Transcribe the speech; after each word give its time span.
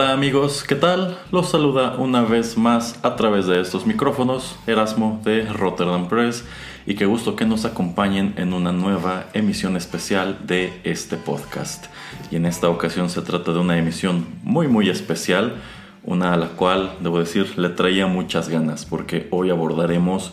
Hola 0.00 0.12
amigos, 0.12 0.64
¿qué 0.66 0.76
tal? 0.76 1.18
Los 1.30 1.50
saluda 1.50 1.96
una 1.98 2.22
vez 2.22 2.56
más 2.56 2.98
a 3.02 3.16
través 3.16 3.46
de 3.46 3.60
estos 3.60 3.84
micrófonos 3.84 4.56
Erasmo 4.66 5.20
de 5.24 5.44
Rotterdam 5.44 6.08
Press 6.08 6.42
y 6.86 6.94
qué 6.94 7.04
gusto 7.04 7.36
que 7.36 7.44
nos 7.44 7.66
acompañen 7.66 8.32
en 8.38 8.54
una 8.54 8.72
nueva 8.72 9.26
emisión 9.34 9.76
especial 9.76 10.38
de 10.46 10.80
este 10.84 11.18
podcast. 11.18 11.88
Y 12.30 12.36
en 12.36 12.46
esta 12.46 12.70
ocasión 12.70 13.10
se 13.10 13.20
trata 13.20 13.52
de 13.52 13.58
una 13.58 13.76
emisión 13.76 14.26
muy 14.42 14.68
muy 14.68 14.88
especial, 14.88 15.56
una 16.02 16.32
a 16.32 16.38
la 16.38 16.48
cual, 16.48 16.94
debo 17.00 17.18
decir, 17.18 17.58
le 17.58 17.68
traía 17.68 18.06
muchas 18.06 18.48
ganas 18.48 18.86
porque 18.86 19.28
hoy 19.30 19.50
abordaremos 19.50 20.32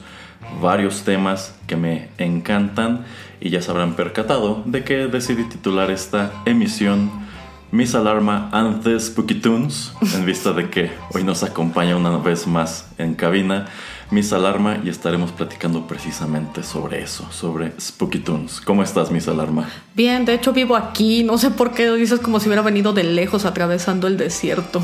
varios 0.61 1.01
temas 1.01 1.59
que 1.67 1.75
me 1.75 2.07
encantan 2.17 3.03
y 3.41 3.49
ya 3.49 3.61
se 3.61 3.69
habrán 3.69 3.95
percatado 3.97 4.63
de 4.65 4.85
que 4.85 5.07
decidí 5.07 5.43
titular 5.43 5.91
esta 5.91 6.31
emisión 6.45 7.26
Miss 7.71 7.95
Alarma 7.95 8.49
and 8.53 8.81
the 8.83 8.99
Spooky 8.99 9.35
Tunes, 9.35 9.91
en 10.15 10.25
vista 10.25 10.53
de 10.53 10.69
que 10.69 10.91
hoy 11.13 11.23
nos 11.23 11.43
acompaña 11.43 11.97
una 11.97 12.17
vez 12.17 12.47
más 12.47 12.87
en 12.97 13.13
cabina 13.13 13.67
Miss 14.09 14.31
Alarma 14.31 14.77
y 14.85 14.89
estaremos 14.89 15.33
platicando 15.33 15.85
precisamente 15.85 16.63
sobre 16.63 17.03
eso, 17.03 17.29
sobre 17.29 17.73
Spooky 17.79 18.19
Tunes. 18.19 18.61
¿Cómo 18.61 18.81
estás, 18.81 19.11
Miss 19.11 19.27
Alarma? 19.27 19.67
Bien, 19.95 20.23
de 20.23 20.33
hecho 20.33 20.53
vivo 20.53 20.77
aquí, 20.77 21.23
no 21.23 21.37
sé 21.37 21.51
por 21.51 21.73
qué 21.73 21.91
dices 21.91 22.21
como 22.21 22.39
si 22.39 22.47
hubiera 22.47 22.61
venido 22.61 22.93
de 22.93 23.03
lejos 23.03 23.43
atravesando 23.43 24.07
el 24.07 24.15
desierto. 24.15 24.81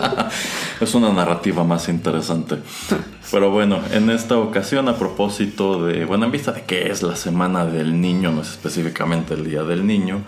es 0.80 0.94
una 0.94 1.12
narrativa 1.12 1.64
más 1.64 1.88
interesante. 1.88 2.58
Pero 3.32 3.50
bueno, 3.50 3.80
en 3.90 4.10
esta 4.10 4.38
ocasión, 4.38 4.88
a 4.88 4.96
propósito 4.96 5.84
de, 5.84 6.04
bueno, 6.04 6.26
en 6.26 6.30
vista 6.30 6.52
de 6.52 6.62
que 6.62 6.88
es 6.88 7.02
la 7.02 7.16
semana 7.16 7.66
del 7.66 8.00
niño, 8.00 8.30
no 8.30 8.42
es 8.42 8.50
específicamente 8.50 9.34
el 9.34 9.44
día 9.44 9.64
del 9.64 9.84
niño, 9.84 10.22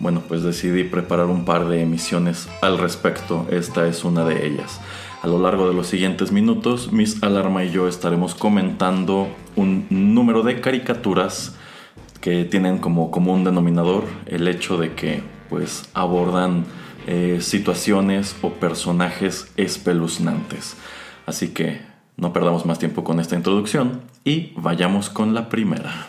bueno, 0.00 0.22
pues 0.26 0.42
decidí 0.42 0.84
preparar 0.84 1.26
un 1.26 1.44
par 1.44 1.68
de 1.68 1.82
emisiones 1.82 2.48
al 2.62 2.78
respecto. 2.78 3.46
Esta 3.50 3.86
es 3.86 4.02
una 4.02 4.24
de 4.24 4.46
ellas. 4.46 4.80
A 5.22 5.26
lo 5.26 5.38
largo 5.38 5.68
de 5.68 5.74
los 5.74 5.86
siguientes 5.86 6.32
minutos, 6.32 6.90
Miss 6.90 7.22
Alarma 7.22 7.64
y 7.64 7.70
yo 7.70 7.86
estaremos 7.86 8.34
comentando 8.34 9.28
un 9.56 9.86
número 9.90 10.42
de 10.42 10.62
caricaturas 10.62 11.54
que 12.22 12.44
tienen 12.44 12.78
como 12.78 13.10
común 13.10 13.44
denominador 13.44 14.04
el 14.26 14.48
hecho 14.48 14.78
de 14.78 14.94
que 14.94 15.22
pues 15.50 15.90
abordan 15.92 16.64
eh, 17.06 17.38
situaciones 17.42 18.36
o 18.40 18.50
personajes 18.54 19.52
espeluznantes. 19.58 20.76
Así 21.26 21.48
que 21.48 21.82
no 22.16 22.32
perdamos 22.32 22.64
más 22.64 22.78
tiempo 22.78 23.04
con 23.04 23.20
esta 23.20 23.36
introducción 23.36 24.00
y 24.24 24.54
vayamos 24.56 25.10
con 25.10 25.34
la 25.34 25.50
primera. 25.50 26.08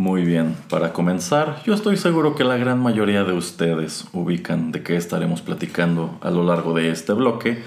Muy 0.00 0.24
bien, 0.24 0.56
para 0.70 0.94
comenzar, 0.94 1.62
yo 1.66 1.74
estoy 1.74 1.98
seguro 1.98 2.34
que 2.34 2.42
la 2.42 2.56
gran 2.56 2.82
mayoría 2.82 3.22
de 3.22 3.34
ustedes 3.34 4.06
ubican 4.14 4.72
de 4.72 4.82
qué 4.82 4.96
estaremos 4.96 5.42
platicando 5.42 6.16
a 6.22 6.30
lo 6.30 6.42
largo 6.42 6.72
de 6.72 6.88
este 6.88 7.12
bloque, 7.12 7.62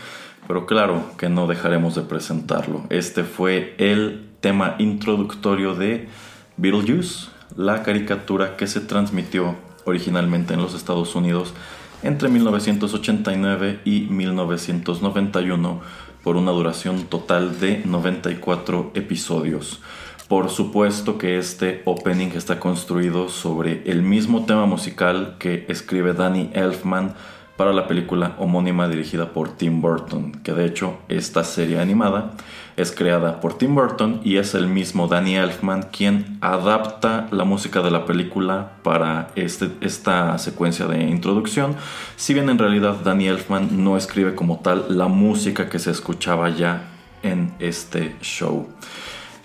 pero 0.47 0.65
claro 0.65 1.03
que 1.19 1.29
no 1.29 1.45
dejaremos 1.45 1.93
de 1.93 2.01
presentarlo. 2.01 2.85
Este 2.89 3.23
fue 3.23 3.75
el 3.77 4.31
tema 4.41 4.77
introductorio 4.79 5.75
de 5.75 6.09
Beetlejuice, 6.57 7.27
la 7.55 7.83
caricatura 7.83 8.57
que 8.57 8.65
se 8.65 8.81
transmitió 8.81 9.53
originalmente 9.85 10.55
en 10.55 10.61
los 10.63 10.73
Estados 10.73 11.13
Unidos 11.13 11.53
entre 12.01 12.29
1989 12.29 13.81
y 13.85 14.07
1991 14.09 15.81
por 16.23 16.37
una 16.37 16.51
duración 16.51 17.03
total 17.03 17.59
de 17.59 17.83
94 17.85 18.91
episodios. 18.95 19.81
Por 20.27 20.49
supuesto 20.49 21.17
que 21.17 21.37
este 21.37 21.81
opening 21.85 22.29
está 22.35 22.59
construido 22.59 23.29
sobre 23.29 23.83
el 23.85 24.01
mismo 24.01 24.45
tema 24.45 24.65
musical 24.65 25.35
que 25.37 25.65
escribe 25.67 26.13
Danny 26.13 26.49
Elfman 26.53 27.13
para 27.57 27.73
la 27.73 27.87
película 27.87 28.35
homónima 28.39 28.87
dirigida 28.87 29.29
por 29.29 29.49
Tim 29.49 29.81
Burton, 29.81 30.31
que 30.43 30.53
de 30.53 30.65
hecho 30.65 30.97
esta 31.07 31.43
serie 31.43 31.79
animada 31.79 32.31
es 32.77 32.91
creada 32.91 33.41
por 33.41 33.57
Tim 33.57 33.75
Burton 33.75 34.21
y 34.23 34.37
es 34.37 34.55
el 34.55 34.67
mismo 34.67 35.07
Danny 35.07 35.35
Elfman 35.35 35.83
quien 35.91 36.39
adapta 36.41 37.27
la 37.31 37.43
música 37.43 37.81
de 37.81 37.91
la 37.91 38.05
película 38.05 38.71
para 38.81 39.29
este, 39.35 39.69
esta 39.81 40.37
secuencia 40.39 40.87
de 40.87 41.03
introducción, 41.03 41.75
si 42.15 42.33
bien 42.33 42.49
en 42.49 42.57
realidad 42.57 42.95
Danny 43.03 43.27
Elfman 43.27 43.83
no 43.83 43.97
escribe 43.97 44.33
como 44.33 44.59
tal 44.59 44.85
la 44.97 45.07
música 45.07 45.69
que 45.69 45.79
se 45.79 45.91
escuchaba 45.91 46.49
ya 46.49 46.89
en 47.21 47.53
este 47.59 48.15
show. 48.21 48.67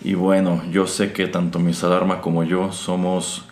Y 0.03 0.15
bueno, 0.15 0.63
yo 0.71 0.87
sé 0.87 1.13
que 1.13 1.27
tanto 1.27 1.59
Miss 1.59 1.83
Alarma 1.85 2.21
como 2.21 2.45
yo 2.45 2.73
somos 2.73 3.45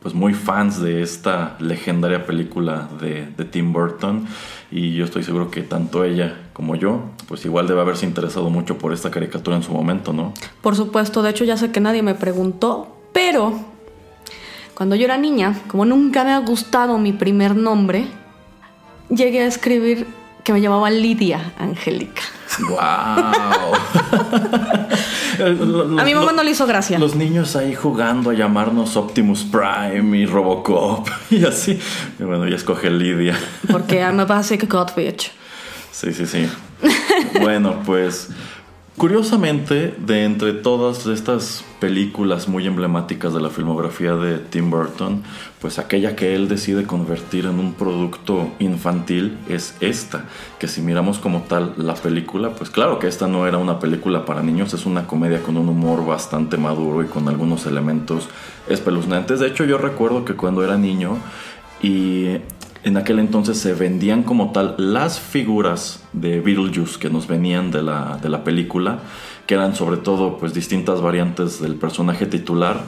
pues 0.00 0.14
muy 0.14 0.34
fans 0.34 0.82
de 0.82 1.00
esta 1.00 1.56
legendaria 1.60 2.26
película 2.26 2.90
de, 3.00 3.26
de, 3.38 3.44
Tim 3.46 3.72
Burton 3.72 4.26
y 4.70 4.94
yo 4.94 5.06
estoy 5.06 5.22
seguro 5.22 5.50
que 5.50 5.62
tanto 5.62 6.04
ella 6.04 6.42
como 6.52 6.76
yo 6.76 7.04
pues 7.26 7.46
igual 7.46 7.66
debe 7.66 7.80
haberse 7.80 8.04
interesado 8.04 8.50
mucho 8.50 8.76
por 8.76 8.92
esta 8.92 9.10
caricatura 9.10 9.56
en 9.56 9.62
su 9.62 9.72
momento, 9.72 10.12
¿no? 10.12 10.34
Por 10.60 10.76
supuesto, 10.76 11.22
de 11.22 11.30
hecho 11.30 11.44
ya 11.44 11.56
sé 11.56 11.72
que 11.72 11.80
nadie 11.80 12.02
me 12.02 12.14
preguntó, 12.14 12.98
pero 13.14 13.58
cuando 14.74 14.94
yo 14.94 15.04
era 15.04 15.16
niña, 15.16 15.58
como 15.68 15.86
nunca 15.86 16.22
me 16.24 16.32
ha 16.32 16.38
gustado 16.38 16.98
mi 16.98 17.12
primer 17.12 17.56
nombre, 17.56 18.06
llegué 19.08 19.40
a 19.40 19.46
escribir 19.46 20.06
que 20.42 20.52
me 20.52 20.60
llamaba 20.60 20.90
Lidia 20.90 21.54
Angélica. 21.58 22.22
¡Wow! 22.68 22.78
a 26.00 26.04
mi 26.04 26.14
mamá 26.14 26.32
no 26.32 26.42
le 26.42 26.50
hizo 26.50 26.66
gracia. 26.66 26.98
Los 26.98 27.14
niños 27.14 27.56
ahí 27.56 27.74
jugando 27.74 28.30
a 28.30 28.34
llamarnos 28.34 28.96
Optimus 28.96 29.44
Prime 29.44 30.18
y 30.18 30.26
Robocop 30.26 31.08
y 31.30 31.44
así. 31.44 31.78
Y 32.18 32.22
bueno, 32.22 32.46
ya 32.48 32.56
escoge 32.56 32.90
Lidia. 32.90 33.36
Porque 33.70 34.00
I'm 34.00 34.20
a 34.20 34.24
basic 34.24 34.68
god 34.68 34.90
bitch. 34.96 35.30
Sí, 35.92 36.12
sí, 36.12 36.26
sí. 36.26 36.48
bueno, 37.40 37.80
pues 37.86 38.30
Curiosamente, 38.96 39.92
de 39.98 40.22
entre 40.22 40.52
todas 40.52 41.06
estas 41.06 41.64
películas 41.80 42.46
muy 42.46 42.64
emblemáticas 42.64 43.34
de 43.34 43.40
la 43.40 43.50
filmografía 43.50 44.14
de 44.14 44.38
Tim 44.38 44.70
Burton, 44.70 45.24
pues 45.60 45.80
aquella 45.80 46.14
que 46.14 46.36
él 46.36 46.46
decide 46.46 46.84
convertir 46.84 47.46
en 47.46 47.58
un 47.58 47.74
producto 47.74 48.52
infantil 48.60 49.36
es 49.48 49.74
esta, 49.80 50.26
que 50.60 50.68
si 50.68 50.80
miramos 50.80 51.18
como 51.18 51.40
tal 51.40 51.74
la 51.76 51.94
película, 51.94 52.50
pues 52.50 52.70
claro 52.70 53.00
que 53.00 53.08
esta 53.08 53.26
no 53.26 53.48
era 53.48 53.58
una 53.58 53.80
película 53.80 54.24
para 54.24 54.44
niños, 54.44 54.72
es 54.74 54.86
una 54.86 55.08
comedia 55.08 55.42
con 55.42 55.56
un 55.56 55.68
humor 55.68 56.06
bastante 56.06 56.56
maduro 56.56 57.02
y 57.02 57.06
con 57.06 57.28
algunos 57.28 57.66
elementos 57.66 58.28
espeluznantes. 58.68 59.40
De 59.40 59.48
hecho, 59.48 59.64
yo 59.64 59.76
recuerdo 59.76 60.24
que 60.24 60.34
cuando 60.34 60.62
era 60.62 60.78
niño 60.78 61.18
y 61.82 62.36
en 62.84 62.96
aquel 62.96 63.18
entonces 63.18 63.58
se 63.58 63.72
vendían 63.72 64.22
como 64.22 64.52
tal 64.52 64.74
las 64.78 65.18
figuras 65.18 66.04
de 66.12 66.40
Beetlejuice 66.40 66.98
que 66.98 67.10
nos 67.10 67.26
venían 67.26 67.70
de 67.70 67.82
la, 67.82 68.18
de 68.22 68.28
la 68.28 68.44
película, 68.44 68.98
que 69.46 69.54
eran 69.54 69.74
sobre 69.74 69.96
todo 69.96 70.38
pues 70.38 70.54
distintas 70.54 71.00
variantes 71.00 71.60
del 71.60 71.76
personaje 71.76 72.26
titular, 72.26 72.82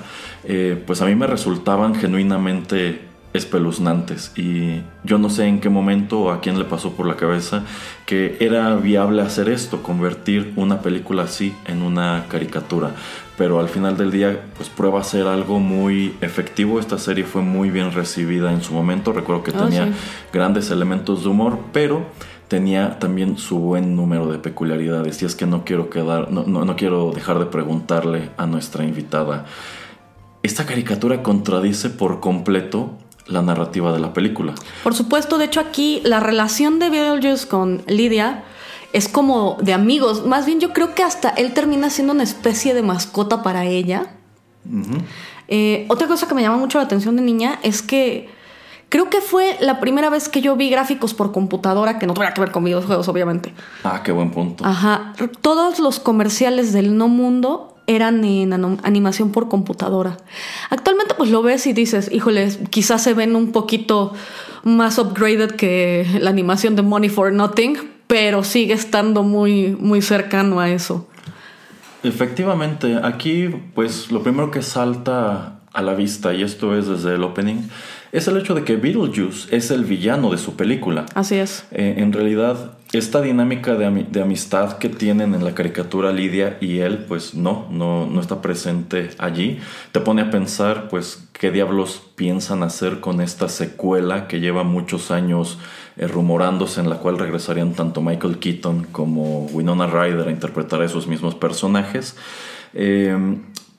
eh, 0.44 0.82
pues 0.86 1.00
a 1.00 1.06
mí 1.06 1.14
me 1.14 1.26
resultaban 1.26 1.94
genuinamente 1.94 3.00
espeluznantes 3.32 4.32
y 4.36 4.82
yo 5.04 5.18
no 5.18 5.30
sé 5.30 5.46
en 5.46 5.60
qué 5.60 5.68
momento 5.68 6.20
o 6.20 6.30
a 6.30 6.40
quién 6.40 6.58
le 6.58 6.64
pasó 6.64 6.92
por 6.92 7.06
la 7.06 7.16
cabeza 7.16 7.64
que 8.06 8.36
era 8.40 8.74
viable 8.76 9.22
hacer 9.22 9.48
esto, 9.48 9.82
convertir 9.82 10.52
una 10.56 10.80
película 10.80 11.24
así 11.24 11.54
en 11.66 11.82
una 11.82 12.24
caricatura. 12.28 12.92
Pero 13.36 13.60
al 13.60 13.68
final 13.68 13.96
del 13.98 14.10
día, 14.10 14.46
pues 14.56 14.68
prueba 14.70 15.00
a 15.00 15.04
ser 15.04 15.26
algo 15.26 15.58
muy 15.60 16.14
efectivo. 16.22 16.80
Esta 16.80 16.98
serie 16.98 17.24
fue 17.24 17.42
muy 17.42 17.68
bien 17.70 17.92
recibida 17.92 18.50
en 18.52 18.62
su 18.62 18.72
momento. 18.72 19.12
Recuerdo 19.12 19.42
que 19.42 19.50
Ah, 19.50 19.64
tenía 19.64 19.86
sí. 19.86 19.92
grandes 20.32 20.70
elementos 20.70 21.22
de 21.22 21.28
humor, 21.28 21.58
pero 21.72 22.06
tenía 22.48 22.98
también 22.98 23.36
su 23.36 23.58
buen 23.58 23.94
número 23.94 24.26
de 24.32 24.38
peculiaridades. 24.38 25.20
Y 25.20 25.26
es 25.26 25.34
que 25.34 25.44
no 25.46 25.64
quiero 25.64 25.90
quedar, 25.90 26.30
no, 26.32 26.44
no, 26.46 26.64
no 26.64 26.76
quiero 26.76 27.10
dejar 27.14 27.38
de 27.38 27.46
preguntarle 27.46 28.30
a 28.38 28.46
nuestra 28.46 28.84
invitada. 28.84 29.44
Esta 30.42 30.64
caricatura 30.64 31.22
contradice 31.22 31.90
por 31.90 32.20
completo 32.20 32.92
la 33.26 33.42
narrativa 33.42 33.92
de 33.92 33.98
la 33.98 34.14
película. 34.14 34.54
Por 34.84 34.94
supuesto, 34.94 35.36
de 35.38 35.46
hecho 35.46 35.60
aquí 35.60 36.00
la 36.04 36.20
relación 36.20 36.78
de 36.78 36.88
Beetlejuice 36.88 37.48
con 37.48 37.82
Lidia 37.88 38.44
es 38.92 39.08
como 39.08 39.56
de 39.60 39.72
amigos. 39.72 40.26
Más 40.26 40.46
bien 40.46 40.60
yo 40.60 40.72
creo 40.72 40.94
que 40.94 41.02
hasta 41.02 41.30
él 41.30 41.54
termina 41.54 41.90
siendo 41.90 42.12
una 42.12 42.22
especie 42.22 42.74
de 42.74 42.82
mascota 42.82 43.42
para 43.42 43.64
ella. 43.64 44.14
Eh, 45.48 45.86
otra 45.88 46.06
cosa 46.08 46.26
que 46.26 46.34
me 46.34 46.42
llama 46.42 46.56
mucho 46.56 46.78
la 46.78 46.84
atención 46.84 47.16
de 47.16 47.22
niña 47.22 47.58
es 47.62 47.82
que 47.82 48.28
creo 48.88 49.10
que 49.10 49.20
fue 49.20 49.56
la 49.60 49.80
primera 49.80 50.10
vez 50.10 50.28
que 50.28 50.40
yo 50.40 50.56
vi 50.56 50.70
gráficos 50.70 51.14
por 51.14 51.32
computadora 51.32 51.98
que 51.98 52.06
no 52.06 52.14
tuviera 52.14 52.34
que 52.34 52.40
ver 52.40 52.50
con 52.50 52.64
videojuegos, 52.64 53.08
obviamente. 53.08 53.54
Ah, 53.84 54.02
qué 54.02 54.12
buen 54.12 54.30
punto. 54.30 54.64
Ajá. 54.64 55.12
Todos 55.40 55.78
los 55.78 56.00
comerciales 56.00 56.72
del 56.72 56.96
no 56.96 57.08
mundo 57.08 57.76
eran 57.86 58.24
en 58.24 58.52
animación 58.82 59.30
por 59.30 59.48
computadora. 59.48 60.16
Actualmente 60.70 61.14
pues 61.16 61.30
lo 61.30 61.42
ves 61.42 61.66
y 61.66 61.72
dices, 61.72 62.10
híjole, 62.12 62.48
quizás 62.70 63.02
se 63.02 63.14
ven 63.14 63.36
un 63.36 63.52
poquito 63.52 64.12
más 64.64 64.98
upgraded 64.98 65.52
que 65.52 66.06
la 66.20 66.30
animación 66.30 66.74
de 66.74 66.82
Money 66.82 67.08
for 67.08 67.32
Nothing, 67.32 67.95
pero 68.06 68.44
sigue 68.44 68.74
estando 68.74 69.22
muy, 69.22 69.76
muy 69.78 70.02
cercano 70.02 70.60
a 70.60 70.70
eso. 70.70 71.08
Efectivamente, 72.02 72.98
aquí 73.02 73.48
pues 73.74 74.10
lo 74.12 74.22
primero 74.22 74.50
que 74.50 74.62
salta 74.62 75.60
a 75.72 75.82
la 75.82 75.94
vista, 75.94 76.32
y 76.32 76.42
esto 76.42 76.76
es 76.76 76.86
desde 76.86 77.16
el 77.16 77.22
opening, 77.22 77.68
es 78.12 78.28
el 78.28 78.38
hecho 78.38 78.54
de 78.54 78.64
que 78.64 78.76
Beetlejuice 78.76 79.54
es 79.54 79.70
el 79.70 79.84
villano 79.84 80.30
de 80.30 80.38
su 80.38 80.56
película. 80.56 81.04
Así 81.14 81.34
es. 81.34 81.66
Eh, 81.70 81.96
en 81.98 82.14
realidad, 82.14 82.72
esta 82.92 83.20
dinámica 83.20 83.74
de, 83.74 84.06
de 84.10 84.22
amistad 84.22 84.78
que 84.78 84.88
tienen 84.88 85.34
en 85.34 85.44
la 85.44 85.54
caricatura 85.54 86.12
Lidia 86.12 86.56
y 86.62 86.78
él, 86.78 87.04
pues 87.06 87.34
no, 87.34 87.68
no, 87.70 88.06
no 88.06 88.20
está 88.22 88.40
presente 88.40 89.10
allí. 89.18 89.58
Te 89.92 90.00
pone 90.00 90.22
a 90.22 90.30
pensar, 90.30 90.88
pues, 90.88 91.28
qué 91.34 91.50
diablos 91.50 92.00
piensan 92.14 92.62
hacer 92.62 93.00
con 93.00 93.20
esta 93.20 93.50
secuela 93.50 94.28
que 94.28 94.40
lleva 94.40 94.62
muchos 94.62 95.10
años 95.10 95.58
eh, 95.96 96.06
rumorándose, 96.06 96.80
en 96.80 96.90
la 96.90 96.98
cual 96.98 97.18
regresarían 97.18 97.72
tanto 97.72 98.00
Michael 98.00 98.38
Keaton 98.38 98.86
como 98.92 99.46
Winona 99.46 99.86
Ryder 99.86 100.28
a 100.28 100.30
interpretar 100.30 100.80
a 100.82 100.84
esos 100.84 101.06
mismos 101.06 101.34
personajes. 101.34 102.16
Eh, 102.74 103.16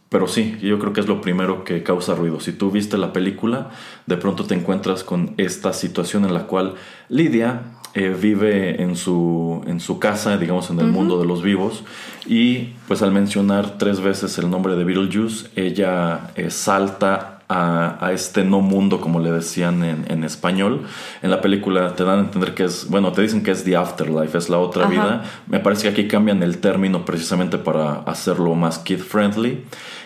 pero 0.10 0.28
sí, 0.28 0.58
yo 0.62 0.80
creo 0.80 0.94
que 0.94 1.02
es 1.02 1.08
lo 1.08 1.20
primero 1.20 1.64
que 1.66 1.84
causa 1.84 2.16
ruido. 2.16 2.40
Si 2.40 2.54
tú 2.54 2.72
viste 2.72 2.98
la 2.98 3.12
película, 3.12 3.72
de 4.06 4.16
pronto 4.16 4.46
te 4.46 4.56
encuentras 4.56 5.04
con 5.04 5.34
esta 5.38 5.74
situación 5.74 6.24
en 6.24 6.34
la 6.34 6.48
cual 6.48 6.76
Lidia 7.10 7.64
eh, 7.94 8.16
vive 8.20 8.82
en 8.82 8.96
su, 8.96 9.64
en 9.68 9.82
su 9.82 10.00
casa, 10.00 10.38
digamos 10.38 10.70
en 10.70 10.80
el 10.80 10.88
mundo 10.88 11.20
de 11.20 11.26
los 11.26 11.42
vivos, 11.42 11.84
y 12.26 12.74
pues 12.88 13.02
al 13.02 13.12
mencionar 13.12 13.78
tres 13.78 14.00
veces 14.00 14.38
el 14.38 14.50
nombre 14.50 14.76
de 14.76 14.86
Beetlejuice, 14.86 15.50
ella 15.56 16.32
eh, 16.36 16.52
salta 16.52 17.37
a, 17.50 18.06
a 18.06 18.12
este 18.12 18.44
no 18.44 18.60
mundo, 18.62 19.00
como 19.00 19.20
le 19.20 19.32
decían 19.32 19.84
en, 19.84 20.06
en 20.10 20.24
español. 20.24 20.86
En 21.22 21.32
la 21.32 21.40
película 21.42 21.96
te 21.96 22.04
dan 22.04 22.20
a 22.20 22.22
entender 22.24 22.54
que 22.54 22.66
es, 22.66 22.90
bueno, 22.90 23.12
te 23.14 23.22
dicen 23.22 23.42
que 23.44 23.52
es 23.52 23.64
The 23.64 23.78
Afterlife, 23.78 24.38
es 24.38 24.50
la 24.50 24.58
otra 24.60 24.84
Ajá. 24.84 24.92
vida. 24.92 25.24
Me 25.48 25.60
parece 25.60 25.84
que 25.84 25.90
aquí 25.90 26.08
cambian 26.08 26.44
el 26.44 26.58
término 26.58 27.06
precisamente 27.06 27.58
para 27.58 28.00
hacerlo 28.02 28.54
más 28.56 28.80
kid 28.80 29.00
friendly. 29.00 29.64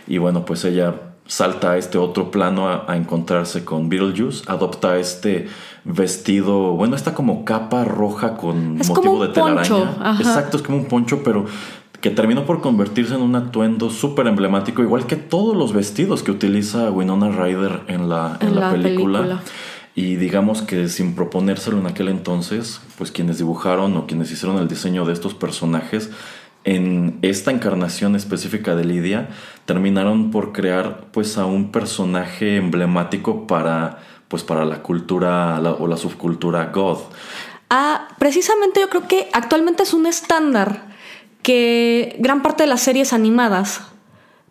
Y 0.08 0.18
bueno, 0.20 0.46
pues 0.46 0.66
ella 0.66 0.94
salta 1.26 1.72
a 1.72 1.78
este 1.78 1.98
otro 1.98 2.30
plano 2.30 2.68
a, 2.68 2.86
a 2.92 2.98
encontrarse 2.98 3.64
con 3.64 3.88
Beetlejuice, 3.90 4.44
adopta 4.48 4.98
este 4.98 5.48
vestido, 5.86 6.74
bueno, 6.74 6.96
esta 6.96 7.14
como 7.14 7.46
capa 7.46 7.84
roja 7.86 8.36
con 8.38 8.80
Es 8.80 8.90
motivo 8.90 9.14
como 9.14 9.22
un 9.22 9.28
de 9.28 9.34
telaraña. 9.34 9.70
poncho, 9.70 9.96
ajá. 10.00 10.22
Exacto, 10.22 10.58
es 10.58 10.64
como 10.64 10.78
un 10.78 10.86
poncho, 10.86 11.22
pero 11.24 11.46
que 12.02 12.10
terminó 12.10 12.46
por 12.46 12.62
convertirse 12.62 13.14
en 13.16 13.22
un 13.22 13.36
atuendo 13.36 13.90
súper 13.90 14.28
emblemático, 14.28 14.82
igual 14.82 15.06
que 15.06 15.16
todos 15.16 15.56
los 15.56 15.72
vestidos 15.74 16.24
que 16.24 16.32
utiliza 16.32 16.90
Winona 16.92 17.30
Ryder 17.30 17.82
en 17.88 18.10
la, 18.10 18.38
en 18.42 18.50
En 18.50 18.56
la 18.56 18.62
la 18.62 18.72
película. 18.72 19.20
película. 19.20 19.44
Y 19.94 20.16
digamos 20.16 20.62
que 20.62 20.88
sin 20.90 21.16
proponérselo 21.16 21.78
en 21.78 21.86
aquel 21.86 22.08
entonces, 22.08 22.82
pues 22.98 23.12
quienes 23.12 23.38
dibujaron 23.38 23.96
o 23.98 24.08
quienes 24.08 24.32
hicieron 24.32 24.58
el 24.58 24.68
diseño 24.68 25.06
de 25.06 25.14
estos 25.14 25.34
personajes 25.34 26.10
en 26.64 27.18
esta 27.24 27.52
encarnación 27.52 28.16
específica 28.16 28.76
de 28.76 28.86
Lidia 28.86 29.30
terminaron 29.66 30.32
por 30.32 30.54
crear 30.54 31.08
pues 31.12 31.38
a 31.38 31.46
un 31.46 31.72
personaje 31.72 32.58
emblemático 32.58 33.48
para 33.48 34.00
pues 34.28 34.44
para 34.44 34.64
la 34.64 34.82
cultura 34.82 35.60
la- 35.60 35.72
o 35.74 35.88
la 35.88 35.98
subcultura 35.98 36.66
goth. 36.74 37.02
Ah, 37.70 38.08
precisamente 38.18 38.80
yo 38.80 38.90
creo 38.90 39.08
que 39.08 39.28
actualmente 39.34 39.84
es 39.84 39.94
un 39.94 40.06
estándar 40.06 40.91
que 41.44 42.16
gran 42.20 42.42
parte 42.42 42.64
de 42.64 42.70
las 42.70 42.82
series 42.82 43.14
animadas 43.14 43.82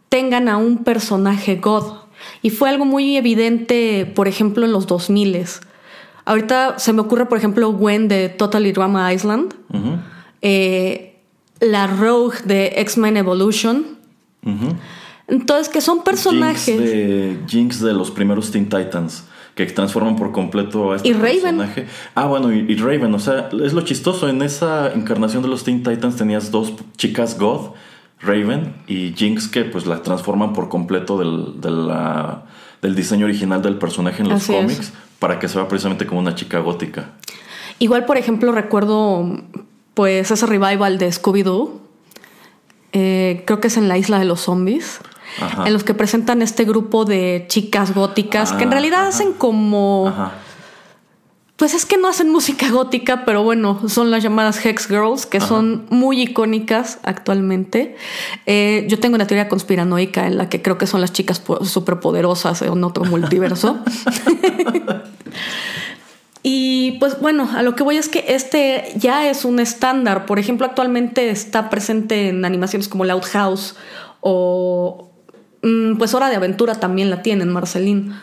tengan 0.09 0.49
a 0.49 0.57
un 0.57 0.85
personaje 0.85 1.57
God. 1.57 1.95
Y 2.43 2.51
fue 2.51 2.69
algo 2.69 2.85
muy 2.85 3.17
evidente, 3.17 4.11
por 4.15 4.29
ejemplo, 4.29 4.67
en 4.67 4.73
los 4.73 4.87
2000 4.87 5.47
Ahorita 6.27 6.79
se 6.79 6.93
me 6.93 7.01
ocurre, 7.01 7.27
por 7.27 7.39
ejemplo, 7.39 7.73
Gwen 7.73 8.09
de 8.09 8.29
Totally 8.29 8.73
Drama 8.73 9.13
Island, 9.13 9.55
eh, 10.43 11.19
la 11.61 11.87
Rogue 11.87 12.37
de 12.45 12.75
X-Men 12.77 13.17
Evolution. 13.17 13.99
Entonces, 15.27 15.69
que 15.69 15.81
son 15.81 16.03
personajes. 16.03 16.67
Jinx 16.67 16.91
de, 16.91 17.39
Jinx 17.47 17.81
de 17.81 17.95
los 17.95 18.11
primeros 18.11 18.51
Teen 18.51 18.69
Titans. 18.69 19.25
Que 19.55 19.67
transforman 19.67 20.17
por 20.17 20.33
completo 20.33 20.93
a 20.93 20.97
este 20.97 21.09
Y 21.09 21.13
Raven. 21.13 21.41
personaje. 21.59 21.87
Ah, 22.15 22.27
bueno, 22.27 22.53
y, 22.53 22.59
y 22.69 22.77
Raven. 22.77 23.13
O 23.15 23.19
sea, 23.19 23.49
es 23.65 23.73
lo 23.73 23.81
chistoso. 23.83 24.29
En 24.29 24.43
esa 24.43 24.93
encarnación 24.93 25.43
de 25.43 25.49
los 25.49 25.65
Teen 25.65 25.83
Titans 25.83 26.17
tenías 26.17 26.51
dos 26.51 26.73
chicas 26.97 27.39
God, 27.39 27.73
Raven 28.21 28.75
y 28.87 29.13
Jinx, 29.17 29.49
que 29.49 29.65
pues 29.65 29.87
la 29.87 30.03
transforman 30.03 30.53
por 30.53 30.69
completo 30.69 31.19
del, 31.19 31.61
de 31.61 31.71
la- 31.71 32.45
del 32.83 32.95
diseño 32.95 33.27
original 33.27 33.61
del 33.61 33.77
personaje 33.77 34.23
en 34.23 34.29
los 34.31 34.43
Así 34.43 34.55
es. 34.55 34.63
cómics. 34.63 34.93
Para 35.19 35.39
que 35.39 35.49
se 35.49 35.59
vea 35.59 35.69
precisamente 35.69 36.07
como 36.07 36.21
una 36.21 36.35
chica 36.35 36.61
gótica. 36.61 37.11
Igual, 37.79 38.07
por 38.07 38.17
ejemplo, 38.17 38.53
recuerdo 38.53 39.43
pues 39.95 40.31
ese 40.31 40.47
revival 40.47 40.97
de 40.99 41.09
Scooby-Doo. 41.11 41.81
Eh, 42.93 43.43
creo 43.47 43.61
que 43.61 43.69
es 43.69 43.77
en 43.77 43.89
la 43.89 43.99
isla 43.99 44.19
de 44.19 44.25
los 44.25 44.41
zombies. 44.41 45.01
Ajá. 45.41 45.67
En 45.67 45.73
los 45.73 45.85
que 45.85 45.95
presentan 45.95 46.43
este 46.43 46.65
grupo 46.65 47.05
de 47.05 47.45
chicas 47.49 47.95
góticas 47.95 48.53
que 48.53 48.63
en 48.65 48.69
Ah, 48.71 48.73
realidad 48.73 49.01
ajá. 49.01 49.09
hacen 49.09 49.33
como. 49.33 50.09
Ajá. 50.09 50.33
Pues 51.57 51.75
es 51.75 51.85
que 51.85 51.99
no 51.99 52.09
hacen 52.09 52.31
música 52.33 52.71
gótica, 52.71 53.27
pero 53.27 53.43
bueno, 53.45 53.87
son 53.87 54.11
las 54.11 54.23
llamadas 54.23 54.65
Hex 54.65 54.87
Girls, 54.89 55.27
que 55.27 55.41
son 55.41 55.85
muy 55.91 56.23
icónicas 56.23 56.99
actualmente. 57.03 57.97
Eh, 58.47 58.87
yo 58.89 58.99
tengo 58.99 59.17
una 59.17 59.27
teoría 59.27 59.47
conspiranoica 59.51 60.27
en 60.27 60.39
la 60.39 60.49
que 60.49 60.63
creo 60.63 60.79
que 60.79 60.87
son 60.87 61.03
las 61.03 61.13
chicas 61.13 61.39
po- 61.39 61.63
superpoderosas 61.63 62.63
en 62.63 62.83
otro 62.83 63.05
multiverso. 63.05 63.79
y 66.43 66.93
pues 66.93 67.21
bueno, 67.21 67.47
a 67.55 67.63
lo 67.63 67.75
que 67.77 67.83
voy 67.83 67.99
es 67.99 68.09
que 68.09 68.25
este 68.29 68.93
ya 68.97 69.29
es 69.29 69.45
un 69.45 69.61
estándar. 69.61 70.25
Por 70.25 70.39
ejemplo, 70.39 70.65
actualmente 70.67 71.29
está 71.29 71.69
presente 71.69 72.31
en 72.31 72.45
animaciones 72.47 72.89
como 72.89 73.05
Loud 73.05 73.25
House 73.33 73.77
o 74.23 75.10
pues 75.61 76.15
Hora 76.15 76.31
de 76.31 76.37
Aventura 76.37 76.77
también 76.77 77.11
la 77.11 77.23
tienen, 77.23 77.53
Marceline. 77.53 78.15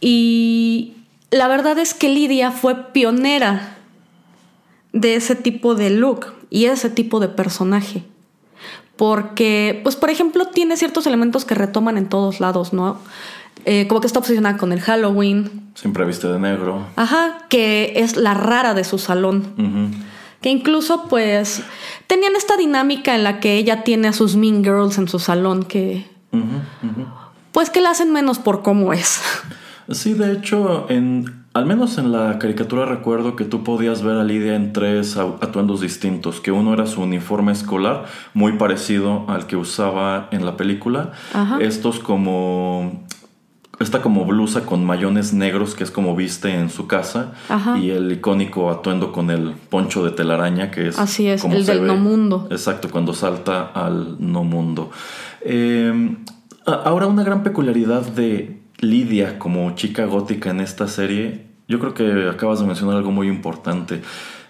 Y 0.00 0.94
la 1.30 1.48
verdad 1.48 1.78
es 1.78 1.94
que 1.94 2.08
Lidia 2.08 2.50
fue 2.50 2.92
pionera 2.92 3.76
de 4.92 5.14
ese 5.14 5.34
tipo 5.34 5.74
de 5.74 5.90
look 5.90 6.26
y 6.50 6.66
ese 6.66 6.90
tipo 6.90 7.20
de 7.20 7.28
personaje. 7.28 8.04
Porque, 8.96 9.80
pues, 9.82 9.94
por 9.94 10.08
ejemplo, 10.08 10.46
tiene 10.46 10.76
ciertos 10.76 11.06
elementos 11.06 11.44
que 11.44 11.54
retoman 11.54 11.98
en 11.98 12.08
todos 12.08 12.40
lados, 12.40 12.72
¿no? 12.72 12.98
Eh, 13.66 13.86
como 13.88 14.00
que 14.00 14.06
está 14.06 14.20
obsesionada 14.20 14.56
con 14.56 14.72
el 14.72 14.80
Halloween. 14.80 15.70
Siempre 15.74 16.06
viste 16.06 16.28
de 16.28 16.38
negro. 16.38 16.86
Ajá, 16.96 17.46
que 17.50 17.92
es 17.96 18.16
la 18.16 18.32
rara 18.32 18.72
de 18.72 18.84
su 18.84 18.98
salón. 18.98 20.04
Que 20.40 20.48
incluso, 20.48 21.08
pues, 21.08 21.62
tenían 22.06 22.36
esta 22.36 22.56
dinámica 22.56 23.14
en 23.14 23.24
la 23.24 23.38
que 23.38 23.56
ella 23.56 23.84
tiene 23.84 24.08
a 24.08 24.12
sus 24.14 24.36
Mean 24.36 24.64
Girls 24.64 24.96
en 24.96 25.08
su 25.08 25.18
salón 25.18 25.64
que, 25.64 26.06
Pues, 27.52 27.70
que 27.70 27.80
la 27.80 27.90
hacen 27.90 28.12
menos 28.12 28.38
por 28.38 28.62
cómo 28.62 28.92
es. 28.92 29.20
Sí, 29.90 30.14
de 30.14 30.32
hecho, 30.32 30.86
en 30.88 31.46
al 31.56 31.64
menos 31.64 31.96
en 31.96 32.12
la 32.12 32.38
caricatura 32.38 32.84
recuerdo 32.84 33.34
que 33.34 33.46
tú 33.46 33.64
podías 33.64 34.02
ver 34.02 34.18
a 34.18 34.24
Lidia 34.24 34.56
en 34.56 34.74
tres 34.74 35.16
atuendos 35.16 35.80
distintos, 35.80 36.42
que 36.42 36.52
uno 36.52 36.74
era 36.74 36.84
su 36.84 37.00
uniforme 37.00 37.50
escolar, 37.50 38.04
muy 38.34 38.58
parecido 38.58 39.24
al 39.28 39.46
que 39.46 39.56
usaba 39.56 40.28
en 40.32 40.44
la 40.44 40.58
película. 40.58 41.12
Estos 41.58 41.98
como 41.98 43.06
esta 43.78 44.02
como 44.02 44.26
blusa 44.26 44.66
con 44.66 44.84
mayones 44.84 45.32
negros 45.32 45.74
que 45.74 45.84
es 45.84 45.90
como 45.90 46.14
viste 46.14 46.54
en 46.54 46.68
su 46.68 46.86
casa 46.86 47.32
y 47.80 47.88
el 47.90 48.12
icónico 48.12 48.70
atuendo 48.70 49.12
con 49.12 49.30
el 49.30 49.52
poncho 49.52 50.04
de 50.04 50.10
telaraña 50.10 50.70
que 50.70 50.88
es 50.88 50.98
así 50.98 51.26
es 51.26 51.42
el 51.44 51.64
del 51.64 51.86
no 51.86 51.96
mundo. 51.96 52.48
Exacto 52.50 52.90
cuando 52.90 53.14
salta 53.14 53.70
al 53.74 54.16
no 54.18 54.44
mundo 54.44 54.90
em, 55.46 56.24
ahora 56.66 57.06
una 57.06 57.24
gran 57.24 57.42
peculiaridad 57.42 58.06
de 58.06 58.62
Lidia 58.78 59.38
como 59.38 59.74
chica 59.74 60.04
gótica 60.04 60.50
en 60.50 60.60
esta 60.60 60.86
serie 60.88 61.46
yo 61.68 61.80
creo 61.80 61.94
que 61.94 62.28
acabas 62.28 62.60
de 62.60 62.66
mencionar 62.66 62.96
algo 62.96 63.10
muy 63.10 63.28
importante. 63.28 64.02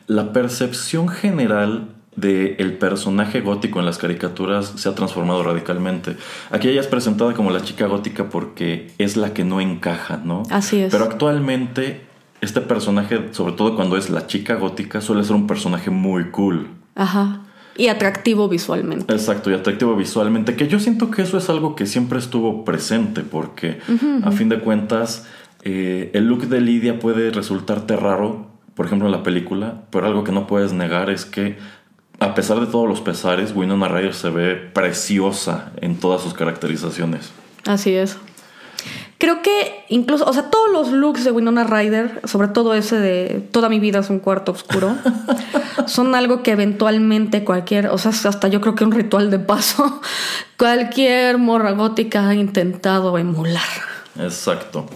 La 0.06 0.32
percepción 0.32 1.08
general 1.08 1.94
del 2.14 2.78
personaje 2.78 3.40
gótico 3.40 3.78
en 3.78 3.86
las 3.86 3.98
caricaturas 3.98 4.72
se 4.76 4.88
ha 4.88 4.94
transformado 4.94 5.42
radicalmente. 5.42 6.16
Aquí 6.50 6.68
ella 6.68 6.80
es 6.80 6.86
presentada 6.86 7.34
como 7.34 7.50
la 7.50 7.62
chica 7.62 7.86
gótica 7.86 8.28
porque 8.30 8.92
es 8.98 9.16
la 9.16 9.34
que 9.34 9.44
no 9.44 9.60
encaja, 9.60 10.20
¿no? 10.24 10.42
Así 10.50 10.80
es. 10.80 10.92
Pero 10.92 11.04
actualmente 11.04 12.06
este 12.40 12.60
personaje, 12.60 13.32
sobre 13.32 13.54
todo 13.54 13.76
cuando 13.76 13.96
es 13.96 14.10
la 14.10 14.26
chica 14.26 14.54
gótica, 14.54 15.00
suele 15.00 15.24
ser 15.24 15.36
un 15.36 15.46
personaje 15.46 15.90
muy 15.90 16.30
cool. 16.30 16.68
Ajá. 16.94 17.42
Y 17.76 17.88
atractivo 17.88 18.48
visualmente. 18.48 19.12
Exacto, 19.12 19.50
y 19.50 19.54
atractivo 19.54 19.96
visualmente, 19.96 20.56
que 20.56 20.68
yo 20.68 20.78
siento 20.78 21.10
que 21.10 21.22
eso 21.22 21.38
es 21.38 21.50
algo 21.50 21.74
que 21.74 21.86
siempre 21.86 22.18
estuvo 22.18 22.64
presente, 22.64 23.22
porque 23.22 23.78
a 24.22 24.30
fin 24.30 24.48
de 24.48 24.60
cuentas 24.60 25.26
eh, 25.62 26.10
el 26.14 26.26
look 26.26 26.48
de 26.48 26.60
Lidia 26.60 26.98
puede 26.98 27.30
resultarte 27.30 27.96
raro, 27.96 28.46
por 28.74 28.86
ejemplo 28.86 29.08
en 29.08 29.12
la 29.12 29.22
película, 29.22 29.82
pero 29.90 30.06
algo 30.06 30.24
que 30.24 30.32
no 30.32 30.46
puedes 30.46 30.72
negar 30.72 31.10
es 31.10 31.24
que 31.24 31.56
a 32.18 32.34
pesar 32.34 32.60
de 32.60 32.66
todos 32.66 32.88
los 32.88 33.00
pesares, 33.00 33.54
Winona 33.54 33.88
Ryder 33.88 34.14
se 34.14 34.30
ve 34.30 34.54
preciosa 34.54 35.72
en 35.80 35.96
todas 35.96 36.22
sus 36.22 36.34
caracterizaciones. 36.34 37.30
Así 37.66 37.94
es. 37.94 38.16
Creo 39.18 39.40
que 39.40 39.84
incluso, 39.88 40.26
o 40.26 40.32
sea, 40.32 40.50
todos 40.50 40.70
los 40.70 40.92
looks 40.92 41.24
de 41.24 41.30
Winona 41.30 41.64
Ryder, 41.64 42.20
sobre 42.24 42.48
todo 42.48 42.74
ese 42.74 42.98
de 42.98 43.48
Toda 43.50 43.70
mi 43.70 43.80
vida 43.80 44.00
es 44.00 44.10
un 44.10 44.18
cuarto 44.18 44.52
oscuro, 44.52 44.94
son 45.86 46.14
algo 46.14 46.42
que 46.42 46.52
eventualmente 46.52 47.42
cualquier, 47.42 47.86
o 47.88 47.98
sea, 47.98 48.10
hasta 48.10 48.48
yo 48.48 48.60
creo 48.60 48.74
que 48.74 48.84
un 48.84 48.92
ritual 48.92 49.30
de 49.30 49.38
paso, 49.38 50.00
cualquier 50.58 51.38
morra 51.38 51.72
gótica 51.72 52.28
ha 52.28 52.34
intentado 52.34 53.16
emular. 53.16 53.62
Exacto. 54.20 54.86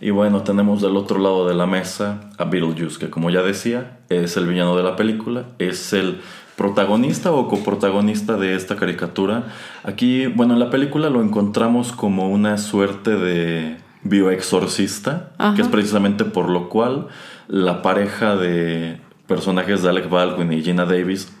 Y 0.00 0.10
bueno, 0.10 0.42
tenemos 0.42 0.80
del 0.80 0.96
otro 0.96 1.18
lado 1.18 1.46
de 1.46 1.54
la 1.54 1.66
mesa 1.66 2.30
a 2.38 2.44
Beetlejuice, 2.44 2.98
que 2.98 3.10
como 3.10 3.30
ya 3.30 3.42
decía, 3.42 3.98
es 4.08 4.36
el 4.36 4.46
villano 4.46 4.76
de 4.76 4.82
la 4.84 4.96
película, 4.96 5.44
es 5.58 5.92
el 5.92 6.20
protagonista 6.58 7.30
o 7.30 7.48
coprotagonista 7.48 8.36
de 8.36 8.54
esta 8.56 8.76
caricatura. 8.76 9.44
Aquí, 9.84 10.26
bueno, 10.26 10.54
en 10.54 10.60
la 10.60 10.70
película 10.70 11.08
lo 11.08 11.22
encontramos 11.22 11.92
como 11.92 12.28
una 12.28 12.58
suerte 12.58 13.16
de 13.16 13.76
bioexorcista, 14.02 15.30
que 15.54 15.62
es 15.62 15.68
precisamente 15.68 16.24
por 16.24 16.50
lo 16.50 16.68
cual 16.68 17.06
la 17.46 17.80
pareja 17.80 18.36
de 18.36 19.00
personajes 19.28 19.82
de 19.82 19.88
Alec 19.88 20.10
Baldwin 20.10 20.52
y 20.52 20.62
Gina 20.62 20.84
Davis 20.84 21.32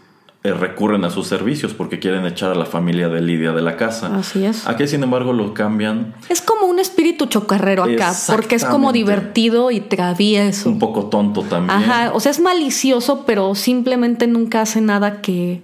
recurren 0.44 1.04
a 1.04 1.10
sus 1.10 1.26
servicios 1.26 1.74
porque 1.74 1.98
quieren 1.98 2.24
echar 2.24 2.52
a 2.52 2.54
la 2.54 2.64
familia 2.64 3.08
de 3.08 3.20
Lidia 3.20 3.52
de 3.52 3.62
la 3.62 3.76
casa. 3.76 4.16
Así 4.16 4.44
es. 4.44 4.66
Aquí, 4.66 4.86
sin 4.86 5.02
embargo, 5.02 5.32
lo 5.32 5.52
cambian. 5.52 6.14
Es 6.28 6.40
como 6.40 6.66
un 6.66 6.78
espíritu 6.78 7.26
chocarrero 7.26 7.84
acá, 7.84 8.12
porque 8.28 8.54
es 8.54 8.64
como 8.64 8.92
divertido 8.92 9.70
y 9.70 9.80
travieso. 9.80 10.68
Un 10.68 10.78
poco 10.78 11.06
tonto 11.06 11.42
también. 11.42 11.70
Ajá, 11.70 12.12
o 12.14 12.20
sea, 12.20 12.30
es 12.30 12.40
malicioso, 12.40 13.24
pero 13.26 13.54
simplemente 13.54 14.26
nunca 14.26 14.60
hace 14.60 14.80
nada 14.80 15.20
que, 15.20 15.60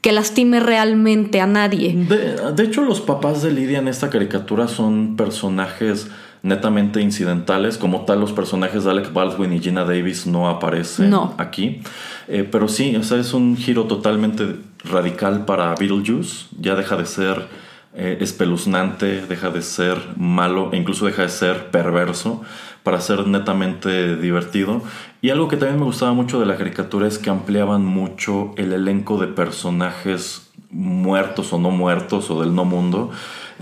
que 0.00 0.12
lastime 0.12 0.60
realmente 0.60 1.40
a 1.40 1.46
nadie. 1.46 1.94
De, 1.94 2.52
de 2.52 2.62
hecho, 2.64 2.82
los 2.82 3.00
papás 3.00 3.42
de 3.42 3.52
Lidia 3.52 3.78
en 3.78 3.88
esta 3.88 4.10
caricatura 4.10 4.66
son 4.66 5.16
personajes 5.16 6.08
netamente 6.42 7.00
incidentales. 7.00 7.78
Como 7.78 8.04
tal, 8.04 8.20
los 8.20 8.32
personajes 8.32 8.84
de 8.84 8.90
Alec 8.90 9.12
Baldwin 9.12 9.52
y 9.52 9.60
Gina 9.60 9.84
Davis 9.84 10.26
no 10.26 10.48
aparecen 10.48 11.14
aquí. 11.38 11.80
Eh, 12.28 12.48
pero 12.50 12.68
sí, 12.68 12.96
o 12.96 13.02
sea, 13.02 13.18
es 13.18 13.34
un 13.34 13.56
giro 13.56 13.84
totalmente 13.84 14.56
radical 14.84 15.44
para 15.44 15.74
Beetlejuice. 15.74 16.46
Ya 16.58 16.74
deja 16.74 16.96
de 16.96 17.06
ser 17.06 17.48
eh, 17.92 18.18
espeluznante, 18.20 19.26
deja 19.26 19.50
de 19.50 19.62
ser 19.62 19.98
malo 20.16 20.70
e 20.72 20.76
incluso 20.76 21.06
deja 21.06 21.22
de 21.22 21.28
ser 21.28 21.70
perverso 21.70 22.42
para 22.82 23.00
ser 23.00 23.26
netamente 23.26 24.16
divertido. 24.16 24.82
Y 25.20 25.30
algo 25.30 25.48
que 25.48 25.56
también 25.56 25.78
me 25.78 25.84
gustaba 25.84 26.12
mucho 26.12 26.40
de 26.40 26.46
la 26.46 26.56
caricatura 26.56 27.06
es 27.06 27.18
que 27.18 27.30
ampliaban 27.30 27.84
mucho 27.84 28.52
el 28.56 28.72
elenco 28.72 29.18
de 29.18 29.26
personajes 29.26 30.50
muertos 30.70 31.52
o 31.52 31.58
no 31.58 31.70
muertos 31.70 32.30
o 32.30 32.40
del 32.40 32.54
no 32.54 32.64
mundo. 32.64 33.10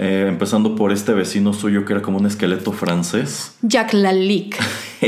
Eh, 0.00 0.26
empezando 0.28 0.76
por 0.76 0.92
este 0.92 1.12
vecino 1.12 1.52
suyo 1.52 1.84
que 1.84 1.92
era 1.92 2.02
como 2.02 2.18
un 2.18 2.26
esqueleto 2.26 2.70
francés. 2.70 3.56
Jack 3.62 3.92
Lalique. 3.94 4.56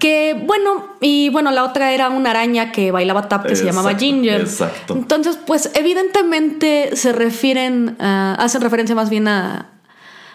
Que 0.00 0.40
bueno, 0.46 0.86
y 1.00 1.28
bueno, 1.30 1.50
la 1.50 1.64
otra 1.64 1.92
era 1.92 2.08
una 2.10 2.30
araña 2.30 2.72
que 2.72 2.90
bailaba 2.90 3.28
tap 3.28 3.44
que 3.46 3.54
se 3.56 3.64
llamaba 3.64 3.94
Ginger. 3.94 4.40
Exacto. 4.40 4.94
Entonces, 4.94 5.38
pues 5.46 5.70
evidentemente 5.74 6.96
se 6.96 7.12
refieren, 7.12 7.96
hacen 8.00 8.62
referencia 8.62 8.94
más 8.94 9.10
bien 9.10 9.28
a, 9.28 9.66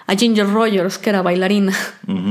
a 0.08 0.16
Ginger 0.16 0.52
Rogers, 0.52 0.98
que 0.98 1.10
era 1.10 1.22
bailarina. 1.22 1.74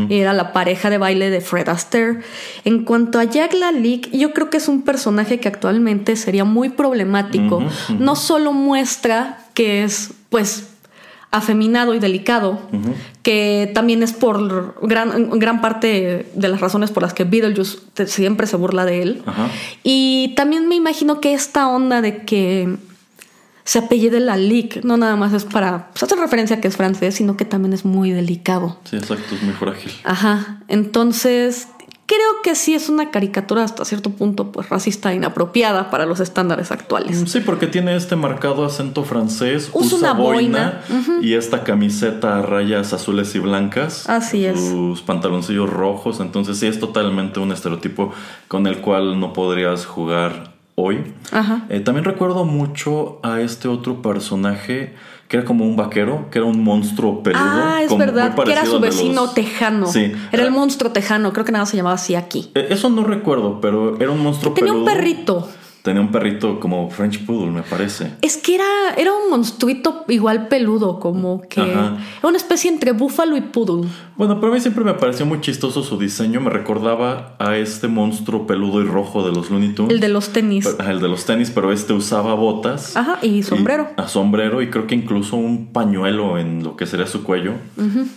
y 0.09 0.15
Era 0.15 0.33
la 0.33 0.53
pareja 0.53 0.91
de 0.91 0.99
baile 0.99 1.31
de 1.31 1.41
Fred 1.41 1.69
Astaire. 1.69 2.21
En 2.65 2.85
cuanto 2.85 3.19
a 3.19 3.25
Jack 3.25 3.53
LaLick, 3.55 4.11
yo 4.13 4.33
creo 4.33 4.49
que 4.49 4.59
es 4.59 4.69
un 4.69 4.83
personaje 4.83 5.41
que 5.41 5.49
actualmente 5.49 6.15
sería 6.17 6.45
muy 6.45 6.69
problemático. 6.69 7.63
No 7.99 8.17
solo 8.17 8.53
muestra 8.53 9.39
que 9.55 9.83
es, 9.85 10.13
pues, 10.29 10.69
afeminado 11.35 11.95
y 11.95 11.99
delicado, 11.99 12.61
que 13.23 13.71
también 13.75 14.05
es 14.05 14.12
por 14.12 14.76
gran, 14.83 15.31
gran 15.41 15.61
parte 15.61 16.31
de 16.33 16.49
las 16.49 16.61
razones 16.61 16.93
por 16.93 17.03
las 17.03 17.12
que 17.12 17.25
Beetlejuice 17.25 18.07
siempre 18.07 18.47
se 18.47 18.57
burla 18.57 18.85
de 18.85 19.03
él. 19.03 19.23
Y 19.83 20.33
también 20.37 20.69
me 20.69 20.76
imagino 20.76 21.21
que 21.21 21.35
esta 21.35 21.69
onda 21.69 22.00
de 22.00 22.25
que 22.25 22.76
se 23.64 23.79
apellide 23.81 24.21
la 24.21 24.37
Lick, 24.37 24.85
no 24.85 24.97
nada 24.97 25.17
más 25.17 25.33
es 25.33 25.45
para 25.45 25.88
pues, 25.91 26.05
hacer 26.05 26.19
referencia 26.19 26.57
a 26.57 26.61
que 26.61 26.69
es 26.69 26.76
francés, 26.76 27.17
sino 27.17 27.37
que 27.37 27.45
también 27.45 27.73
es 27.73 27.85
muy 27.85 28.12
delicado. 28.12 28.79
Sí, 28.85 28.97
exacto, 28.97 29.35
es 29.35 29.43
muy 29.43 29.55
frágil. 29.55 29.91
Ajá, 30.05 30.61
entonces 30.69 31.67
creo 32.07 32.43
que 32.43 32.55
sí 32.55 32.75
es 32.75 32.89
una 32.89 33.11
caricatura 33.11 33.65
hasta 33.65 33.85
cierto 33.85 34.11
punto 34.11 34.53
pues 34.53 34.69
racista 34.69 35.13
e 35.13 35.17
inapropiada 35.17 35.91
para 35.91 36.07
los 36.07 36.21
estándares 36.21 36.71
actuales. 36.71 37.25
Sí, 37.27 37.41
porque 37.41 37.67
tiene 37.67 37.97
este 37.97 38.17
marcado 38.17 38.65
acento 38.65 39.05
francés, 39.05 39.71
usa, 39.73 39.99
una 39.99 40.13
boina, 40.13 40.81
y 41.23 41.35
esta 41.35 41.65
camiseta 41.65 42.39
a 42.39 42.43
rayas 42.43 42.93
azules 42.93 43.35
y 43.35 43.39
blancas. 43.39 44.09
Así 44.09 44.45
es. 44.45 44.59
Sus 44.59 45.03
pantaloncillos 45.03 45.71
rojos, 45.71 46.21
entonces 46.21 46.59
sí 46.59 46.67
es 46.67 46.79
totalmente 46.79 47.41
un 47.41 47.53
estereotipo 47.53 48.13
con 48.49 48.67
el 48.67 48.81
cual 48.81 49.19
no 49.19 49.33
podrías 49.33 49.87
jugar 49.87 50.55
hoy. 50.75 51.15
Ajá. 51.33 51.67
Eh, 51.69 51.81
también 51.81 52.05
recuerdo 52.05 52.45
mucho 52.45 53.21
a 53.23 53.41
este 53.41 53.69
otro 53.69 54.03
personaje 54.03 54.95
que 55.35 55.38
era 55.38 55.45
como 55.49 55.64
un 55.64 55.75
vaquero, 55.75 56.29
que 56.31 56.38
era 56.38 56.47
un 56.47 56.62
monstruo 56.62 57.21
peludo. 57.25 57.43
Ah, 57.45 57.81
es 57.83 57.99
verdad, 57.99 58.37
que 58.37 58.53
era 58.53 58.64
su 58.64 58.79
vecino 58.79 59.31
tejano. 59.31 59.88
Sí. 59.88 60.12
Era 60.31 60.45
el 60.45 60.53
monstruo 60.53 60.93
tejano, 60.93 61.33
creo 61.33 61.45
que 61.45 61.50
nada 61.50 61.67
se 61.67 61.76
llamaba 61.76 61.97
así 61.97 62.14
aquí. 62.14 62.53
Eh, 62.55 62.69
eso 62.71 62.88
no 62.88 63.03
recuerdo, 63.03 63.61
pero 63.61 63.99
era 64.00 64.12
un 64.12 64.21
monstruo 64.21 64.55
Tenía 64.55 64.71
peludo. 64.73 64.87
un 64.88 64.93
perrito. 64.97 65.49
Tenía 65.85 66.00
un 66.00 66.11
perrito 66.11 66.61
como 66.61 66.88
French 66.88 67.26
Poodle, 67.26 67.50
me 67.50 67.61
parece. 67.61 68.14
Es 68.23 68.38
que 68.38 68.55
era, 68.55 68.95
era 68.97 69.12
un 69.12 69.29
monstruito 69.29 70.07
igual 70.09 70.49
peludo, 70.49 70.99
como 70.99 71.43
que 71.43 71.61
era 71.61 71.99
una 72.23 72.38
especie 72.38 72.71
entre 72.71 72.93
búfalo 72.93 73.37
y 73.37 73.43
poodle. 73.43 73.87
Bueno, 74.17 74.41
pero 74.41 74.50
a 74.50 74.55
mí 74.55 74.62
siempre 74.62 74.83
me 74.83 74.95
pareció 74.95 75.26
muy 75.26 75.43
chistoso 75.43 75.83
su 75.83 75.99
diseño. 75.99 76.41
Me 76.41 76.49
recordaba 76.49 77.37
a 77.38 77.59
este 77.59 77.87
monstruo 77.87 78.47
peludo 78.47 78.81
y 78.81 78.87
rojo 78.87 79.29
de 79.29 79.35
los 79.35 79.50
Looney 79.50 79.75
Tunes. 79.75 79.93
El 79.93 80.00
de 80.00 80.09
los 80.09 80.31
tenis. 80.31 80.75
el 80.88 81.00
de 81.00 81.09
los 81.09 81.26
tenis, 81.26 81.50
pero 81.50 81.71
este 81.71 81.93
usaba 81.93 82.33
botas. 82.33 82.97
Ajá, 82.97 83.19
y 83.21 83.43
sombrero. 83.43 83.88
a 83.99 84.09
sombrero 84.09 84.62
y 84.62 84.71
creo 84.71 84.87
que 84.87 84.95
incluso 84.95 85.37
un 85.37 85.67
pañuelo 85.67 86.38
en 86.38 86.64
lo 86.64 86.76
que 86.76 86.87
sería 86.87 87.07
su 87.07 87.25
cuello. 87.25 87.53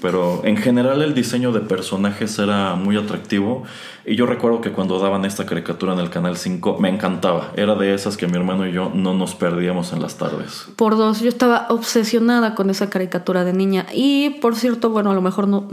Pero 0.01 0.39
en 0.45 0.55
general 0.55 1.01
el 1.01 1.13
diseño 1.13 1.51
de 1.51 1.59
personajes 1.59 2.39
era 2.39 2.75
muy 2.75 2.95
atractivo. 2.95 3.63
Y 4.05 4.15
yo 4.15 4.25
recuerdo 4.25 4.61
que 4.61 4.71
cuando 4.71 4.99
daban 4.99 5.25
esta 5.25 5.45
caricatura 5.45 5.91
en 5.91 5.99
el 5.99 6.09
Canal 6.09 6.37
5 6.37 6.77
me 6.79 6.87
encantaba. 6.87 7.51
Era 7.57 7.73
de 7.73 7.95
esas 7.95 8.17
que 8.17 8.27
mi 8.27 8.37
hermano 8.37 8.67
y 8.67 8.71
yo 8.71 8.91
no 8.93 9.15
nos 9.15 9.33
perdíamos 9.33 9.91
en 9.91 9.99
las 9.99 10.17
tardes. 10.17 10.67
Por 10.75 10.95
dos, 10.95 11.21
yo 11.21 11.27
estaba 11.27 11.65
obsesionada 11.69 12.53
con 12.53 12.69
esa 12.69 12.91
caricatura 12.91 13.43
de 13.43 13.51
niña. 13.51 13.87
Y 13.91 14.29
por 14.41 14.55
cierto, 14.55 14.91
bueno, 14.91 15.09
a 15.09 15.15
lo 15.15 15.23
mejor 15.23 15.47
no, 15.47 15.67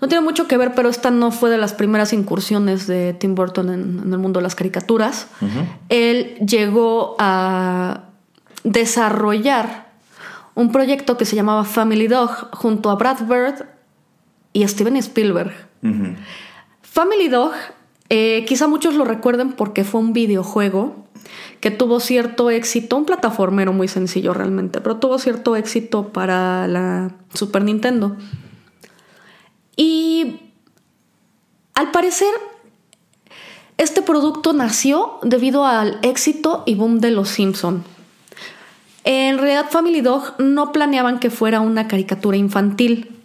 no 0.00 0.08
tiene 0.08 0.22
mucho 0.22 0.46
que 0.46 0.56
ver, 0.56 0.74
pero 0.76 0.88
esta 0.88 1.10
no 1.10 1.32
fue 1.32 1.50
de 1.50 1.58
las 1.58 1.72
primeras 1.74 2.12
incursiones 2.12 2.86
de 2.86 3.14
Tim 3.14 3.34
Burton 3.34 3.70
en, 3.70 4.12
el 4.12 4.18
mundo 4.18 4.38
de 4.38 4.44
las 4.44 4.54
caricaturas. 4.54 5.26
Él 5.88 6.36
llegó 6.46 7.16
a 7.18 8.02
desarrollar 8.62 9.90
un 10.54 10.70
proyecto 10.70 11.16
que 11.16 11.24
se 11.24 11.34
llamaba 11.34 11.64
Family 11.64 12.06
Dog 12.06 12.30
junto 12.52 12.90
a 12.90 12.94
Brad 12.94 13.26
Bird 13.26 13.66
y 14.52 14.68
Steven 14.68 14.96
Spielberg. 14.98 15.52
Family 16.82 17.26
Dog, 17.26 17.54
eh, 18.14 18.44
quizá 18.46 18.68
muchos 18.68 18.94
lo 18.94 19.06
recuerden 19.06 19.52
porque 19.52 19.84
fue 19.84 19.98
un 19.98 20.12
videojuego 20.12 21.06
que 21.60 21.70
tuvo 21.70 21.98
cierto 21.98 22.50
éxito, 22.50 22.98
un 22.98 23.06
plataformero 23.06 23.72
muy 23.72 23.88
sencillo 23.88 24.34
realmente, 24.34 24.82
pero 24.82 24.98
tuvo 24.98 25.18
cierto 25.18 25.56
éxito 25.56 26.08
para 26.08 26.68
la 26.68 27.12
Super 27.32 27.64
Nintendo. 27.64 28.18
Y 29.76 30.40
al 31.72 31.90
parecer, 31.90 32.28
este 33.78 34.02
producto 34.02 34.52
nació 34.52 35.18
debido 35.22 35.64
al 35.64 35.98
éxito 36.02 36.64
y 36.66 36.74
boom 36.74 36.98
de 36.98 37.12
Los 37.12 37.30
Simpson. 37.30 37.82
En 39.04 39.38
realidad, 39.38 39.70
Family 39.70 40.02
Dog 40.02 40.34
no 40.38 40.70
planeaban 40.70 41.18
que 41.18 41.30
fuera 41.30 41.60
una 41.60 41.88
caricatura 41.88 42.36
infantil, 42.36 43.21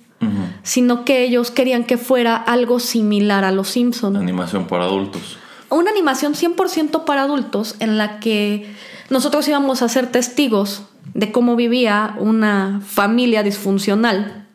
sino 0.63 1.05
que 1.05 1.24
ellos 1.24 1.51
querían 1.51 1.83
que 1.83 1.97
fuera 1.97 2.36
algo 2.36 2.79
similar 2.79 3.43
a 3.43 3.51
Los 3.51 3.69
Simpson. 3.69 4.17
Animación 4.17 4.67
para 4.67 4.86
adultos. 4.86 5.38
Una 5.69 5.91
animación 5.91 6.33
100% 6.33 7.03
para 7.03 7.24
adultos 7.24 7.75
en 7.79 7.97
la 7.97 8.19
que 8.19 8.74
nosotros 9.09 9.47
íbamos 9.47 9.81
a 9.81 9.89
ser 9.89 10.12
testigos 10.12 10.83
de 11.13 11.31
cómo 11.31 11.55
vivía 11.55 12.15
una 12.19 12.81
familia 12.86 13.43
disfuncional. 13.43 14.45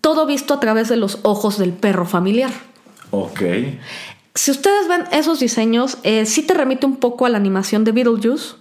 Todo 0.00 0.26
visto 0.26 0.54
a 0.54 0.60
través 0.60 0.88
de 0.88 0.96
los 0.96 1.18
ojos 1.22 1.58
del 1.58 1.72
perro 1.72 2.06
familiar. 2.06 2.50
Ok. 3.10 3.42
Si 4.34 4.50
ustedes 4.50 4.88
ven 4.88 5.04
esos 5.12 5.40
diseños, 5.40 5.98
eh, 6.02 6.26
sí 6.26 6.42
te 6.42 6.54
remite 6.54 6.86
un 6.86 6.96
poco 6.96 7.26
a 7.26 7.28
la 7.28 7.36
animación 7.36 7.84
de 7.84 7.92
Beetlejuice. 7.92 8.56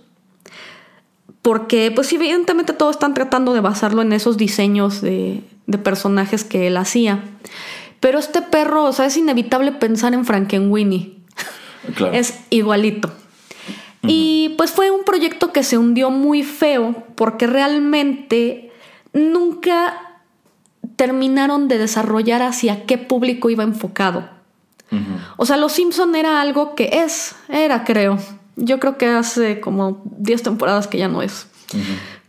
Porque, 1.42 1.92
pues, 1.96 2.14
evidentemente 2.14 2.74
todos 2.74 2.98
están 2.98 3.14
tratando 3.16 3.54
de 3.54 3.62
basarlo 3.62 4.04
en 4.04 4.14
esos 4.14 4.38
diseños 4.38 5.02
de, 5.02 5.44
de 5.68 5.78
personajes 5.78 6.44
que 6.44 6.68
él 6.68 6.78
hacía. 6.78 7.24
Pero 8.00 8.20
este 8.20 8.42
perro, 8.42 8.86
o 8.86 8.94
sea, 8.94 9.06
es 9.06 9.18
inevitable 9.18 9.72
pensar 9.72 10.14
en 10.14 10.26
Frankenweenie. 10.26 11.18
Claro. 11.96 12.14
Es 12.14 12.40
igualito. 12.52 13.12
Y 14.04 14.54
pues 14.56 14.70
fue 14.70 14.92
un 14.92 15.04
proyecto 15.04 15.52
que 15.52 15.64
se 15.64 15.80
hundió 15.80 16.12
muy 16.12 16.44
feo 16.44 17.04
porque 17.16 17.48
realmente 17.48 18.72
nunca 19.14 20.22
terminaron 20.96 21.68
de 21.68 21.78
desarrollar 21.78 22.42
hacia 22.42 22.86
qué 22.86 22.98
público 22.98 23.50
iba 23.50 23.64
enfocado. 23.64 24.30
O 25.38 25.46
sea, 25.46 25.56
Los 25.56 25.72
Simpson 25.72 26.16
era 26.16 26.42
algo 26.42 26.76
que 26.76 27.04
es, 27.04 27.36
era 27.48 27.86
creo. 27.86 28.18
Yo 28.58 28.80
creo 28.80 28.98
que 28.98 29.08
hace 29.08 29.62
como 29.62 30.02
10 30.04 30.44
temporadas 30.44 30.88
que 30.88 30.98
ya 30.98 31.08
no 31.08 31.22
es. 31.22 31.48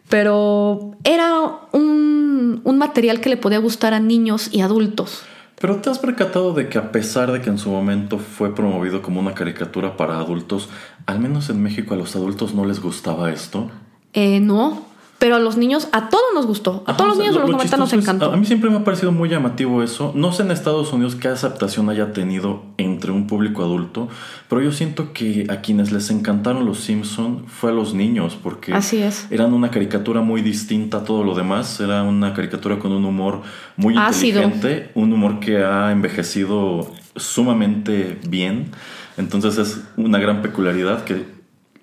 Pero 0.08 0.92
era 1.02 1.42
un, 1.72 2.21
un 2.64 2.78
material 2.78 3.20
que 3.20 3.28
le 3.28 3.36
podía 3.36 3.58
gustar 3.58 3.94
a 3.94 4.00
niños 4.00 4.48
y 4.52 4.60
adultos. 4.60 5.22
Pero 5.60 5.76
te 5.76 5.90
has 5.90 6.00
percatado 6.00 6.54
de 6.54 6.68
que 6.68 6.78
a 6.78 6.90
pesar 6.90 7.30
de 7.30 7.40
que 7.40 7.48
en 7.48 7.58
su 7.58 7.70
momento 7.70 8.18
fue 8.18 8.54
promovido 8.54 9.00
como 9.00 9.20
una 9.20 9.34
caricatura 9.34 9.96
para 9.96 10.18
adultos, 10.18 10.68
al 11.06 11.20
menos 11.20 11.50
en 11.50 11.62
México 11.62 11.94
a 11.94 11.96
los 11.96 12.16
adultos 12.16 12.52
no 12.52 12.64
les 12.64 12.80
gustaba 12.80 13.30
esto. 13.30 13.70
Eh, 14.12 14.40
no, 14.40 14.86
pero 15.22 15.36
a 15.36 15.38
los 15.38 15.56
niños, 15.56 15.86
a 15.92 16.08
todos 16.08 16.24
nos 16.34 16.46
gustó. 16.48 16.82
A 16.84 16.90
Ajá, 16.90 16.96
todos 16.96 17.10
los 17.10 17.16
o 17.18 17.20
sea, 17.20 17.22
niños 17.30 17.34
de 17.36 17.40
los 17.42 17.50
lo 17.50 17.56
90 17.58 17.76
nos 17.76 17.92
es- 17.92 18.00
encantó. 18.00 18.32
A 18.32 18.36
mí 18.36 18.44
siempre 18.44 18.68
me 18.70 18.78
ha 18.78 18.82
parecido 18.82 19.12
muy 19.12 19.28
llamativo 19.28 19.80
eso. 19.84 20.10
No 20.16 20.32
sé 20.32 20.42
en 20.42 20.50
Estados 20.50 20.92
Unidos 20.92 21.14
qué 21.14 21.28
aceptación 21.28 21.88
haya 21.90 22.12
tenido 22.12 22.64
entre 22.76 23.12
un 23.12 23.28
público 23.28 23.62
adulto, 23.62 24.08
pero 24.48 24.62
yo 24.62 24.72
siento 24.72 25.12
que 25.12 25.46
a 25.48 25.60
quienes 25.60 25.92
les 25.92 26.10
encantaron 26.10 26.66
los 26.66 26.80
Simpson 26.80 27.44
fue 27.46 27.70
a 27.70 27.72
los 27.72 27.94
niños, 27.94 28.36
porque 28.42 28.74
Así 28.74 28.98
es. 29.00 29.28
eran 29.30 29.52
una 29.54 29.70
caricatura 29.70 30.22
muy 30.22 30.42
distinta 30.42 30.96
a 30.96 31.04
todo 31.04 31.22
lo 31.22 31.36
demás. 31.36 31.78
Era 31.78 32.02
una 32.02 32.34
caricatura 32.34 32.80
con 32.80 32.90
un 32.90 33.04
humor 33.04 33.42
muy 33.76 33.94
Ácido. 33.96 34.42
inteligente, 34.42 34.90
un 34.96 35.12
humor 35.12 35.38
que 35.38 35.62
ha 35.62 35.92
envejecido 35.92 36.90
sumamente 37.14 38.18
bien. 38.28 38.72
Entonces 39.16 39.56
es 39.58 39.84
una 39.96 40.18
gran 40.18 40.42
peculiaridad 40.42 41.04
que 41.04 41.26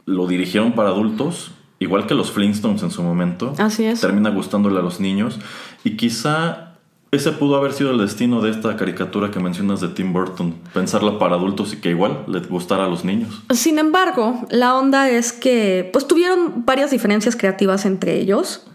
lo 0.06 0.28
dirigieron 0.28 0.74
para 0.74 0.90
adultos, 0.90 1.52
igual 1.80 2.06
que 2.08 2.14
los 2.14 2.32
Flintstones 2.32 2.84
en 2.84 2.92
su 2.92 3.02
momento 3.04 3.54
Así 3.58 3.86
es. 3.86 4.02
termina 4.02 4.30
gustándole 4.30 4.80
a 4.80 4.82
los 4.84 5.00
niños. 5.00 5.40
Y 5.84 5.96
quizá 5.98 6.66
ese 7.12 7.32
pudo 7.32 7.56
haber 7.56 7.74
sido 7.74 7.90
el 7.92 7.98
destino 7.98 8.40
de 8.42 8.52
esta 8.52 8.76
caricatura 8.76 9.32
que 9.32 9.40
mencionas 9.40 9.82
de 9.82 9.88
Tim 9.88 10.14
Burton. 10.14 10.56
Pensarla 10.74 11.18
para 11.18 11.36
adultos 11.36 11.74
y 11.74 11.78
que 11.78 11.90
igual 11.90 12.24
le 12.28 12.40
gustara 12.42 12.86
a 12.86 12.88
los 12.88 13.04
niños. 13.04 13.42
Sin 13.52 13.80
embargo, 13.80 14.46
la 14.52 14.76
onda 14.76 15.10
es 15.10 15.32
que 15.34 15.90
pues 15.92 16.08
tuvieron 16.08 16.66
varias 16.66 16.92
diferencias 16.92 17.36
creativas 17.36 17.86
entre 17.86 18.20
ellos. 18.20 18.68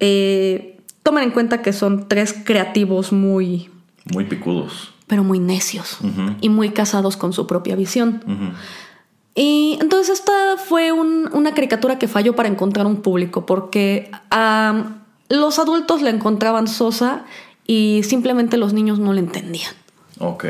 Eh, 0.00 0.80
tomen 1.02 1.24
en 1.24 1.30
cuenta 1.32 1.62
que 1.62 1.72
son 1.72 2.08
tres 2.08 2.34
creativos 2.44 3.12
muy, 3.12 3.70
Muy 4.12 4.24
picudos. 4.24 4.92
pero 5.06 5.24
muy 5.24 5.38
necios 5.38 5.98
y 6.40 6.48
muy 6.48 6.70
casados 6.70 7.16
con 7.16 7.32
su 7.32 7.46
propia 7.46 7.74
visión. 7.76 8.22
Y 9.34 9.78
entonces 9.80 10.20
esta 10.20 10.56
fue 10.56 10.92
un- 10.92 11.28
una 11.32 11.54
caricatura 11.54 11.98
que 11.98 12.06
falló 12.08 12.36
para 12.36 12.48
encontrar 12.48 12.86
un 12.86 12.96
público 13.02 13.46
porque 13.46 14.10
los 15.28 15.58
adultos 15.58 16.02
la 16.02 16.10
encontraban 16.10 16.68
sosa 16.68 17.24
y 17.66 18.02
simplemente 18.04 18.56
los 18.56 18.72
niños 18.72 18.98
no 18.98 19.12
la 19.12 19.20
entendían. 19.20 19.72
Ok. 20.20 20.44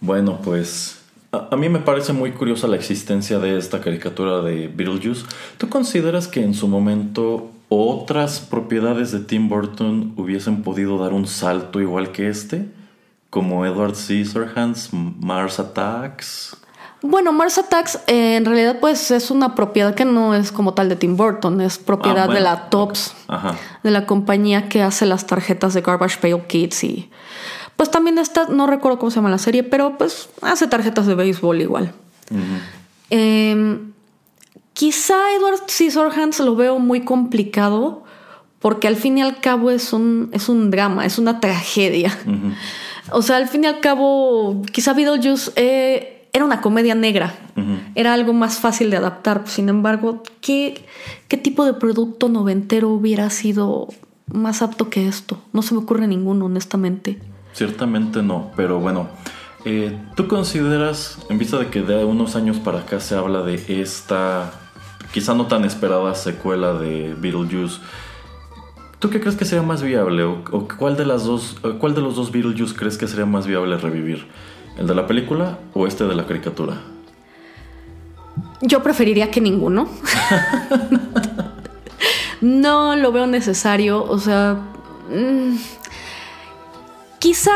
Bueno, 0.00 0.38
pues 0.42 1.00
a, 1.32 1.48
a 1.50 1.56
mí 1.56 1.68
me 1.68 1.80
parece 1.80 2.12
muy 2.12 2.32
curiosa 2.32 2.66
la 2.68 2.76
existencia 2.76 3.38
de 3.38 3.58
esta 3.58 3.80
caricatura 3.80 4.40
de 4.42 4.68
Beetlejuice. 4.68 5.26
¿Tú 5.58 5.68
consideras 5.68 6.28
que 6.28 6.42
en 6.42 6.54
su 6.54 6.68
momento 6.68 7.50
otras 7.68 8.40
propiedades 8.40 9.12
de 9.12 9.20
Tim 9.20 9.48
Burton 9.50 10.14
hubiesen 10.16 10.62
podido 10.62 10.96
dar 10.98 11.12
un 11.12 11.26
salto 11.26 11.80
igual 11.80 12.12
que 12.12 12.28
este? 12.30 12.66
Como 13.28 13.66
Edward 13.66 13.94
Scissorhands, 13.96 14.90
Mars 14.92 15.58
Attacks. 15.60 16.56
Bueno, 17.00 17.32
Mars 17.32 17.58
Attacks 17.58 18.00
eh, 18.08 18.36
en 18.36 18.44
realidad 18.44 18.78
pues 18.80 19.10
es 19.12 19.30
una 19.30 19.54
propiedad 19.54 19.94
que 19.94 20.04
no 20.04 20.34
es 20.34 20.50
como 20.50 20.74
tal 20.74 20.88
de 20.88 20.96
Tim 20.96 21.16
Burton, 21.16 21.60
es 21.60 21.78
propiedad 21.78 22.24
Ah, 22.24 22.26
bueno, 22.26 22.34
de 22.34 22.40
la 22.44 22.68
Tops, 22.70 23.14
Ajá. 23.28 23.54
de 23.84 23.90
la 23.92 24.04
compañía 24.06 24.68
que 24.68 24.82
hace 24.82 25.06
las 25.06 25.26
tarjetas 25.26 25.74
de 25.74 25.80
Garbage 25.82 26.18
Pail 26.20 26.42
Kids 26.48 26.82
y 26.84 27.10
pues 27.76 27.90
también 27.92 28.18
está, 28.18 28.46
no 28.48 28.66
recuerdo 28.66 28.98
cómo 28.98 29.10
se 29.10 29.16
llama 29.16 29.30
la 29.30 29.38
serie, 29.38 29.62
pero 29.62 29.96
pues 29.96 30.28
hace 30.42 30.66
tarjetas 30.66 31.06
de 31.06 31.14
béisbol 31.14 31.60
igual. 31.60 31.92
Eh, 33.10 33.78
quizá 34.72 35.14
Edward 35.36 35.68
Scissorhands 35.68 36.40
lo 36.40 36.56
veo 36.56 36.78
muy 36.80 37.02
complicado 37.04 38.02
porque 38.58 38.88
al 38.88 38.96
fin 38.96 39.18
y 39.18 39.22
al 39.22 39.40
cabo 39.40 39.70
es 39.70 39.92
un, 39.92 40.30
es 40.32 40.48
un 40.48 40.70
drama, 40.72 41.06
es 41.06 41.18
una 41.18 41.38
tragedia. 41.38 42.16
O 43.12 43.22
sea, 43.22 43.36
al 43.36 43.46
fin 43.48 43.62
y 43.64 43.66
al 43.68 43.78
cabo, 43.80 44.60
quizá 44.72 44.92
Beetlejuice 44.92 45.52
eh, 45.54 46.17
era 46.32 46.44
una 46.44 46.60
comedia 46.60 46.94
negra. 46.94 47.34
Era 47.94 48.14
algo 48.14 48.32
más 48.32 48.60
fácil 48.60 48.90
de 48.90 48.96
adaptar. 48.96 49.42
Sin 49.46 49.68
embargo, 49.68 50.22
¿qué, 50.40 50.84
¿qué 51.26 51.36
tipo 51.36 51.64
de 51.64 51.74
producto 51.74 52.28
noventero 52.28 52.88
hubiera 52.88 53.30
sido 53.30 53.88
más 54.32 54.62
apto 54.62 54.90
que 54.90 55.08
esto? 55.08 55.40
No 55.52 55.62
se 55.62 55.74
me 55.74 55.80
ocurre 55.80 56.06
ninguno, 56.06 56.46
honestamente. 56.46 57.18
Ciertamente 57.52 58.22
no, 58.22 58.52
pero 58.56 58.78
bueno, 58.78 59.08
eh, 59.64 59.98
¿tú 60.14 60.28
consideras, 60.28 61.18
en 61.28 61.38
vista 61.38 61.58
de 61.58 61.68
que 61.68 61.82
de 61.82 62.04
unos 62.04 62.36
años 62.36 62.58
para 62.58 62.80
acá 62.80 63.00
se 63.00 63.16
habla 63.16 63.42
de 63.42 63.80
esta, 63.80 64.52
quizá 65.12 65.34
no 65.34 65.46
tan 65.46 65.64
esperada 65.64 66.14
secuela 66.14 66.74
de 66.74 67.14
Beetlejuice, 67.18 67.80
¿tú 69.00 69.10
qué 69.10 69.20
crees 69.20 69.34
que 69.34 69.44
sería 69.44 69.64
más 69.64 69.82
viable? 69.82 70.22
¿O, 70.22 70.68
cuál, 70.78 70.96
de 70.96 71.04
las 71.04 71.24
dos, 71.24 71.58
cuál 71.80 71.94
de 71.94 72.00
los 72.00 72.14
dos 72.14 72.30
Beetlejuice 72.30 72.76
crees 72.76 72.96
que 72.96 73.08
sería 73.08 73.26
más 73.26 73.46
viable 73.46 73.76
revivir? 73.76 74.26
¿El 74.78 74.86
de 74.86 74.94
la 74.94 75.06
película 75.06 75.58
o 75.74 75.86
este 75.86 76.04
de 76.04 76.14
la 76.14 76.24
caricatura? 76.24 76.80
Yo 78.62 78.82
preferiría 78.82 79.30
que 79.30 79.40
ninguno. 79.40 79.88
no 82.40 82.94
lo 82.94 83.10
veo 83.10 83.26
necesario. 83.26 84.04
O 84.04 84.18
sea, 84.18 84.56
mm, 85.10 85.56
quizá 87.18 87.52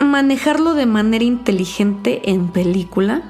manejarlo 0.00 0.74
de 0.74 0.86
manera 0.86 1.24
inteligente 1.24 2.30
en 2.30 2.48
película. 2.48 3.22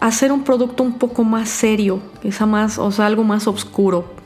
Hacer 0.00 0.32
un 0.32 0.44
producto 0.44 0.82
un 0.82 0.98
poco 0.98 1.24
más 1.24 1.48
serio, 1.48 2.00
quizá 2.22 2.46
más, 2.46 2.78
o 2.78 2.90
sea, 2.90 3.06
algo 3.06 3.22
más 3.22 3.46
oscuro. 3.46 4.20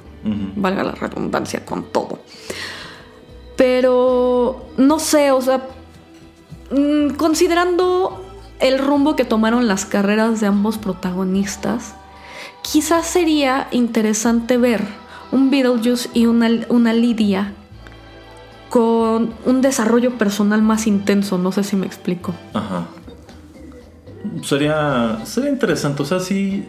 Valga 0.56 0.82
la 0.82 0.92
redundancia 0.92 1.64
con 1.64 1.84
todo. 1.84 2.18
Pero 3.56 4.66
no 4.76 4.98
sé, 4.98 5.30
o 5.30 5.40
sea, 5.40 5.68
mm, 6.70 7.14
considerando 7.16 8.24
el 8.60 8.78
rumbo 8.78 9.16
que 9.16 9.24
tomaron 9.24 9.68
las 9.68 9.84
carreras 9.84 10.40
de 10.40 10.46
ambos 10.46 10.78
protagonistas, 10.78 11.94
quizás 12.62 13.06
sería 13.06 13.68
interesante 13.70 14.56
ver 14.56 14.82
un 15.32 15.50
Beetlejuice 15.50 16.08
y 16.14 16.26
una, 16.26 16.48
una 16.68 16.92
Lydia 16.92 17.52
con 18.68 19.32
un 19.44 19.60
desarrollo 19.62 20.18
personal 20.18 20.62
más 20.62 20.86
intenso, 20.86 21.38
no 21.38 21.52
sé 21.52 21.64
si 21.64 21.76
me 21.76 21.86
explico. 21.86 22.34
Ajá. 22.52 22.86
Sería, 24.42 25.20
sería 25.24 25.50
interesante, 25.50 26.02
o 26.02 26.06
sea, 26.06 26.20
sí. 26.20 26.64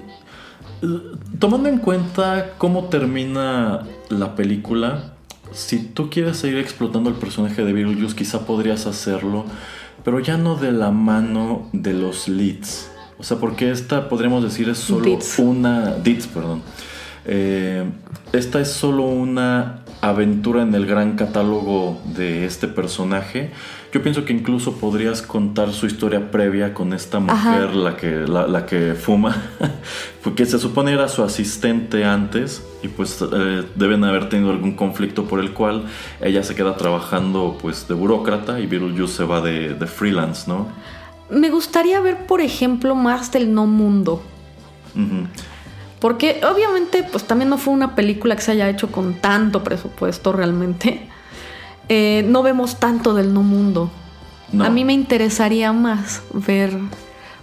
Tomando 1.39 1.69
en 1.69 1.79
cuenta 1.79 2.53
cómo 2.57 2.86
termina 2.86 3.83
la 4.10 4.36
película, 4.36 5.13
si 5.51 5.79
tú 5.79 6.10
quieres 6.10 6.38
seguir 6.38 6.60
explotando 6.60 7.10
el 7.10 7.15
personaje 7.15 7.63
de 7.63 7.73
Beetlejuice, 7.73 8.15
quizá 8.15 8.45
podrías 8.45 8.86
hacerlo, 8.86 9.45
pero 10.07 10.21
ya 10.21 10.37
no 10.37 10.55
de 10.55 10.71
la 10.71 10.91
mano 10.91 11.67
de 11.73 11.91
los 11.91 12.29
leads. 12.29 12.89
O 13.17 13.23
sea, 13.23 13.39
porque 13.39 13.71
esta 13.71 14.07
podríamos 14.07 14.41
decir 14.41 14.69
es 14.69 14.77
solo 14.77 15.03
Deeds. 15.03 15.37
una. 15.37 15.95
Deeds, 15.95 16.27
perdón. 16.27 16.61
Eh, 17.25 17.83
esta 18.31 18.61
es 18.61 18.69
solo 18.69 19.03
una 19.03 19.83
aventura 19.99 20.61
en 20.61 20.73
el 20.75 20.85
gran 20.85 21.17
catálogo 21.17 21.99
de 22.15 22.45
este 22.45 22.69
personaje. 22.69 23.51
Yo 23.97 24.03
pienso 24.03 24.25
que 24.25 24.33
incluso 24.33 24.73
podrías 24.73 25.23
contar 25.23 25.71
su 25.73 25.88
historia 25.88 26.29
previa 26.29 26.71
con 26.71 26.93
esta 26.93 27.19
mujer, 27.19 27.69
Ajá. 27.69 27.73
la 27.73 27.97
que, 27.97 28.27
la, 28.27 28.45
la 28.45 28.67
que 28.67 28.93
fuma, 28.93 29.36
porque 30.23 30.45
se 30.45 30.60
supone 30.60 30.93
era 30.93 31.10
su 31.10 31.23
asistente 31.23 32.05
antes 32.05 32.63
y 32.83 32.89
pues 32.89 33.19
eh, 33.23 33.63
deben 33.73 34.03
haber 34.03 34.29
tenido 34.29 34.51
algún 34.51 34.75
conflicto 34.75 35.23
por 35.25 35.39
el 35.39 35.51
cual 35.51 35.86
ella 36.21 36.43
se 36.43 36.53
queda 36.53 36.77
trabajando 36.77 37.57
pues 37.60 37.88
de 37.88 37.95
burócrata 37.95 38.60
y 38.60 38.67
Beetlejuice 38.67 39.15
se 39.15 39.23
va 39.23 39.41
de, 39.41 39.73
de 39.73 39.88
freelance, 39.88 40.47
¿no? 40.47 40.67
Me 41.31 41.49
gustaría 41.49 41.99
ver, 41.99 42.27
por 42.27 42.39
ejemplo, 42.41 42.93
más 42.93 43.31
del 43.31 43.51
no 43.51 43.65
mundo. 43.65 44.21
Porque 45.99 46.39
obviamente, 46.47 47.01
pues 47.01 47.23
también 47.23 47.49
no 47.49 47.57
fue 47.57 47.73
una 47.73 47.95
película 47.95 48.36
que 48.36 48.43
se 48.43 48.51
haya 48.51 48.69
hecho 48.69 48.91
con 48.91 49.15
tanto 49.15 49.63
presupuesto 49.63 50.33
realmente. 50.33 51.10
Eh, 51.89 52.26
no 52.28 52.43
vemos 52.43 52.80
tanto 52.80 53.13
del 53.13 53.34
no 53.34 53.43
mundo. 53.43 53.89
No. 54.52 54.65
A 54.65 54.69
mí 54.69 54.86
me 54.86 54.93
interesaría 54.93 55.73
más 55.73 56.21
ver, 56.34 56.78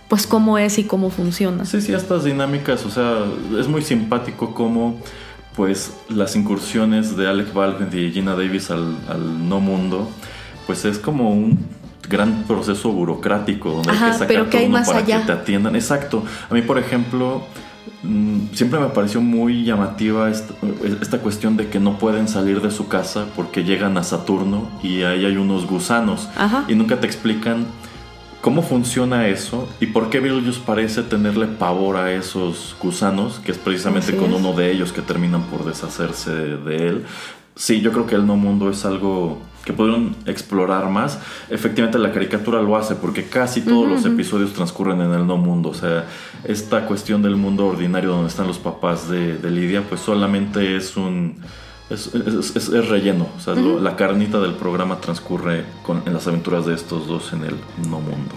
pues, 0.09 0.27
cómo 0.27 0.59
es 0.59 0.79
y 0.79 0.85
cómo 0.85 1.11
funciona. 1.11 1.65
Sí, 1.65 1.81
sí, 1.81 1.93
estas 1.93 2.25
dinámicas, 2.25 2.85
o 2.87 2.91
sea, 2.91 3.25
es 3.59 3.69
muy 3.69 3.83
simpático 3.83 4.55
como 4.55 5.01
pues 5.57 5.95
las 6.09 6.35
incursiones 6.35 7.17
de 7.17 7.29
Alec 7.29 7.53
Baldwin 7.53 7.89
y 7.93 8.11
Gina 8.11 8.35
Davis 8.35 8.71
al, 8.71 8.97
al 9.09 9.49
no 9.49 9.61
mundo, 9.61 10.11
pues 10.67 10.85
es 10.85 10.99
como 10.99 11.31
un 11.31 11.59
gran 12.09 12.45
proceso 12.45 12.93
burocrático 12.93 13.71
donde 13.71 13.91
hay 13.91 13.99
que 13.99 14.13
sacar 14.13 14.27
pero 14.27 14.51
¿qué 14.51 14.59
hay 14.59 14.65
turno 14.65 14.79
más 14.79 14.89
para 14.89 14.99
allá? 15.01 15.21
que 15.21 15.27
te 15.27 15.33
atiendan. 15.33 15.75
Exacto. 15.75 16.25
A 16.51 16.55
mí, 16.55 16.63
por 16.63 16.79
ejemplo, 16.79 17.43
siempre 18.53 18.79
me 18.79 18.89
pareció 18.89 19.21
muy 19.21 19.65
llamativa 19.65 20.31
esta, 20.31 20.55
esta 21.01 21.19
cuestión 21.19 21.57
de 21.57 21.69
que 21.69 21.81
no 21.81 21.99
pueden 21.99 22.29
salir 22.29 22.61
de 22.61 22.71
su 22.71 22.89
casa 22.89 23.27
porque 23.35 23.65
llegan 23.65 23.97
a 23.99 24.03
Saturno 24.03 24.69
y 24.83 25.03
ahí 25.03 25.25
hay 25.25 25.37
unos 25.37 25.67
gusanos 25.67 26.29
Ajá. 26.37 26.65
y 26.69 26.75
nunca 26.75 27.01
te 27.01 27.07
explican 27.07 27.67
cómo 28.41 28.63
funciona 28.63 29.29
eso 29.29 29.67
y 29.81 29.87
por 29.87 30.11
qué 30.11 30.21
Beetlejuice 30.21 30.61
parece 30.67 31.03
tenerle 31.03 31.47
pavor 31.47 31.97
a 31.97 32.13
esos 32.13 32.77
gusanos, 32.83 33.41
que 33.41 33.53
es 33.53 33.59
precisamente 33.59 34.09
Así 34.13 34.19
con 34.19 34.33
es. 34.33 34.39
uno 34.39 34.53
de 34.53 34.71
ellos 34.71 34.93
que 34.93 35.01
terminan 35.01 35.43
por 35.45 35.65
deshacerse 35.65 36.31
de 36.31 36.77
él. 36.89 37.05
Sí, 37.57 37.81
yo 37.81 37.91
creo 37.93 38.07
que 38.07 38.17
el 38.17 38.27
no 38.27 38.37
mundo 38.37 38.69
es 38.69 38.85
algo 38.85 39.39
que 39.65 39.73
pudieron 39.73 40.15
explorar 40.27 40.89
más. 40.91 41.19
Efectivamente, 41.49 41.99
la 41.99 42.13
caricatura 42.13 42.61
lo 42.61 42.77
hace 42.77 42.95
porque 42.97 43.25
casi 43.25 43.63
todos 43.63 43.89
los 43.89 44.05
episodios 44.05 44.53
transcurren 44.53 45.01
en 45.01 45.13
el 45.13 45.27
no 45.27 45.37
mundo. 45.39 45.71
O 45.71 45.75
sea, 45.75 46.05
esta 46.45 46.87
cuestión 46.87 47.23
del 47.23 47.37
mundo 47.37 47.67
ordinario 47.67 48.11
donde 48.11 48.29
están 48.29 48.47
los 48.47 48.59
papás 48.59 49.09
de, 49.09 49.39
de 49.39 49.51
Lidia, 49.51 49.83
pues 49.89 50.01
solamente 50.01 50.77
es 50.77 50.97
un. 50.97 51.37
Es, 51.91 52.15
es- 52.15 52.57
es- 52.57 52.69
es 52.69 52.89
relleno. 52.89 53.27
O 53.37 53.41
sea, 53.41 53.55
lo- 53.55 53.81
la 53.81 53.97
carnita 53.97 54.39
del 54.41 54.53
programa 54.55 55.01
transcurre 55.01 55.65
con- 55.83 56.03
en 56.07 56.13
las 56.15 56.27
aventuras 56.27 56.67
de 56.67 56.75
estos 56.75 57.07
dos 57.07 57.33
en 57.33 57.45
el 57.45 57.57
no 57.89 58.01
mundo. 58.01 58.35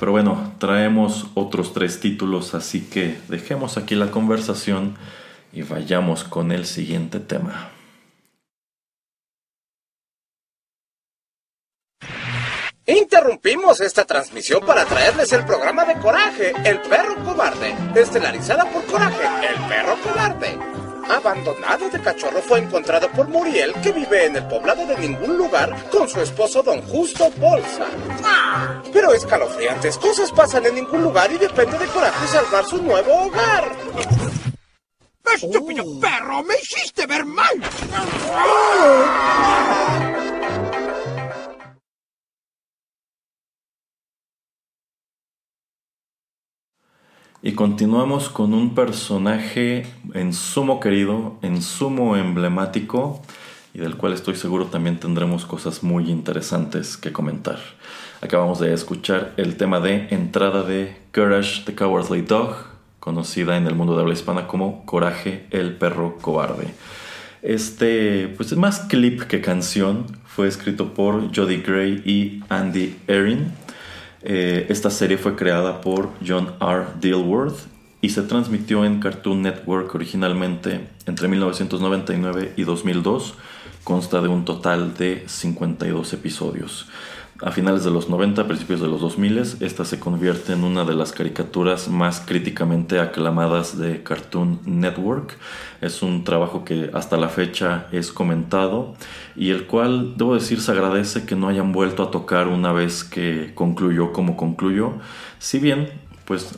Pero 0.00 0.12
bueno, 0.12 0.52
traemos 0.58 1.26
otros 1.34 1.72
tres 1.74 2.00
títulos, 2.00 2.54
así 2.54 2.80
que 2.80 3.18
dejemos 3.28 3.76
aquí 3.76 3.94
la 3.94 4.10
conversación 4.10 4.94
y 5.52 5.62
vayamos 5.62 6.24
con 6.24 6.50
el 6.50 6.64
siguiente 6.66 7.20
tema. 7.20 7.68
Interrumpimos 12.92 13.80
esta 13.80 14.04
transmisión 14.04 14.60
para 14.66 14.84
traerles 14.84 15.32
el 15.32 15.46
programa 15.46 15.82
de 15.86 15.98
Coraje, 15.98 16.52
el 16.62 16.78
perro 16.82 17.24
cobarde, 17.24 17.74
estelarizada 17.94 18.70
por 18.70 18.84
Coraje, 18.84 19.24
el 19.48 19.56
perro 19.66 19.96
cobarde. 20.02 20.58
Abandonado 21.08 21.88
de 21.88 22.00
cachorro 22.02 22.42
fue 22.42 22.58
encontrado 22.58 23.10
por 23.12 23.28
Muriel, 23.28 23.72
que 23.82 23.92
vive 23.92 24.26
en 24.26 24.36
el 24.36 24.46
poblado 24.46 24.84
de 24.84 24.98
ningún 24.98 25.38
lugar, 25.38 25.74
con 25.90 26.06
su 26.06 26.20
esposo 26.20 26.62
don 26.62 26.82
Justo 26.82 27.30
Bolsa. 27.38 27.86
Pero 28.92 29.14
escalofriantes 29.14 29.96
cosas 29.96 30.30
pasan 30.30 30.66
en 30.66 30.74
ningún 30.74 31.02
lugar 31.02 31.32
y 31.32 31.38
depende 31.38 31.78
de 31.78 31.86
Coraje 31.86 32.26
salvar 32.26 32.66
su 32.66 32.82
nuevo 32.82 33.10
hogar. 33.24 33.72
¡Estúpido 35.34 35.82
perro! 35.98 36.42
¡Me 36.42 36.56
hiciste 36.56 37.06
ver 37.06 37.24
mal! 37.24 37.58
Y 47.44 47.54
continuamos 47.54 48.28
con 48.28 48.54
un 48.54 48.72
personaje 48.72 49.84
en 50.14 50.32
sumo 50.32 50.78
querido, 50.78 51.38
en 51.42 51.60
sumo 51.60 52.16
emblemático 52.16 53.20
y 53.74 53.80
del 53.80 53.96
cual 53.96 54.12
estoy 54.12 54.36
seguro 54.36 54.66
también 54.66 55.00
tendremos 55.00 55.44
cosas 55.44 55.82
muy 55.82 56.08
interesantes 56.08 56.96
que 56.96 57.10
comentar. 57.10 57.58
Acabamos 58.20 58.60
de 58.60 58.72
escuchar 58.72 59.32
el 59.38 59.56
tema 59.56 59.80
de 59.80 60.06
entrada 60.10 60.62
de 60.62 60.96
Courage 61.12 61.64
the 61.64 61.74
Cowardly 61.74 62.22
Dog, 62.22 62.54
conocida 63.00 63.56
en 63.56 63.66
el 63.66 63.74
mundo 63.74 63.96
de 63.96 64.02
habla 64.02 64.14
hispana 64.14 64.46
como 64.46 64.86
Coraje 64.86 65.48
el 65.50 65.74
perro 65.74 66.18
cobarde. 66.20 66.72
Este, 67.42 68.28
pues 68.36 68.52
es 68.52 68.58
más 68.58 68.78
clip 68.88 69.22
que 69.22 69.40
canción, 69.40 70.06
fue 70.26 70.46
escrito 70.46 70.94
por 70.94 71.34
Jody 71.34 71.56
Gray 71.56 72.02
y 72.04 72.44
Andy 72.48 72.96
Erin. 73.08 73.50
Eh, 74.24 74.66
esta 74.68 74.90
serie 74.90 75.18
fue 75.18 75.36
creada 75.36 75.80
por 75.80 76.10
John 76.26 76.52
R. 76.60 76.86
Dilworth 77.00 77.66
y 78.00 78.10
se 78.10 78.22
transmitió 78.22 78.84
en 78.84 79.00
Cartoon 79.00 79.42
Network 79.42 79.94
originalmente 79.94 80.88
entre 81.06 81.28
1999 81.28 82.52
y 82.56 82.64
2002. 82.64 83.34
Consta 83.84 84.20
de 84.20 84.28
un 84.28 84.44
total 84.44 84.94
de 84.96 85.24
52 85.26 86.12
episodios. 86.12 86.88
A 87.44 87.50
finales 87.50 87.82
de 87.82 87.90
los 87.90 88.08
90, 88.08 88.46
principios 88.46 88.80
de 88.80 88.86
los 88.86 89.00
2000, 89.00 89.38
esta 89.60 89.84
se 89.84 89.98
convierte 89.98 90.52
en 90.52 90.62
una 90.62 90.84
de 90.84 90.94
las 90.94 91.10
caricaturas 91.10 91.88
más 91.88 92.20
críticamente 92.20 93.00
aclamadas 93.00 93.76
de 93.76 94.04
Cartoon 94.04 94.60
Network. 94.64 95.36
Es 95.80 96.02
un 96.02 96.22
trabajo 96.22 96.64
que 96.64 96.90
hasta 96.94 97.16
la 97.16 97.28
fecha 97.28 97.88
es 97.90 98.12
comentado 98.12 98.94
y 99.34 99.50
el 99.50 99.66
cual, 99.66 100.14
debo 100.16 100.34
decir, 100.34 100.60
se 100.60 100.70
agradece 100.70 101.26
que 101.26 101.34
no 101.34 101.48
hayan 101.48 101.72
vuelto 101.72 102.04
a 102.04 102.12
tocar 102.12 102.46
una 102.46 102.70
vez 102.72 103.02
que 103.02 103.50
concluyó 103.56 104.12
como 104.12 104.36
concluyó. 104.36 104.92
Si 105.40 105.58
bien, 105.58 105.88
pues 106.26 106.56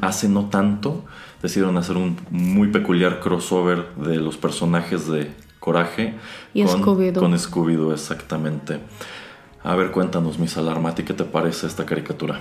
hace 0.00 0.28
no 0.28 0.44
tanto, 0.44 1.04
decidieron 1.42 1.76
hacer 1.76 1.96
un 1.96 2.16
muy 2.30 2.68
peculiar 2.68 3.18
crossover 3.18 3.94
de 3.96 4.16
los 4.16 4.36
personajes 4.36 5.08
de 5.08 5.32
Coraje 5.58 6.14
Y 6.54 6.64
con, 6.64 6.82
Scooby-Doo. 6.82 7.92
exactamente. 7.92 8.78
A 9.62 9.74
ver, 9.76 9.90
cuéntanos, 9.90 10.38
Miss 10.38 10.56
Alarmati, 10.56 11.02
¿qué 11.02 11.12
te 11.12 11.24
parece 11.24 11.66
esta 11.66 11.84
caricatura? 11.84 12.40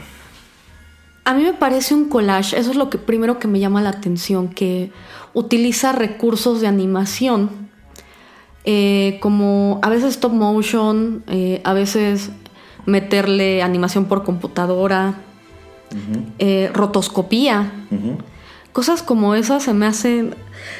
A 1.25 1.33
mí 1.33 1.43
me 1.43 1.53
parece 1.53 1.93
un 1.93 2.09
collage, 2.09 2.57
eso 2.57 2.71
es 2.71 2.77
lo 2.77 2.89
que 2.89 2.97
primero 2.97 3.39
que 3.39 3.47
me 3.47 3.59
llama 3.59 3.81
la 3.81 3.89
atención, 3.89 4.47
que 4.47 4.91
utiliza 5.33 5.91
recursos 5.91 6.61
de 6.61 6.67
animación, 6.67 7.69
eh, 8.63 9.19
como 9.21 9.79
a 9.83 9.89
veces 9.89 10.15
stop 10.15 10.31
motion, 10.31 11.23
eh, 11.27 11.61
a 11.65 11.73
veces 11.73 12.31
meterle 12.85 13.61
animación 13.61 14.05
por 14.05 14.23
computadora, 14.23 15.15
eh, 16.39 16.71
rotoscopía, 16.73 17.71
cosas 18.71 19.03
como 19.03 19.35
esas 19.35 19.63
se 19.63 19.73
me 19.73 19.85
hacen, 19.85 20.35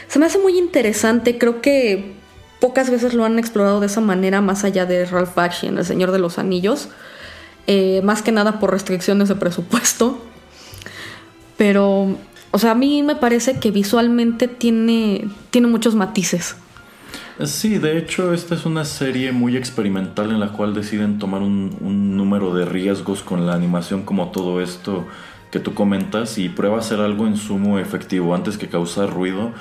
se 0.08 0.20
me 0.20 0.26
hace 0.26 0.40
muy 0.40 0.58
interesante, 0.58 1.38
creo 1.38 1.62
que 1.62 2.19
pocas 2.60 2.90
veces 2.90 3.14
lo 3.14 3.26
han 3.26 3.40
explorado 3.40 3.80
de 3.80 3.88
esa 3.88 4.02
manera, 4.02 4.42
más 4.42 4.64
allá 4.64 4.86
de 4.86 5.06
Ralph 5.06 5.34
Bakshi 5.36 5.68
en 5.68 5.78
El 5.78 5.86
Señor 5.86 6.12
de 6.12 6.20
los 6.20 6.38
Anillos, 6.38 6.90
eh, 7.68 8.02
más 8.04 8.22
que 8.22 8.32
nada 8.32 8.60
por 8.60 8.72
restricciones 8.72 9.30
de 9.30 9.36
presupuesto. 9.36 10.24
Pero, 11.58 12.18
o 12.52 12.60
sea, 12.60 12.72
a 12.72 12.76
mí 12.76 13.04
me 13.04 13.16
parece 13.16 13.60
que 13.60 13.72
visualmente 13.72 14.48
tiene, 14.48 15.28
tiene 15.52 15.68
muchos 15.68 15.96
matices. 15.96 16.56
Sí, 17.46 17.78
de 17.78 17.98
hecho, 17.98 18.34
esta 18.34 18.56
es 18.56 18.66
una 18.66 18.84
serie 18.84 19.32
muy 19.32 19.56
experimental 19.56 20.32
en 20.32 20.42
la 20.42 20.52
cual 20.52 20.74
deciden 20.74 21.20
tomar 21.20 21.42
un, 21.42 21.78
un 21.80 22.18
número 22.18 22.54
de 22.54 22.66
riesgos 22.66 23.24
con 23.24 23.46
la 23.46 23.54
animación 23.54 24.04
como 24.04 24.30
todo 24.30 24.62
esto 24.62 25.08
que 25.52 25.60
tú 25.60 25.74
comentas 25.74 26.38
y 26.38 26.50
prueba 26.50 26.78
a 26.78 26.80
hacer 26.80 27.00
algo 27.00 27.28
en 27.28 27.38
sumo 27.38 27.80
efectivo 27.80 28.36
antes 28.36 28.58
que 28.58 28.68
causar 28.68 29.10
ruido. 29.10 29.54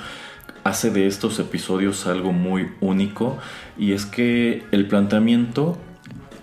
Hace 0.69 0.91
de 0.91 1.07
estos 1.07 1.39
episodios 1.39 2.05
algo 2.05 2.31
muy 2.31 2.69
único 2.79 3.39
y 3.75 3.93
es 3.93 4.05
que 4.05 4.61
el 4.71 4.87
planteamiento 4.87 5.79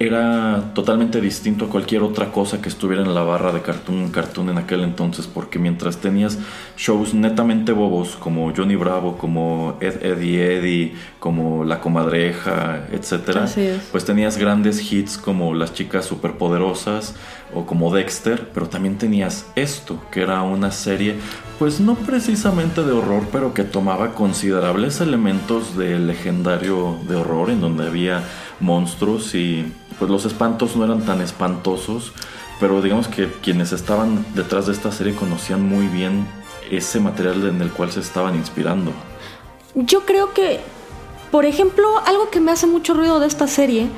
era 0.00 0.72
totalmente 0.74 1.20
distinto 1.20 1.66
a 1.66 1.68
cualquier 1.68 2.02
otra 2.02 2.32
cosa 2.32 2.60
que 2.60 2.68
estuviera 2.68 3.04
en 3.04 3.14
la 3.14 3.22
barra 3.22 3.52
de 3.52 3.62
Cartoon 3.62 4.10
Cartoon 4.10 4.50
en 4.50 4.58
aquel 4.58 4.82
entonces, 4.82 5.28
porque 5.28 5.60
mientras 5.60 5.98
tenías 5.98 6.38
shows 6.76 7.14
netamente 7.14 7.70
bobos 7.70 8.16
como 8.16 8.52
Johnny 8.54 8.74
Bravo, 8.74 9.16
como 9.16 9.78
Ed 9.80 10.04
Eddie 10.04 10.58
Eddie, 10.58 10.94
como 11.20 11.64
La 11.64 11.80
Comadreja, 11.80 12.88
es. 12.92 13.84
pues 13.92 14.04
tenías 14.04 14.38
grandes 14.38 14.92
hits 14.92 15.18
como 15.18 15.54
Las 15.54 15.72
chicas 15.72 16.04
superpoderosas 16.04 17.14
o 17.54 17.64
como 17.64 17.94
Dexter, 17.94 18.50
pero 18.52 18.68
también 18.68 18.98
tenías 18.98 19.46
esto, 19.54 19.98
que 20.10 20.22
era 20.22 20.42
una 20.42 20.70
serie 20.70 21.16
pues 21.58 21.80
no 21.80 21.94
precisamente 21.94 22.82
de 22.82 22.92
horror, 22.92 23.24
pero 23.32 23.54
que 23.54 23.64
tomaba 23.64 24.12
considerables 24.12 25.00
elementos 25.00 25.76
del 25.76 26.06
legendario 26.06 26.98
de 27.08 27.16
horror 27.16 27.50
en 27.50 27.60
donde 27.60 27.86
había 27.86 28.24
monstruos 28.60 29.34
y 29.34 29.72
pues 29.98 30.10
los 30.10 30.26
espantos 30.26 30.76
no 30.76 30.84
eran 30.84 31.02
tan 31.06 31.20
espantosos, 31.22 32.12
pero 32.60 32.82
digamos 32.82 33.08
que 33.08 33.30
quienes 33.42 33.72
estaban 33.72 34.24
detrás 34.34 34.66
de 34.66 34.72
esta 34.72 34.92
serie 34.92 35.14
conocían 35.14 35.66
muy 35.66 35.86
bien 35.86 36.26
ese 36.70 37.00
material 37.00 37.46
en 37.46 37.62
el 37.62 37.70
cual 37.70 37.90
se 37.90 38.00
estaban 38.00 38.34
inspirando. 38.34 38.92
Yo 39.74 40.04
creo 40.04 40.34
que, 40.34 40.60
por 41.30 41.44
ejemplo, 41.44 41.86
algo 42.04 42.30
que 42.30 42.40
me 42.40 42.50
hace 42.50 42.66
mucho 42.66 42.94
ruido 42.94 43.20
de 43.20 43.26
esta 43.26 43.46
serie 43.46 43.88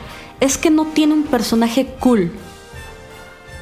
es 0.40 0.58
que 0.58 0.70
no 0.70 0.86
tiene 0.86 1.14
un 1.14 1.24
personaje 1.24 1.86
cool. 1.98 2.30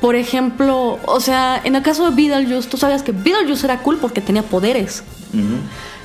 Por 0.01 0.15
ejemplo, 0.15 0.99
o 1.07 1.21
sea, 1.21 1.61
en 1.65 1.75
el 1.75 1.83
caso 1.83 2.11
de 2.11 2.15
Beetlejuice, 2.15 2.69
tú 2.69 2.77
sabías 2.77 3.03
que 3.03 3.13
Beetlejuice 3.13 3.67
era 3.67 3.79
cool 3.83 3.99
porque 3.99 4.21
tenía 4.21 4.43
poderes. 4.43 5.03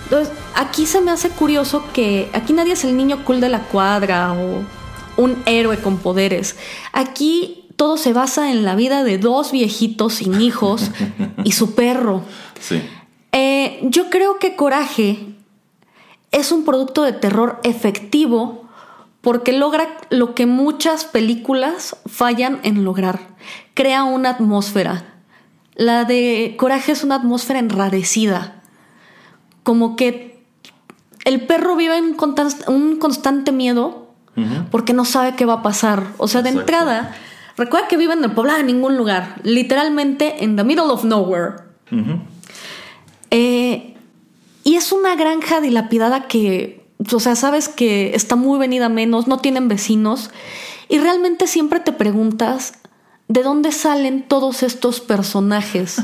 Entonces, 0.03 0.33
aquí 0.55 0.85
se 0.85 1.01
me 1.01 1.11
hace 1.11 1.29
curioso 1.29 1.83
que 1.93 2.29
aquí 2.33 2.53
nadie 2.53 2.73
es 2.73 2.83
el 2.83 2.95
niño 2.95 3.23
cool 3.25 3.41
de 3.41 3.49
la 3.49 3.59
cuadra 3.59 4.33
o 4.33 4.63
un 5.21 5.41
héroe 5.45 5.77
con 5.77 5.97
poderes. 5.97 6.55
Aquí 6.93 7.65
todo 7.75 7.97
se 7.97 8.13
basa 8.13 8.51
en 8.51 8.63
la 8.63 8.75
vida 8.75 9.03
de 9.03 9.17
dos 9.17 9.51
viejitos 9.51 10.15
sin 10.15 10.41
hijos 10.41 10.91
y 11.43 11.51
su 11.51 11.75
perro. 11.75 12.23
Sí. 12.59 12.81
Eh, 13.31 13.79
yo 13.83 14.09
creo 14.09 14.39
que 14.39 14.55
Coraje 14.55 15.19
es 16.31 16.51
un 16.51 16.63
producto 16.63 17.03
de 17.03 17.13
terror 17.13 17.59
efectivo 17.63 18.69
porque 19.21 19.53
logra 19.53 19.97
lo 20.09 20.33
que 20.33 20.45
muchas 20.45 21.05
películas 21.05 21.95
fallan 22.07 22.59
en 22.63 22.83
lograr. 22.83 23.19
Crea 23.73 24.03
una 24.03 24.31
atmósfera. 24.31 25.05
La 25.75 26.05
de 26.05 26.55
Coraje 26.57 26.91
es 26.91 27.03
una 27.03 27.15
atmósfera 27.15 27.59
enrarecida. 27.59 28.61
Como 29.63 29.95
que 29.95 30.43
el 31.23 31.41
perro 31.45 31.75
vive 31.75 31.97
en 31.97 32.17
un 32.67 32.97
constante 32.97 33.51
miedo 33.51 34.07
porque 34.71 34.93
no 34.93 35.05
sabe 35.05 35.35
qué 35.35 35.45
va 35.45 35.55
a 35.55 35.61
pasar. 35.61 36.13
O 36.17 36.27
sea, 36.27 36.41
de 36.41 36.49
Exacto. 36.49 36.71
entrada, 36.73 37.15
recuerda 37.57 37.87
que 37.87 37.97
vive 37.97 38.13
en 38.13 38.23
el 38.23 38.31
poblado 38.31 38.59
en 38.59 38.67
ningún 38.67 38.97
lugar. 38.97 39.35
Literalmente 39.43 40.43
en 40.43 40.55
the 40.55 40.63
middle 40.63 40.85
of 40.85 41.03
nowhere. 41.03 41.55
Eh, 43.29 43.95
y 44.63 44.75
es 44.75 44.91
una 44.91 45.15
granja 45.15 45.61
dilapidada 45.61 46.27
que, 46.27 46.80
o 47.13 47.19
sea, 47.19 47.35
sabes 47.35 47.67
que 47.67 48.15
está 48.15 48.35
muy 48.35 48.59
venida 48.59 48.89
menos, 48.89 49.27
no 49.27 49.39
tienen 49.39 49.67
vecinos. 49.67 50.29
Y 50.89 50.99
realmente 50.99 51.47
siempre 51.47 51.79
te 51.79 51.93
preguntas 51.93 52.73
de 53.27 53.43
dónde 53.43 53.71
salen 53.71 54.23
todos 54.27 54.63
estos 54.63 54.99
personajes. 54.99 56.01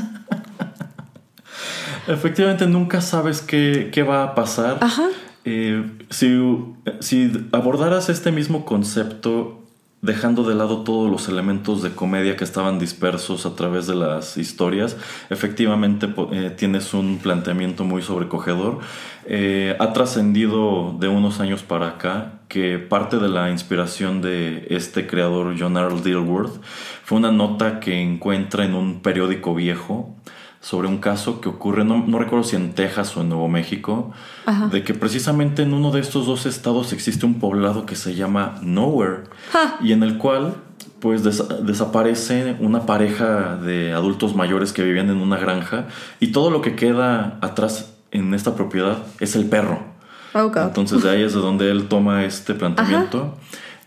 Efectivamente, 2.08 2.66
nunca 2.66 3.02
sabes 3.02 3.42
qué, 3.42 3.90
qué 3.92 4.02
va 4.02 4.22
a 4.22 4.34
pasar. 4.34 4.78
Ajá. 4.80 5.08
Eh, 5.44 5.84
si, 6.10 6.38
si 7.00 7.30
abordaras 7.52 8.08
este 8.08 8.32
mismo 8.32 8.64
concepto, 8.64 9.57
dejando 10.00 10.44
de 10.44 10.54
lado 10.54 10.84
todos 10.84 11.10
los 11.10 11.28
elementos 11.28 11.82
de 11.82 11.90
comedia 11.90 12.36
que 12.36 12.44
estaban 12.44 12.78
dispersos 12.78 13.46
a 13.46 13.56
través 13.56 13.86
de 13.86 13.94
las 13.94 14.36
historias, 14.36 14.96
efectivamente 15.28 16.08
eh, 16.32 16.50
tienes 16.56 16.94
un 16.94 17.18
planteamiento 17.18 17.84
muy 17.84 18.02
sobrecogedor. 18.02 18.78
Eh, 19.26 19.76
ha 19.78 19.92
trascendido 19.92 20.96
de 20.98 21.08
unos 21.08 21.40
años 21.40 21.62
para 21.62 21.88
acá 21.88 22.40
que 22.48 22.78
parte 22.78 23.18
de 23.18 23.28
la 23.28 23.50
inspiración 23.50 24.22
de 24.22 24.66
este 24.70 25.06
creador 25.06 25.56
John 25.58 25.76
Earl 25.76 26.02
Dilworth 26.02 26.62
fue 27.04 27.18
una 27.18 27.32
nota 27.32 27.80
que 27.80 28.00
encuentra 28.00 28.64
en 28.64 28.74
un 28.74 29.00
periódico 29.00 29.54
viejo 29.54 30.14
sobre 30.60 30.88
un 30.88 30.98
caso 30.98 31.40
que 31.40 31.48
ocurre, 31.48 31.84
no, 31.84 32.04
no 32.06 32.18
recuerdo 32.18 32.44
si 32.44 32.56
en 32.56 32.72
Texas 32.74 33.16
o 33.16 33.20
en 33.20 33.28
Nuevo 33.28 33.48
México, 33.48 34.10
Ajá. 34.46 34.66
de 34.68 34.82
que 34.82 34.92
precisamente 34.94 35.62
en 35.62 35.72
uno 35.72 35.90
de 35.92 36.00
estos 36.00 36.26
dos 36.26 36.46
estados 36.46 36.92
existe 36.92 37.26
un 37.26 37.34
poblado 37.38 37.86
que 37.86 37.94
se 37.94 38.14
llama 38.16 38.56
Nowhere 38.62 39.24
Ja. 39.52 39.76
y 39.80 39.92
en 39.92 40.02
el 40.02 40.18
cual 40.18 40.54
pues 41.00 41.22
des- 41.22 41.44
desaparece 41.62 42.56
una 42.58 42.86
pareja 42.86 43.56
de 43.56 43.92
adultos 43.92 44.34
mayores 44.34 44.72
que 44.72 44.82
vivían 44.82 45.10
en 45.10 45.18
una 45.18 45.36
granja 45.38 45.86
y 46.18 46.28
todo 46.32 46.50
lo 46.50 46.60
que 46.60 46.74
queda 46.74 47.38
atrás 47.40 47.94
en 48.10 48.34
esta 48.34 48.56
propiedad 48.56 48.98
es 49.20 49.36
el 49.36 49.44
perro. 49.46 49.78
Entonces 50.34 51.02
de 51.02 51.10
ahí 51.10 51.22
es 51.22 51.34
de 51.34 51.40
donde 51.40 51.70
él 51.70 51.86
toma 51.88 52.24
este 52.24 52.54
planteamiento 52.54 53.36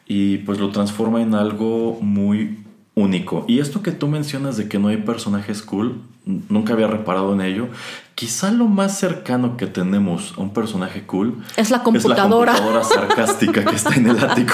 y 0.07 0.37
pues 0.39 0.59
lo 0.59 0.69
transforma 0.69 1.21
en 1.21 1.35
algo 1.35 1.97
muy 2.01 2.63
único. 2.95 3.45
Y 3.47 3.59
esto 3.59 3.81
que 3.81 3.91
tú 3.91 4.07
mencionas 4.07 4.57
de 4.57 4.67
que 4.69 4.79
no 4.79 4.87
hay 4.87 4.97
personajes 4.97 5.61
cool, 5.61 6.01
nunca 6.25 6.73
había 6.73 6.87
reparado 6.87 7.33
en 7.33 7.41
ello. 7.41 7.67
Quizá 8.15 8.51
lo 8.51 8.65
más 8.65 8.99
cercano 8.99 9.57
que 9.57 9.67
tenemos 9.67 10.33
a 10.37 10.41
un 10.41 10.53
personaje 10.53 11.03
cool 11.03 11.43
Es 11.57 11.71
la 11.71 11.81
computadora. 11.81 12.53
Es 12.53 12.59
la 12.59 12.65
computadora 12.65 12.83
sarcástica 12.83 13.65
que 13.65 13.75
está 13.75 13.95
en 13.95 14.09
el 14.09 14.23
ático. 14.23 14.53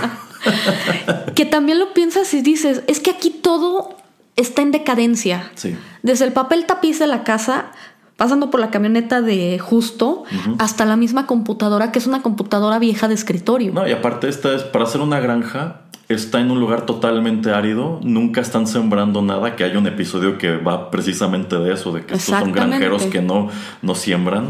que 1.36 1.46
también 1.46 1.80
lo 1.80 1.94
piensas 1.94 2.34
y 2.34 2.42
dices, 2.42 2.84
es 2.88 3.00
que 3.00 3.12
aquí 3.12 3.30
todo 3.30 3.98
está 4.36 4.62
en 4.62 4.72
decadencia. 4.72 5.52
Sí. 5.56 5.76
Desde 6.04 6.26
el 6.26 6.32
papel 6.32 6.66
tapiz 6.66 7.00
de 7.00 7.08
la 7.08 7.24
casa, 7.24 7.72
pasando 8.18 8.50
por 8.50 8.60
la 8.60 8.72
camioneta 8.72 9.22
de 9.22 9.60
justo, 9.60 10.24
hasta 10.58 10.86
la 10.86 10.98
misma 10.98 11.28
computadora, 11.28 11.92
que 11.92 12.00
es 12.00 12.08
una 12.08 12.22
computadora 12.22 12.80
vieja 12.80 13.08
de 13.08 13.14
escritorio. 13.14 13.72
No, 13.72 13.88
y 13.88 13.92
aparte 13.92 14.28
esta 14.28 14.54
es 14.54 14.64
para 14.64 14.86
hacer 14.86 15.02
una 15.02 15.20
granja. 15.20 15.82
Está 16.10 16.40
en 16.40 16.52
un 16.52 16.60
lugar 16.60 16.86
totalmente 16.86 17.52
árido, 17.52 18.00
nunca 18.02 18.40
están 18.40 18.66
sembrando 18.66 19.22
nada, 19.22 19.58
que 19.58 19.66
hay 19.66 19.76
un 19.76 19.88
episodio 19.88 20.38
que 20.38 20.56
va 20.56 20.90
precisamente 20.90 21.58
de 21.58 21.74
eso, 21.74 21.92
de 21.92 22.06
que 22.06 22.16
estos 22.16 22.40
son 22.40 22.54
granjeros 22.54 23.04
que 23.04 23.22
no, 23.22 23.50
no 23.82 23.94
siembran. 23.94 24.50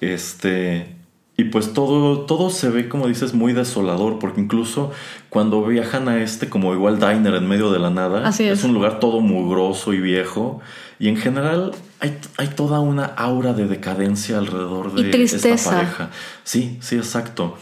Este, 0.00 0.96
y 1.40 1.44
pues 1.44 1.72
todo, 1.72 2.20
todo 2.26 2.50
se 2.50 2.68
ve, 2.68 2.88
como 2.88 3.06
dices, 3.08 3.32
muy 3.32 3.52
desolador, 3.52 4.18
porque 4.18 4.40
incluso 4.42 4.90
cuando 5.30 5.64
viajan 5.64 6.08
a 6.08 6.22
este 6.22 6.48
como 6.50 6.74
igual 6.74 6.98
diner 7.00 7.34
en 7.34 7.48
medio 7.48 7.70
de 7.72 7.78
la 7.78 7.88
nada, 7.90 8.26
Así 8.28 8.44
es. 8.44 8.62
un 8.64 8.74
lugar 8.74 9.00
todo 9.00 9.20
mugroso 9.20 9.94
y 9.94 10.00
viejo, 10.00 10.60
y 10.98 11.08
en 11.08 11.16
general 11.16 11.72
hay, 12.00 12.18
hay 12.36 12.48
toda 12.48 12.80
una 12.80 13.06
aura 13.06 13.54
de 13.54 13.66
decadencia 13.66 14.36
alrededor 14.38 14.92
Y 14.96 15.04
de 15.04 15.10
tristeza. 15.10 15.54
esta 15.54 15.70
pareja. 15.70 16.10
Sí, 16.44 16.76
sí, 16.82 16.96
exacto. 16.96 17.56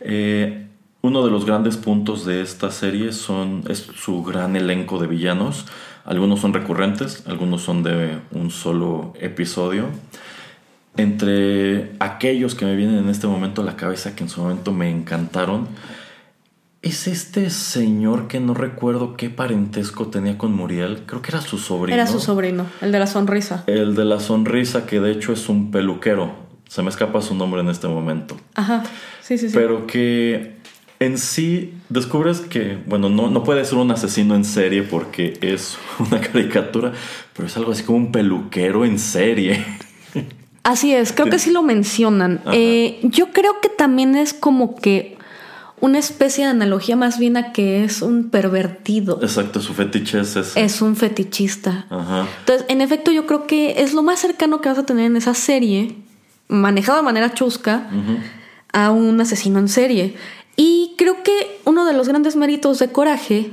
Eh, 0.00 0.66
uno 1.02 1.24
de 1.24 1.30
los 1.30 1.44
grandes 1.44 1.76
puntos 1.76 2.24
de 2.24 2.40
esta 2.40 2.70
serie 2.70 3.12
son, 3.12 3.64
es 3.68 3.78
su 3.96 4.22
gran 4.22 4.54
elenco 4.54 4.98
de 4.98 5.06
villanos. 5.06 5.66
Algunos 6.04 6.40
son 6.40 6.52
recurrentes, 6.52 7.24
algunos 7.26 7.62
son 7.62 7.82
de 7.82 8.18
un 8.32 8.50
solo 8.50 9.12
episodio. 9.20 9.86
Entre 10.96 11.92
aquellos 11.98 12.54
que 12.54 12.64
me 12.64 12.76
vienen 12.76 12.98
en 12.98 13.08
este 13.08 13.26
momento 13.26 13.62
a 13.62 13.64
la 13.64 13.76
cabeza, 13.76 14.14
que 14.14 14.24
en 14.24 14.30
su 14.30 14.40
momento 14.42 14.72
me 14.72 14.90
encantaron, 14.90 15.68
es 16.84 17.08
este 17.08 17.48
señor 17.48 18.28
que 18.28 18.40
no 18.40 18.52
recuerdo 18.52 19.16
qué 19.16 19.30
parentesco 19.30 20.08
tenía 20.08 20.36
con 20.36 20.52
Muriel. 20.52 21.04
Creo 21.06 21.22
que 21.22 21.30
era 21.30 21.40
su 21.40 21.56
sobrino. 21.56 21.94
Era 21.94 22.06
su 22.06 22.20
sobrino, 22.20 22.66
el 22.82 22.92
de 22.92 22.98
la 22.98 23.06
sonrisa. 23.06 23.64
El 23.66 23.94
de 23.94 24.04
la 24.04 24.20
sonrisa, 24.20 24.84
que 24.84 25.00
de 25.00 25.12
hecho 25.12 25.32
es 25.32 25.48
un 25.48 25.70
peluquero. 25.70 26.34
Se 26.68 26.82
me 26.82 26.90
escapa 26.90 27.22
su 27.22 27.34
nombre 27.34 27.62
en 27.62 27.70
este 27.70 27.88
momento. 27.88 28.36
Ajá. 28.54 28.82
Sí, 29.22 29.38
sí, 29.38 29.48
sí. 29.48 29.54
Pero 29.54 29.86
que 29.86 30.56
en 31.00 31.16
sí 31.16 31.72
descubres 31.88 32.40
que, 32.40 32.78
bueno, 32.86 33.08
no, 33.08 33.30
no 33.30 33.44
puede 33.44 33.64
ser 33.64 33.78
un 33.78 33.90
asesino 33.90 34.34
en 34.34 34.44
serie 34.44 34.82
porque 34.82 35.38
es 35.40 35.78
una 35.98 36.20
caricatura, 36.20 36.92
pero 37.34 37.48
es 37.48 37.56
algo 37.56 37.72
así 37.72 37.82
como 37.82 37.96
un 37.96 38.12
peluquero 38.12 38.84
en 38.84 38.98
serie. 38.98 39.64
Así 40.64 40.94
es, 40.94 41.12
creo 41.12 41.28
que 41.28 41.38
sí 41.38 41.50
lo 41.50 41.62
mencionan. 41.62 42.40
Eh, 42.52 42.98
yo 43.02 43.32
creo 43.32 43.60
que 43.60 43.68
también 43.68 44.16
es 44.16 44.32
como 44.32 44.74
que 44.74 45.18
una 45.80 45.98
especie 45.98 46.44
de 46.44 46.50
analogía 46.50 46.96
más 46.96 47.18
bien 47.18 47.36
a 47.36 47.52
que 47.52 47.84
es 47.84 48.00
un 48.00 48.30
pervertido. 48.30 49.18
Exacto, 49.20 49.60
su 49.60 49.74
fetiche 49.74 50.20
es 50.20 50.34
ese. 50.34 50.64
Es 50.64 50.80
un 50.80 50.96
fetichista. 50.96 51.84
Ajá. 51.90 52.26
Entonces, 52.40 52.64
en 52.70 52.80
efecto, 52.80 53.12
yo 53.12 53.26
creo 53.26 53.46
que 53.46 53.82
es 53.82 53.92
lo 53.92 54.02
más 54.02 54.18
cercano 54.18 54.62
que 54.62 54.70
vas 54.70 54.78
a 54.78 54.86
tener 54.86 55.04
en 55.04 55.18
esa 55.18 55.34
serie, 55.34 55.96
manejado 56.48 56.96
de 56.96 57.04
manera 57.04 57.34
chusca, 57.34 57.90
a 58.72 58.90
un 58.90 59.20
asesino 59.20 59.58
en 59.58 59.68
serie. 59.68 60.16
Y 60.56 60.94
creo 60.96 61.22
que 61.22 61.60
uno 61.66 61.84
de 61.84 61.92
los 61.92 62.08
grandes 62.08 62.36
méritos 62.36 62.78
de 62.78 62.90
Coraje 62.90 63.52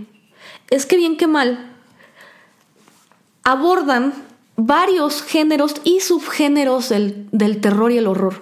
es 0.69 0.85
que 0.85 0.95
bien 0.95 1.17
que 1.17 1.27
mal 1.27 1.71
abordan 3.43 4.13
varios 4.55 5.23
géneros 5.23 5.75
y 5.83 5.99
subgéneros 6.01 6.89
del, 6.89 7.27
del 7.31 7.61
terror 7.61 7.91
y 7.91 7.97
el 7.97 8.07
horror. 8.07 8.41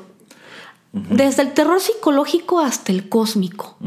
Desde 0.91 1.43
el 1.43 1.53
terror 1.53 1.79
psicológico 1.79 2.59
hasta 2.59 2.91
el 2.91 3.09
cósmico. 3.09 3.77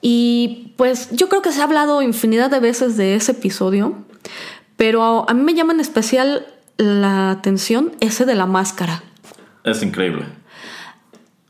Y 0.00 0.72
pues 0.76 1.10
yo 1.12 1.28
creo 1.28 1.42
que 1.42 1.52
se 1.52 1.60
ha 1.60 1.64
hablado 1.64 2.02
infinidad 2.02 2.50
de 2.50 2.60
veces 2.60 2.96
de 2.96 3.14
ese 3.14 3.32
episodio, 3.32 3.94
pero 4.76 5.28
a 5.28 5.34
mí 5.34 5.42
me 5.42 5.54
llama 5.54 5.72
en 5.72 5.80
especial 5.80 6.46
la 6.76 7.30
atención 7.30 7.92
ese 8.00 8.24
de 8.24 8.34
la 8.34 8.46
máscara. 8.46 9.02
Es 9.64 9.82
increíble. 9.82 10.26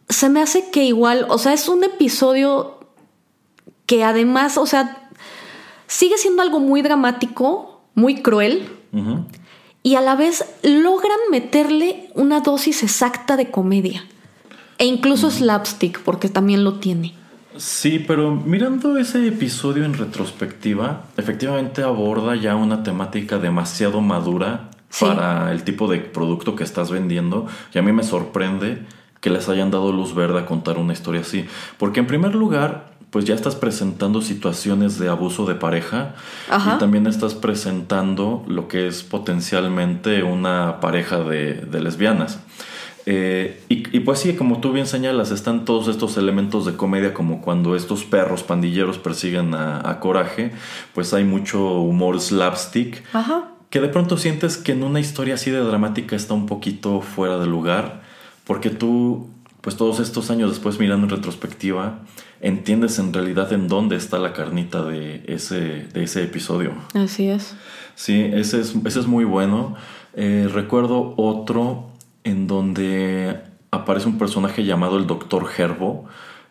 Se 0.08 0.28
me 0.28 0.40
hace 0.40 0.70
que 0.70 0.84
igual, 0.84 1.26
o 1.28 1.38
sea, 1.38 1.52
es 1.52 1.68
un 1.68 1.82
episodio 1.82 2.78
que 3.86 4.04
además, 4.04 4.58
o 4.58 4.66
sea, 4.66 5.10
sigue 5.86 6.18
siendo 6.18 6.42
algo 6.42 6.60
muy 6.60 6.82
dramático, 6.82 7.82
muy 7.94 8.22
cruel, 8.22 8.68
y 9.86 9.94
a 9.94 10.00
la 10.00 10.16
vez 10.16 10.44
logran 10.64 11.16
meterle 11.30 12.10
una 12.14 12.40
dosis 12.40 12.82
exacta 12.82 13.36
de 13.36 13.52
comedia. 13.52 14.04
E 14.78 14.84
incluso 14.84 15.30
slapstick, 15.30 16.00
porque 16.00 16.28
también 16.28 16.64
lo 16.64 16.80
tiene. 16.80 17.14
Sí, 17.56 18.00
pero 18.04 18.32
mirando 18.32 18.98
ese 18.98 19.28
episodio 19.28 19.84
en 19.84 19.94
retrospectiva, 19.94 21.04
efectivamente 21.16 21.84
aborda 21.84 22.34
ya 22.34 22.56
una 22.56 22.82
temática 22.82 23.38
demasiado 23.38 24.00
madura 24.00 24.70
para 24.98 25.52
el 25.52 25.62
tipo 25.62 25.86
de 25.86 26.00
producto 26.00 26.56
que 26.56 26.64
estás 26.64 26.90
vendiendo. 26.90 27.46
Y 27.72 27.78
a 27.78 27.82
mí 27.82 27.92
me 27.92 28.02
sorprende 28.02 28.84
que 29.20 29.30
les 29.30 29.48
hayan 29.48 29.70
dado 29.70 29.92
luz 29.92 30.16
verde 30.16 30.40
a 30.40 30.46
contar 30.46 30.78
una 30.78 30.94
historia 30.94 31.20
así. 31.20 31.46
Porque 31.78 32.00
en 32.00 32.08
primer 32.08 32.34
lugar, 32.34 32.95
pues 33.16 33.24
ya 33.24 33.34
estás 33.34 33.56
presentando 33.56 34.20
situaciones 34.20 34.98
de 34.98 35.08
abuso 35.08 35.46
de 35.46 35.54
pareja 35.54 36.16
y 36.50 36.78
también 36.78 37.06
estás 37.06 37.34
presentando 37.34 38.44
lo 38.46 38.68
que 38.68 38.88
es 38.88 39.02
potencialmente 39.04 40.22
una 40.22 40.80
pareja 40.80 41.20
de, 41.20 41.66
lesbianas. 41.80 42.40
Eh, 43.06 43.64
y, 43.70 44.00
pues 44.00 44.18
sí, 44.18 44.34
como 44.34 44.60
tú 44.60 44.72
bien 44.72 44.86
señalas, 44.86 45.30
están 45.30 45.64
todos 45.64 45.88
estos 45.88 46.18
elementos 46.18 46.66
de 46.66 46.76
comedia, 46.76 47.14
como 47.14 47.40
cuando 47.40 47.74
estos 47.74 48.04
perros 48.04 48.42
pandilleros 48.42 48.98
persiguen 48.98 49.54
a, 49.54 49.98
Coraje, 49.98 50.52
pues 50.92 51.14
hay 51.14 51.24
mucho 51.24 51.80
humor 51.80 52.20
slapstick, 52.20 53.02
que 53.70 53.80
de 53.80 53.88
pronto 53.88 54.18
sientes 54.18 54.58
que 54.58 54.72
en 54.72 54.82
una 54.82 55.00
historia 55.00 55.36
así 55.36 55.50
de 55.50 55.60
dramática 55.60 56.16
está 56.16 56.34
un 56.34 56.44
poquito 56.44 57.00
fuera 57.00 57.38
de 57.38 57.46
lugar, 57.46 58.02
porque 58.44 58.68
tú, 58.68 59.30
pues 59.62 59.74
todos 59.78 60.00
estos 60.00 60.30
años 60.30 60.50
después 60.50 60.78
mirando 60.78 61.06
en 61.06 61.10
retrospectiva, 61.12 62.00
entiendes 62.40 62.98
en 62.98 63.12
realidad 63.12 63.52
en 63.52 63.68
dónde 63.68 63.96
está 63.96 64.18
la 64.18 64.32
carnita 64.32 64.84
de 64.84 65.22
ese, 65.26 65.86
de 65.92 66.04
ese 66.04 66.22
episodio. 66.22 66.74
Así 66.94 67.28
es. 67.28 67.54
Sí, 67.94 68.30
ese 68.32 68.60
es, 68.60 68.74
ese 68.84 69.00
es 69.00 69.06
muy 69.06 69.24
bueno. 69.24 69.74
Eh, 70.14 70.48
recuerdo 70.52 71.14
otro 71.16 71.90
en 72.24 72.46
donde 72.46 73.40
aparece 73.70 74.08
un 74.08 74.18
personaje 74.18 74.64
llamado 74.64 74.98
el 74.98 75.06
Doctor 75.06 75.46
Gerbo, 75.46 76.06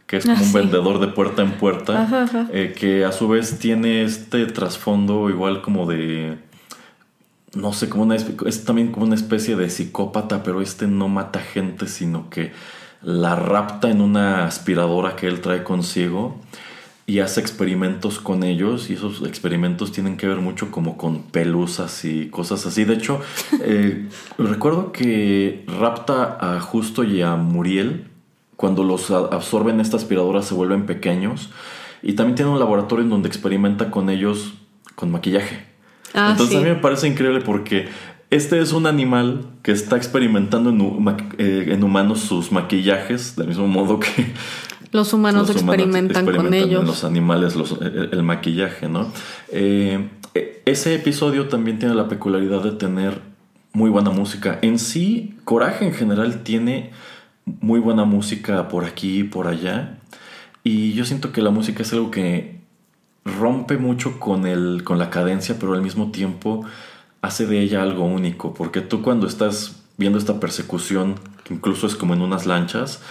que 0.07 0.17
es 0.17 0.25
como 0.25 0.37
un 0.37 0.49
ah, 0.49 0.53
vendedor 0.53 0.99
de 0.99 1.07
puerta 1.07 1.41
en 1.41 1.53
puerta, 1.53 2.47
eh, 2.51 2.75
que 2.77 3.05
a 3.05 3.11
su 3.11 3.27
vez 3.27 3.57
tiene 3.59 4.03
este 4.03 4.45
trasfondo 4.45 5.29
igual 5.29 5.61
como 5.61 5.87
de 5.87 6.37
no 7.55 7.73
sé, 7.73 7.89
como 7.89 8.03
una, 8.03 8.15
es 8.15 8.65
también 8.65 8.91
como 8.91 9.05
una 9.05 9.15
especie 9.15 9.55
de 9.55 9.69
psicópata, 9.69 10.43
pero 10.43 10.61
este 10.61 10.87
no 10.87 11.07
mata 11.07 11.39
gente, 11.39 11.87
sino 11.87 12.29
que 12.29 12.51
la 13.05 13.35
rapta 13.35 13.91
en 13.91 14.01
una 14.01 14.45
aspiradora 14.45 15.15
que 15.15 15.27
él 15.27 15.39
trae 15.39 15.63
consigo 15.63 16.39
y 17.05 17.19
hace 17.19 17.39
experimentos 17.39 18.19
con 18.19 18.43
ellos 18.43 18.89
y 18.89 18.93
esos 18.93 19.21
experimentos 19.27 19.91
tienen 19.91 20.17
que 20.17 20.27
ver 20.27 20.37
mucho 20.37 20.71
como 20.71 20.97
con 20.97 21.21
pelusas 21.21 22.03
y 22.03 22.29
cosas 22.29 22.65
así. 22.65 22.83
De 22.83 22.95
hecho, 22.95 23.21
eh, 23.61 24.09
recuerdo 24.39 24.91
que 24.91 25.63
rapta 25.67 26.37
a 26.41 26.59
Justo 26.59 27.03
y 27.03 27.21
a 27.21 27.35
Muriel 27.35 28.07
cuando 28.55 28.83
los 28.83 29.11
absorben 29.11 29.79
esta 29.79 29.97
aspiradora 29.97 30.41
se 30.41 30.55
vuelven 30.55 30.87
pequeños 30.87 31.51
y 32.01 32.13
también 32.13 32.35
tiene 32.35 32.49
un 32.49 32.59
laboratorio 32.59 33.03
en 33.03 33.11
donde 33.11 33.27
experimenta 33.27 33.91
con 33.91 34.09
ellos 34.09 34.55
con 34.95 35.11
maquillaje. 35.11 35.63
Ah, 36.15 36.29
Entonces 36.31 36.55
a 36.55 36.59
mí 36.61 36.69
me 36.69 36.75
parece 36.75 37.07
increíble 37.07 37.41
porque 37.41 37.87
este 38.29 38.59
es 38.59 38.73
un 38.73 38.87
animal 38.87 39.45
que 39.61 39.71
está 39.71 39.97
experimentando 39.97 40.69
eh, 41.37 41.67
en, 41.69 41.83
humanos 41.83 42.21
sus 42.21 42.51
maquillajes, 42.51 43.35
del 43.35 43.47
mismo 43.47 43.67
modo 43.67 43.99
que 43.99 44.33
los 44.91 45.13
humanos, 45.13 45.49
experimentan, 45.49 46.25
con 46.25 46.53
ellos. 46.53 46.81
En 46.81 46.87
los 46.87 47.03
animales 47.03 47.55
el, 48.11 48.23
maquillaje, 48.23 48.87
¿no? 48.87 49.11
Eh, 49.51 50.09
e, 50.33 50.61
ese 50.65 50.95
episodio 50.95 51.47
también 51.47 51.79
tiene 51.79 51.95
la 51.95 52.07
peculiaridad 52.07 52.63
de 52.63 52.71
tener 52.71 53.21
muy 53.73 53.89
buena 53.89 54.09
música. 54.09 54.57
En 54.61 54.79
sí, 54.79 55.37
Coraje 55.43 55.85
en 55.85 55.93
general 55.93 56.43
tiene 56.43 56.91
muy 57.45 57.79
buena 57.79 58.05
música 58.05 58.69
por 58.69 58.85
aquí 58.85 59.19
y 59.19 59.23
por 59.23 59.47
allá. 59.47 59.99
Y 60.63 60.93
yo 60.93 61.05
siento 61.05 61.31
que 61.31 61.41
la 61.41 61.51
música 61.51 61.83
es 61.83 61.93
algo 61.93 62.09
que 62.09 62.61
rompe 63.25 63.77
mucho 63.77 64.19
con, 64.19 64.47
el, 64.47 64.83
con 64.83 64.97
la 64.97 65.09
cadencia, 65.09 65.57
pero 65.59 65.73
al 65.73 65.81
mismo 65.81 66.11
tiempo 66.11 66.65
hace 67.25 67.47
de 67.47 67.59
ella 67.59 67.81
algo 67.81 68.05
único, 68.05 68.53
porque 68.53 68.81
tú 68.81 69.01
cuando 69.01 69.27
estás 69.27 69.83
viendo 69.97 70.17
esta 70.19 70.39
persecución, 70.39 71.15
que 71.43 71.53
incluso 71.53 71.87
es 71.87 71.95
como 71.95 72.13
en 72.13 72.21
unas 72.21 72.45
lanchas, 72.45 73.01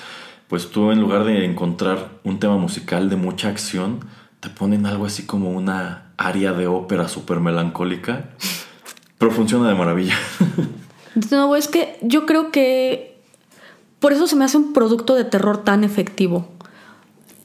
pues 0.48 0.70
tú 0.70 0.92
en 0.92 1.00
lugar 1.00 1.24
de 1.24 1.44
encontrar 1.44 2.10
un 2.22 2.38
tema 2.38 2.56
musical 2.56 3.10
de 3.10 3.16
mucha 3.16 3.48
acción, 3.48 4.00
te 4.40 4.48
ponen 4.48 4.86
algo 4.86 5.06
así 5.06 5.24
como 5.26 5.50
una 5.50 6.12
área 6.16 6.52
de 6.52 6.66
ópera 6.66 7.08
súper 7.08 7.40
melancólica, 7.40 8.30
pero 9.18 9.30
funciona 9.30 9.68
de 9.68 9.74
maravilla. 9.74 10.16
No, 11.30 11.54
es 11.54 11.68
que 11.68 11.96
yo 12.02 12.26
creo 12.26 12.50
que 12.50 13.22
por 14.00 14.12
eso 14.12 14.26
se 14.26 14.34
me 14.34 14.44
hace 14.44 14.56
un 14.56 14.72
producto 14.72 15.14
de 15.14 15.22
terror 15.22 15.58
tan 15.58 15.84
efectivo. 15.84 16.48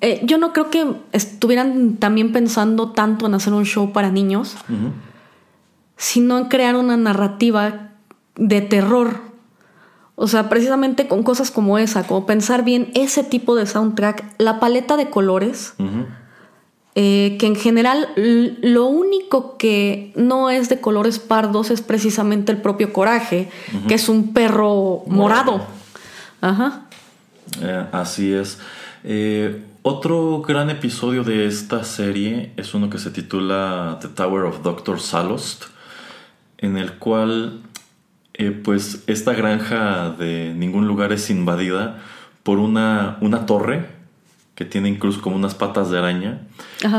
Eh, 0.02 0.22
yo 0.24 0.40
no 0.40 0.54
creo 0.54 0.72
que 0.72 0.88
estuvieran 1.12 1.98
también 1.98 2.32
pensando 2.32 2.94
tanto 2.94 3.28
en 3.28 3.36
hacer 3.36 3.54
un 3.54 3.66
show 3.66 3.94
para 3.94 4.10
niños 4.10 4.56
sino 6.00 6.38
en 6.38 6.46
crear 6.46 6.78
una 6.78 6.96
narrativa 6.96 7.92
de 8.38 8.62
terror. 8.62 9.20
O 10.16 10.28
sea, 10.28 10.50
precisamente 10.50 11.08
con 11.10 11.24
cosas 11.24 11.52
como 11.52 11.78
esa, 11.78 12.08
como 12.08 12.26
pensar 12.26 12.64
bien 12.64 12.90
ese 12.96 13.22
tipo 13.24 13.54
de 13.56 13.66
soundtrack, 13.66 14.24
la 14.38 14.62
paleta 14.62 14.96
de 14.96 15.10
colores, 15.10 15.74
eh, 16.96 17.36
que 17.38 17.48
en 17.48 17.56
general 17.58 18.08
lo 18.16 18.86
único 18.86 19.58
que 19.58 20.14
no 20.16 20.50
es 20.50 20.70
de 20.70 20.80
colores 20.80 21.20
pardos 21.20 21.70
es 21.70 21.82
precisamente 21.82 22.54
el 22.54 22.62
propio 22.62 22.94
coraje, 22.94 23.50
que 23.90 23.96
es 23.96 24.08
un 24.08 24.34
perro 24.34 25.04
morado. 25.06 25.62
Ajá. 26.40 26.86
Eh, 27.62 27.86
así 27.92 28.34
es. 28.34 28.58
Eh, 29.04 29.66
otro 29.82 30.42
gran 30.48 30.70
episodio 30.70 31.26
de 31.26 31.46
esta 31.46 31.84
serie 31.84 32.54
es 32.56 32.74
uno 32.74 32.90
que 32.90 33.00
se 33.00 33.12
titula 33.12 33.98
The 34.02 34.08
Tower 34.10 34.46
of 34.46 34.64
Dr. 34.64 35.02
Salost 35.02 35.66
en 36.60 36.78
el 36.78 36.94
cual 36.94 37.62
eh, 38.36 38.52
pues 38.52 39.04
esta 39.08 39.34
granja 39.34 40.12
de 40.12 40.54
ningún 40.56 40.88
lugar 40.88 41.12
es 41.12 41.30
invadida 41.30 42.02
por 42.44 42.60
una, 42.60 43.18
una 43.22 43.46
torre 43.46 43.88
que 44.56 44.66
tiene 44.66 44.90
incluso 44.90 45.22
como 45.22 45.38
unas 45.38 45.56
patas 45.56 45.90
de 45.90 45.98
araña. 45.98 46.42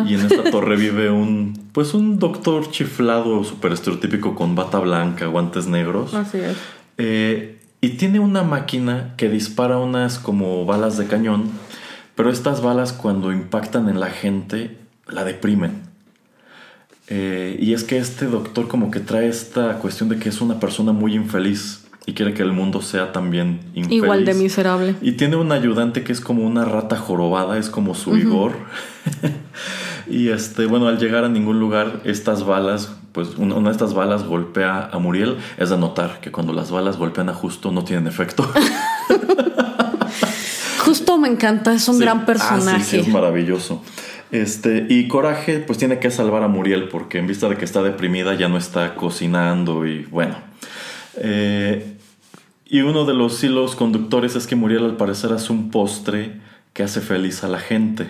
Y 0.07 0.14
en 0.14 0.20
esta 0.20 0.44
torre 0.51 0.77
vive 0.77 1.11
un, 1.11 1.68
pues 1.73 1.92
un 1.92 2.18
doctor 2.18 2.70
chiflado 2.70 3.44
súper 3.44 3.73
estereotípico 3.73 4.35
con 4.35 4.55
bata 4.55 4.79
blanca, 4.79 5.27
guantes 5.27 5.66
negros. 5.66 6.14
Así 6.14 6.38
es. 6.38 6.57
Eh, 6.96 7.59
y 7.83 7.90
tiene 7.90 8.18
una 8.18 8.42
máquina 8.42 9.14
que 9.18 9.29
dispara 9.29 9.77
unas 9.77 10.18
como 10.18 10.64
balas 10.64 10.96
de 10.96 11.07
cañón, 11.07 11.51
pero 12.14 12.31
estas 12.31 12.62
balas 12.62 12.94
cuando 12.94 13.31
impactan 13.33 13.90
en 13.90 14.01
la 14.01 14.09
gente 14.09 14.79
la 15.07 15.25
deprimen. 15.25 15.89
Eh, 17.12 17.59
y 17.61 17.75
es 17.75 17.83
que 17.83 17.99
este 17.99 18.27
doctor 18.27 18.68
como 18.68 18.92
que 18.92 19.01
trae 19.01 19.29
esta 19.29 19.75
cuestión 19.79 20.09
de 20.09 20.18
que 20.18 20.29
es 20.29 20.40
una 20.40 20.61
persona 20.61 20.92
muy 20.92 21.14
infeliz 21.14 21.81
y 22.07 22.14
quiere 22.14 22.35
que 22.35 22.42
el 22.42 22.53
mundo 22.53 22.83
sea 22.83 23.11
también 23.12 23.61
infeliz. 23.75 24.03
Igual 24.03 24.25
de 24.25 24.35
miserable. 24.35 24.94
Y 25.03 25.12
tiene 25.12 25.35
un 25.37 25.51
ayudante 25.51 26.05
que 26.05 26.12
es 26.12 26.20
como 26.20 26.46
una 26.46 26.64
rata 26.64 26.96
jorobada, 26.96 27.59
es 27.59 27.68
como 27.68 27.94
su 27.94 28.16
Igor. 28.16 28.53
y 30.09 30.29
este, 30.29 30.66
bueno, 30.66 30.87
al 30.87 30.99
llegar 30.99 31.25
a 31.25 31.29
ningún 31.29 31.59
lugar, 31.59 32.01
estas 32.05 32.44
balas, 32.44 32.92
pues 33.12 33.37
una, 33.37 33.57
de 33.61 33.70
estas 33.70 33.92
balas 33.92 34.25
golpea 34.25 34.88
a 34.92 34.99
Muriel. 34.99 35.37
Es 35.59 35.70
de 35.70 35.79
notar 35.79 36.20
que 36.20 36.31
cuando 36.31 36.53
las 36.53 36.70
balas 36.70 36.96
golpean 36.96 37.29
a 37.29 37.35
Justo 37.35 37.73
no 37.73 37.83
tienen 37.85 38.07
efecto. 38.07 38.49
Justo 40.85 41.18
me 41.18 41.29
encanta, 41.29 41.73
es 41.73 41.88
un 41.88 41.99
gran 41.99 42.25
personaje. 42.25 42.79
Ah, 42.81 42.85
sí, 42.85 42.98
es 42.98 43.08
maravilloso. 43.08 43.83
Este, 44.33 44.87
y 44.88 45.08
Coraje 45.08 45.58
pues 45.58 45.78
tiene 45.78 45.98
que 45.98 46.10
salvar 46.10 46.42
a 46.42 46.48
Muriel 46.48 46.88
porque 46.88 47.18
en 47.18 47.26
vista 47.26 47.48
de 47.48 47.56
que 47.56 47.64
está 47.64 47.83
deprimida 47.83 48.35
ya 48.35 48.48
no 48.48 48.56
está 48.56 48.94
cocinando 48.94 49.87
y 49.87 50.04
bueno. 50.04 50.37
Eh, 51.16 51.96
y 52.66 52.83
uno 52.83 53.04
de 53.04 53.14
los 53.14 53.42
hilos 53.42 53.74
conductores 53.74 54.37
es 54.37 54.46
que 54.46 54.54
Muriel 54.54 54.85
al 54.85 54.96
parecer 54.96 55.33
hace 55.33 55.52
un 55.52 55.70
postre 55.70 56.40
que 56.72 56.85
hace 56.85 57.00
feliz 57.00 57.42
a 57.42 57.48
la 57.48 57.58
gente. 57.58 58.06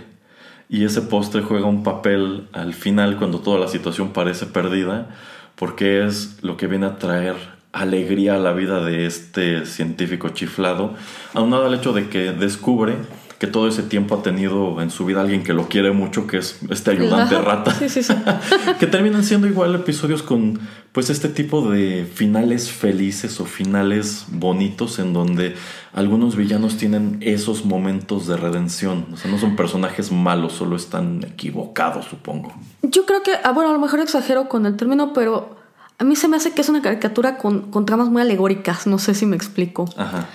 Y 0.68 0.84
ese 0.84 1.02
postre 1.02 1.42
juega 1.42 1.66
un 1.66 1.82
papel 1.82 2.48
al 2.52 2.74
final 2.74 3.16
cuando 3.16 3.40
toda 3.40 3.58
la 3.58 3.68
situación 3.68 4.12
parece 4.12 4.46
perdida 4.46 5.08
porque 5.56 6.06
es 6.06 6.38
lo 6.42 6.56
que 6.56 6.66
viene 6.66 6.86
a 6.86 6.98
traer 6.98 7.36
alegría 7.72 8.36
a 8.36 8.38
la 8.38 8.52
vida 8.52 8.82
de 8.82 9.06
este 9.06 9.66
científico 9.66 10.30
chiflado, 10.30 10.94
aunado 11.34 11.66
al 11.66 11.74
hecho 11.74 11.92
de 11.92 12.08
que 12.08 12.32
descubre 12.32 12.96
que 13.40 13.46
todo 13.46 13.66
ese 13.66 13.82
tiempo 13.82 14.16
ha 14.16 14.22
tenido 14.22 14.82
en 14.82 14.90
su 14.90 15.06
vida 15.06 15.22
alguien 15.22 15.42
que 15.42 15.54
lo 15.54 15.66
quiere 15.66 15.92
mucho, 15.92 16.26
que 16.26 16.36
es 16.36 16.58
este 16.68 16.90
ayudante 16.90 17.36
Ajá. 17.36 17.42
rata. 17.44 17.74
Sí, 17.74 17.88
sí, 17.88 18.02
sí. 18.02 18.12
que 18.78 18.86
terminan 18.86 19.24
siendo 19.24 19.46
igual 19.46 19.74
episodios 19.74 20.22
con 20.22 20.60
pues 20.92 21.08
este 21.08 21.30
tipo 21.30 21.70
de 21.70 22.04
finales 22.04 22.70
felices 22.70 23.40
o 23.40 23.46
finales 23.46 24.26
bonitos 24.28 24.98
en 24.98 25.14
donde 25.14 25.54
algunos 25.94 26.36
villanos 26.36 26.76
tienen 26.76 27.16
esos 27.22 27.64
momentos 27.64 28.26
de 28.26 28.36
redención. 28.36 29.06
O 29.10 29.16
sea, 29.16 29.30
no 29.30 29.38
son 29.38 29.56
personajes 29.56 30.12
malos, 30.12 30.52
solo 30.52 30.76
están 30.76 31.24
equivocados, 31.24 32.04
supongo. 32.10 32.52
Yo 32.82 33.06
creo 33.06 33.22
que, 33.22 33.32
ah, 33.42 33.52
bueno, 33.52 33.70
a 33.70 33.72
lo 33.72 33.78
mejor 33.78 34.00
exagero 34.00 34.50
con 34.50 34.66
el 34.66 34.76
término, 34.76 35.14
pero 35.14 35.56
a 35.96 36.04
mí 36.04 36.14
se 36.14 36.28
me 36.28 36.36
hace 36.36 36.52
que 36.52 36.60
es 36.60 36.68
una 36.68 36.82
caricatura 36.82 37.38
con, 37.38 37.70
con 37.70 37.86
tramas 37.86 38.10
muy 38.10 38.20
alegóricas. 38.20 38.86
No 38.86 38.98
sé 38.98 39.14
si 39.14 39.24
me 39.24 39.36
explico. 39.36 39.88
Ajá. 39.96 40.26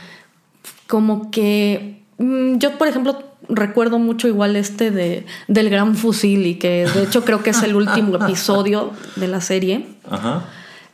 Como 0.88 1.30
que 1.30 2.05
yo, 2.18 2.78
por 2.78 2.88
ejemplo, 2.88 3.22
recuerdo 3.50 4.00
mucho 4.00 4.28
igual 4.28 4.56
este 4.56 4.92
de, 4.92 5.26
del 5.48 5.70
Gran 5.70 5.96
Fusil 5.96 6.46
y 6.46 6.56
que 6.56 6.88
de 6.94 7.04
hecho 7.04 7.24
creo 7.26 7.44
que 7.44 7.52
es 7.52 7.62
el 7.64 7.76
último 7.76 8.16
episodio 8.24 8.92
de 9.16 9.28
la 9.28 9.42
serie 9.42 9.88
Ajá. 10.10 10.46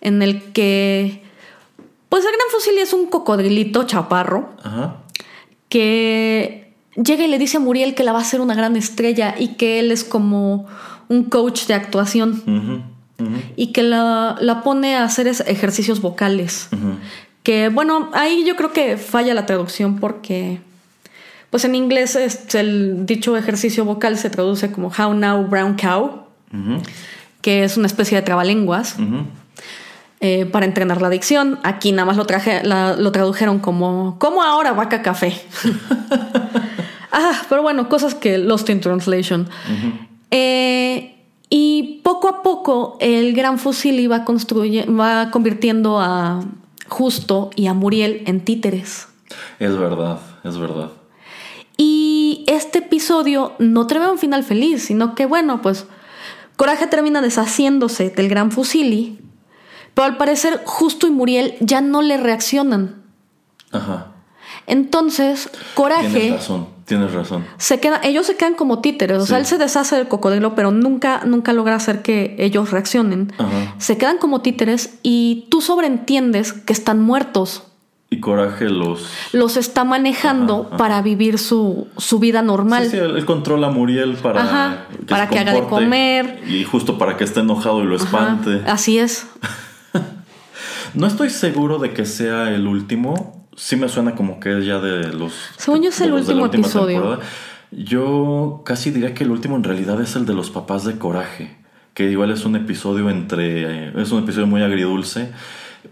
en 0.01 0.21
el 0.21 0.51
que, 0.51 1.23
pues 2.09 2.25
el 2.25 2.31
Gran 2.31 2.47
Fusil 2.51 2.77
es 2.79 2.93
un 2.93 3.07
cocodrilito 3.07 3.83
chaparro 3.83 4.49
Ajá. 4.63 4.97
que 5.69 6.73
llega 6.95 7.23
y 7.23 7.27
le 7.27 7.37
dice 7.37 7.57
a 7.57 7.59
Muriel 7.59 7.95
que 7.95 8.03
la 8.03 8.11
va 8.11 8.19
a 8.19 8.21
hacer 8.21 8.41
una 8.41 8.55
gran 8.55 8.75
estrella 8.75 9.35
y 9.37 9.49
que 9.55 9.79
él 9.79 9.91
es 9.91 10.03
como 10.03 10.67
un 11.07 11.25
coach 11.25 11.65
de 11.67 11.73
actuación 11.73 12.89
y 13.55 13.67
que 13.67 13.83
la, 13.83 14.35
la 14.39 14.63
pone 14.63 14.95
a 14.95 15.03
hacer 15.03 15.27
ejercicios 15.27 16.01
vocales. 16.01 16.69
Que 17.43 17.69
bueno, 17.69 18.09
ahí 18.13 18.43
yo 18.45 18.55
creo 18.55 18.71
que 18.71 18.97
falla 18.97 19.33
la 19.33 19.45
traducción 19.45 19.99
porque, 19.99 20.61
pues 21.51 21.63
en 21.65 21.75
inglés 21.75 22.15
es 22.15 22.55
el 22.55 23.05
dicho 23.05 23.37
ejercicio 23.37 23.85
vocal 23.85 24.17
se 24.17 24.29
traduce 24.31 24.71
como 24.71 24.87
How 24.89 25.13
Now 25.13 25.45
Brown 25.47 25.75
Cow, 25.75 26.23
que 27.41 27.63
es 27.63 27.77
una 27.77 27.85
especie 27.87 28.17
de 28.17 28.23
trabalenguas 28.23 28.95
eh, 30.21 30.45
para 30.45 30.65
entrenar 30.65 31.01
la 31.01 31.09
dicción. 31.09 31.59
Aquí 31.63 31.91
nada 31.91 32.05
más 32.05 32.17
lo, 32.17 32.25
traje, 32.25 32.63
la- 32.63 32.95
lo 32.95 33.11
tradujeron 33.11 33.59
como 33.59 34.17
¿Cómo 34.19 34.41
ahora 34.43 34.71
vaca 34.73 35.01
café? 35.01 35.33
ah, 37.11 37.41
pero 37.49 37.61
bueno, 37.61 37.89
cosas 37.89 38.15
que 38.15 38.37
Lost 38.37 38.69
in 38.69 38.79
Translation. 38.79 39.47
Eh, 40.29 41.15
y 41.49 41.99
poco 42.03 42.29
a 42.29 42.41
poco 42.43 42.97
el 43.01 43.33
gran 43.33 43.59
fusil 43.59 43.99
iba 43.99 44.23
va 44.23 45.29
convirtiendo 45.31 45.99
a 45.99 46.43
Justo 46.87 47.49
y 47.55 47.67
a 47.67 47.73
Muriel 47.73 48.23
en 48.25 48.39
títeres. 48.41 49.07
Es 49.59 49.77
verdad, 49.77 50.19
es 50.43 50.57
verdad. 50.57 50.91
Y 52.41 52.51
este 52.51 52.79
episodio 52.79 53.53
no 53.59 53.87
trae 53.87 54.09
un 54.09 54.17
final 54.17 54.43
feliz, 54.43 54.85
sino 54.85 55.15
que 55.15 55.25
bueno, 55.25 55.61
pues 55.61 55.85
Coraje 56.55 56.87
termina 56.87 57.21
deshaciéndose 57.21 58.09
del 58.09 58.29
gran 58.29 58.51
fusili, 58.51 59.19
pero 59.93 60.05
al 60.05 60.17
parecer 60.17 60.61
Justo 60.65 61.07
y 61.07 61.11
Muriel 61.11 61.55
ya 61.59 61.81
no 61.81 62.01
le 62.01 62.17
reaccionan. 62.17 63.03
Ajá. 63.71 64.07
Entonces, 64.67 65.49
Coraje 65.75 66.09
Tienes 66.09 66.31
razón, 66.31 66.67
tienes 66.85 67.13
razón. 67.13 67.45
se 67.57 67.79
queda, 67.79 67.99
ellos 68.03 68.25
se 68.25 68.35
quedan 68.35 68.55
como 68.55 68.79
títeres, 68.79 69.17
o 69.17 69.25
sea, 69.25 69.37
él 69.37 69.45
se 69.45 69.57
deshace 69.57 69.95
del 69.95 70.07
cocodrilo, 70.07 70.55
pero 70.55 70.71
nunca, 70.71 71.21
nunca 71.25 71.53
logra 71.53 71.75
hacer 71.75 72.01
que 72.01 72.35
ellos 72.37 72.71
reaccionen. 72.71 73.31
Ajá. 73.37 73.75
Se 73.77 73.97
quedan 73.97 74.17
como 74.17 74.41
títeres 74.41 74.97
y 75.03 75.47
tú 75.49 75.61
sobreentiendes 75.61 76.53
que 76.53 76.73
están 76.73 77.01
muertos. 77.01 77.70
Y 78.13 78.19
Coraje 78.19 78.67
los... 78.69 79.07
Los 79.31 79.55
está 79.55 79.85
manejando 79.85 80.63
Ajá, 80.63 80.67
ajá. 80.67 80.77
para 80.77 81.01
vivir 81.01 81.39
su, 81.39 81.87
su 81.97 82.19
vida 82.19 82.41
normal. 82.41 82.83
Sí, 82.83 82.89
sí, 82.91 82.97
él, 82.97 83.23
controla 83.25 83.67
a 83.67 83.71
Muriel 83.71 84.15
para, 84.15 84.43
Ajá, 84.43 84.85
para 85.07 85.29
que 85.29 85.39
haga 85.39 85.53
de 85.53 85.63
comer. 85.63 86.41
Y 86.45 86.65
justo 86.65 86.97
para 86.97 87.15
que 87.15 87.23
esté 87.23 87.39
enojado 87.39 87.81
y 87.81 87.85
lo 87.87 87.95
espante. 87.95 88.61
Así 88.67 88.99
es. 88.99 89.27
No 90.93 91.07
estoy 91.07 91.29
seguro 91.29 91.79
de 91.79 91.93
que 91.93 92.03
sea 92.05 92.53
el 92.53 92.67
último. 92.67 93.47
Sí 93.55 93.77
me 93.77 93.87
suena 93.87 94.13
como 94.13 94.41
que 94.41 94.57
es 94.59 94.65
ya 94.65 94.79
de 94.79 95.13
los. 95.13 95.31
Según 95.55 95.83
yo 95.83 95.87
es 95.89 95.97
de 95.99 96.05
el 96.07 96.13
último 96.13 96.47
episodio. 96.47 96.99
temporada. 96.99 97.23
Yo 97.71 98.61
casi 98.65 98.91
diría 98.91 99.13
que 99.13 99.23
el 99.23 99.31
último 99.31 99.55
en 99.55 99.63
realidad 99.63 100.01
es 100.01 100.17
el 100.17 100.25
de 100.25 100.33
los 100.33 100.49
papás 100.51 100.83
de 100.83 100.97
Coraje. 100.97 101.55
Que 101.93 102.11
igual 102.11 102.31
es 102.31 102.43
un 102.43 102.57
episodio 102.57 103.09
entre. 103.09 103.87
eh, 103.87 103.93
Es 103.95 104.11
un 104.11 104.21
episodio 104.23 104.47
muy 104.47 104.63
agridulce. 104.63 105.31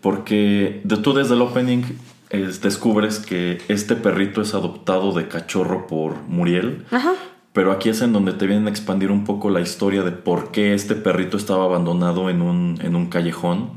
Porque 0.01 0.82
de, 0.84 0.97
tú 0.97 1.13
desde 1.13 1.36
el 1.36 1.41
opening 1.43 1.84
es- 2.30 2.61
descubres 2.61 3.19
que 3.19 3.59
este 3.67 3.95
perrito 3.95 4.41
es 4.41 4.53
adoptado 4.53 5.11
de 5.13 5.27
cachorro 5.27 5.88
por 5.88 6.15
Muriel. 6.27 6.86
Ajá. 6.91 7.13
Pero 7.53 7.71
aquí 7.71 7.89
es 7.89 8.01
en 8.01 8.13
donde 8.13 8.34
te 8.34 8.45
vienen 8.45 8.67
a 8.67 8.69
expandir 8.69 9.11
un 9.11 9.23
poco 9.25 9.49
la 9.49 9.59
historia 9.59 10.03
de 10.03 10.11
por 10.11 10.51
qué 10.51 10.73
este 10.75 10.95
perrito 10.95 11.36
estaba 11.36 11.65
abandonado 11.65 12.30
en 12.30 12.41
un, 12.41 12.80
en 12.84 12.95
un 12.95 13.07
callejón. 13.07 13.71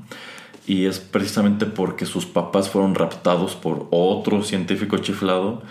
Y 0.66 0.84
es 0.86 1.00
precisamente 1.00 1.66
porque 1.66 2.06
sus 2.06 2.26
papás 2.26 2.68
fueron 2.68 2.94
raptados 2.94 3.56
por 3.56 3.88
otro 3.90 4.42
científico 4.44 4.98
chiflado 4.98 5.62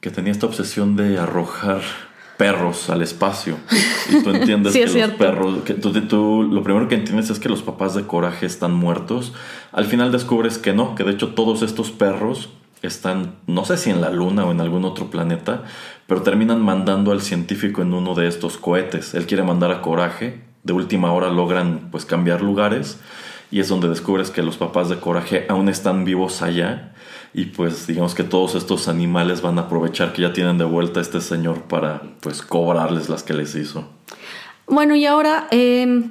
que 0.00 0.10
tenía 0.10 0.32
esta 0.32 0.46
obsesión 0.46 0.96
de 0.96 1.16
arrojar 1.18 1.80
perros 2.36 2.90
al 2.90 3.00
espacio. 3.00 3.56
Y 4.10 4.22
tú 4.22 4.30
entiendes 4.30 4.72
Sí, 4.74 4.80
que 4.80 4.84
es 4.84 4.90
los 4.90 4.96
cierto. 4.96 5.16
perros, 5.16 5.62
que 5.64 5.74
tú, 5.74 5.92
tú- 6.08 6.42
lo 6.42 6.62
primero 6.62 6.88
que 6.88 6.96
entiendes 6.96 7.30
es 7.30 7.38
que 7.38 7.48
los 7.48 7.62
papás 7.62 7.94
de 7.94 8.02
Coraje 8.02 8.44
están 8.44 8.74
muertos. 8.74 9.32
Al 9.74 9.86
final 9.86 10.12
descubres 10.12 10.56
que 10.56 10.72
no, 10.72 10.94
que 10.94 11.02
de 11.02 11.10
hecho 11.10 11.34
todos 11.34 11.62
estos 11.62 11.90
perros 11.90 12.48
están, 12.80 13.34
no 13.48 13.64
sé 13.64 13.76
si 13.76 13.90
en 13.90 14.00
la 14.00 14.10
luna 14.10 14.46
o 14.46 14.52
en 14.52 14.60
algún 14.60 14.84
otro 14.84 15.10
planeta, 15.10 15.64
pero 16.06 16.22
terminan 16.22 16.62
mandando 16.62 17.10
al 17.10 17.22
científico 17.22 17.82
en 17.82 17.92
uno 17.92 18.14
de 18.14 18.28
estos 18.28 18.56
cohetes. 18.56 19.14
Él 19.14 19.26
quiere 19.26 19.42
mandar 19.42 19.72
a 19.72 19.82
Coraje, 19.82 20.42
de 20.62 20.72
última 20.72 21.12
hora 21.12 21.28
logran 21.28 21.88
pues 21.90 22.04
cambiar 22.04 22.40
lugares 22.40 23.00
y 23.50 23.58
es 23.58 23.68
donde 23.68 23.88
descubres 23.88 24.30
que 24.30 24.42
los 24.42 24.56
papás 24.56 24.88
de 24.88 25.00
Coraje 25.00 25.44
aún 25.48 25.68
están 25.68 26.04
vivos 26.04 26.40
allá 26.40 26.94
y 27.32 27.46
pues 27.46 27.88
digamos 27.88 28.14
que 28.14 28.22
todos 28.22 28.54
estos 28.54 28.86
animales 28.86 29.42
van 29.42 29.58
a 29.58 29.62
aprovechar 29.62 30.12
que 30.12 30.22
ya 30.22 30.32
tienen 30.32 30.56
de 30.56 30.64
vuelta 30.64 31.00
a 31.00 31.02
este 31.02 31.20
señor 31.20 31.62
para 31.62 32.00
pues 32.20 32.42
cobrarles 32.42 33.08
las 33.08 33.24
que 33.24 33.34
les 33.34 33.56
hizo. 33.56 33.88
Bueno, 34.68 34.94
y 34.94 35.04
ahora 35.04 35.48
eh, 35.50 36.04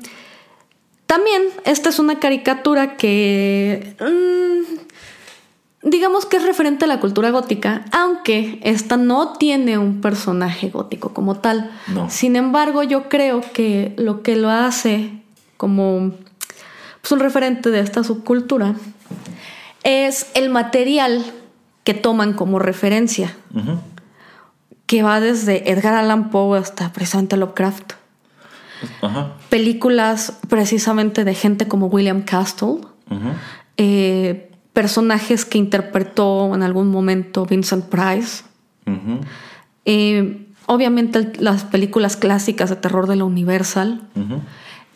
también 1.14 1.44
esta 1.64 1.90
es 1.90 2.00
una 2.00 2.20
caricatura 2.20 2.98
que 2.98 3.96
mm, 4.00 5.88
digamos 5.88 6.26
que 6.26 6.38
es 6.38 6.44
referente 6.44 6.86
a 6.86 6.88
la 6.88 7.00
cultura 7.00 7.30
gótica, 7.30 7.86
aunque 7.92 8.60
esta 8.64 8.98
no 8.98 9.34
tiene 9.34 9.78
un 9.78 10.02
personaje 10.02 10.70
gótico 10.70 11.14
como 11.14 11.36
tal. 11.36 11.70
No. 11.86 12.10
Sin 12.10 12.36
embargo, 12.36 12.82
yo 12.82 13.10
creo 13.10 13.42
que 13.54 13.94
lo 13.96 14.24
que 14.24 14.36
lo 14.36 14.50
hace 14.50 15.12
como 15.56 16.16
pues, 17.02 17.12
un 17.12 17.20
referente 17.20 17.70
de 17.70 17.82
esta 17.82 18.04
subcultura 18.04 18.74
es 19.84 20.32
el 20.34 20.50
material 20.50 21.24
que 21.84 21.94
toman 21.94 22.34
como 22.34 22.58
referencia, 22.58 23.38
que 24.88 25.04
va 25.04 25.20
desde 25.20 25.70
Edgar 25.70 25.94
Allan 25.94 26.32
Poe 26.32 26.58
hasta 26.58 26.92
precisamente 26.92 27.38
Lovecraft 27.38 27.94
Ajá. 29.02 29.34
películas 29.50 30.40
precisamente 30.50 31.24
de 31.24 31.34
gente 31.34 31.68
como 31.68 31.88
William 31.88 32.24
Castle, 32.24 32.78
eh, 33.78 34.52
personajes 34.74 35.46
que 35.46 35.58
interpretó 35.58 36.54
en 36.56 36.64
algún 36.64 36.90
momento 36.90 37.46
Vincent 37.46 37.86
Price, 37.86 38.44
eh, 39.86 40.48
obviamente 40.66 41.34
las 41.40 41.64
películas 41.64 42.18
clásicas 42.18 42.70
de 42.70 42.76
terror 42.76 43.08
de 43.08 43.16
la 43.16 43.26
Universal 43.26 44.02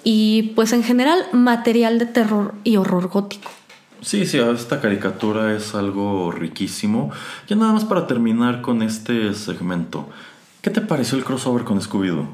y 0.04 0.54
pues 0.56 0.74
en 0.74 0.84
general 0.84 1.20
material 1.34 2.00
de 2.00 2.06
terror 2.06 2.54
y 2.64 2.78
horror 2.78 3.10
gótico. 3.10 3.52
Sí, 4.02 4.26
sí, 4.26 4.38
esta 4.38 4.80
caricatura 4.80 5.54
es 5.56 5.74
algo 5.74 6.32
riquísimo. 6.32 7.12
Ya 7.48 7.56
nada 7.56 7.74
más 7.74 7.84
para 7.84 8.08
terminar 8.08 8.62
con 8.62 8.82
este 8.82 9.34
segmento. 9.34 10.08
¿Qué 10.62 10.70
te 10.70 10.82
pareció 10.82 11.18
el 11.18 11.24
crossover 11.24 11.64
con 11.64 11.82
Scooby-Doo? 11.82 12.28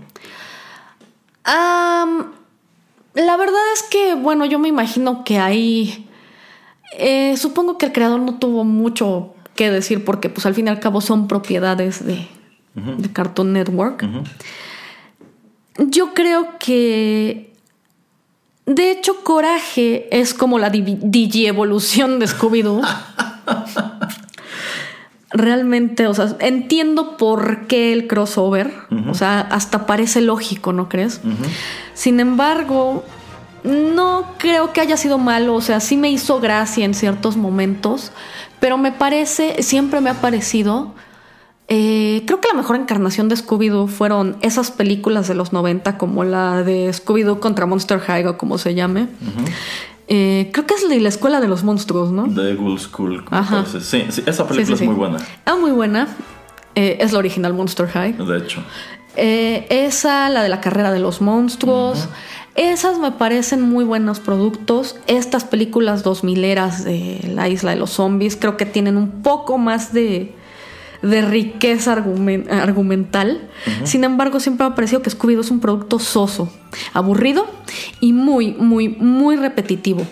La 1.45 3.37
verdad 3.37 3.61
es 3.73 3.83
que, 3.83 4.15
bueno, 4.15 4.45
yo 4.45 4.59
me 4.59 4.69
imagino 4.69 5.23
que 5.23 5.37
ahí... 5.39 6.07
eh, 6.97 7.35
supongo 7.37 7.77
que 7.77 7.87
el 7.87 7.91
creador 7.91 8.19
no 8.19 8.39
tuvo 8.39 8.63
mucho 8.63 9.33
que 9.55 9.69
decir 9.69 10.03
porque 10.03 10.29
pues 10.29 10.45
al 10.45 10.55
fin 10.55 10.67
y 10.67 10.69
al 10.69 10.79
cabo 10.79 10.99
son 11.01 11.27
propiedades 11.27 12.05
de, 12.05 12.27
de 12.75 13.11
Cartoon 13.11 13.53
Network. 13.53 14.05
Yo 15.77 16.13
creo 16.13 16.57
que... 16.59 17.53
De 18.65 18.91
hecho, 18.91 19.23
Coraje 19.23 20.07
es 20.17 20.33
como 20.33 20.57
la 20.57 20.69
digievolución 20.69 22.19
de 22.19 22.27
Scooby-Doo. 22.27 22.81
Realmente, 25.33 26.07
o 26.07 26.13
sea, 26.13 26.35
entiendo 26.39 27.17
por 27.17 27.67
qué 27.67 27.91
el 27.91 28.07
crossover. 28.07 28.71
O 29.09 29.13
sea, 29.13 29.41
hasta 29.41 29.85
parece 29.85 30.21
lógico, 30.21 30.73
¿no 30.73 30.87
crees? 30.89 31.21
Sin 31.93 32.19
embargo, 32.19 33.03
no 33.63 34.25
creo 34.37 34.73
que 34.73 34.81
haya 34.81 34.95
sido 34.95 35.17
malo. 35.17 35.55
O 35.55 35.61
sea, 35.61 35.79
sí 35.79 35.97
me 35.97 36.11
hizo 36.11 36.39
gracia 36.39 36.85
en 36.85 36.93
ciertos 36.93 37.35
momentos. 37.35 38.11
Pero 38.59 38.77
me 38.77 38.91
parece, 38.91 39.63
siempre 39.63 40.01
me 40.01 40.09
ha 40.09 40.21
parecido 40.21 40.93
Eh, 41.69 42.23
creo 42.25 42.41
que 42.41 42.49
la 42.49 42.55
mejor 42.55 42.75
encarnación 42.75 43.29
de 43.29 43.35
Scooby-Doo 43.35 43.87
fueron 43.87 44.35
esas 44.41 44.69
películas 44.69 45.27
de 45.29 45.33
los 45.33 45.53
90, 45.53 45.97
como 45.97 46.23
la 46.23 46.61
de 46.61 46.89
Scooby-Doo 46.89 47.39
contra 47.39 47.65
Monster 47.65 47.99
High 47.99 48.27
o 48.27 48.37
como 48.37 48.57
se 48.57 48.75
llame. 48.75 49.07
Eh, 50.07 50.49
creo 50.51 50.65
que 50.65 50.73
es 50.73 50.87
de 50.89 50.99
la 50.99 51.09
escuela 51.09 51.39
de 51.39 51.47
los 51.47 51.63
monstruos, 51.63 52.11
¿no? 52.11 52.23
The 52.33 52.55
Ghoul 52.55 52.79
School. 52.79 53.23
Ajá. 53.31 53.65
Sí, 53.65 54.05
sí, 54.09 54.23
esa 54.25 54.47
película 54.47 54.65
Sí, 54.65 54.65
sí, 54.65 54.83
es 54.83 54.89
muy 54.89 54.95
buena, 54.95 55.17
Ah, 55.45 55.55
muy 55.55 55.71
buena. 55.71 56.07
Eh, 56.75 56.97
es 56.99 57.13
la 57.13 57.19
original 57.19 57.53
Monster 57.53 57.87
High. 57.87 58.13
de 58.13 58.37
hecho. 58.37 58.61
Eh, 59.15 59.67
esa, 59.69 60.29
la 60.29 60.41
de 60.43 60.49
la 60.49 60.59
carrera 60.59 60.91
de 60.91 60.99
los 60.99 61.21
monstruos. 61.21 62.09
Esas 62.55 62.99
me 62.99 63.11
parecen 63.11 63.61
muy 63.61 63.83
buenos 63.83 64.19
productos. 64.19 64.97
Estas 65.07 65.43
películas 65.43 66.03
2000 66.03 66.43
eras 66.43 66.83
de 66.83 67.19
la 67.33 67.47
isla 67.47 67.71
de 67.71 67.77
los 67.77 67.91
zombies 67.91 68.35
creo 68.35 68.57
que 68.57 68.65
tienen 68.65 68.97
un 68.97 69.23
poco 69.23 69.57
más 69.57 69.93
de, 69.93 70.35
de 71.03 71.21
riqueza 71.21 71.93
argumen- 71.95 72.49
argumental. 72.51 73.47
Sin 73.83 74.03
embargo, 74.03 74.39
siempre 74.39 74.65
me 74.65 74.71
ha 74.71 74.75
parecido 74.75 75.01
que 75.03 75.11
Scooby-Doo 75.11 75.41
es 75.41 75.51
un 75.51 75.59
producto 75.59 75.99
soso, 75.99 76.51
aburrido 76.93 77.45
y 77.99 78.13
muy, 78.13 78.53
muy, 78.53 78.89
muy 78.89 79.35
repetitivo. 79.35 80.07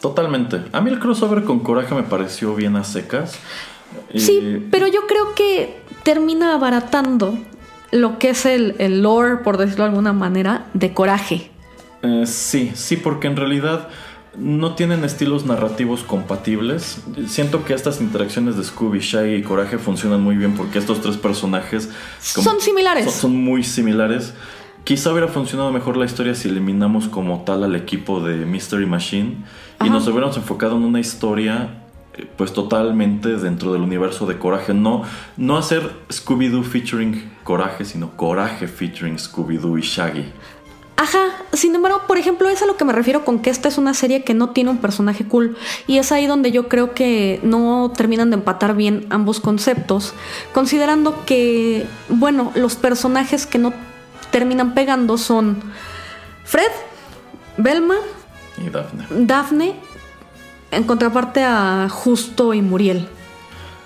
Totalmente. 0.00 0.62
A 0.72 0.80
mí 0.80 0.90
el 0.90 0.98
crossover 0.98 1.44
con 1.44 1.60
Coraje 1.60 1.94
me 1.94 2.02
pareció 2.02 2.54
bien 2.54 2.76
a 2.76 2.84
secas. 2.84 3.38
Y- 4.12 4.20
Sí, 4.20 4.66
pero 4.70 4.86
yo 4.86 5.06
creo 5.08 5.34
que 5.34 5.80
termina 6.02 6.54
abaratando 6.54 7.36
lo 7.90 8.18
que 8.18 8.30
es 8.30 8.44
el, 8.46 8.74
el 8.78 9.02
lore, 9.02 9.38
por 9.38 9.56
decirlo 9.56 9.84
de 9.84 9.90
alguna 9.90 10.12
manera, 10.12 10.66
de 10.74 10.92
coraje. 10.92 11.50
Eh, 12.02 12.24
sí, 12.26 12.70
sí, 12.74 12.96
porque 12.96 13.26
en 13.26 13.36
realidad 13.36 13.88
no 14.36 14.74
tienen 14.74 15.04
estilos 15.04 15.46
narrativos 15.46 16.02
compatibles. 16.02 17.02
Siento 17.26 17.64
que 17.64 17.74
estas 17.74 18.00
interacciones 18.00 18.56
de 18.56 18.64
Scooby, 18.64 19.00
Shaggy 19.00 19.34
y 19.34 19.42
Coraje 19.42 19.78
funcionan 19.78 20.20
muy 20.22 20.36
bien 20.36 20.54
porque 20.54 20.78
estos 20.78 21.00
tres 21.00 21.16
personajes 21.16 21.90
Son 22.20 22.60
similares. 22.60 23.04
Son, 23.04 23.14
son 23.14 23.36
muy 23.36 23.64
similares. 23.64 24.34
Quizá 24.84 25.12
hubiera 25.12 25.28
funcionado 25.28 25.70
mejor 25.70 25.96
la 25.96 26.06
historia 26.06 26.34
si 26.34 26.48
eliminamos 26.48 27.08
como 27.08 27.42
tal 27.42 27.64
al 27.64 27.74
equipo 27.74 28.20
de 28.20 28.46
Mystery 28.46 28.86
Machine 28.86 29.44
y 29.84 29.90
nos 29.90 30.06
hubiéramos 30.06 30.36
enfocado 30.36 30.76
en 30.76 30.84
una 30.84 31.00
historia 31.00 31.84
eh, 32.14 32.26
pues 32.36 32.52
totalmente 32.52 33.36
dentro 33.36 33.72
del 33.72 33.82
universo 33.82 34.26
de 34.26 34.38
Coraje. 34.38 34.74
No, 34.74 35.02
no 35.36 35.56
hacer 35.56 35.90
Scooby-Doo 36.08 36.64
featuring 36.64 37.30
Coraje, 37.44 37.84
sino 37.84 38.16
Coraje 38.16 38.66
featuring 38.66 39.16
Scooby-Doo 39.16 39.78
y 39.78 39.82
Shaggy. 39.82 40.32
Ajá, 41.00 41.28
sin 41.52 41.76
embargo, 41.76 42.02
por 42.08 42.18
ejemplo, 42.18 42.48
es 42.48 42.60
a 42.60 42.66
lo 42.66 42.76
que 42.76 42.84
me 42.84 42.92
refiero 42.92 43.24
con 43.24 43.38
que 43.38 43.50
esta 43.50 43.68
es 43.68 43.78
una 43.78 43.94
serie 43.94 44.24
que 44.24 44.34
no 44.34 44.50
tiene 44.50 44.70
un 44.70 44.78
personaje 44.78 45.24
cool. 45.24 45.56
Y 45.86 45.98
es 45.98 46.10
ahí 46.10 46.26
donde 46.26 46.50
yo 46.50 46.68
creo 46.68 46.92
que 46.92 47.38
no 47.44 47.92
terminan 47.96 48.30
de 48.30 48.34
empatar 48.34 48.74
bien 48.74 49.06
ambos 49.08 49.38
conceptos, 49.38 50.12
considerando 50.52 51.24
que, 51.24 51.86
bueno, 52.08 52.50
los 52.56 52.74
personajes 52.74 53.46
que 53.46 53.58
no 53.58 53.72
terminan 54.32 54.74
pegando 54.74 55.18
son 55.18 55.62
Fred, 56.44 56.72
Velma, 57.58 57.94
Y 58.56 58.68
Daphne. 58.68 59.06
Daphne, 59.08 59.76
en 60.72 60.82
contraparte 60.82 61.44
a 61.44 61.86
Justo 61.88 62.54
y 62.54 62.60
Muriel. 62.60 63.08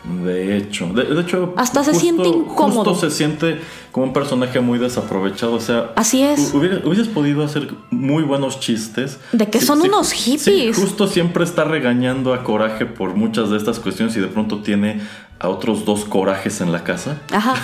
De 0.05 0.57
hecho, 0.57 0.87
de, 0.89 1.05
de 1.05 1.21
hecho, 1.21 1.55
Hasta 1.57 1.85
se 1.85 1.95
siente 1.95 2.27
incómodo. 2.29 2.85
Justo 2.85 3.09
se 3.09 3.15
siente 3.15 3.61
como 3.93 4.07
un 4.07 4.13
personaje 4.13 4.59
muy 4.61 4.79
desaprovechado. 4.81 5.55
O 5.55 5.61
sea, 5.61 5.93
Así 5.95 6.23
es. 6.23 6.53
hu- 6.53 6.59
hubiera- 6.59 6.79
hubieses 6.85 7.07
podido 7.07 7.45
hacer 7.45 7.73
muy 7.91 8.25
buenos 8.25 8.59
chistes. 8.59 9.21
De 9.31 9.49
que 9.49 9.61
son 9.61 9.81
unos 9.81 10.11
hippies. 10.13 10.77
justo 10.77 11.07
siempre 11.07 11.45
está 11.45 11.63
regañando 11.65 12.35
a 12.35 12.43
Coraje 12.43 12.85
por 12.85 13.15
muchas 13.15 13.51
de 13.51 13.57
estas 13.57 13.79
cuestiones 13.79 14.17
y 14.17 14.21
de 14.21 14.27
pronto 14.27 14.59
tiene 14.63 15.01
a 15.39 15.49
otros 15.49 15.85
dos 15.85 16.05
corajes 16.05 16.61
en 16.61 16.73
la 16.73 16.83
casa. 16.83 17.19
Ajá, 17.33 17.55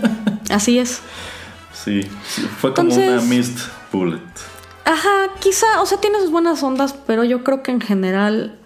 así 0.50 0.78
es. 0.78 1.00
Sí, 1.74 2.02
sí, 2.26 2.42
fue 2.58 2.72
como 2.72 2.88
Entonces- 2.90 3.22
una 3.22 3.22
missed 3.22 3.58
bullet. 3.92 4.20
Ajá, 4.84 5.28
quizá, 5.40 5.80
o 5.82 5.86
sea, 5.86 5.98
tiene 5.98 6.18
sus 6.20 6.30
buenas 6.30 6.62
ondas, 6.62 6.94
pero 7.06 7.22
yo 7.22 7.44
creo 7.44 7.62
que 7.62 7.70
en 7.70 7.80
general 7.80 8.58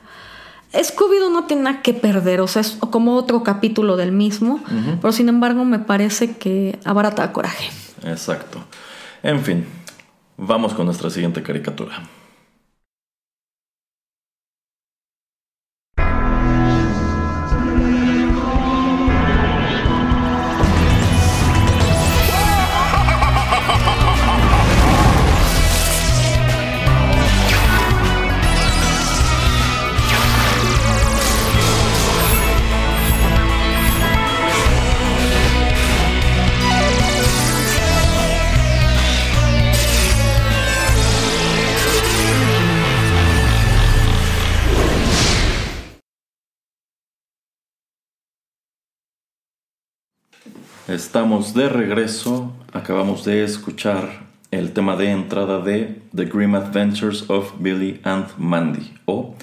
Scooby-Doo 0.72 1.30
no 1.30 1.44
tiene 1.44 1.62
nada 1.62 1.82
que 1.82 1.94
perder, 1.94 2.40
o 2.40 2.48
sea, 2.48 2.60
es 2.60 2.78
como 2.90 3.14
otro 3.14 3.42
capítulo 3.42 3.96
del 3.96 4.12
mismo, 4.12 4.60
pero 5.00 5.12
sin 5.12 5.28
embargo 5.28 5.64
me 5.64 5.78
parece 5.78 6.36
que 6.36 6.78
abarata 6.84 7.32
coraje. 7.32 7.70
Exacto. 8.04 8.64
En 9.22 9.42
fin, 9.42 9.66
vamos 10.36 10.74
con 10.74 10.86
nuestra 10.86 11.10
siguiente 11.10 11.42
caricatura. 11.42 12.02
Estamos 50.88 51.52
de 51.52 51.68
regreso. 51.68 52.52
Acabamos 52.72 53.24
de 53.24 53.42
escuchar 53.42 54.28
el 54.52 54.70
tema 54.70 54.94
de 54.94 55.10
entrada 55.10 55.60
de 55.60 56.00
The 56.14 56.26
Grim 56.26 56.54
Adventures 56.54 57.28
of 57.28 57.54
Billy 57.58 58.00
and 58.04 58.26
Mandy 58.38 58.94
o 59.04 59.34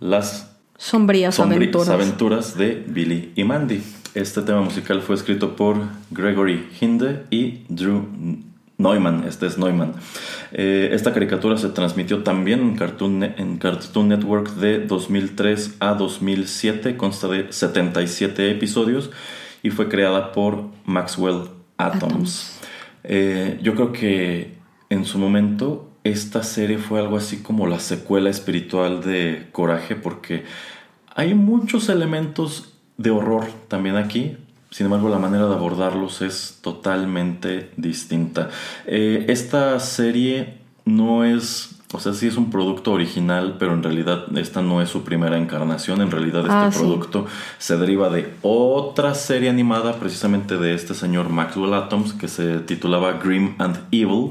las 0.00 0.56
Sombrías 0.76 1.36
sombrías 1.36 1.62
aventuras. 1.62 1.88
aventuras 1.88 2.58
de 2.58 2.84
Billy 2.84 3.30
y 3.36 3.44
Mandy. 3.44 3.80
Este 4.14 4.42
tema 4.42 4.60
musical 4.60 5.02
fue 5.02 5.14
escrito 5.14 5.54
por 5.54 5.76
Gregory 6.10 6.68
Hinde 6.80 7.22
y 7.30 7.62
Drew 7.68 8.08
Neumann. 8.76 9.22
Este 9.22 9.46
es 9.46 9.58
Neumann. 9.58 9.92
Eh, 10.50 10.88
esta 10.90 11.14
caricatura 11.14 11.58
se 11.58 11.68
transmitió 11.68 12.24
también 12.24 12.58
en 12.58 12.76
Cartoon, 12.76 13.22
en 13.22 13.58
Cartoon 13.58 14.08
Network 14.08 14.56
de 14.56 14.80
2003 14.84 15.76
a 15.78 15.94
2007. 15.94 16.96
Consta 16.96 17.28
de 17.28 17.52
77 17.52 18.50
episodios 18.50 19.10
y 19.62 19.70
fue 19.70 19.88
creada 19.88 20.32
por 20.32 20.64
Maxwell 20.84 21.48
Atoms. 21.76 22.04
Atoms. 22.04 22.60
Eh, 23.04 23.58
yo 23.62 23.74
creo 23.74 23.92
que 23.92 24.54
en 24.90 25.04
su 25.04 25.18
momento 25.18 25.90
esta 26.04 26.42
serie 26.42 26.78
fue 26.78 27.00
algo 27.00 27.16
así 27.16 27.38
como 27.38 27.66
la 27.66 27.80
secuela 27.80 28.30
espiritual 28.30 29.02
de 29.02 29.48
Coraje 29.52 29.96
porque 29.96 30.44
hay 31.14 31.34
muchos 31.34 31.88
elementos 31.88 32.74
de 32.96 33.10
horror 33.10 33.46
también 33.68 33.96
aquí. 33.96 34.36
Sin 34.70 34.86
embargo, 34.86 35.08
la 35.08 35.18
manera 35.18 35.46
de 35.46 35.54
abordarlos 35.54 36.22
es 36.22 36.58
totalmente 36.60 37.70
distinta. 37.76 38.50
Eh, 38.86 39.24
esta 39.28 39.78
serie 39.80 40.58
no 40.84 41.24
es, 41.24 41.75
o 41.96 42.00
sea, 42.00 42.12
sí 42.12 42.26
es 42.28 42.36
un 42.36 42.50
producto 42.50 42.92
original, 42.92 43.56
pero 43.58 43.72
en 43.74 43.82
realidad 43.82 44.24
esta 44.36 44.62
no 44.62 44.80
es 44.82 44.88
su 44.90 45.02
primera 45.02 45.36
encarnación. 45.38 46.00
En 46.02 46.10
realidad 46.10 46.42
este 46.42 46.52
Ah, 46.52 46.70
sí. 46.70 46.78
producto 46.78 47.26
se 47.58 47.76
deriva 47.76 48.08
de 48.10 48.34
otra 48.42 49.14
serie 49.14 49.48
animada, 49.50 49.94
precisamente 49.94 50.56
de 50.58 50.74
este 50.74 50.94
señor 50.94 51.28
Maxwell 51.30 51.74
Atoms, 51.74 52.12
que 52.12 52.28
se 52.28 52.58
titulaba 52.60 53.12
Grim 53.14 53.54
and 53.58 53.78
Evil, 53.90 54.30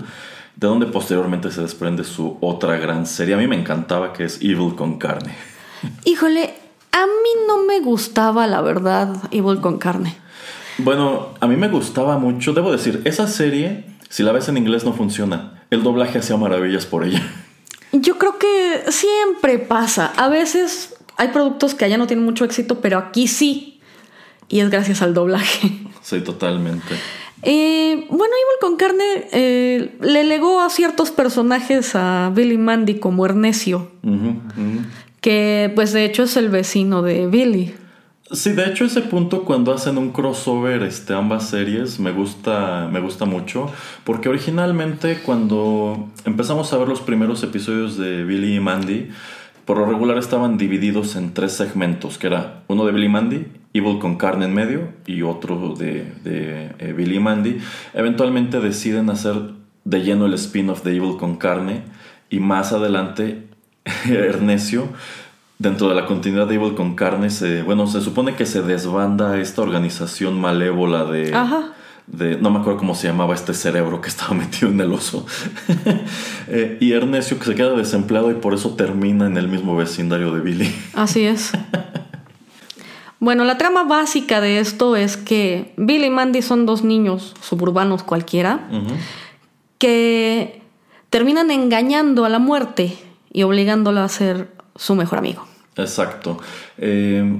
de 0.56 0.68
donde 0.68 0.86
posteriormente 0.86 1.52
se 1.52 1.62
desprende 1.62 2.04
su 2.04 2.38
otra 2.40 2.78
gran 2.78 3.06
serie. 3.06 3.34
A 3.36 3.38
mí 3.38 3.48
me 3.48 3.60
encantaba 3.60 4.14
que 4.14 4.24
es 4.26 4.38
Evil 4.42 4.76
con 4.76 4.98
carne. 5.00 5.34
Híjole, 6.06 6.54
a 6.92 7.06
mí 7.06 7.30
no 7.48 7.66
me 7.66 7.80
gustaba, 7.82 8.48
la 8.48 8.62
verdad, 8.62 9.10
Evil 9.32 9.60
con 9.60 9.78
carne. 9.80 10.16
Bueno, 10.78 11.30
a 11.40 11.48
mí 11.48 11.56
me 11.56 11.68
gustaba 11.70 12.18
mucho, 12.18 12.54
debo 12.54 12.72
decir, 12.72 13.02
esa 13.06 13.28
serie, 13.28 13.86
si 14.10 14.24
la 14.24 14.32
ves 14.32 14.48
en 14.50 14.58
inglés 14.58 14.84
no 14.86 14.94
funciona. 14.94 15.52
El 15.72 15.84
doblaje 15.84 16.20
hacía 16.20 16.38
maravillas 16.38 16.86
por 16.86 17.04
ella. 17.04 17.22
Yo 18.02 18.18
creo 18.18 18.38
que 18.38 18.84
siempre 18.90 19.60
pasa. 19.60 20.14
A 20.18 20.28
veces 20.28 20.96
hay 21.18 21.30
productos 21.30 21.76
que 21.76 21.86
allá 21.86 21.98
no 21.98 22.08
tienen 22.08 22.26
mucho 22.26 22.46
éxito, 22.46 22.82
pero 22.82 22.98
aquí 22.98 23.28
sí. 23.28 23.80
Y 24.48 24.60
es 24.60 24.70
gracias 24.70 25.02
al 25.02 25.14
doblaje. 25.14 25.72
Sí, 26.02 26.22
totalmente. 26.22 26.96
Eh, 27.42 28.06
bueno, 28.10 28.34
Evil 28.34 28.60
con 28.62 28.76
carne 28.76 29.28
eh, 29.32 29.96
le 30.02 30.24
legó 30.24 30.62
a 30.62 30.70
ciertos 30.70 31.12
personajes 31.12 31.96
a 31.96 32.32
Billy 32.34 32.58
Mandy 32.58 33.00
como 33.00 33.26
Ernesio, 33.26 33.92
que 35.22 35.72
pues 35.76 35.94
de 35.94 36.06
hecho 36.06 36.24
es 36.24 36.38
el 36.38 36.50
vecino 36.50 37.02
de 37.02 37.28
Billy. 37.28 37.76
Sí, 38.32 38.54
de 38.54 38.66
hecho 38.66 38.86
ese 38.86 39.02
punto 39.02 39.44
cuando 39.44 39.72
hacen 39.72 40.00
un 40.00 40.12
crossover 40.12 40.82
este, 40.82 41.14
ambas 41.14 41.48
series 41.48 42.00
me 42.00 42.12
gusta, 42.12 42.90
me 42.92 43.00
gusta 43.00 43.26
mucho 43.26 43.72
porque 44.04 44.30
originalmente 44.30 45.20
cuando 45.24 46.10
empezamos 46.26 46.74
a 46.74 46.78
ver 46.78 46.88
los 46.88 47.02
primeros 47.02 47.44
episodios 47.44 47.98
de 47.98 48.24
Billy 48.24 48.56
y 48.56 48.60
Mandy, 48.60 49.10
por 49.66 49.78
lo 49.78 49.86
regular 49.86 50.18
estaban 50.18 50.58
divididos 50.58 51.16
en 51.16 51.36
tres 51.36 51.52
segmentos, 51.52 52.18
que 52.18 52.26
era 52.26 52.64
uno 52.68 52.86
de 52.88 52.94
Billy 52.94 53.06
y 53.06 53.10
Mandy 53.10 53.46
Evil 53.74 54.00
con 54.00 54.16
carne 54.18 54.46
en 54.46 54.56
medio 54.56 54.90
y 55.06 55.22
otro 55.22 55.76
de, 55.76 56.12
de 56.24 56.72
eh, 56.80 56.94
Billy 56.98 57.18
y 57.18 57.20
Mandy. 57.20 57.60
Eventualmente 57.94 58.60
deciden 58.60 59.12
hacer 59.12 59.36
de 59.84 60.02
lleno 60.02 60.26
el 60.26 60.34
spin-off 60.34 60.84
de 60.84 60.96
Evil 60.96 61.18
con 61.18 61.36
carne 61.36 61.84
y 62.32 62.40
más 62.40 62.74
adelante 62.74 63.44
Ernesio 64.10 64.90
dentro 65.60 65.88
de 65.90 65.96
la 65.96 66.06
continuidad 66.06 66.48
de 66.48 66.56
Evil 66.56 66.76
con 66.76 66.96
carne 66.96 67.30
se 67.30 67.62
bueno 67.64 67.88
se 67.88 68.02
supone 68.02 68.36
que 68.36 68.46
se 68.46 68.62
desbanda 68.62 69.40
esta 69.40 69.62
organización 69.62 70.40
malévola 70.40 71.06
de 71.06 71.34
Ajá. 71.34 71.70
de 72.08 72.38
no 72.38 72.52
me 72.52 72.60
acuerdo 72.60 72.80
cómo 72.80 72.94
se 72.94 73.08
llamaba 73.08 73.34
este 73.34 73.54
cerebro 73.54 74.02
que 74.02 74.10
estaba 74.10 74.34
metido 74.44 74.70
en 74.70 74.82
el 74.82 74.92
oso 74.94 75.26
Eh, 76.48 76.78
y 76.80 76.92
Ernesio 76.92 77.40
que 77.40 77.46
se 77.46 77.56
queda 77.56 77.72
desempleado 77.74 78.30
y 78.30 78.36
por 78.36 78.54
eso 78.54 78.76
termina 78.76 79.26
en 79.26 79.36
el 79.38 79.48
mismo 79.48 79.76
vecindario 79.76 80.32
de 80.32 80.42
Billy 80.42 80.76
Así 80.94 81.26
es. 81.26 81.52
Bueno, 83.20 83.46
la 83.46 83.58
trama 83.58 83.84
básica 83.84 84.42
de 84.42 84.60
esto 84.60 84.96
es 84.96 85.18
que 85.18 85.74
Billy 85.78 86.06
y 86.06 86.10
Mandy 86.12 86.44
son 86.44 86.68
dos 86.68 86.84
niños 86.84 87.34
suburbanos 87.42 88.04
cualquiera 88.04 88.68
que 89.80 90.62
terminan 91.10 91.50
engañando 91.50 92.26
a 92.26 92.30
la 92.30 92.38
muerte 92.38 92.96
y 93.34 93.42
obligándola 93.44 94.04
a 94.04 94.10
ser 94.10 94.54
su 94.76 94.96
mejor 94.96 95.20
amigo. 95.20 95.46
Exacto. 95.76 96.38
Eh, 96.78 97.40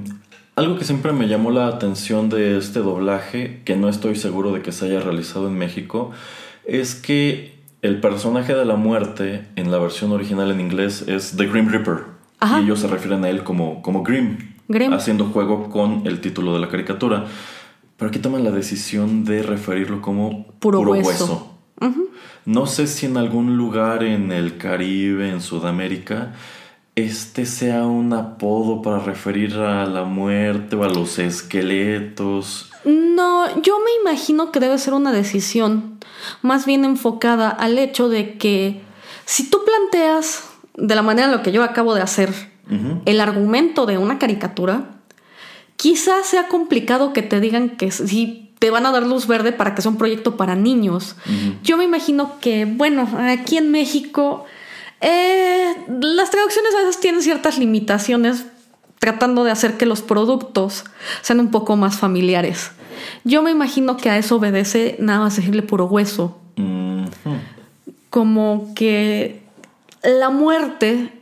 algo 0.56 0.78
que 0.78 0.84
siempre 0.84 1.12
me 1.12 1.28
llamó 1.28 1.50
la 1.50 1.66
atención 1.68 2.30
de 2.30 2.56
este 2.56 2.80
doblaje, 2.80 3.60
que 3.64 3.76
no 3.76 3.88
estoy 3.88 4.16
seguro 4.16 4.52
de 4.52 4.62
que 4.62 4.72
se 4.72 4.86
haya 4.86 5.00
realizado 5.00 5.48
en 5.48 5.58
México, 5.58 6.12
es 6.64 6.94
que 6.94 7.56
el 7.82 8.00
personaje 8.00 8.54
de 8.54 8.64
la 8.64 8.76
muerte 8.76 9.46
en 9.56 9.70
la 9.70 9.78
versión 9.78 10.12
original 10.12 10.50
en 10.50 10.60
inglés 10.60 11.04
es 11.06 11.36
The 11.36 11.46
Grim 11.46 11.68
Reaper. 11.68 12.04
Ajá. 12.40 12.60
Y 12.60 12.64
ellos 12.64 12.80
se 12.80 12.88
refieren 12.88 13.24
a 13.24 13.30
él 13.30 13.44
como, 13.44 13.82
como 13.82 14.02
Grim, 14.02 14.54
Grim. 14.68 14.92
haciendo 14.92 15.26
juego 15.26 15.68
con 15.70 16.06
el 16.06 16.20
título 16.20 16.54
de 16.54 16.60
la 16.60 16.68
caricatura. 16.68 17.26
Pero 17.96 18.08
aquí 18.10 18.18
toman 18.18 18.44
la 18.44 18.50
decisión 18.50 19.24
de 19.24 19.42
referirlo 19.42 20.02
como 20.02 20.46
Puro 20.58 20.80
hueso. 20.80 21.58
no 22.44 22.66
sé 22.66 22.86
si 22.86 23.06
en 23.06 23.16
algún 23.16 23.56
lugar 23.56 24.02
en 24.02 24.32
el 24.32 24.58
Caribe, 24.58 25.30
en 25.30 25.40
Sudamérica, 25.40 26.34
este 26.96 27.44
sea 27.44 27.86
un 27.86 28.14
apodo 28.14 28.80
para 28.80 28.98
referir 28.98 29.54
a 29.56 29.84
la 29.84 30.04
muerte 30.04 30.76
o 30.76 30.84
a 30.84 30.88
los 30.88 31.18
esqueletos. 31.18 32.70
No, 32.86 33.60
yo 33.60 33.78
me 33.80 33.90
imagino 34.00 34.50
que 34.50 34.60
debe 34.60 34.78
ser 34.78 34.94
una 34.94 35.12
decisión 35.12 35.98
más 36.40 36.64
bien 36.64 36.86
enfocada 36.86 37.50
al 37.50 37.78
hecho 37.78 38.08
de 38.08 38.38
que 38.38 38.80
si 39.26 39.50
tú 39.50 39.60
planteas 39.64 40.44
de 40.74 40.94
la 40.94 41.02
manera 41.02 41.26
en 41.26 41.36
lo 41.36 41.42
que 41.42 41.52
yo 41.52 41.62
acabo 41.62 41.94
de 41.94 42.00
hacer 42.00 42.32
el 43.04 43.20
argumento 43.20 43.86
de 43.86 43.98
una 43.98 44.18
caricatura, 44.18 44.96
quizás 45.76 46.26
sea 46.26 46.48
complicado 46.48 47.12
que 47.12 47.22
te 47.22 47.40
digan 47.40 47.76
que 47.76 47.90
si 47.92 48.50
te 48.58 48.70
van 48.70 48.86
a 48.86 48.90
dar 48.90 49.06
luz 49.06 49.26
verde 49.26 49.52
para 49.52 49.74
que 49.74 49.82
sea 49.82 49.90
un 49.90 49.98
proyecto 49.98 50.36
para 50.36 50.54
niños. 50.54 51.14
Yo 51.62 51.76
me 51.76 51.84
imagino 51.84 52.40
que, 52.40 52.64
bueno, 52.64 53.06
aquí 53.18 53.58
en 53.58 53.70
México 53.70 54.46
eh, 55.00 55.74
las 56.00 56.30
traducciones 56.30 56.74
a 56.74 56.78
veces 56.78 57.00
tienen 57.00 57.22
ciertas 57.22 57.58
limitaciones 57.58 58.46
tratando 58.98 59.44
de 59.44 59.50
hacer 59.50 59.76
que 59.76 59.86
los 59.86 60.02
productos 60.02 60.84
sean 61.22 61.40
un 61.40 61.50
poco 61.50 61.76
más 61.76 61.98
familiares. 61.98 62.72
Yo 63.24 63.42
me 63.42 63.50
imagino 63.50 63.96
que 63.96 64.10
a 64.10 64.18
eso 64.18 64.36
obedece 64.36 64.96
nada 64.98 65.20
más 65.20 65.36
decirle 65.36 65.62
puro 65.62 65.86
hueso, 65.86 66.38
como 68.10 68.72
que 68.74 69.42
la 70.02 70.30
muerte 70.30 71.12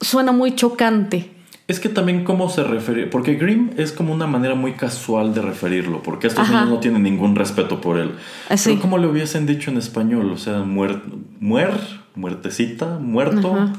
suena 0.00 0.32
muy 0.32 0.54
chocante. 0.54 1.30
Es 1.66 1.80
que 1.80 1.88
también 1.88 2.24
cómo 2.24 2.50
se 2.50 2.62
refiere, 2.62 3.06
porque 3.06 3.34
Grim 3.34 3.70
es 3.76 3.92
como 3.92 4.12
una 4.12 4.26
manera 4.26 4.54
muy 4.54 4.72
casual 4.72 5.34
de 5.34 5.40
referirlo, 5.40 6.02
porque 6.02 6.26
estos 6.26 6.44
Ajá. 6.44 6.52
niños 6.52 6.68
no 6.68 6.80
tienen 6.80 7.02
ningún 7.02 7.36
respeto 7.36 7.80
por 7.80 7.98
él. 7.98 8.12
Ah, 8.50 8.56
sí. 8.56 8.70
Pero 8.70 8.82
como 8.82 8.98
le 8.98 9.06
hubiesen 9.06 9.46
dicho 9.46 9.70
en 9.70 9.78
español, 9.78 10.30
o 10.30 10.36
sea, 10.36 10.60
muer, 10.60 11.00
muer 11.40 11.72
muertecita, 12.14 12.98
muerto. 13.00 13.54
Ajá. 13.54 13.72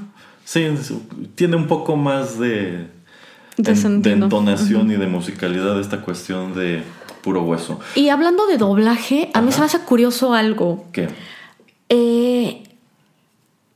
Sí, 0.43 0.67
tiene 1.36 1.55
un 1.55 1.67
poco 1.67 1.95
más 1.95 2.38
de, 2.38 2.88
De 3.57 3.71
en- 3.71 3.77
sentido. 3.77 4.15
entonación 4.25 4.91
y 4.91 4.95
de 4.95 5.07
musicalidad 5.07 5.79
esta 5.79 6.01
cuestión 6.01 6.53
de 6.53 6.83
puro 7.23 7.41
hueso. 7.43 7.79
Y 7.95 8.09
hablando 8.09 8.45
de 8.45 8.57
doblaje, 8.57 9.31
a 9.33 9.41
mí 9.41 9.51
se 9.51 9.59
me 9.59 9.65
hace 9.65 9.79
curioso 9.79 10.33
algo. 10.33 10.86
¿Qué? 10.91 11.07
Eh, 11.89 12.61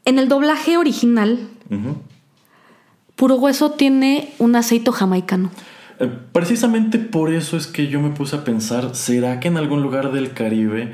en 0.05 0.19
el 0.19 0.27
doblaje 0.29 0.77
original. 0.77 1.39
Puro 3.15 3.35
Hueso 3.35 3.71
tiene 3.71 4.33
un 4.39 4.55
aceito 4.55 4.91
jamaicano. 4.91 5.51
Eh, 5.99 6.09
Precisamente 6.31 6.99
por 6.99 7.33
eso 7.33 7.57
es 7.57 7.67
que 7.67 7.87
yo 7.87 7.99
me 7.99 8.11
puse 8.11 8.37
a 8.37 8.43
pensar, 8.43 8.95
¿será 8.95 9.39
que 9.39 9.49
en 9.49 9.57
algún 9.57 9.81
lugar 9.81 10.11
del 10.13 10.31
Caribe 10.33 10.93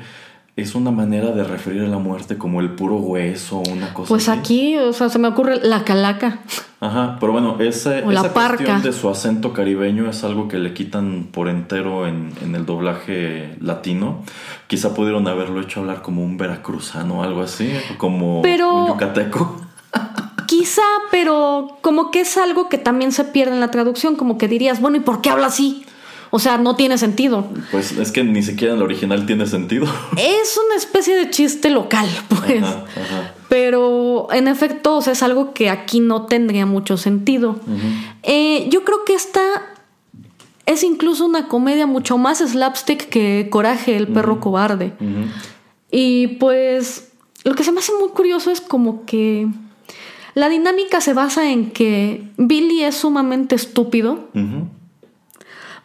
es 0.56 0.74
una 0.74 0.90
manera 0.90 1.32
de 1.32 1.44
referir 1.44 1.82
a 1.82 1.88
la 1.88 1.98
muerte 1.98 2.38
como 2.38 2.60
el 2.62 2.70
puro 2.70 2.96
hueso 2.96 3.58
o 3.58 3.68
una 3.70 3.92
cosa 3.92 4.08
Pues 4.08 4.28
así? 4.28 4.38
aquí, 4.40 4.78
o 4.78 4.92
sea, 4.94 5.10
se 5.10 5.18
me 5.18 5.28
ocurre 5.28 5.60
la 5.62 5.84
calaca. 5.84 6.38
Ajá, 6.80 7.18
pero 7.20 7.32
bueno, 7.32 7.56
esa, 7.60 7.90
O 8.04 8.10
la 8.10 8.20
esa 8.20 8.32
parca. 8.34 8.56
cuestión 8.56 8.82
de 8.82 8.92
su 8.92 9.08
acento 9.10 9.52
caribeño 9.52 10.08
es 10.08 10.24
algo 10.24 10.48
que 10.48 10.58
le 10.58 10.72
quitan 10.72 11.28
por 11.30 11.48
entero 11.48 12.06
en, 12.06 12.32
en 12.42 12.54
el 12.54 12.64
doblaje 12.64 13.56
latino. 13.60 14.22
Quizá 14.66 14.94
pudieron 14.94 15.28
haberlo 15.28 15.60
hecho 15.60 15.80
hablar 15.80 16.00
como 16.02 16.22
un 16.24 16.38
veracruzano 16.38 17.20
o 17.20 17.22
algo 17.22 17.42
así, 17.42 17.70
como 17.98 18.40
Pero- 18.42 18.74
un 18.74 18.86
yucateco. 18.88 19.60
Quizá, 20.46 20.82
pero 21.10 21.76
como 21.82 22.10
que 22.10 22.20
es 22.20 22.36
algo 22.38 22.68
que 22.68 22.78
también 22.78 23.10
se 23.12 23.24
pierde 23.24 23.52
en 23.54 23.60
la 23.60 23.70
traducción, 23.70 24.16
como 24.16 24.38
que 24.38 24.46
dirías, 24.48 24.80
bueno, 24.80 24.96
¿y 24.96 25.00
por 25.00 25.20
qué 25.20 25.28
habla 25.30 25.48
así? 25.48 25.84
O 26.30 26.38
sea, 26.38 26.58
no 26.58 26.76
tiene 26.76 26.98
sentido. 26.98 27.48
Pues 27.70 27.92
es 27.92 28.12
que 28.12 28.24
ni 28.24 28.42
siquiera 28.42 28.74
en 28.74 28.78
el 28.78 28.84
original 28.84 29.26
tiene 29.26 29.46
sentido. 29.46 29.86
Es 30.16 30.58
una 30.66 30.76
especie 30.76 31.16
de 31.16 31.30
chiste 31.30 31.70
local, 31.70 32.08
pues. 32.28 32.62
Ajá, 32.62 32.84
ajá. 33.00 33.34
Pero 33.48 34.28
en 34.32 34.48
efecto, 34.48 34.96
o 34.96 35.02
sea, 35.02 35.12
es 35.12 35.22
algo 35.22 35.54
que 35.54 35.70
aquí 35.70 36.00
no 36.00 36.22
tendría 36.26 36.66
mucho 36.66 36.96
sentido. 36.96 37.60
Eh, 38.22 38.66
yo 38.70 38.84
creo 38.84 39.04
que 39.04 39.14
esta 39.14 39.40
es 40.66 40.82
incluso 40.82 41.24
una 41.24 41.46
comedia 41.46 41.86
mucho 41.86 42.18
más 42.18 42.38
slapstick 42.38 43.08
que 43.08 43.46
Coraje, 43.50 43.96
el 43.96 44.08
perro 44.08 44.40
cobarde. 44.40 44.92
Y 45.90 46.26
pues 46.38 47.12
lo 47.44 47.54
que 47.54 47.62
se 47.62 47.70
me 47.70 47.78
hace 47.78 47.92
muy 48.00 48.08
curioso 48.08 48.50
es 48.50 48.60
como 48.60 49.04
que 49.04 49.46
la 50.34 50.48
dinámica 50.48 51.00
se 51.00 51.14
basa 51.14 51.50
en 51.50 51.70
que 51.70 52.28
Billy 52.36 52.82
es 52.82 52.96
sumamente 52.96 53.54
estúpido. 53.54 54.28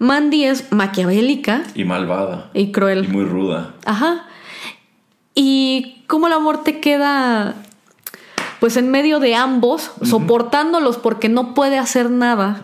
Mandy 0.01 0.45
es 0.45 0.71
maquiavélica 0.71 1.61
Y 1.75 1.83
malvada. 1.83 2.49
y 2.55 2.61
Y 2.61 2.71
cruel. 2.71 3.07
muy 3.07 3.23
ruda. 3.23 3.75
Ajá. 3.85 4.25
Y 5.35 6.03
cómo 6.07 6.27
la 6.27 6.39
muerte 6.39 6.79
queda 6.79 7.53
pues 8.59 8.77
en 8.77 8.89
medio 8.91 9.19
de 9.19 9.33
ambos, 9.35 9.91
soportándolos 10.03 10.97
porque 10.97 11.29
no 11.29 11.53
puede 11.53 11.77
hacer 11.77 12.09
nada 12.11 12.61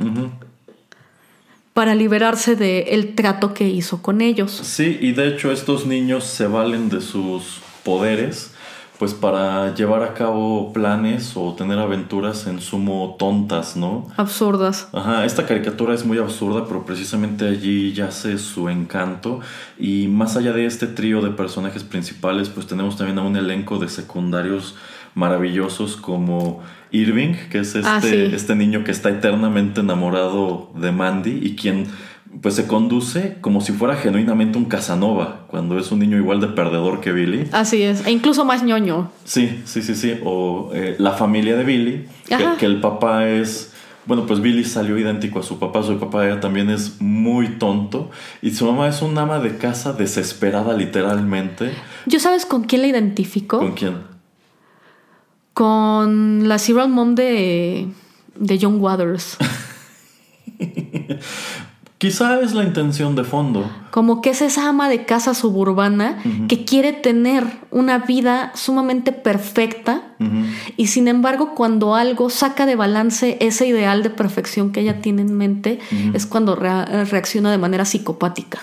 para 1.73 1.93
liberarse 1.95 2.55
del 2.55 3.13
trato 3.15 3.53
que 3.53 3.67
hizo 3.69 4.01
con 4.01 4.21
ellos. 4.21 4.51
Sí, 4.51 4.97
y 4.99 5.11
de 5.11 5.27
hecho 5.27 5.51
estos 5.51 5.85
niños 5.85 6.23
se 6.23 6.47
valen 6.47 6.89
de 6.89 7.01
sus 7.01 7.61
poderes 7.83 8.51
pues 9.00 9.14
para 9.14 9.76
llevar 9.76 10.02
a 10.02 10.14
cabo 10.16 10.74
planes 10.74 11.34
o 11.36 11.54
tener 11.54 11.78
aventuras 11.78 12.48
en 12.48 12.60
sumo 12.62 13.16
tontas, 13.20 13.78
¿no? 13.78 14.08
Absurdas. 14.18 14.88
Ajá, 14.91 15.24
esta 15.26 15.45
caricatura 15.45 15.93
es 15.93 16.04
muy 16.06 16.18
absurda, 16.18 16.66
pero 16.68 16.84
precisamente 16.86 17.48
allí 17.48 17.93
yace 17.93 18.38
su 18.39 18.70
encanto. 18.70 19.39
Y 19.78 20.08
más 20.08 20.36
allá 20.36 20.52
de 20.52 20.66
este 20.66 20.88
trío 20.88 21.22
de 21.22 21.30
personajes 21.30 21.84
principales, 21.84 22.50
pues 22.50 22.66
tenemos 22.66 22.98
también 22.98 23.20
a 23.20 23.22
un 23.22 23.36
elenco 23.38 23.78
de 23.78 23.88
secundarios 23.88 24.76
maravillosos 25.14 25.98
como 25.98 26.62
Irving, 26.91 27.34
que 27.52 27.60
es 27.60 27.76
este, 27.76 27.88
Ah, 27.89 28.00
sí. 28.02 28.16
este 28.34 28.56
niño 28.56 28.84
que 28.84 28.91
está 28.91 29.10
eternamente 29.10 29.82
enamorado 29.82 30.72
de 30.76 30.91
Mandy 30.91 31.39
y 31.43 31.56
quien 31.56 31.88
pues 32.41 32.55
se 32.55 32.67
conduce 32.67 33.38
como 33.41 33.61
si 33.61 33.71
fuera 33.73 33.95
genuinamente 33.95 34.57
un 34.57 34.65
Casanova, 34.65 35.45
cuando 35.47 35.80
es 35.80 35.91
un 35.91 35.99
niño 35.99 36.17
igual 36.17 36.39
de 36.39 36.47
perdedor 36.47 37.01
que 37.01 37.11
Billy. 37.11 37.47
Así 37.51 37.82
es. 37.82 38.05
E 38.05 38.11
incluso 38.11 38.45
más 38.45 38.63
ñoño. 38.63 39.11
Sí, 39.23 39.61
sí, 39.65 39.82
sí, 39.82 39.95
sí. 39.95 40.19
O 40.23 40.71
eh, 40.73 40.95
la 40.99 41.11
familia 41.11 41.55
de 41.55 41.63
Billy, 41.63 42.05
que, 42.59 42.65
el 42.65 42.80
papá 42.82 43.28
es... 43.28 43.73
Bueno, 44.05 44.25
pues 44.25 44.39
Billy 44.39 44.63
salió 44.63 44.97
idéntico 44.97 45.39
a 45.39 45.43
su 45.43 45.59
papá, 45.59 45.84
su 45.84 45.99
papá 45.99 46.25
ya 46.25 46.39
también 46.39 46.69
es 46.69 47.01
muy 47.01 47.57
tonto 47.57 48.09
y 48.41 48.51
su 48.51 48.65
mamá 48.65 48.88
es 48.88 49.01
un 49.01 49.17
ama 49.17 49.39
de 49.39 49.57
casa 49.57 49.91
desesperada 49.91 50.73
literalmente. 50.78 51.73
¿Yo 52.05 52.19
sabes 52.21 52.45
con 52.45 52.63
quién 52.63 52.84
la 52.84 52.88
identifico? 52.88 53.59
¿Con 53.59 53.73
quién? 53.73 53.97
Con 55.53 56.47
la 56.47 56.57
serial 56.57 56.88
mom 56.88 57.15
de, 57.15 57.89
de 58.36 58.59
John 58.61 58.80
Waters. 58.80 59.38
Quizá 61.98 62.39
es 62.41 62.54
la 62.54 62.64
intención 62.64 63.16
de 63.16 63.24
fondo. 63.24 63.68
Como 63.89 64.22
que 64.22 64.30
es 64.30 64.43
esa 64.43 64.70
ama 64.70 64.88
de 64.88 65.06
casa 65.06 65.34
suburbana 65.34 66.20
que 66.48 66.64
quiere 66.64 66.93
tener 66.93 67.43
una 67.72 67.98
vida 67.98 68.52
sumamente 68.54 69.12
perfecta 69.12 70.04
y 70.78 70.88
sin 70.88 71.08
embargo 71.08 71.56
cuando 71.56 71.95
algo 71.95 72.30
saca 72.30 72.68
de 72.68 72.76
balance 72.76 73.38
ese 73.41 73.66
ideal 73.68 74.04
de 74.04 74.12
perfección 74.12 74.72
que 74.72 74.82
ella 74.82 75.02
tiene 75.02 75.24
en 75.24 75.34
mente 75.36 75.80
es 76.14 76.28
cuando 76.28 76.56
rea- 76.56 76.86
reacciona 77.06 77.50
de 77.52 77.58
manera 77.58 77.84
psicopática. 77.86 78.60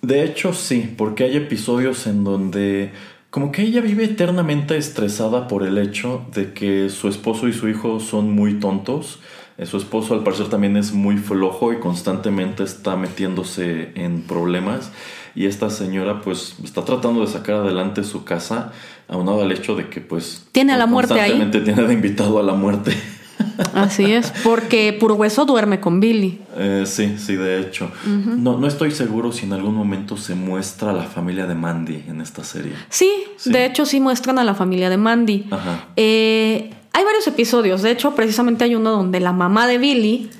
De 0.00 0.24
hecho, 0.24 0.52
sí, 0.52 0.94
porque 0.96 1.24
hay 1.24 1.36
episodios 1.36 2.06
en 2.06 2.22
donde 2.22 2.92
como 3.30 3.50
que 3.52 3.62
ella 3.62 3.80
vive 3.80 4.04
eternamente 4.04 4.76
estresada 4.76 5.48
por 5.48 5.62
el 5.64 5.76
hecho 5.78 6.24
de 6.34 6.52
que 6.54 6.88
su 6.88 7.08
esposo 7.08 7.48
y 7.48 7.52
su 7.52 7.68
hijo 7.68 8.00
son 8.00 8.32
muy 8.32 8.54
tontos. 8.54 9.18
Eh, 9.58 9.66
Su 9.66 9.76
esposo 9.76 10.14
al 10.14 10.22
parecer 10.22 10.48
también 10.48 10.76
es 10.76 10.92
muy 10.92 11.16
flojo 11.18 11.72
y 11.72 11.80
constantemente 11.80 12.62
está 12.62 12.96
metiéndose 12.96 13.90
en 13.96 14.22
problemas. 14.22 14.90
Y 15.34 15.46
esta 15.46 15.68
señora 15.70 16.20
pues 16.22 16.54
está 16.64 16.84
tratando 16.84 17.20
de 17.20 17.26
sacar 17.26 17.56
adelante 17.56 18.02
su 18.04 18.24
casa, 18.24 18.72
aunado 19.08 19.42
al 19.42 19.52
hecho 19.52 19.74
de 19.76 19.88
que 19.88 20.00
pues... 20.00 20.46
Tiene 20.52 20.72
a 20.72 20.76
la 20.76 20.86
muerte 20.86 21.14
ahí. 21.20 21.30
Constantemente 21.32 21.60
tiene 21.72 21.86
de 21.88 21.94
invitado 21.94 22.38
a 22.38 22.42
la 22.42 22.54
muerte. 22.54 22.96
Así 23.74 24.04
es, 24.12 24.32
porque 24.42 24.92
Puro 24.98 25.14
Hueso 25.14 25.44
duerme 25.44 25.78
con 25.80 26.00
Billy. 26.00 26.40
Eh, 26.56 26.84
sí, 26.86 27.16
sí, 27.18 27.36
de 27.36 27.60
hecho. 27.60 27.90
no, 28.04 28.58
no 28.58 28.66
estoy 28.66 28.90
seguro 28.90 29.30
si 29.32 29.46
en 29.46 29.52
algún 29.52 29.74
momento 29.74 30.16
se 30.16 30.34
muestra 30.34 30.92
la 30.92 31.04
familia 31.04 31.46
de 31.46 31.54
Mandy 31.54 32.04
en 32.08 32.20
esta 32.20 32.42
serie. 32.44 32.72
Sí, 32.88 33.10
Sí. 33.36 33.52
de 33.52 33.64
hecho 33.66 33.86
sí 33.86 34.00
muestran 34.00 34.38
a 34.40 34.44
la 34.44 34.54
familia 34.54 34.90
de 34.90 34.96
Mandy. 34.96 35.46
Ajá. 35.50 35.86
Eh, 35.96 36.70
hay 36.92 37.04
varios 37.04 37.26
episodios, 37.26 37.82
de 37.82 37.90
hecho 37.90 38.14
precisamente 38.14 38.64
hay 38.64 38.74
uno 38.74 38.90
donde 38.90 39.20
la 39.20 39.32
mamá 39.32 39.66
de 39.66 39.78
Billy 39.78 40.30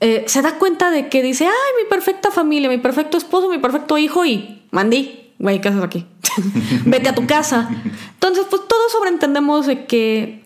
eh, 0.00 0.24
se 0.26 0.42
da 0.42 0.58
cuenta 0.58 0.90
de 0.90 1.08
que 1.08 1.22
dice, 1.22 1.46
ay, 1.46 1.82
mi 1.82 1.88
perfecta 1.88 2.30
familia, 2.30 2.68
mi 2.68 2.78
perfecto 2.78 3.16
esposo, 3.16 3.48
mi 3.48 3.58
perfecto 3.58 3.98
hijo 3.98 4.24
y 4.24 4.62
Mandy, 4.70 5.32
güey, 5.38 5.60
¿qué 5.60 5.68
haces 5.68 5.82
aquí? 5.82 6.06
Vete 6.86 7.08
a 7.10 7.14
tu 7.14 7.26
casa. 7.26 7.68
Entonces, 8.14 8.46
pues 8.48 8.62
todos 8.66 8.92
sobreentendemos 8.92 9.66
de 9.66 9.86
que 9.86 10.41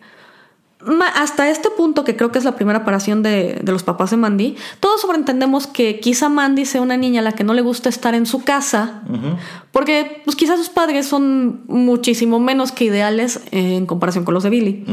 hasta 1.15 1.49
este 1.49 1.69
punto, 1.69 2.03
que 2.03 2.15
creo 2.15 2.31
que 2.31 2.37
es 2.37 2.45
la 2.45 2.55
primera 2.55 2.79
aparición 2.79 3.23
de, 3.23 3.59
de 3.61 3.71
los 3.71 3.83
papás 3.83 4.11
de 4.11 4.17
Mandy, 4.17 4.55
todos 4.79 5.01
sobreentendemos 5.01 5.67
que 5.67 5.99
quizá 5.99 6.29
Mandy 6.29 6.65
sea 6.65 6.81
una 6.81 6.97
niña 6.97 7.21
a 7.21 7.23
la 7.23 7.31
que 7.31 7.43
no 7.43 7.53
le 7.53 7.61
gusta 7.61 7.89
estar 7.89 8.13
en 8.13 8.25
su 8.25 8.43
casa, 8.43 9.01
porque 9.71 10.21
pues 10.23 10.35
quizás 10.35 10.59
sus 10.59 10.69
padres 10.69 11.07
son 11.07 11.63
muchísimo 11.67 12.39
menos 12.39 12.71
que 12.71 12.85
ideales 12.85 13.41
eh, 13.51 13.77
en 13.77 13.85
comparación 13.85 14.23
con 14.23 14.33
los 14.33 14.43
de 14.43 14.49
Billy. 14.49 14.85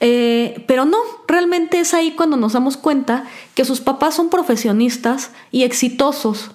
Eh, 0.00 0.64
pero 0.66 0.84
no, 0.84 0.98
realmente 1.28 1.80
es 1.80 1.94
ahí 1.94 2.12
cuando 2.12 2.36
nos 2.36 2.52
damos 2.52 2.76
cuenta 2.76 3.24
que 3.54 3.64
sus 3.64 3.80
papás 3.80 4.14
son 4.14 4.28
profesionistas 4.28 5.30
y 5.50 5.62
exitosos 5.62 6.50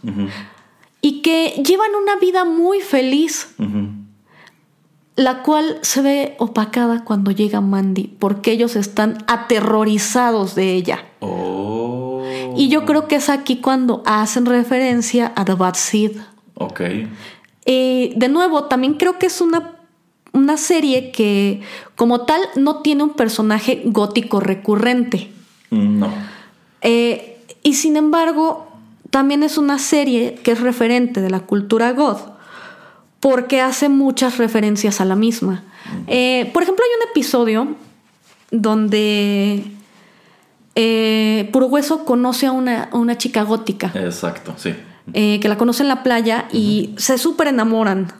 y 1.01 1.21
que 1.21 1.61
llevan 1.65 1.91
una 2.01 2.17
vida 2.17 2.45
muy 2.45 2.81
feliz. 2.81 3.55
La 5.19 5.43
cual 5.43 5.79
se 5.81 6.01
ve 6.01 6.35
opacada 6.37 7.03
cuando 7.03 7.31
llega 7.31 7.59
Mandy 7.59 8.15
porque 8.19 8.53
ellos 8.53 8.77
están 8.77 9.17
aterrorizados 9.27 10.55
de 10.55 10.73
ella. 10.75 11.03
Oh. 11.19 12.23
Y 12.55 12.69
yo 12.69 12.85
creo 12.85 13.09
que 13.09 13.17
es 13.17 13.27
aquí 13.27 13.57
cuando 13.57 14.01
hacen 14.05 14.45
referencia 14.45 15.33
a 15.35 15.43
The 15.43 15.55
Bad 15.55 15.73
Seed. 15.73 16.11
Ok. 16.53 16.81
Eh, 17.65 18.13
de 18.15 18.29
nuevo, 18.29 18.63
también 18.69 18.93
creo 18.93 19.19
que 19.19 19.25
es 19.25 19.41
una, 19.41 19.73
una 20.31 20.55
serie 20.55 21.11
que 21.11 21.63
como 21.97 22.21
tal 22.21 22.39
no 22.55 22.77
tiene 22.77 23.03
un 23.03 23.09
personaje 23.09 23.81
gótico 23.83 24.39
recurrente. 24.39 25.31
Mm, 25.69 25.99
No. 25.99 26.13
Eh, 26.81 27.43
y 27.61 27.73
sin 27.73 27.97
embargo, 27.97 28.69
también 29.09 29.43
es 29.43 29.57
una 29.57 29.79
serie 29.79 30.35
que 30.43 30.53
es 30.53 30.61
referente 30.61 31.19
de 31.19 31.29
la 31.29 31.41
cultura 31.41 31.91
goth 31.91 32.38
porque 33.19 33.61
hace 33.61 33.89
muchas 33.89 34.37
referencias 34.37 35.01
a 35.01 35.05
la 35.05 35.15
misma. 35.15 35.63
Eh, 36.07 36.49
por 36.53 36.63
ejemplo, 36.63 36.83
hay 36.85 37.03
un 37.03 37.09
episodio 37.11 37.75
donde 38.51 39.63
eh, 40.75 41.49
Puro 41.51 41.67
Hueso 41.67 42.05
conoce 42.05 42.45
a 42.47 42.51
una, 42.51 42.83
a 42.91 42.97
una 42.97 43.17
chica 43.17 43.43
gótica 43.43 43.91
Exacto, 43.95 44.53
sí. 44.57 44.73
eh, 45.13 45.39
que 45.41 45.47
la 45.49 45.57
conoce 45.57 45.83
en 45.83 45.89
la 45.89 46.03
playa 46.03 46.45
y 46.51 46.93
se 46.97 47.17
súper 47.17 47.47
enamoran. 47.47 48.11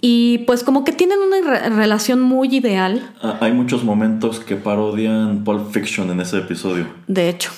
Y 0.00 0.38
pues 0.46 0.62
como 0.64 0.84
que 0.84 0.92
tienen 0.92 1.18
una 1.20 1.40
re- 1.50 1.70
relación 1.70 2.20
muy 2.20 2.54
ideal, 2.54 3.10
Ah, 3.22 3.38
Hay 3.40 3.52
muchos 3.52 3.84
momentos 3.84 4.38
que 4.40 4.54
parodian 4.56 5.44
Pulp 5.44 5.72
Fiction 5.72 6.10
en 6.10 6.20
ese 6.20 6.38
episodio. 6.38 6.86
de 7.06 7.28
hecho. 7.30 7.50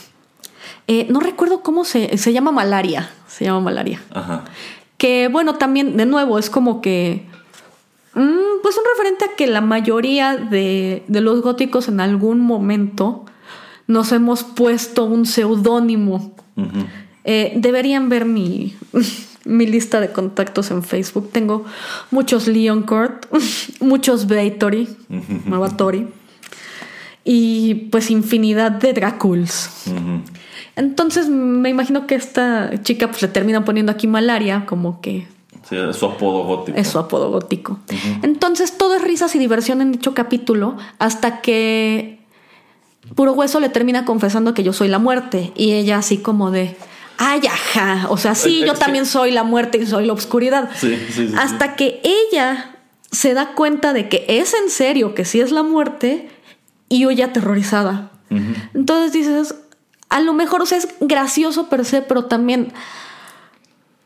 Eh, 0.89 1.09
no 1.11 1.19
recuerdo 1.19 1.63
cómo 1.63 1.85
se, 1.85 2.17
se 2.17 2.33
llama 2.33 2.53
Malaria. 2.53 3.11
Se 3.27 3.45
llama 3.45 3.59
Malaria. 3.61 4.01
Ajá. 4.15 4.45
Que 4.99 5.29
bueno, 5.29 5.57
también 5.57 5.97
de 5.97 6.07
nuevo 6.07 6.39
es 6.39 6.51
como 6.51 6.81
que... 6.81 7.27
mm, 8.15 8.63
pues 8.63 8.77
un 8.77 8.85
referente 8.97 9.25
a 9.27 9.37
que 9.37 9.47
la 9.47 9.61
mayoría 9.61 10.37
de, 10.37 11.05
de 11.07 11.21
los 11.21 11.43
góticos 11.43 11.89
en 11.89 12.01
algún 12.01 12.41
momento 12.41 13.25
nos 13.87 14.13
hemos 14.13 14.43
puesto 14.43 15.05
un 15.05 15.27
seudónimo. 15.27 16.35
Eh, 17.25 17.53
deberían 17.57 18.09
ver 18.09 18.25
mi, 18.25 18.75
mi 19.45 19.67
lista 19.67 20.01
de 20.01 20.13
contactos 20.13 20.71
en 20.71 20.83
Facebook. 20.83 21.31
Tengo 21.33 21.65
muchos 22.11 22.49
Leoncourt, 22.49 23.27
muchos 23.81 24.27
Baytori, 24.27 24.89
nueva 25.45 25.77
Tori, 25.77 26.09
y 27.25 27.75
pues 27.91 28.11
infinidad 28.11 28.73
de 28.73 28.93
Draculs. 28.93 29.71
Entonces 30.77 31.29
me 31.29 31.71
imagino 31.71 32.07
que 32.07 32.15
esta 32.15 32.71
chica 32.83 33.09
pues 33.09 33.23
le 33.23 33.29
termina 33.29 33.65
poniendo 33.65 33.91
aquí 33.93 34.07
malaria, 34.07 34.65
como 34.67 35.01
que 35.01 35.27
Sí, 35.69 35.75
es 35.77 35.97
su 35.97 36.07
apodo 36.07 36.45
gótico. 36.45 36.79
es 36.79 36.87
su 36.87 36.99
apodo 36.99 37.31
gótico. 37.31 37.81
Entonces 38.23 38.79
todo 38.79 38.95
es 38.95 39.03
risas 39.03 39.35
y 39.35 39.39
diversión 39.41 39.81
en 39.81 39.91
dicho 39.91 40.15
capítulo 40.15 40.77
hasta 41.01 41.41
que 41.41 42.21
Puro 43.17 43.33
Hueso 43.33 43.59
le 43.59 43.69
termina 43.69 44.05
confesando 44.05 44.55
que 44.55 44.63
yo 44.63 44.73
soy 44.73 44.87
la 44.89 44.99
muerte 45.01 45.53
y 45.57 45.73
ella 45.73 45.99
así 45.99 46.19
como 46.19 46.53
de, 46.53 46.77
ay, 47.19 47.41
ajá, 47.49 48.07
o 48.11 48.17
sea, 48.17 48.35
sí, 48.37 48.63
yo 48.65 48.75
también 48.75 49.07
soy 49.07 49.33
la 49.33 49.43
muerte 49.43 49.79
y 49.79 49.87
soy 49.87 50.07
la 50.07 50.13
oscuridad. 50.13 50.71
Sí, 50.77 50.97
sí, 51.11 51.29
sí, 51.29 51.35
hasta 51.37 51.75
que 51.75 52.01
ella 52.05 52.77
se 53.11 53.35
da 53.35 53.55
cuenta 53.55 53.93
de 53.93 54.09
que 54.09 54.25
es 54.29 54.55
en 54.55 54.71
serio, 54.71 55.15
que 55.15 55.25
sí 55.25 55.41
es 55.41 55.51
la 55.51 55.63
muerte 55.65 56.29
y 56.89 57.07
huye 57.07 57.25
aterrorizada. 57.25 58.11
Entonces 58.75 59.13
dices, 59.13 59.55
a 60.09 60.21
lo 60.21 60.33
mejor, 60.33 60.63
o 60.63 60.67
sea, 60.67 60.79
es 60.79 60.89
gracioso 61.01 61.69
per 61.69 61.85
se, 61.85 62.03
pero 62.03 62.25
también 62.27 62.73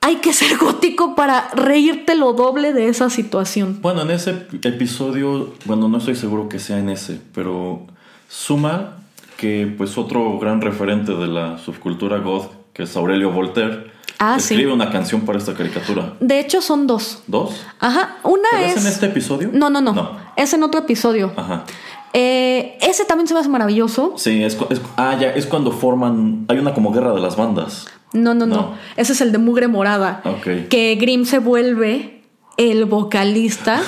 hay 0.00 0.16
que 0.16 0.32
ser 0.32 0.56
gótico 0.58 1.14
para 1.14 1.48
reírte 1.54 2.14
lo 2.14 2.32
doble 2.32 2.72
de 2.72 2.88
esa 2.88 3.10
situación. 3.10 3.78
Bueno, 3.82 4.02
en 4.02 4.10
ese 4.10 4.46
episodio, 4.62 5.52
bueno, 5.66 5.88
no 5.88 5.98
estoy 5.98 6.16
seguro 6.16 6.48
que 6.48 6.58
sea 6.58 6.78
en 6.78 6.88
ese, 6.88 7.20
pero 7.34 7.86
suma 8.28 8.96
que 9.36 9.72
pues 9.76 9.96
otro 9.98 10.38
gran 10.38 10.60
referente 10.60 11.12
de 11.14 11.26
la 11.26 11.58
subcultura 11.58 12.18
goth, 12.18 12.50
que 12.72 12.84
es 12.84 12.96
Aurelio 12.96 13.30
Voltaire, 13.30 13.90
Ah, 14.22 14.38
sí. 14.38 14.52
escribe 14.52 14.70
una 14.74 14.90
canción 14.90 15.22
para 15.22 15.38
esta 15.38 15.54
caricatura. 15.54 16.12
De 16.20 16.40
hecho, 16.40 16.60
son 16.60 16.86
dos. 16.86 17.22
¿Dos? 17.26 17.64
Ajá, 17.78 18.18
una 18.22 18.48
¿Pero 18.50 18.64
es... 18.66 18.76
es 18.76 18.84
en 18.84 18.92
este 18.92 19.06
episodio? 19.06 19.48
No, 19.50 19.70
no, 19.70 19.80
no, 19.80 19.94
No. 19.94 20.18
Es 20.36 20.52
en 20.52 20.62
otro 20.62 20.80
episodio. 20.82 21.32
Ajá. 21.36 21.64
Eh, 22.12 22.78
ese 22.80 23.04
también 23.04 23.28
se 23.28 23.34
me 23.34 23.40
hace 23.40 23.48
maravilloso. 23.48 24.14
Sí, 24.16 24.42
es, 24.42 24.58
ah, 24.96 25.16
ya, 25.20 25.30
es 25.30 25.46
cuando 25.46 25.70
forman, 25.72 26.44
hay 26.48 26.58
una 26.58 26.74
como 26.74 26.92
guerra 26.92 27.12
de 27.12 27.20
las 27.20 27.36
bandas. 27.36 27.86
No, 28.12 28.34
no, 28.34 28.46
no, 28.46 28.56
No. 28.56 28.74
Ese 28.96 29.12
es 29.12 29.20
el 29.20 29.30
de 29.32 29.38
Mugre 29.38 29.68
Morada. 29.68 30.20
Ok. 30.24 30.68
Que 30.68 30.96
Grimm 31.00 31.24
se 31.24 31.38
vuelve 31.38 32.19
el 32.60 32.84
vocalista 32.84 33.80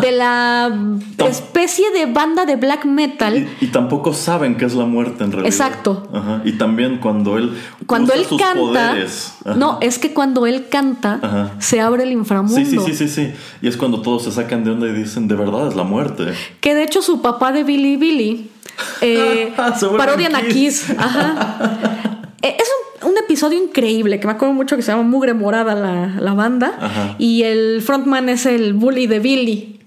de 0.00 0.12
la 0.12 0.70
especie 1.28 1.90
de 1.90 2.06
banda 2.06 2.46
de 2.46 2.54
black 2.54 2.84
metal. 2.84 3.36
Y, 3.60 3.64
y 3.64 3.66
tampoco 3.68 4.14
saben 4.14 4.56
qué 4.56 4.64
es 4.64 4.74
la 4.74 4.84
muerte 4.84 5.24
en 5.24 5.32
realidad. 5.32 5.52
Exacto. 5.52 6.08
Ajá. 6.14 6.40
Y 6.44 6.52
también 6.52 6.98
cuando 6.98 7.36
él 7.36 7.58
Cuando 7.86 8.12
usa 8.12 8.22
él 8.22 8.28
sus 8.28 8.40
canta, 8.40 8.60
poderes. 8.60 9.34
No, 9.56 9.78
es 9.80 9.98
que 9.98 10.14
cuando 10.14 10.46
él 10.46 10.68
canta, 10.68 11.18
Ajá. 11.20 11.54
se 11.58 11.80
abre 11.80 12.04
el 12.04 12.12
inframundo. 12.12 12.54
Sí, 12.54 12.64
sí, 12.64 12.78
sí, 12.78 12.94
sí, 12.94 13.08
sí. 13.08 13.32
Y 13.60 13.66
es 13.66 13.76
cuando 13.76 14.02
todos 14.02 14.22
se 14.22 14.30
sacan 14.30 14.62
de 14.62 14.70
onda 14.70 14.86
y 14.86 14.92
dicen, 14.92 15.26
de 15.26 15.34
verdad 15.34 15.66
es 15.66 15.74
la 15.74 15.82
muerte. 15.82 16.32
Que 16.60 16.76
de 16.76 16.84
hecho 16.84 17.02
su 17.02 17.20
papá 17.22 17.50
de 17.50 17.64
Billy 17.64 17.96
Billy 17.96 18.50
eh, 19.00 19.52
vuelven 19.56 19.96
parodian 19.96 20.36
a. 20.36 20.42
Kiss. 20.42 20.90
Ajá. 20.96 22.16
Eh, 22.42 22.56
es 22.58 22.68
un, 23.02 23.10
un 23.10 23.18
episodio 23.18 23.62
increíble 23.62 24.18
que 24.20 24.26
me 24.26 24.32
acuerdo 24.32 24.54
mucho 24.54 24.76
que 24.76 24.82
se 24.82 24.92
llama 24.92 25.02
Mugre 25.02 25.34
Morada 25.34 25.74
la, 25.74 26.06
la 26.20 26.34
banda. 26.34 26.76
Ajá. 26.80 27.16
Y 27.18 27.42
el 27.42 27.82
frontman 27.82 28.28
es 28.28 28.46
el 28.46 28.72
bully 28.74 29.06
de 29.06 29.18
Billy. 29.20 29.80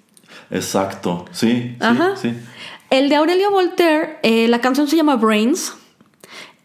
Exacto. 0.52 1.26
Sí, 1.32 1.52
sí, 1.52 1.76
Ajá. 1.80 2.16
sí. 2.16 2.34
El 2.90 3.10
de 3.10 3.16
Aurelio 3.16 3.50
Voltaire, 3.50 4.20
eh, 4.22 4.48
la 4.48 4.62
canción 4.62 4.88
se 4.88 4.96
llama 4.96 5.16
Brains. 5.16 5.74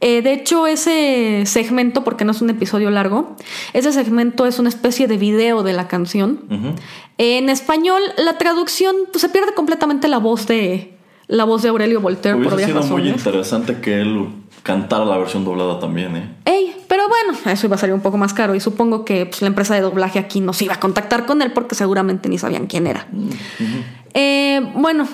Eh, 0.00 0.22
de 0.22 0.32
hecho, 0.32 0.66
ese 0.66 1.42
segmento, 1.46 2.04
porque 2.04 2.24
no 2.24 2.30
es 2.32 2.40
un 2.40 2.50
episodio 2.50 2.90
largo, 2.90 3.34
ese 3.72 3.92
segmento 3.92 4.46
es 4.46 4.58
una 4.58 4.68
especie 4.68 5.08
de 5.08 5.16
video 5.16 5.62
de 5.62 5.72
la 5.72 5.88
canción. 5.88 6.76
En 7.16 7.48
español, 7.48 8.00
la 8.16 8.38
traducción 8.38 8.94
pues, 9.10 9.22
se 9.22 9.28
pierde 9.28 9.54
completamente 9.54 10.06
la 10.06 10.18
voz 10.18 10.46
de 10.46 10.94
la 11.26 11.44
voz 11.44 11.62
de 11.62 11.68
Aurelio 11.68 12.00
Voltaire 12.00 12.38
Hubiese 12.38 12.66
sido 12.66 12.82
muy 12.84 13.08
interesante 13.08 13.80
que 13.80 14.00
él 14.00 14.28
cantar 14.62 15.06
la 15.06 15.16
versión 15.18 15.44
doblada 15.44 15.78
también, 15.80 16.16
¿eh? 16.16 16.28
Ey, 16.44 16.76
pero 16.88 17.04
bueno, 17.08 17.38
eso 17.52 17.66
iba 17.66 17.76
a 17.76 17.78
salir 17.78 17.94
un 17.94 18.00
poco 18.00 18.16
más 18.16 18.32
caro 18.34 18.54
y 18.54 18.60
supongo 18.60 19.04
que 19.04 19.26
pues, 19.26 19.40
la 19.42 19.48
empresa 19.48 19.74
de 19.74 19.80
doblaje 19.80 20.18
aquí 20.18 20.40
nos 20.40 20.60
iba 20.62 20.74
a 20.74 20.80
contactar 20.80 21.26
con 21.26 21.42
él 21.42 21.52
porque 21.52 21.74
seguramente 21.74 22.28
ni 22.28 22.38
sabían 22.38 22.66
quién 22.66 22.86
era. 22.86 23.06
Eh, 24.14 24.60
bueno, 24.74 25.06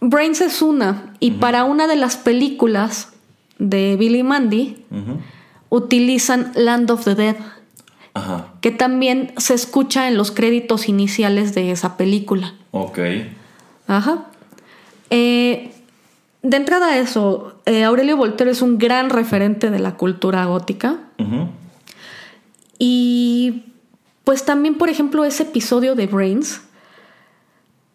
Brains 0.00 0.40
es 0.40 0.62
una 0.62 1.12
y 1.20 1.32
para 1.32 1.64
una 1.64 1.86
de 1.86 1.96
las 1.96 2.16
películas 2.16 3.12
de 3.58 3.96
Billy 3.96 4.22
Mandy 4.22 4.84
utilizan 5.68 6.52
Land 6.54 6.90
of 6.90 7.04
the 7.04 7.14
Dead, 7.14 7.36
Ajá, 8.14 8.46
que 8.60 8.70
también 8.70 9.32
se 9.36 9.54
escucha 9.54 10.08
en 10.08 10.16
los 10.16 10.30
créditos 10.30 10.88
iniciales 10.88 11.54
de 11.54 11.70
esa 11.70 11.96
película. 11.96 12.54
ok. 12.70 12.98
Ajá. 13.86 14.26
Eh, 15.10 15.72
de 16.42 16.56
entrada 16.56 16.92
a 16.92 16.98
eso, 16.98 17.60
eh, 17.66 17.84
Aurelio 17.84 18.16
Voltaire 18.16 18.52
es 18.52 18.62
un 18.62 18.78
gran 18.78 19.10
referente 19.10 19.70
de 19.70 19.78
la 19.78 19.96
cultura 19.96 20.44
gótica. 20.46 20.98
Y 22.78 23.64
pues 24.24 24.44
también, 24.44 24.76
por 24.76 24.88
ejemplo, 24.88 25.24
ese 25.24 25.44
episodio 25.44 25.94
de 25.94 26.06
Brains, 26.06 26.62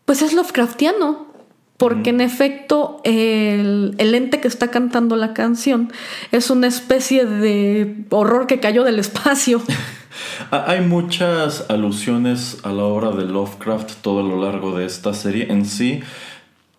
pues 0.06 0.22
es 0.22 0.34
Lovecraftiano. 0.34 1.32
Porque 1.78 2.12
en 2.12 2.22
efecto, 2.22 3.02
el, 3.04 3.96
el 3.98 4.16
ente 4.16 4.40
que 4.40 4.48
está 4.48 4.70
cantando 4.70 5.16
la 5.16 5.34
canción 5.34 5.92
es 6.32 6.50
una 6.50 6.68
especie 6.68 7.26
de 7.26 8.06
horror 8.10 8.46
que 8.48 8.60
cayó 8.60 8.84
del 8.84 9.00
espacio. 9.00 9.62
Hay 10.52 10.82
muchas 10.82 11.70
alusiones 11.70 12.60
a 12.64 12.72
la 12.72 12.84
obra 12.84 13.12
de 13.12 13.26
Lovecraft 13.26 14.02
todo 14.02 14.20
a 14.20 14.24
lo 14.24 14.42
largo 14.42 14.78
de 14.78 14.86
esta 14.86 15.14
serie. 15.14 15.48
En 15.52 15.66
sí, 15.66 16.02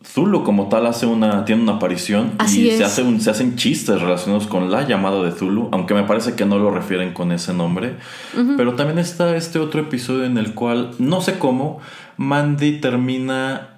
Zulu 0.06 0.44
como 0.44 0.68
tal 0.68 0.86
hace 0.86 1.06
una, 1.06 1.44
tiene 1.44 1.62
una 1.62 1.72
aparición 1.76 2.32
Así 2.38 2.66
y 2.66 2.70
se, 2.70 2.74
es. 2.76 2.80
hace 2.82 3.02
un- 3.02 3.20
se 3.20 3.30
hacen 3.30 3.56
chistes 3.56 4.00
relacionados 4.00 4.46
con 4.46 4.70
la 4.70 4.86
llamada 4.86 5.22
de 5.22 5.32
Zulu, 5.32 5.68
aunque 5.72 5.94
me 5.94 6.02
parece 6.04 6.34
que 6.34 6.44
no 6.44 6.58
lo 6.58 6.70
refieren 6.70 7.12
con 7.14 7.32
ese 7.32 7.52
nombre. 7.54 7.94
Pero 8.56 8.74
también 8.74 8.98
está 8.98 9.34
este 9.36 9.58
otro 9.58 9.80
episodio 9.80 10.24
en 10.24 10.36
el 10.38 10.54
cual, 10.54 10.90
no 10.98 11.20
sé 11.20 11.38
cómo, 11.38 11.80
Mandy 12.16 12.80
termina... 12.80 13.70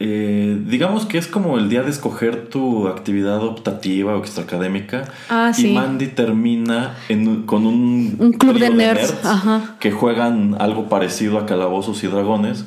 eh, 0.00 0.58
digamos 0.66 1.06
que 1.06 1.18
es 1.18 1.26
como 1.26 1.56
el 1.58 1.68
día 1.68 1.82
de 1.82 1.90
escoger 1.90 2.48
tu 2.48 2.88
actividad 2.88 3.42
optativa 3.42 4.14
o 4.14 4.18
extraacadémica. 4.18 5.04
Ah, 5.28 5.50
y 5.56 5.60
sí. 5.60 5.72
Mandy 5.72 6.06
termina 6.08 6.94
en- 7.08 7.42
con 7.42 7.66
un, 7.66 8.16
Un 8.18 8.32
club 8.32 8.58
de 8.58 8.70
nerds, 8.70 9.24
ajá. 9.24 9.76
que 9.80 9.90
juegan 9.92 10.56
algo 10.60 10.88
parecido 10.88 11.38
a 11.38 11.46
Calabozos 11.46 12.02
y 12.04 12.06
Dragones 12.08 12.64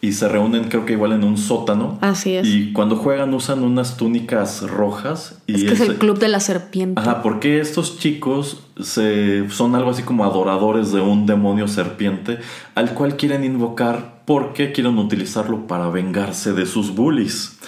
y 0.00 0.12
se 0.12 0.28
reúnen 0.28 0.64
creo 0.64 0.84
que 0.84 0.92
igual 0.92 1.12
en 1.12 1.24
un 1.24 1.38
sótano. 1.38 1.98
Así 2.00 2.34
es. 2.34 2.46
Y 2.46 2.72
cuando 2.72 2.96
juegan 2.96 3.32
usan 3.34 3.62
unas 3.62 3.96
túnicas 3.96 4.62
rojas. 4.62 5.38
Y 5.46 5.54
es 5.54 5.64
que 5.64 5.72
es 5.72 5.80
el 5.80 5.96
club 5.96 6.18
de 6.18 6.28
la 6.28 6.40
serpiente. 6.40 7.00
Ajá, 7.00 7.22
porque 7.22 7.60
estos 7.60 7.98
chicos 7.98 8.64
se, 8.80 9.48
son 9.50 9.74
algo 9.74 9.90
así 9.90 10.02
como 10.02 10.24
adoradores 10.24 10.92
de 10.92 11.00
un 11.00 11.26
demonio 11.26 11.66
serpiente 11.66 12.38
al 12.74 12.94
cual 12.94 13.16
quieren 13.16 13.42
invocar 13.42 14.22
porque 14.26 14.72
quieren 14.72 14.98
utilizarlo 14.98 15.66
para 15.66 15.88
vengarse 15.88 16.52
de 16.52 16.66
sus 16.66 16.94
bullies. 16.94 17.58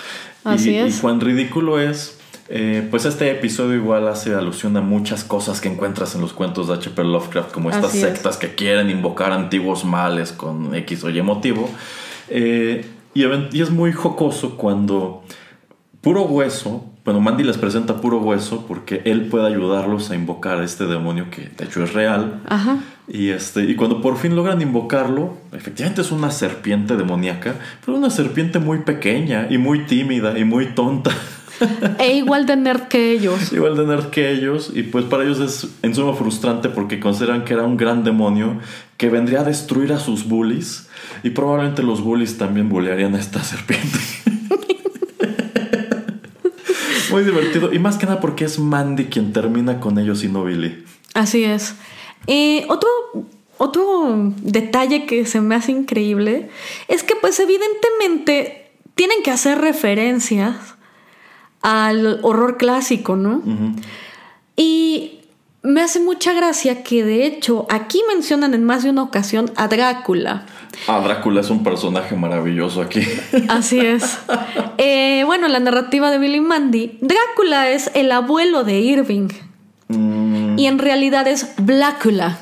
Así 0.45 0.71
y, 0.71 0.77
es. 0.77 0.99
y 0.99 1.01
cuán 1.01 1.21
ridículo 1.21 1.81
es, 1.81 2.19
eh, 2.51 2.87
pues 2.91 3.05
este 3.05 3.31
episodio 3.31 3.77
igual 3.77 4.09
hace 4.09 4.35
alusión 4.35 4.77
a 4.77 4.81
muchas 4.81 5.23
cosas 5.25 5.61
que 5.61 5.69
encuentras 5.69 6.15
en 6.15 6.21
los 6.21 6.33
cuentos 6.33 6.69
de 6.69 6.75
H.P. 6.75 7.05
Lovecraft, 7.05 7.53
como 7.53 7.71
estas 7.71 7.87
Así 7.87 7.99
es. 7.99 8.05
sectas 8.05 8.37
que 8.37 8.55
quieren 8.55 8.91
invocar 8.91 9.33
antiguos 9.33 9.85
males 9.85 10.33
con 10.33 10.75
X 10.75 11.05
o 11.05 11.11
Y 11.11 11.23
motivo. 11.23 11.69
Eh, 12.31 12.85
y, 13.15 13.61
es 13.61 13.71
muy 13.71 13.93
jocoso 13.93 14.57
cuando 14.57 15.25
Puro 16.01 16.23
Hueso, 16.23 16.85
bueno, 17.05 17.21
Mandy 17.21 17.43
les 17.43 17.59
presenta 17.59 18.01
Puro 18.01 18.19
Hueso 18.19 18.65
porque 18.69 19.03
él 19.05 19.27
puede 19.29 19.47
ayudarlos 19.47 20.11
a 20.11 20.15
invocar 20.15 20.61
a 20.61 20.65
este 20.65 20.87
demonio 20.87 21.31
que 21.31 21.49
de 21.57 21.65
hecho 21.65 21.83
es 21.83 21.93
real. 21.95 22.43
Ajá. 22.47 22.79
Y, 23.09 23.31
este, 23.31 23.65
y 23.65 23.75
cuando 23.75 24.03
por 24.03 24.19
fin 24.19 24.37
logran 24.37 24.61
invocarlo, 24.61 25.39
efectivamente 25.53 26.03
es 26.03 26.13
una 26.13 26.31
serpiente 26.31 26.97
demoníaca, 26.97 27.55
pero 27.85 27.97
una 27.97 28.11
serpiente 28.11 28.59
muy 28.59 28.81
pequeña 28.81 29.47
y 29.51 29.59
muy 29.59 29.87
tímida 29.87 30.39
y 30.39 30.45
muy 30.45 30.75
tonta. 30.75 31.11
E 31.99 32.17
igual 32.17 32.47
de 32.47 32.57
nerd 32.57 32.89
que 32.89 33.13
ellos. 33.13 33.53
Igual 33.53 33.77
de 33.77 33.87
nerd 33.87 34.11
que 34.11 34.31
ellos, 34.31 34.71
y 34.75 34.83
pues 34.85 35.05
para 35.05 35.25
ellos 35.25 35.41
es 35.41 35.69
en 35.83 35.95
suma 35.95 36.15
frustrante 36.15 36.69
porque 36.69 37.01
consideran 37.01 37.45
que 37.45 37.55
era 37.55 37.65
un 37.65 37.77
gran 37.77 38.05
demonio 38.05 38.59
que 38.97 39.09
vendría 39.11 39.41
a 39.41 39.45
destruir 39.45 39.93
a 39.93 39.99
sus 39.99 40.29
bullies, 40.29 40.89
y 41.23 41.31
probablemente 41.31 41.83
los 41.83 42.03
bullies 42.03 42.39
también 42.39 42.69
bullearían 42.69 43.15
a 43.15 43.19
esta 43.19 43.43
serpiente. 43.45 43.99
Muy 47.11 47.25
divertido, 47.25 47.73
y 47.73 47.79
más 47.79 47.97
que 47.97 48.07
nada 48.07 48.21
porque 48.21 48.45
es 48.45 48.59
Mandy 48.59 49.07
quien 49.07 49.33
termina 49.33 49.81
con 49.81 49.99
ellos 49.99 50.23
y 50.25 50.29
no 50.29 50.45
Billy. 50.45 50.85
Así 51.15 51.43
es. 51.43 51.75
Eh, 52.27 52.67
otro, 52.69 52.89
otro 53.57 54.35
detalle 54.43 55.07
que 55.07 55.25
se 55.25 55.41
me 55.41 55.55
hace 55.55 55.73
increíble 55.73 56.51
es 56.87 57.03
que 57.03 57.15
pues 57.17 57.41
evidentemente 57.41 58.73
tienen 58.95 59.23
que 59.23 59.31
hacer 59.31 59.59
referencias 59.59 60.78
al 61.63 62.21
horror 62.23 62.57
clásico, 62.57 63.17
¿no? 63.17 63.43
Y 64.57 65.19
me 65.63 65.83
hace 65.83 66.01
mucha 66.01 66.33
gracia 66.33 66.83
que 66.83 67.05
de 67.05 67.27
hecho 67.27 67.67
aquí 67.69 68.01
mencionan 68.09 68.55
en 68.55 68.65
más 68.65 68.85
de 68.85 68.91
una 68.91 69.03
ocasión 69.03 69.51
a 69.57 69.69
Drácula. 69.69 70.47
Ah, 70.87 71.01
Drácula 71.01 71.41
es 71.41 71.51
un 71.51 71.63
personaje 71.63 72.15
maravilloso 72.15 72.81
aquí. 72.81 73.03
Así 73.49 73.81
es. 73.81 74.19
Eh, 74.79 75.25
bueno, 75.27 75.47
en 75.47 75.53
la 75.53 75.61
narrativa 75.61 76.11
de 76.11 76.19
Billy 76.19 76.41
Mandy, 76.41 76.99
Drácula 77.01 77.71
es 77.71 77.91
el 77.95 78.13
abuelo 78.13 78.65
de 78.65 78.81
Irving. 78.81 79.29
Y 79.91 80.67
en 80.67 80.79
realidad 80.79 81.27
es 81.27 81.55
Blácula. 81.57 82.39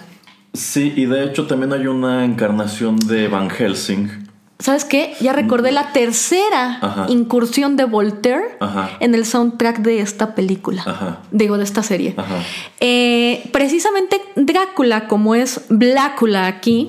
Sí, 0.52 0.92
y 0.96 1.04
de 1.04 1.24
hecho 1.24 1.46
también 1.46 1.72
hay 1.72 1.86
una 1.86 2.24
encarnación 2.24 2.96
de 2.96 3.28
Van 3.28 3.50
Helsing. 3.50 4.25
¿Sabes 4.58 4.84
qué? 4.86 5.14
Ya 5.20 5.34
recordé 5.34 5.70
la 5.70 5.92
tercera 5.92 6.78
Ajá. 6.80 7.06
incursión 7.10 7.76
de 7.76 7.84
Voltaire 7.84 8.56
Ajá. 8.60 8.90
en 9.00 9.14
el 9.14 9.26
soundtrack 9.26 9.78
de 9.80 10.00
esta 10.00 10.34
película. 10.34 10.82
Ajá. 10.86 11.20
Digo, 11.30 11.58
de 11.58 11.64
esta 11.64 11.82
serie. 11.82 12.14
Ajá. 12.16 12.36
Eh, 12.80 13.48
precisamente 13.52 14.20
Drácula, 14.34 15.08
como 15.08 15.34
es 15.34 15.60
Blácula 15.68 16.46
aquí, 16.46 16.86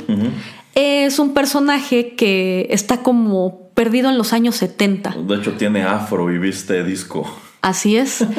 es 0.75 1.19
un 1.19 1.33
personaje 1.33 2.15
que 2.15 2.67
está 2.69 3.03
como 3.03 3.69
perdido 3.73 4.09
en 4.09 4.17
los 4.17 4.31
años 4.31 4.55
70. 4.55 5.15
De 5.27 5.35
hecho 5.35 5.53
tiene 5.53 5.83
afro 5.83 6.31
y 6.31 6.37
viste 6.37 6.83
disco. 6.83 7.29
Así 7.61 7.97
es. 7.97 8.25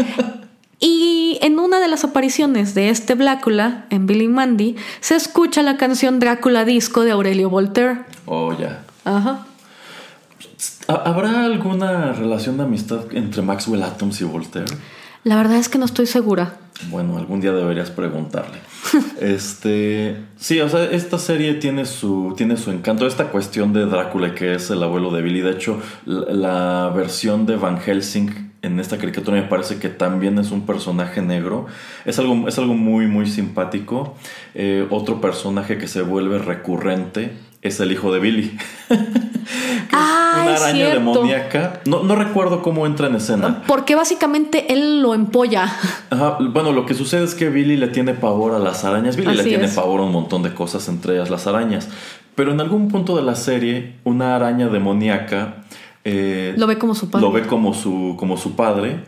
Y 0.80 1.38
en 1.42 1.58
una 1.58 1.80
de 1.80 1.88
las 1.88 2.04
apariciones 2.04 2.72
de 2.74 2.90
este 2.90 3.14
Blácula, 3.14 3.86
en 3.90 4.06
Billy 4.06 4.28
Mandy, 4.28 4.76
se 5.00 5.16
escucha 5.16 5.62
la 5.62 5.76
canción 5.76 6.20
Drácula 6.20 6.64
Disco 6.64 7.02
de 7.02 7.10
Aurelio 7.10 7.50
Voltaire. 7.50 8.02
Oh, 8.26 8.52
ya. 8.56 8.84
Ajá. 9.16 9.46
¿Ha- 10.88 10.92
¿Habrá 11.10 11.44
alguna 11.44 12.12
relación 12.12 12.56
de 12.56 12.64
amistad 12.64 13.00
entre 13.12 13.42
Maxwell 13.42 13.82
Atoms 13.82 14.20
y 14.20 14.24
Voltaire? 14.24 14.72
La 15.24 15.36
verdad 15.36 15.56
es 15.56 15.68
que 15.68 15.78
no 15.78 15.84
estoy 15.84 16.06
segura. 16.06 16.56
Bueno, 16.90 17.18
algún 17.18 17.40
día 17.40 17.52
deberías 17.52 17.90
preguntarle. 17.90 18.58
este, 19.20 20.16
sí, 20.36 20.60
o 20.60 20.68
sea, 20.68 20.84
esta 20.84 21.18
serie 21.18 21.54
tiene 21.54 21.84
su 21.86 22.34
tiene 22.36 22.56
su 22.56 22.70
encanto. 22.70 23.06
Esta 23.06 23.30
cuestión 23.30 23.72
de 23.72 23.84
Drácula 23.86 24.34
que 24.34 24.54
es 24.54 24.70
el 24.70 24.82
abuelo 24.82 25.10
de 25.10 25.22
Billy, 25.22 25.40
de 25.40 25.50
hecho, 25.50 25.80
la, 26.06 26.32
la 26.32 26.92
versión 26.94 27.46
de 27.46 27.56
Van 27.56 27.80
Helsing 27.80 28.48
en 28.62 28.80
esta 28.80 28.98
caricatura 28.98 29.36
me 29.40 29.46
parece 29.46 29.78
que 29.78 29.88
también 29.88 30.38
es 30.38 30.50
un 30.52 30.66
personaje 30.66 31.20
negro. 31.20 31.66
Es 32.04 32.18
algo 32.20 32.46
es 32.48 32.56
algo 32.58 32.74
muy 32.74 33.06
muy 33.08 33.26
simpático. 33.28 34.14
Eh, 34.54 34.86
otro 34.90 35.20
personaje 35.20 35.78
que 35.78 35.88
se 35.88 36.02
vuelve 36.02 36.38
recurrente 36.38 37.32
es 37.68 37.80
el 37.80 37.92
hijo 37.92 38.12
de 38.12 38.20
Billy. 38.20 38.58
Ah, 39.90 40.42
Una 40.42 40.56
araña 40.56 40.72
cierto. 40.74 40.98
demoníaca. 40.98 41.80
No, 41.86 42.02
no 42.02 42.14
recuerdo 42.14 42.60
cómo 42.62 42.86
entra 42.86 43.06
en 43.06 43.14
escena. 43.14 43.62
Porque 43.66 43.94
básicamente 43.94 44.72
él 44.72 45.00
lo 45.00 45.14
empolla. 45.14 45.64
Ajá, 46.10 46.36
bueno, 46.40 46.72
lo 46.72 46.84
que 46.84 46.92
sucede 46.94 47.24
es 47.24 47.34
que 47.34 47.48
Billy 47.48 47.76
le 47.78 47.88
tiene 47.88 48.12
pavor 48.12 48.52
a 48.54 48.58
las 48.58 48.84
arañas. 48.84 49.16
Billy 49.16 49.34
le 49.34 49.44
tiene 49.44 49.64
es. 49.64 49.74
pavor 49.74 50.00
a 50.00 50.04
un 50.04 50.12
montón 50.12 50.42
de 50.42 50.52
cosas, 50.52 50.86
entre 50.88 51.14
ellas 51.14 51.30
las 51.30 51.46
arañas. 51.46 51.88
Pero 52.34 52.52
en 52.52 52.60
algún 52.60 52.88
punto 52.88 53.16
de 53.16 53.22
la 53.22 53.34
serie, 53.34 53.94
una 54.04 54.36
araña 54.36 54.68
demoníaca 54.68 55.64
eh, 56.04 56.54
Lo 56.58 56.66
ve 56.66 56.78
como 56.78 56.94
su 56.94 57.10
padre. 57.10 57.26
lo 57.26 57.32
ve 57.32 57.42
como 57.46 57.72
su, 57.72 58.14
como 58.18 58.36
su 58.36 58.54
padre. 58.54 59.00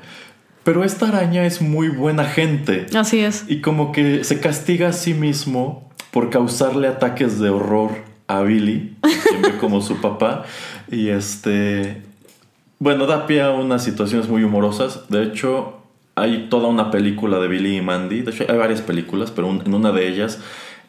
Pero 0.64 0.84
esta 0.84 1.08
araña 1.08 1.44
es 1.44 1.61
muy 1.61 1.88
buena 1.88 2.24
gente. 2.24 2.86
Así 2.94 3.20
es. 3.20 3.44
Y 3.48 3.61
como 3.61 3.92
que 3.92 4.24
se 4.24 4.40
castiga 4.40 4.88
a 4.88 4.92
sí 4.92 5.14
mismo 5.14 5.90
por 6.11 6.30
causarle 6.30 6.88
ataques 6.88 7.38
de 7.38 7.50
horror 7.50 8.09
a 8.39 8.43
Billy, 8.43 8.97
quien 9.28 9.43
ve 9.43 9.57
como 9.59 9.81
su 9.81 10.01
papá. 10.01 10.45
Y 10.91 11.09
este. 11.09 12.03
Bueno, 12.78 13.07
da 13.07 13.26
pie 13.26 13.43
a 13.43 13.51
unas 13.51 13.85
situaciones 13.85 14.28
muy 14.28 14.43
humorosas. 14.43 15.09
De 15.09 15.22
hecho, 15.22 15.83
hay 16.14 16.49
toda 16.49 16.68
una 16.68 16.91
película 16.91 17.39
de 17.39 17.49
Billy 17.49 17.76
y 17.78 17.83
Mandy. 17.83 18.22
De 18.22 18.31
hecho, 18.31 18.45
hay 18.49 18.57
varias 18.57 18.81
películas, 18.81 19.31
pero 19.31 19.49
un- 19.49 19.62
en 19.66 19.74
una 19.74 19.93
de 19.93 20.09
ellas, 20.09 20.41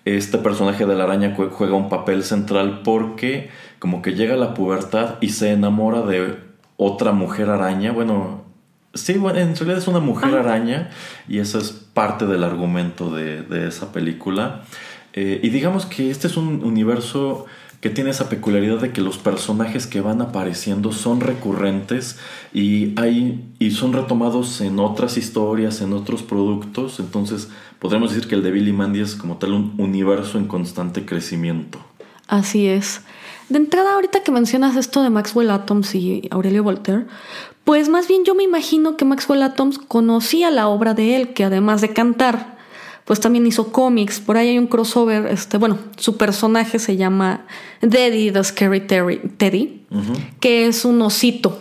este 0.05 0.37
personaje 0.37 0.85
de 0.85 0.95
la 0.95 1.03
araña 1.03 1.35
jue- 1.35 1.49
juega 1.51 1.75
un 1.75 1.89
papel 1.89 2.23
central 2.23 2.81
porque, 2.83 3.49
como 3.79 4.01
que 4.01 4.13
llega 4.13 4.35
a 4.35 4.37
la 4.37 4.53
pubertad 4.53 5.15
y 5.21 5.29
se 5.29 5.51
enamora 5.51 6.01
de 6.03 6.35
otra 6.77 7.11
mujer 7.11 7.49
araña. 7.49 7.91
Bueno, 7.91 8.39
Sí, 8.93 9.13
bueno, 9.13 9.39
en 9.39 9.55
realidad 9.55 9.77
es 9.77 9.87
una 9.87 10.01
mujer 10.01 10.35
araña 10.35 10.89
y 11.29 11.39
eso 11.39 11.59
es 11.59 11.71
parte 11.71 12.25
del 12.25 12.43
argumento 12.43 13.09
de, 13.09 13.41
de 13.41 13.69
esa 13.69 13.93
película. 13.93 14.63
Eh, 15.13 15.39
y 15.43 15.49
digamos 15.49 15.85
que 15.85 16.09
este 16.09 16.27
es 16.27 16.37
un 16.37 16.63
universo 16.63 17.45
que 17.81 17.89
tiene 17.89 18.11
esa 18.11 18.29
peculiaridad 18.29 18.79
de 18.79 18.91
que 18.91 19.01
los 19.01 19.17
personajes 19.17 19.87
que 19.87 20.01
van 20.01 20.21
apareciendo 20.21 20.91
son 20.91 21.19
recurrentes 21.19 22.19
y, 22.53 22.97
hay, 22.99 23.43
y 23.57 23.71
son 23.71 23.91
retomados 23.93 24.61
en 24.61 24.79
otras 24.79 25.17
historias, 25.17 25.81
en 25.81 25.93
otros 25.93 26.21
productos. 26.21 26.99
Entonces 26.99 27.49
podríamos 27.79 28.13
decir 28.13 28.29
que 28.29 28.35
el 28.35 28.43
de 28.43 28.51
Billy 28.51 28.71
Mandy 28.71 29.01
es 29.01 29.15
como 29.15 29.37
tal 29.37 29.53
un 29.53 29.73
universo 29.79 30.37
en 30.37 30.45
constante 30.45 31.05
crecimiento. 31.05 31.79
Así 32.27 32.67
es. 32.67 33.01
De 33.49 33.57
entrada, 33.57 33.95
ahorita 33.95 34.23
que 34.23 34.31
mencionas 34.31 34.77
esto 34.77 35.01
de 35.01 35.09
Maxwell 35.09 35.49
Atoms 35.49 35.95
y 35.95 36.29
Aurelio 36.31 36.63
Voltaire, 36.63 37.05
pues 37.65 37.89
más 37.89 38.07
bien 38.07 38.23
yo 38.23 38.35
me 38.35 38.43
imagino 38.43 38.95
que 38.95 39.05
Maxwell 39.05 39.41
Atoms 39.41 39.79
conocía 39.79 40.51
la 40.51 40.67
obra 40.67 40.93
de 40.93 41.15
él, 41.15 41.33
que 41.33 41.43
además 41.43 41.81
de 41.81 41.89
cantar, 41.89 42.57
pues 43.11 43.19
también 43.19 43.45
hizo 43.45 43.73
cómics. 43.73 44.21
Por 44.21 44.37
ahí 44.37 44.47
hay 44.47 44.57
un 44.57 44.67
crossover. 44.67 45.25
Este, 45.25 45.57
bueno, 45.57 45.77
su 45.97 46.15
personaje 46.15 46.79
se 46.79 46.95
llama 46.95 47.45
Daddy 47.81 48.31
the 48.31 48.41
Scary 48.41 48.79
Teddy, 48.87 49.85
que 50.39 50.67
es 50.67 50.85
un 50.85 51.01
osito. 51.01 51.59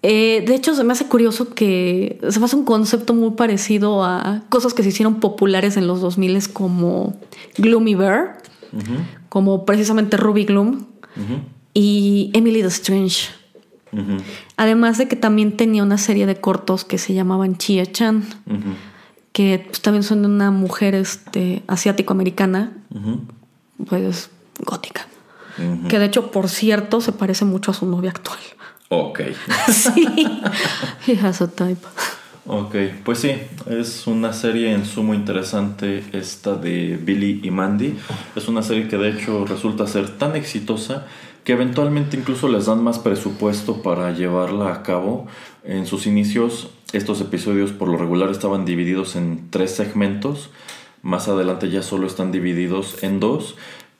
Eh, 0.00 0.42
de 0.46 0.54
hecho, 0.54 0.74
se 0.74 0.84
me 0.84 0.94
hace 0.94 1.04
curioso 1.04 1.52
que 1.52 2.18
se 2.30 2.38
me 2.38 2.46
hace 2.46 2.56
un 2.56 2.64
concepto 2.64 3.12
muy 3.12 3.32
parecido 3.32 4.04
a 4.04 4.42
cosas 4.48 4.72
que 4.72 4.82
se 4.82 4.88
hicieron 4.88 5.20
populares 5.20 5.76
en 5.76 5.86
los 5.86 6.00
2000 6.00 6.50
como 6.50 7.14
Gloomy 7.58 7.94
Bear, 7.94 8.38
como 9.28 9.66
precisamente 9.66 10.16
Ruby 10.16 10.46
Gloom 10.46 10.86
y 11.74 12.30
Emily 12.32 12.62
the 12.62 12.68
Strange. 12.68 13.28
Además 14.56 14.96
de 14.96 15.08
que 15.08 15.16
también 15.16 15.58
tenía 15.58 15.82
una 15.82 15.98
serie 15.98 16.24
de 16.24 16.36
cortos 16.40 16.86
que 16.86 16.96
se 16.96 17.12
llamaban 17.12 17.58
Chia 17.58 17.84
Chan 17.84 18.24
que 19.36 19.62
pues, 19.66 19.82
también 19.82 20.02
son 20.02 20.22
de 20.22 20.28
una 20.28 20.50
mujer 20.50 20.94
este, 20.94 21.62
asiático-americana, 21.66 22.72
pues 23.86 24.30
gótica. 24.64 25.06
Que 25.90 25.98
de 25.98 26.06
hecho, 26.06 26.30
por 26.30 26.48
cierto, 26.48 27.02
se 27.02 27.12
parece 27.12 27.44
mucho 27.44 27.70
a 27.70 27.74
su 27.74 27.84
novia 27.84 28.12
actual. 28.12 28.38
Ok. 28.88 29.20
sí. 29.68 30.40
He 31.06 31.18
has 31.18 31.42
a 31.42 31.48
type. 31.48 31.86
Ok, 32.46 32.76
pues 33.04 33.18
sí, 33.18 33.32
es 33.68 34.06
una 34.06 34.32
serie 34.32 34.72
en 34.72 34.86
sumo 34.86 35.12
interesante 35.12 36.02
esta 36.14 36.54
de 36.54 36.96
Billy 36.96 37.40
y 37.42 37.50
Mandy. 37.50 37.94
Es 38.36 38.48
una 38.48 38.62
serie 38.62 38.88
que 38.88 38.96
de 38.96 39.10
hecho 39.10 39.44
resulta 39.44 39.86
ser 39.86 40.16
tan 40.16 40.34
exitosa 40.34 41.04
que 41.44 41.52
eventualmente 41.52 42.16
incluso 42.16 42.48
les 42.48 42.64
dan 42.64 42.82
más 42.82 42.98
presupuesto 42.98 43.82
para 43.82 44.12
llevarla 44.12 44.72
a 44.72 44.82
cabo. 44.82 45.26
En 45.62 45.86
sus 45.86 46.06
inicios 46.06 46.70
estos 46.92 47.20
episodios 47.20 47.72
por 47.72 47.88
lo 47.88 47.96
regular 47.96 48.30
estaban 48.30 48.64
divididos 48.64 49.16
en 49.16 49.50
tres 49.50 49.72
segmentos, 49.74 50.50
más 51.02 51.28
adelante 51.28 51.70
ya 51.70 51.82
solo 51.82 52.06
están 52.06 52.32
divididos 52.32 53.02
en 53.02 53.20
dos 53.20 53.56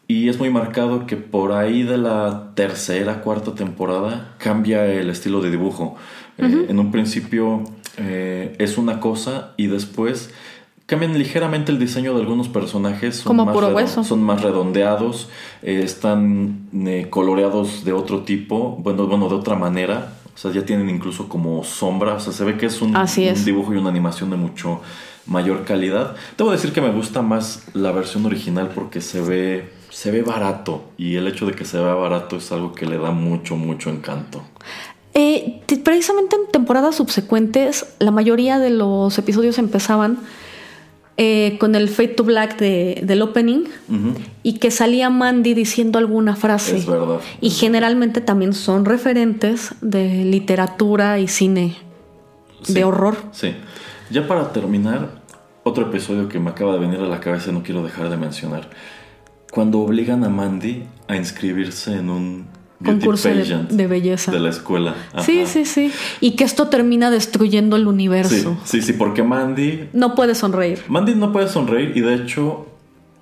y 0.09 0.29
es 0.29 0.39
muy 0.39 0.51
marcado 0.51 1.07
que 1.07 1.17
por 1.17 1.53
ahí 1.53 1.83
de 1.83 1.99
la 1.99 2.53
tercera, 2.55 3.23
cuarta 3.23 3.55
temporada 3.55 4.35
cambia 4.39 4.87
el 4.87 5.11
estilo 5.11 5.41
de 5.41 5.51
dibujo. 5.51 5.97
Eh, 6.39 6.67
en 6.69 6.79
un 6.79 6.93
principio 6.93 7.65
eh, 7.97 8.55
es 8.59 8.79
una 8.79 9.01
cosa 9.01 9.55
y 9.57 9.67
después 9.67 10.31
Cambian 10.87 11.19
ligeramente 11.19 11.73
el 11.73 11.81
diseño 11.81 12.15
de 12.15 12.21
algunos 12.21 12.49
personajes. 12.49 13.17
Son 13.17 13.37
Como 13.37 13.53
puro 13.53 13.69
hueso. 13.71 14.05
Son 14.05 14.23
más 14.23 14.43
redondeados, 14.43 15.29
eh, 15.63 15.81
están 15.83 16.69
eh, 16.87 17.09
coloreados 17.11 17.85
de 17.85 17.93
otro 17.93 18.21
tipo, 18.21 18.77
bueno, 18.81 19.09
bueno, 19.09 19.29
de 19.29 19.35
otra 19.35 19.57
manera. 19.57 20.13
O 20.37 20.39
sea, 20.39 20.53
ya 20.53 20.67
tienen 20.67 20.91
incluso 20.91 21.31
como 21.31 21.65
sombra. 21.65 22.15
O 22.15 22.21
sea, 22.21 22.33
se 22.33 22.45
ve 22.45 22.59
que 22.59 22.67
es 22.67 22.83
un, 22.83 22.95
dibujo 23.45 23.73
y 23.73 23.79
una 23.79 23.89
animación 23.89 24.29
de 24.29 24.37
mucho 24.37 24.83
mayor 25.25 25.65
calidad. 25.65 26.15
Debo 26.37 26.53
decir 26.53 26.75
que 26.75 26.83
me 26.83 26.93
gusta 26.93 27.23
más 27.23 27.65
la 27.73 27.91
versión 27.91 28.27
original 28.27 28.71
porque 28.75 29.01
se 29.01 29.23
ve, 29.23 29.73
se 29.89 30.11
ve 30.11 30.21
barato. 30.21 30.85
Y 30.99 31.17
el 31.17 31.27
hecho 31.27 31.47
de 31.47 31.55
que 31.55 31.65
se 31.65 31.79
vea 31.79 31.95
barato 31.95 32.37
es 32.37 32.53
algo 32.53 32.73
que 32.75 32.85
le 32.85 32.99
da 32.99 33.13
mucho, 33.13 33.57
mucho 33.57 33.89
encanto. 33.89 34.43
Eh, 35.15 35.63
precisamente 35.83 36.37
en 36.37 36.53
temporadas 36.53 36.97
subsecuentes, 36.97 37.87
la 37.99 38.11
mayoría 38.11 38.59
de 38.59 38.69
los 38.69 39.17
episodios 39.17 39.57
empezaban 39.57 40.19
eh, 41.19 41.57
con 41.59 41.75
el 41.75 41.89
Fade 41.89 42.09
to 42.09 42.25
Black 42.25 42.59
del 42.59 43.23
opening 43.23 43.65
y 44.43 44.59
que 44.59 44.71
salía 44.71 45.09
Mandy 45.09 45.55
diciendo 45.55 45.99
alguna 45.99 46.37
frase. 46.37 46.77
Es 46.77 46.87
verdad. 46.87 47.21
Y 47.41 47.51
generalmente 47.51 48.21
también 48.21 48.53
son 48.53 48.85
referentes 48.85 49.75
de 49.81 50.25
literatura 50.25 51.19
y 51.19 51.29
cine 51.29 51.77
de 52.69 52.85
horror. 52.85 53.17
Sí. 53.33 53.55
Ya 54.11 54.27
para 54.27 54.53
terminar, 54.53 55.23
otro 55.63 55.87
episodio 55.89 56.29
que 56.29 56.39
me 56.39 56.51
acaba 56.51 56.75
de 56.75 56.81
venir 56.81 57.01
a 57.01 57.07
la 57.07 57.19
cabeza 57.21 57.51
y 57.51 57.53
no 57.53 57.63
quiero 57.63 57.83
dejar 57.83 58.09
de 58.11 58.17
mencionar. 58.17 58.71
Cuando 59.51 59.81
obligan 59.81 60.23
a 60.23 60.29
Mandy 60.29 60.85
a 61.09 61.17
inscribirse 61.17 61.95
en 61.95 62.11
un 62.11 62.47
concurso 62.85 63.29
de, 63.29 63.87
belleza 63.87 64.33
de 64.33 64.41
la 64.41 64.51
escuela. 64.51 64.95
Sí, 65.25 65.47
sí, 65.47 65.65
sí. 65.65 65.93
Y 66.21 66.33
que 66.33 66.45
esto 66.45 66.69
termina 66.69 67.11
destruyendo 67.11 67.77
el 67.77 67.87
universo. 67.87 68.59
Sí, 68.65 68.83
sí, 68.83 68.93
porque 68.93 69.23
Mandy... 69.23 69.89
No 69.93 70.15
puede 70.15 70.35
sonreír. 70.35 70.81
Mandy 70.89 71.15
no 71.15 71.33
puede 71.33 71.49
sonreír 71.49 71.93
y 71.97 72.01
de 72.01 72.15
hecho 72.15 72.67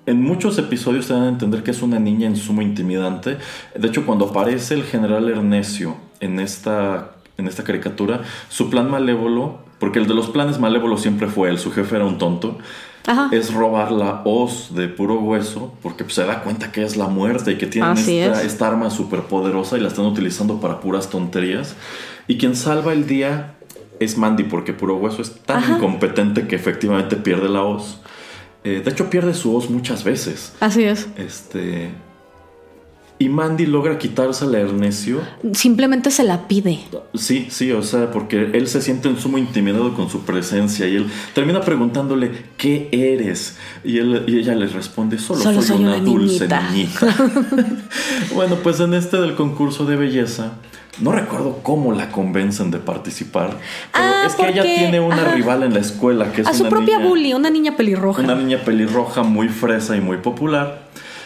en 0.05 0.21
muchos 0.21 0.57
episodios 0.57 1.07
te 1.07 1.13
dan 1.13 1.23
a 1.23 1.29
entender 1.29 1.63
que 1.63 1.71
es 1.71 1.81
una 1.81 1.99
niña 1.99 2.27
en 2.27 2.35
sumo 2.35 2.61
intimidante. 2.61 3.37
De 3.75 3.87
hecho, 3.87 4.05
cuando 4.05 4.25
aparece 4.25 4.75
el 4.75 4.83
general 4.83 5.29
Ernesio 5.29 5.97
en 6.19 6.39
esta, 6.39 7.11
en 7.37 7.47
esta 7.47 7.63
caricatura, 7.63 8.21
su 8.49 8.69
plan 8.69 8.89
malévolo, 8.89 9.59
porque 9.79 9.99
el 9.99 10.07
de 10.07 10.13
los 10.13 10.29
planes 10.29 10.59
malévolos 10.59 11.01
siempre 11.01 11.27
fue 11.27 11.49
él, 11.49 11.57
su 11.57 11.71
jefe 11.71 11.95
era 11.95 12.05
un 12.05 12.17
tonto, 12.17 12.59
es 13.31 13.53
robar 13.53 13.91
la 13.91 14.21
hoz 14.25 14.73
de 14.75 14.87
puro 14.87 15.19
hueso, 15.19 15.73
porque 15.81 16.03
pues, 16.03 16.15
se 16.15 16.25
da 16.25 16.41
cuenta 16.41 16.71
que 16.71 16.83
es 16.83 16.97
la 16.97 17.07
muerte 17.07 17.51
y 17.51 17.57
que 17.57 17.67
tienen 17.67 17.97
esta, 17.97 18.43
esta, 18.43 18.67
arma 18.67 18.89
súper 18.89 19.21
poderosa 19.21 19.77
y 19.77 19.81
la 19.81 19.89
están 19.89 20.05
utilizando 20.05 20.59
para 20.59 20.79
puras 20.79 21.09
tonterías. 21.09 21.75
Y 22.27 22.37
quien 22.37 22.55
salva 22.55 22.93
el 22.93 23.07
día 23.07 23.55
es 23.99 24.17
Mandy, 24.17 24.43
porque 24.43 24.73
puro 24.73 24.97
hueso 24.97 25.21
es 25.21 25.31
tan 25.41 25.75
incompetente 25.75 26.47
que 26.47 26.55
efectivamente 26.55 27.15
pierde 27.15 27.49
la 27.49 27.63
hoz. 27.63 27.99
Eh, 28.63 28.81
de 28.83 28.91
hecho, 28.91 29.09
pierde 29.09 29.33
su 29.33 29.55
hoz 29.55 29.69
muchas 29.69 30.03
veces. 30.03 30.53
Así 30.59 30.83
es. 30.83 31.07
Este. 31.17 31.91
Y 33.17 33.29
Mandy 33.29 33.65
logra 33.65 33.97
quitársela 33.97 34.57
a 34.57 34.61
Ernesio. 34.61 35.21
Simplemente 35.53 36.11
se 36.11 36.23
la 36.23 36.49
pide. 36.49 36.79
Sí, 37.13 37.47
sí, 37.49 37.71
o 37.71 37.81
sea, 37.81 38.11
porque 38.11 38.49
él 38.53 38.67
se 38.67 38.81
siente 38.81 39.07
en 39.07 39.17
sumo 39.17 39.37
intimidado 39.37 39.93
con 39.93 40.09
su 40.09 40.25
presencia 40.25 40.85
y 40.87 40.97
él 40.97 41.07
termina 41.33 41.61
preguntándole, 41.61 42.31
¿qué 42.57 42.89
eres? 42.91 43.57
Y, 43.85 43.99
él, 43.99 44.25
y 44.27 44.39
ella 44.39 44.53
le 44.55 44.67
responde, 44.67 45.17
solo, 45.17 45.39
soy, 45.61 45.77
una, 45.77 45.97
dulce 45.99 46.47
niñita. 46.47 47.15
bueno, 48.35 48.57
pues 48.61 48.81
en 48.81 48.93
este 48.93 49.15
del 49.17 49.35
concurso 49.35 49.85
de 49.85 49.95
belleza, 49.95 50.57
no 50.99 51.13
recuerdo 51.13 51.59
cómo 51.63 51.93
la 51.93 52.11
convencen 52.11 52.69
de 52.69 52.79
participar. 52.79 53.51
Pero 53.93 54.05
ah, 54.05 54.23
es 54.27 54.35
que 54.35 54.49
ella 54.49 54.63
tiene 54.63 54.99
una 54.99 55.31
rival 55.31 55.63
en 55.63 55.73
la 55.73 55.79
escuela 55.79 56.33
que 56.33 56.41
es 56.41 56.47
a 56.47 56.53
su 56.53 56.67
propia 56.67 56.99
bully, 56.99 57.33
una 57.33 57.49
niña 57.49 57.77
pelirroja. 57.77 58.21
Una 58.21 58.35
niña 58.35 58.59
pelirroja 58.65 59.23
muy 59.23 59.47
fresa 59.47 59.95
y 59.95 60.01
muy 60.01 60.17
popular 60.17 60.83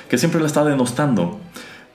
que 0.09 0.17
siempre 0.17 0.41
la 0.41 0.47
está 0.47 0.65
denostando. 0.65 1.39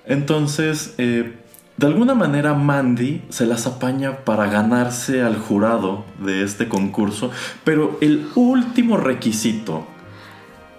Entonces, 0.06 0.94
eh, 0.98 1.34
de 1.76 1.86
alguna 1.86 2.14
manera 2.14 2.54
Mandy 2.54 3.22
se 3.30 3.46
las 3.46 3.66
apaña 3.66 4.24
para 4.24 4.46
ganarse 4.46 5.22
al 5.22 5.36
jurado 5.36 6.04
de 6.24 6.42
este 6.44 6.68
concurso, 6.68 7.30
pero 7.64 7.98
el 8.00 8.28
último 8.36 8.96
requisito 8.96 9.86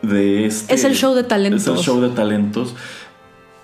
de 0.01 0.45
este... 0.45 0.73
Es 0.73 0.83
el 0.83 0.95
show 0.95 1.13
de 1.13 1.23
talentos. 1.23 1.61
Es 1.61 1.67
el 1.67 1.77
show 1.77 1.99
de 1.99 2.09
talentos. 2.09 2.75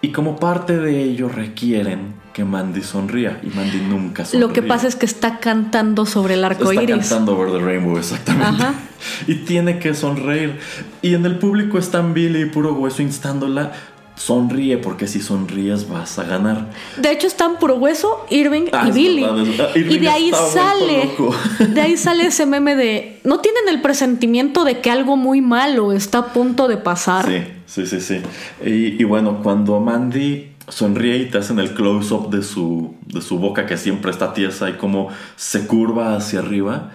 Y 0.02 0.12
como 0.12 0.38
parte 0.38 0.78
de 0.78 1.04
ello 1.04 1.30
requieren 1.30 2.16
que 2.34 2.44
Mandy 2.44 2.82
sonría 2.82 3.40
y 3.44 3.56
Mandy 3.56 3.78
nunca 3.82 4.26
sonríe. 4.26 4.48
Lo 4.48 4.52
que 4.52 4.64
pasa 4.64 4.88
es 4.88 4.96
que 4.96 5.06
está 5.06 5.40
cantando 5.40 6.06
sobre 6.06 6.34
el 6.34 6.44
arco 6.44 6.74
iris. 6.74 6.90
Está 6.90 7.16
cantando 7.16 7.38
Over 7.38 7.60
the 7.60 7.66
Rainbow, 7.66 7.98
exactamente. 7.98 8.66
Y 9.28 9.36
tiene 9.36 9.80
que 9.80 9.94
sonreír. 9.94 10.60
Y 11.02 11.16
en 11.16 11.26
el 11.26 11.38
público 11.38 11.78
están 11.78 12.14
Billy 12.14 12.42
y 12.42 12.46
puro 12.46 12.74
hueso 12.74 13.02
instándola 13.02 13.72
sonríe 14.26 14.78
porque 14.78 15.08
si 15.08 15.20
sonríes 15.20 15.90
vas 15.90 16.20
a 16.20 16.24
ganar. 16.24 16.70
De 16.98 17.12
hecho 17.12 17.26
están 17.26 17.58
puro 17.58 17.76
hueso, 17.76 18.26
Irving 18.30 18.66
y 18.66 18.70
ah, 18.72 18.90
Billy. 18.94 19.24
Ah, 19.24 19.72
y 19.76 19.98
de 19.98 20.10
ahí 20.10 20.32
sale, 20.32 21.12
de 21.68 21.82
ahí 21.82 21.98
sale 21.98 22.28
ese 22.28 22.46
meme 22.46 22.76
de 22.76 23.20
no 23.24 23.40
tienen 23.40 23.68
el 23.68 23.82
presentimiento 23.82 24.64
de 24.64 24.80
que 24.80 24.92
algo 24.92 25.18
muy 25.18 25.42
malo 25.42 25.92
está 25.92 26.20
a 26.20 26.34
punto 26.34 26.68
de 26.68 26.78
pasar. 26.78 27.26
Sí, 27.26 27.44
sí, 27.66 27.86
sí, 27.88 28.02
sí. 28.02 28.22
Y, 28.64 29.04
bueno, 29.06 29.42
cuando 29.42 29.80
Mandy 29.80 30.52
sonríe 30.68 31.18
y 31.18 31.26
te 31.26 31.40
hacen 31.40 31.58
el 31.58 31.74
close 31.74 32.14
up 32.14 32.30
de 32.30 32.44
su 32.44 32.94
de 33.08 33.22
su 33.22 33.40
boca 33.40 33.66
que 33.66 33.78
siempre 33.78 34.12
está 34.12 34.34
tiesa 34.34 34.70
y 34.70 34.74
como 34.74 35.10
se 35.36 35.66
curva 35.66 36.16
hacia 36.16 36.40
arriba. 36.40 36.92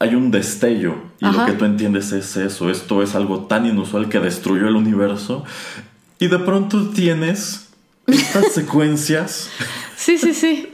Hay 0.00 0.14
un 0.14 0.30
destello 0.30 0.94
y 1.18 1.24
lo 1.24 1.44
que 1.44 1.52
tú 1.54 1.64
entiendes 1.64 2.12
es 2.12 2.36
eso. 2.36 2.70
Esto 2.70 3.02
es 3.02 3.16
algo 3.16 3.46
tan 3.46 3.66
inusual 3.66 4.08
que 4.08 4.20
destruyó 4.20 4.68
el 4.68 4.76
universo 4.76 5.44
y 6.18 6.26
de 6.28 6.38
pronto 6.38 6.88
tienes 6.90 7.68
estas 8.06 8.52
secuencias, 8.54 9.50
Sí, 9.96 10.16
sí, 10.16 10.32
sí. 10.32 10.68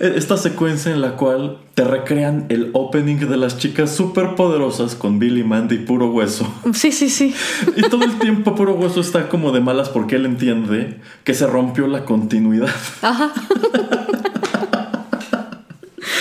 esta 0.00 0.36
secuencia 0.36 0.92
en 0.92 1.00
la 1.00 1.16
cual 1.16 1.58
te 1.74 1.84
recrean 1.84 2.46
el 2.48 2.70
opening 2.72 3.16
de 3.16 3.36
las 3.36 3.58
chicas 3.58 3.94
superpoderosas 3.94 4.94
con 4.94 5.18
Billy 5.18 5.42
Mandy 5.44 5.78
puro 5.78 6.10
hueso. 6.10 6.50
Sí, 6.72 6.92
sí, 6.92 7.10
sí. 7.10 7.34
Y 7.76 7.82
todo 7.82 8.04
el 8.04 8.18
tiempo 8.18 8.54
puro 8.54 8.74
hueso 8.74 9.00
está 9.00 9.28
como 9.28 9.50
de 9.52 9.60
malas 9.60 9.88
porque 9.88 10.14
él 10.16 10.24
entiende 10.26 11.00
que 11.24 11.34
se 11.34 11.46
rompió 11.46 11.86
la 11.88 12.04
continuidad. 12.04 12.70
Ajá. 13.02 13.32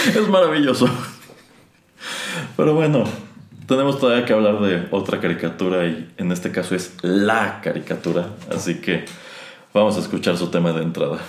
Es 0.07 0.27
maravilloso. 0.29 0.89
Pero 2.55 2.73
bueno, 2.73 3.03
tenemos 3.67 3.99
todavía 3.99 4.25
que 4.25 4.33
hablar 4.33 4.59
de 4.61 4.87
otra 4.91 5.19
caricatura 5.19 5.85
y 5.85 6.09
en 6.17 6.31
este 6.31 6.51
caso 6.51 6.73
es 6.73 6.95
la 7.01 7.59
caricatura. 7.61 8.29
Así 8.49 8.75
que 8.75 9.05
vamos 9.73 9.97
a 9.97 9.99
escuchar 9.99 10.37
su 10.37 10.47
tema 10.47 10.71
de 10.71 10.83
entrada. 10.83 11.19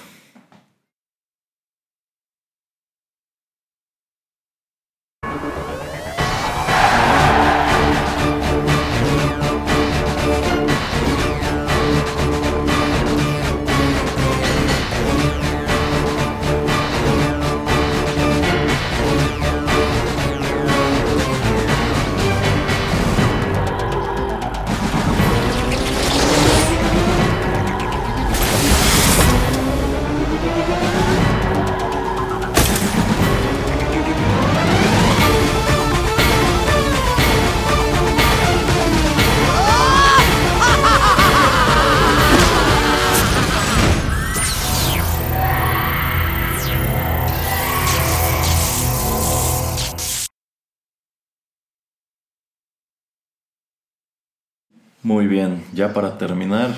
Muy 55.09 55.27
bien, 55.27 55.65
ya 55.73 55.95
para 55.95 56.19
terminar, 56.19 56.69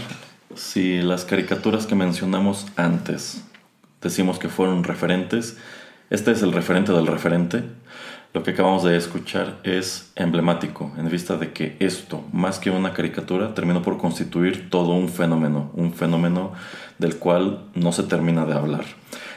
si 0.55 1.03
las 1.03 1.24
caricaturas 1.24 1.87
que 1.87 1.97
mencionamos 1.97 2.64
antes 2.76 3.43
decimos 4.01 4.39
que 4.39 4.49
fueron 4.49 4.85
referentes, 4.85 5.59
este 6.11 6.31
es 6.31 6.41
el 6.43 6.53
referente 6.53 6.93
del 6.93 7.09
referente. 7.09 7.64
Lo 8.33 8.45
que 8.45 8.53
acabamos 8.53 8.85
de 8.85 8.97
escuchar 8.97 9.59
es 9.64 10.12
emblemático 10.14 10.93
en 10.97 11.11
vista 11.11 11.39
de 11.39 11.53
que 11.53 11.74
esto, 11.81 12.22
más 12.33 12.61
que 12.61 12.70
una 12.70 12.93
caricatura, 12.93 13.53
terminó 13.53 13.83
por 13.83 13.99
constituir 13.99 14.70
todo 14.70 14.93
un 14.93 15.09
fenómeno, 15.09 15.72
un 15.74 15.93
fenómeno 15.93 16.53
del 16.99 17.16
cual 17.16 17.64
no 17.74 17.91
se 17.91 18.05
termina 18.05 18.47
de 18.47 18.55
hablar. 18.55 18.85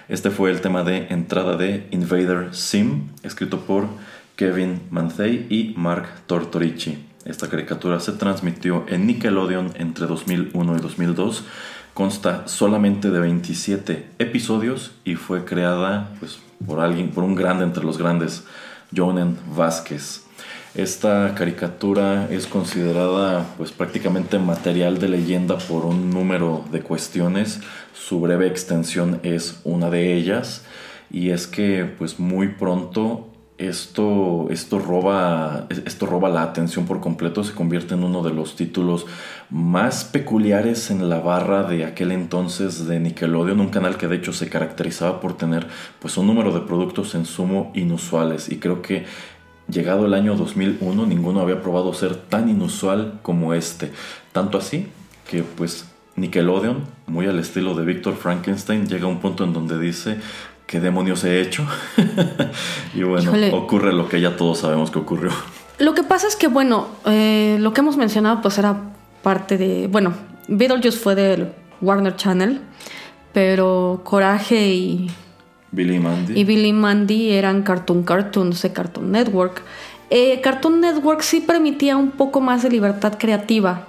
Este 0.08 0.30
fue 0.30 0.52
el 0.52 0.62
tema 0.62 0.84
de 0.84 1.08
entrada 1.10 1.58
de 1.58 1.88
Invader 1.89 2.54
Sim, 2.54 3.08
escrito 3.24 3.62
por 3.62 3.88
Kevin 4.36 4.84
Manthey 4.91 5.48
y 5.50 5.74
Mark 5.78 6.10
Tortorici. 6.28 7.12
Esta 7.26 7.50
caricatura 7.50 8.00
se 8.00 8.12
transmitió 8.14 8.86
en 8.88 9.08
Nickelodeon 9.08 9.72
entre 9.76 10.08
2001 10.08 10.78
y 10.78 10.82
2002. 10.82 11.46
Consta 11.94 12.48
solamente 12.48 13.12
de 13.12 13.20
27 13.20 14.10
episodios 14.20 14.92
y 15.06 15.16
fue 15.16 15.46
creada 15.46 16.10
pues, 16.20 16.40
por 16.66 16.80
alguien, 16.80 17.12
por 17.12 17.24
un 17.24 17.36
grande 17.36 17.64
entre 17.64 17.84
los 17.84 17.98
grandes, 17.98 18.44
Jonen 18.96 19.38
Vázquez. 19.56 20.24
Esta 20.76 21.36
caricatura 21.36 22.28
es 22.32 22.48
considerada 22.48 23.46
pues 23.58 23.72
prácticamente 23.72 24.40
material 24.40 24.98
de 24.98 25.08
leyenda 25.08 25.60
por 25.60 25.86
un 25.86 26.10
número 26.10 26.66
de 26.72 26.82
cuestiones. 26.82 27.62
Su 27.94 28.20
breve 28.20 28.48
extensión 28.48 29.20
es 29.22 29.62
una 29.64 29.92
de 29.92 30.16
ellas 30.16 30.66
y 31.12 31.30
es 31.30 31.46
que 31.46 31.86
pues 31.86 32.20
muy 32.20 32.50
pronto 32.50 33.33
esto, 33.68 34.47
esto, 34.49 34.80
roba, 34.80 35.68
esto 35.70 36.05
roba 36.05 36.30
la 36.30 36.43
atención 36.43 36.86
por 36.86 36.99
completo, 36.99 37.43
se 37.43 37.53
convierte 37.53 37.93
en 37.93 38.03
uno 38.03 38.24
de 38.24 38.34
los 38.34 38.55
títulos 38.55 39.05
más 39.49 40.03
peculiares 40.03 40.91
en 40.91 41.09
la 41.09 41.20
barra 41.20 41.64
de 41.64 41.86
aquel 41.86 42.11
entonces 42.11 42.88
de 42.88 42.99
Nickelodeon, 42.99 43.59
un 43.59 43.70
canal 43.70 43.97
que 43.97 44.07
de 44.07 44.18
hecho 44.18 44.34
se 44.34 44.49
caracterizaba 44.49 45.20
por 45.20 45.38
tener 45.38 45.68
pues 45.99 46.18
un 46.18 46.28
número 46.28 46.51
de 46.51 46.61
productos 46.61 47.16
en 47.16 47.26
sumo 47.26 47.72
inusuales. 47.74 48.49
Y 48.49 48.57
creo 48.57 48.82
que 48.82 49.05
llegado 49.68 50.05
el 50.05 50.14
año 50.14 50.36
2001 50.36 51.05
ninguno 51.05 51.41
había 51.41 51.61
probado 51.61 51.93
ser 51.93 52.16
tan 52.16 52.49
inusual 52.49 53.20
como 53.22 53.53
este, 53.53 53.91
tanto 54.32 54.57
así 54.57 54.88
que 55.30 55.43
pues 55.43 55.89
Nickelodeon, 56.16 56.84
muy 57.07 57.26
al 57.26 57.39
estilo 57.39 57.74
de 57.74 57.86
Victor 57.86 58.16
Frankenstein, 58.16 58.88
llega 58.88 59.05
a 59.05 59.07
un 59.07 59.20
punto 59.20 59.43
en 59.43 59.53
donde 59.53 59.80
dice 59.80 60.20
¿qué 60.66 60.80
demonios 60.80 61.24
he 61.24 61.41
hecho? 61.41 61.66
y 62.93 63.03
bueno, 63.03 63.30
Híjole. 63.30 63.51
ocurre 63.53 63.93
lo 63.93 64.09
que 64.09 64.22
ya 64.22 64.36
todos 64.36 64.59
sabemos 64.59 64.91
que 64.91 64.99
ocurrió. 64.99 65.32
Lo 65.80 65.93
que 65.93 66.03
pasa 66.03 66.28
es 66.28 66.36
que, 66.36 66.47
bueno, 66.47 66.88
eh, 67.05 67.57
lo 67.59 67.74
que 67.74 67.82
hemos 67.82 67.97
mencionado 67.97 68.41
pues 68.41 68.57
era 68.57 68.78
parte 69.22 69.57
de, 69.57 69.88
bueno, 69.88 70.14
Beetlejuice 70.47 70.97
fue 70.97 71.16
del 71.16 71.53
Warner 71.82 72.16
Channel, 72.16 72.61
pero 73.34 74.01
Coraje 74.03 74.70
y, 74.70 75.11
Billy 75.72 75.99
Mandy. 75.99 76.39
y 76.39 76.43
Billy 76.43 76.74
Mandy 76.74 77.32
eran 77.32 77.64
Cartoon 77.64 78.03
Cartoons 78.03 78.61
de 78.61 78.72
Cartoon 78.72 79.11
Network. 79.11 79.64
Eh, 80.09 80.41
Cartoon 80.41 80.80
Network 80.80 81.22
sí 81.22 81.41
permitía 81.41 81.97
un 81.97 82.11
poco 82.11 82.39
más 82.39 82.61
de 82.61 82.70
libertad 82.70 83.16
creativa. 83.18 83.88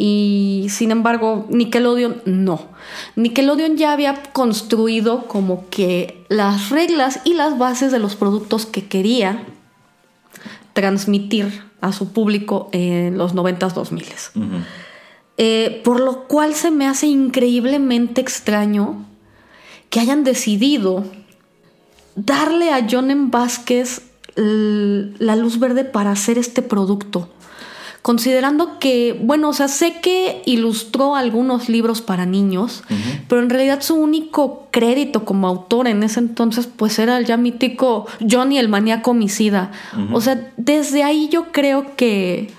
Y 0.00 0.68
sin 0.70 0.92
embargo, 0.92 1.46
Nickelodeon 1.50 2.22
no. 2.24 2.60
Nickelodeon 3.16 3.76
ya 3.76 3.92
había 3.92 4.22
construido 4.32 5.26
como 5.26 5.68
que 5.70 6.24
las 6.28 6.70
reglas 6.70 7.20
y 7.24 7.34
las 7.34 7.58
bases 7.58 7.90
de 7.90 7.98
los 7.98 8.14
productos 8.14 8.64
que 8.64 8.86
quería 8.86 9.42
transmitir 10.72 11.62
a 11.80 11.92
su 11.92 12.12
público 12.12 12.68
en 12.72 13.18
los 13.18 13.34
90s, 13.34 13.74
2000s. 13.74 14.30
Ujú. 14.36 14.56
Eh, 15.36 15.80
por 15.84 16.00
lo 16.00 16.24
cual 16.26 16.54
se 16.54 16.70
me 16.70 16.86
hace 16.86 17.06
increíblemente 17.06 18.20
extraño 18.20 19.04
que 19.90 20.00
hayan 20.00 20.24
decidido 20.24 21.04
darle 22.16 22.72
a 22.72 22.86
Jonen 22.88 23.30
Vázquez 23.30 24.02
l- 24.36 25.12
la 25.18 25.36
luz 25.36 25.58
verde 25.58 25.84
para 25.84 26.10
hacer 26.10 26.38
este 26.38 26.62
producto. 26.62 27.28
Considerando 28.02 28.78
que, 28.78 29.18
bueno, 29.20 29.50
o 29.50 29.52
sea, 29.52 29.68
sé 29.68 30.00
que 30.00 30.42
ilustró 30.46 31.16
algunos 31.16 31.68
libros 31.68 32.00
para 32.00 32.26
niños, 32.26 32.84
pero 33.28 33.42
en 33.42 33.50
realidad 33.50 33.82
su 33.82 33.96
único 33.96 34.68
crédito 34.70 35.24
como 35.24 35.48
autor 35.48 35.88
en 35.88 36.02
ese 36.02 36.20
entonces, 36.20 36.66
pues 36.66 36.98
era 36.98 37.18
el 37.18 37.26
ya 37.26 37.36
mítico 37.36 38.06
Johnny 38.28 38.58
el 38.58 38.68
maníaco 38.68 39.10
homicida. 39.10 39.72
O 40.12 40.20
sea, 40.20 40.52
desde 40.56 41.02
ahí 41.02 41.28
yo 41.28 41.52
creo 41.52 41.96
que 41.96 42.50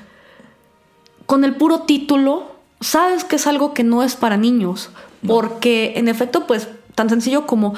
con 1.25 1.43
el 1.43 1.55
puro 1.55 1.81
título, 1.81 2.55
sabes 2.81 3.23
que 3.23 3.37
es 3.37 3.47
algo 3.47 3.73
que 3.73 3.83
no 3.83 4.03
es 4.03 4.15
para 4.15 4.37
niños. 4.37 4.89
Porque, 5.27 5.93
en 5.95 6.07
efecto, 6.07 6.47
pues, 6.47 6.67
tan 6.95 7.09
sencillo 7.09 7.45
como 7.45 7.75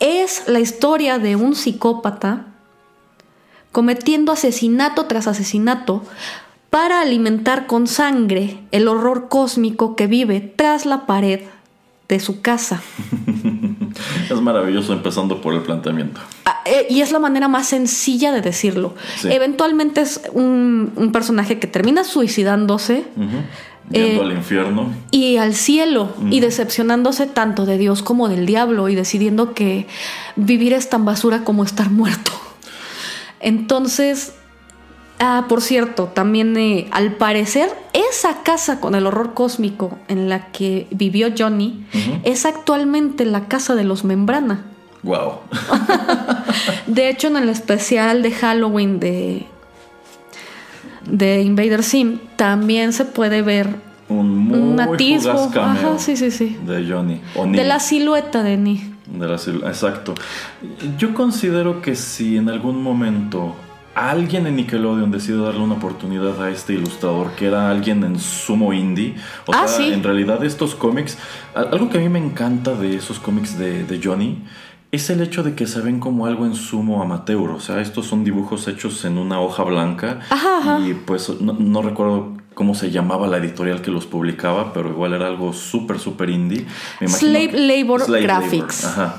es 0.00 0.44
la 0.46 0.60
historia 0.60 1.18
de 1.18 1.36
un 1.36 1.54
psicópata 1.54 2.46
cometiendo 3.72 4.30
asesinato 4.32 5.06
tras 5.06 5.26
asesinato 5.26 6.04
para 6.74 7.00
alimentar 7.02 7.68
con 7.68 7.86
sangre 7.86 8.58
el 8.72 8.88
horror 8.88 9.28
cósmico 9.28 9.94
que 9.94 10.08
vive 10.08 10.40
tras 10.40 10.86
la 10.86 11.06
pared 11.06 11.38
de 12.08 12.18
su 12.18 12.40
casa. 12.40 12.82
Es 14.28 14.40
maravilloso 14.40 14.92
empezando 14.92 15.40
por 15.40 15.54
el 15.54 15.60
planteamiento. 15.62 16.20
Ah, 16.46 16.62
eh, 16.64 16.88
Y 16.90 17.00
es 17.02 17.12
la 17.12 17.20
manera 17.20 17.46
más 17.46 17.68
sencilla 17.68 18.32
de 18.32 18.40
decirlo. 18.40 18.96
Sí. 19.20 19.28
Eventualmente 19.30 20.00
es 20.00 20.20
un, 20.32 20.92
un 20.96 21.12
personaje 21.12 21.60
que 21.60 21.68
termina 21.68 22.02
suicidándose 22.02 23.04
Ujú. 23.16 23.28
Yendo 23.90 24.22
Eh, 24.22 24.24
al 24.24 24.32
infierno. 24.32 24.92
y 25.12 25.36
al 25.36 25.54
cielo 25.54 26.08
y 26.28 26.40
decepcionándose 26.40 27.26
tanto 27.28 27.66
de 27.66 27.78
Dios 27.78 28.02
como 28.02 28.28
del 28.28 28.46
diablo 28.46 28.88
y 28.88 28.96
decidiendo 28.96 29.54
que 29.54 29.86
vivir 30.34 30.72
es 30.72 30.88
tan 30.90 31.04
basura 31.04 31.44
como 31.44 31.62
estar 31.62 31.88
muerto. 31.90 32.32
Entonces, 33.40 34.32
ah, 35.24 35.46
por 35.48 35.60
cierto, 35.62 36.04
también 36.12 36.56
eh, 36.56 36.86
al 36.90 37.14
parecer 37.14 37.68
esa 37.92 38.42
casa 38.42 38.80
con 38.80 38.94
el 38.94 39.06
horror 39.06 39.34
cósmico 39.34 39.98
en 40.08 40.28
la 40.28 40.48
que 40.52 40.86
vivió 40.90 41.28
Johnny 41.36 41.84
es 42.24 42.44
actualmente 42.46 43.24
la 43.24 43.46
casa 43.48 43.74
de 43.74 43.84
los 43.84 44.04
Membrana. 44.04 44.64
Wow. 45.02 45.32
De 46.86 47.08
hecho, 47.08 47.28
en 47.28 47.36
el 47.36 47.48
especial 47.48 48.22
de 48.22 48.30
Halloween 48.32 49.00
de, 49.00 49.46
de 51.06 51.42
Invader 51.42 51.82
Sim, 51.82 52.18
también 52.36 52.92
se 52.92 53.04
puede 53.04 53.42
ver 53.42 53.68
Un 54.08 54.38
muy 54.38 54.58
un 54.58 54.80
atisbo. 54.80 55.50
Ajá, 55.56 55.98
sí, 55.98 56.16
sí, 56.16 56.30
sí. 56.30 56.56
de 56.66 56.86
Johnny. 56.90 57.20
O 57.36 57.46
De 57.46 57.64
la 57.64 57.80
silueta 57.80 58.42
de 58.42 58.56
Ni. 58.56 58.92
De 59.06 59.26
la 59.28 59.36
silu- 59.36 59.66
Exacto. 59.66 60.14
Yo 60.98 61.12
considero 61.14 61.82
que 61.82 61.94
si 61.94 62.36
en 62.38 62.48
algún 62.48 62.82
momento 62.82 63.54
alguien 63.94 64.46
en 64.46 64.56
Nickelodeon 64.56 65.10
decide 65.10 65.38
darle 65.38 65.60
una 65.60 65.74
oportunidad 65.74 66.42
a 66.42 66.50
este 66.50 66.74
ilustrador, 66.74 67.32
que 67.32 67.46
era 67.46 67.70
alguien 67.70 68.02
en 68.04 68.18
sumo 68.18 68.72
indie, 68.72 69.14
o 69.46 69.52
Ah, 69.54 69.66
sea, 69.68 69.78
sí. 69.78 69.92
en 69.92 70.02
realidad 70.02 70.44
estos 70.44 70.74
cómics, 70.74 71.18
algo 71.54 71.88
que 71.90 71.98
a 71.98 72.00
mí 72.00 72.08
me 72.08 72.18
encanta 72.18 72.74
de 72.74 72.96
esos 72.96 73.18
cómics 73.18 73.58
de, 73.58 73.84
de 73.84 74.00
Johnny, 74.02 74.42
es 74.92 75.10
el 75.10 75.20
hecho 75.22 75.42
de 75.42 75.54
que 75.54 75.66
se 75.66 75.80
ven 75.80 75.98
como 76.00 76.26
algo 76.26 76.46
en 76.46 76.54
sumo 76.54 77.02
amateur, 77.02 77.50
o 77.50 77.60
sea, 77.60 77.80
estos 77.80 78.06
son 78.06 78.22
dibujos 78.24 78.68
hechos 78.68 79.04
en 79.04 79.18
una 79.18 79.40
hoja 79.40 79.64
blanca 79.64 80.20
Ajá, 80.30 80.58
ajá. 80.58 80.80
y 80.86 80.94
pues 80.94 81.40
no, 81.40 81.52
no 81.54 81.82
recuerdo 81.82 82.32
cómo 82.54 82.74
se 82.76 82.92
llamaba 82.92 83.26
la 83.26 83.38
editorial 83.38 83.82
que 83.82 83.90
los 83.90 84.06
publicaba, 84.06 84.72
pero 84.72 84.90
igual 84.90 85.12
era 85.12 85.26
algo 85.26 85.52
súper, 85.52 85.98
súper 85.98 86.30
indie. 86.30 86.64
Me 87.00 87.08
Slave 87.08 87.50
Labor 87.52 88.08
Graphics. 88.22 88.84
Ajá. 88.84 89.16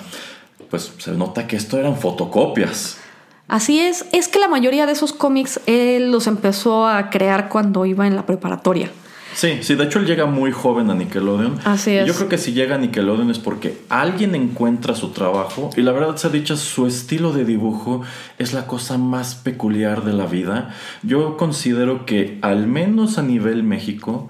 Pues 0.70 0.94
se 0.98 1.12
nota 1.12 1.46
que 1.46 1.58
esto 1.58 1.78
eran 1.78 1.98
fotocopias. 1.98 3.00
Así 3.48 3.80
es, 3.80 4.06
es 4.12 4.28
que 4.28 4.40
la 4.40 4.48
mayoría 4.48 4.86
de 4.86 4.94
esos 4.94 5.14
cómics 5.14 5.60
él 5.68 6.12
los 6.12 6.28
empezó 6.28 6.88
a 6.88 7.10
crear 7.10 7.50
cuando 7.50 7.86
iba 7.86 8.08
en 8.08 8.16
la 8.16 8.26
preparatoria. 8.26 8.90
Sí, 9.36 9.60
sí, 9.64 9.76
de 9.76 9.84
hecho 9.84 10.00
él 10.00 10.06
llega 10.06 10.26
muy 10.26 10.54
joven 10.54 10.90
a 10.90 10.96
Nickelodeon. 10.96 11.60
Así 11.66 11.92
Y 11.92 11.98
es. 11.98 12.08
yo 12.08 12.14
creo 12.14 12.30
que 12.30 12.38
si 12.38 12.54
llega 12.54 12.76
a 12.76 12.78
Nickelodeon 12.78 13.30
es 13.30 13.38
porque 13.38 13.78
alguien 13.90 14.34
encuentra 14.34 14.96
su 14.96 15.10
trabajo 15.10 15.70
y 15.76 15.82
la 15.82 15.92
verdad 15.92 16.16
se 16.16 16.28
ha 16.28 16.30
dicho, 16.30 16.56
su 16.56 16.88
estilo 16.88 17.34
de 17.34 17.44
dibujo 17.44 18.02
es 18.38 18.54
la 18.54 18.66
cosa 18.66 18.98
más 18.98 19.36
peculiar 19.36 20.06
de 20.06 20.14
la 20.14 20.26
vida. 20.26 20.74
Yo 21.04 21.36
considero 21.36 22.06
que 22.06 22.40
al 22.42 22.68
menos 22.68 23.18
a 23.18 23.24
nivel 23.24 23.64
México 23.64 24.30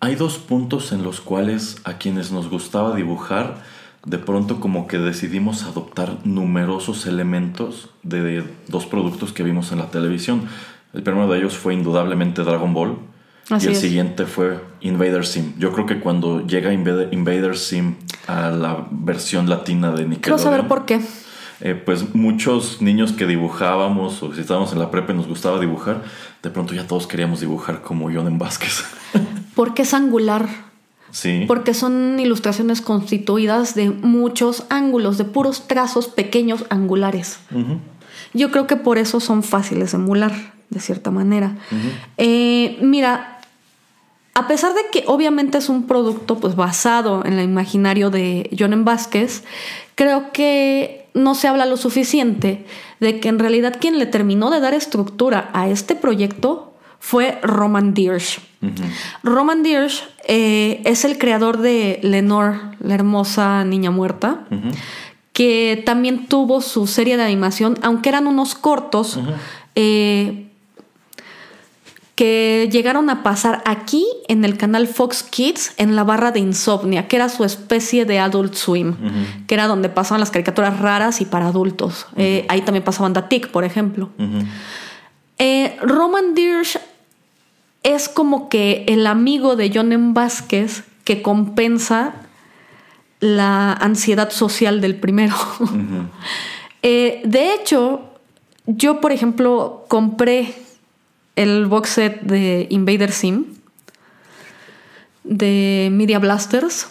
hay 0.00 0.14
dos 0.14 0.38
puntos 0.38 0.92
en 0.92 1.02
los 1.02 1.20
cuales 1.20 1.76
a 1.84 1.98
quienes 1.98 2.32
nos 2.32 2.48
gustaba 2.48 2.96
dibujar 2.96 3.62
de 4.04 4.18
pronto 4.18 4.60
como 4.60 4.86
que 4.86 4.98
decidimos 4.98 5.64
adoptar 5.64 6.18
numerosos 6.24 7.06
elementos 7.06 7.90
de 8.02 8.44
dos 8.68 8.86
productos 8.86 9.32
que 9.32 9.42
vimos 9.42 9.72
en 9.72 9.78
la 9.78 9.86
televisión. 9.90 10.42
El 10.92 11.02
primero 11.02 11.26
de 11.28 11.38
ellos 11.38 11.56
fue 11.56 11.74
indudablemente 11.74 12.42
Dragon 12.42 12.74
Ball. 12.74 12.98
Así 13.50 13.66
y 13.66 13.68
el 13.70 13.74
es. 13.74 13.80
siguiente 13.80 14.24
fue 14.26 14.58
Invader 14.80 15.26
Sim. 15.26 15.52
Yo 15.58 15.72
creo 15.72 15.86
que 15.86 16.00
cuando 16.00 16.46
llega 16.46 16.72
Invader, 16.72 17.08
Invader 17.12 17.56
Sim 17.56 17.94
a 18.26 18.50
la 18.50 18.86
versión 18.90 19.48
latina 19.50 19.88
de 19.90 20.04
Nickelodeon, 20.06 20.20
Quiero 20.22 20.38
saber 20.38 20.66
por 20.68 20.86
qué. 20.86 21.00
eh, 21.60 21.74
pues 21.74 22.14
muchos 22.14 22.80
niños 22.80 23.12
que 23.12 23.26
dibujábamos 23.26 24.22
o 24.22 24.34
si 24.34 24.40
estábamos 24.40 24.72
en 24.72 24.78
la 24.78 24.90
prepa 24.90 25.12
y 25.12 25.16
nos 25.16 25.26
gustaba 25.28 25.58
dibujar, 25.60 26.02
de 26.42 26.50
pronto 26.50 26.72
ya 26.74 26.86
todos 26.86 27.06
queríamos 27.06 27.40
dibujar 27.40 27.82
como 27.82 28.10
Jonen 28.10 28.38
Vázquez. 28.38 28.84
Porque 29.54 29.82
es 29.82 29.92
angular. 29.94 30.48
Sí. 31.14 31.44
Porque 31.46 31.72
son 31.72 32.18
ilustraciones 32.20 32.82
constituidas 32.82 33.74
de 33.74 33.88
muchos 33.90 34.64
ángulos, 34.68 35.16
de 35.16 35.24
puros 35.24 35.66
trazos 35.66 36.08
pequeños 36.08 36.64
angulares. 36.68 37.38
Yo 38.34 38.50
creo 38.50 38.66
que 38.66 38.76
por 38.76 38.98
eso 38.98 39.20
son 39.20 39.42
fáciles 39.42 39.92
de 39.92 39.98
emular, 39.98 40.32
de 40.68 40.80
cierta 40.80 41.10
manera. 41.10 41.56
Eh, 42.18 42.78
mira, 42.82 43.38
a 44.34 44.48
pesar 44.48 44.74
de 44.74 44.80
que 44.90 45.04
obviamente 45.06 45.58
es 45.58 45.68
un 45.68 45.86
producto 45.86 46.38
pues, 46.38 46.56
basado 46.56 47.24
en 47.24 47.34
el 47.34 47.44
imaginario 47.44 48.10
de 48.10 48.50
Jonen 48.58 48.84
Vázquez, 48.84 49.44
creo 49.94 50.32
que 50.32 51.06
no 51.14 51.36
se 51.36 51.46
habla 51.46 51.66
lo 51.66 51.76
suficiente 51.76 52.66
de 52.98 53.20
que 53.20 53.28
en 53.28 53.38
realidad 53.38 53.76
quien 53.80 53.98
le 53.98 54.06
terminó 54.06 54.50
de 54.50 54.58
dar 54.58 54.74
estructura 54.74 55.50
a 55.52 55.68
este 55.68 55.94
proyecto 55.94 56.73
fue 57.04 57.38
Roman 57.42 57.92
Dirsch. 57.92 58.40
Roman 59.22 59.62
Dirsch 59.62 60.04
eh, 60.26 60.80
es 60.86 61.04
el 61.04 61.18
creador 61.18 61.58
de 61.58 62.00
Lenore, 62.02 62.58
la 62.80 62.94
hermosa 62.94 63.62
niña 63.62 63.90
muerta, 63.90 64.46
que 65.34 65.82
también 65.84 66.28
tuvo 66.28 66.62
su 66.62 66.86
serie 66.86 67.18
de 67.18 67.24
animación, 67.24 67.78
aunque 67.82 68.08
eran 68.08 68.26
unos 68.26 68.54
cortos, 68.54 69.20
eh, 69.74 70.46
que 72.14 72.70
llegaron 72.72 73.10
a 73.10 73.22
pasar 73.22 73.62
aquí 73.66 74.06
en 74.28 74.42
el 74.46 74.56
canal 74.56 74.88
Fox 74.88 75.22
Kids 75.24 75.74
en 75.76 75.96
la 75.96 76.04
barra 76.04 76.30
de 76.30 76.40
Insomnia, 76.40 77.06
que 77.06 77.16
era 77.16 77.28
su 77.28 77.44
especie 77.44 78.06
de 78.06 78.18
Adult 78.18 78.54
Swim, 78.54 78.94
que 79.46 79.54
era 79.54 79.66
donde 79.66 79.90
pasaban 79.90 80.20
las 80.20 80.30
caricaturas 80.30 80.80
raras 80.80 81.20
y 81.20 81.26
para 81.26 81.48
adultos. 81.48 82.06
Eh, 82.16 82.46
ahí 82.48 82.62
también 82.62 82.82
pasaban 82.82 83.12
The 83.12 83.22
Tick, 83.22 83.48
por 83.50 83.64
ejemplo. 83.64 84.08
Eh, 85.36 85.76
Roman 85.82 86.34
Dirsch 86.34 86.78
es 87.84 88.08
como 88.08 88.48
que 88.48 88.84
el 88.88 89.06
amigo 89.06 89.54
de 89.54 89.70
Jonen 89.72 90.14
Vázquez 90.14 90.82
que 91.04 91.22
compensa 91.22 92.14
la 93.20 93.72
ansiedad 93.72 94.30
social 94.30 94.80
del 94.80 94.96
primero. 94.96 95.36
Eh, 96.86 97.22
de 97.24 97.54
hecho, 97.54 98.10
yo, 98.66 99.00
por 99.00 99.10
ejemplo, 99.10 99.86
compré 99.88 100.54
el 101.34 101.64
box 101.64 101.88
set 101.88 102.20
de 102.20 102.66
Invader 102.68 103.10
Sim 103.10 103.46
de 105.22 105.88
Media 105.90 106.18
Blasters, 106.18 106.88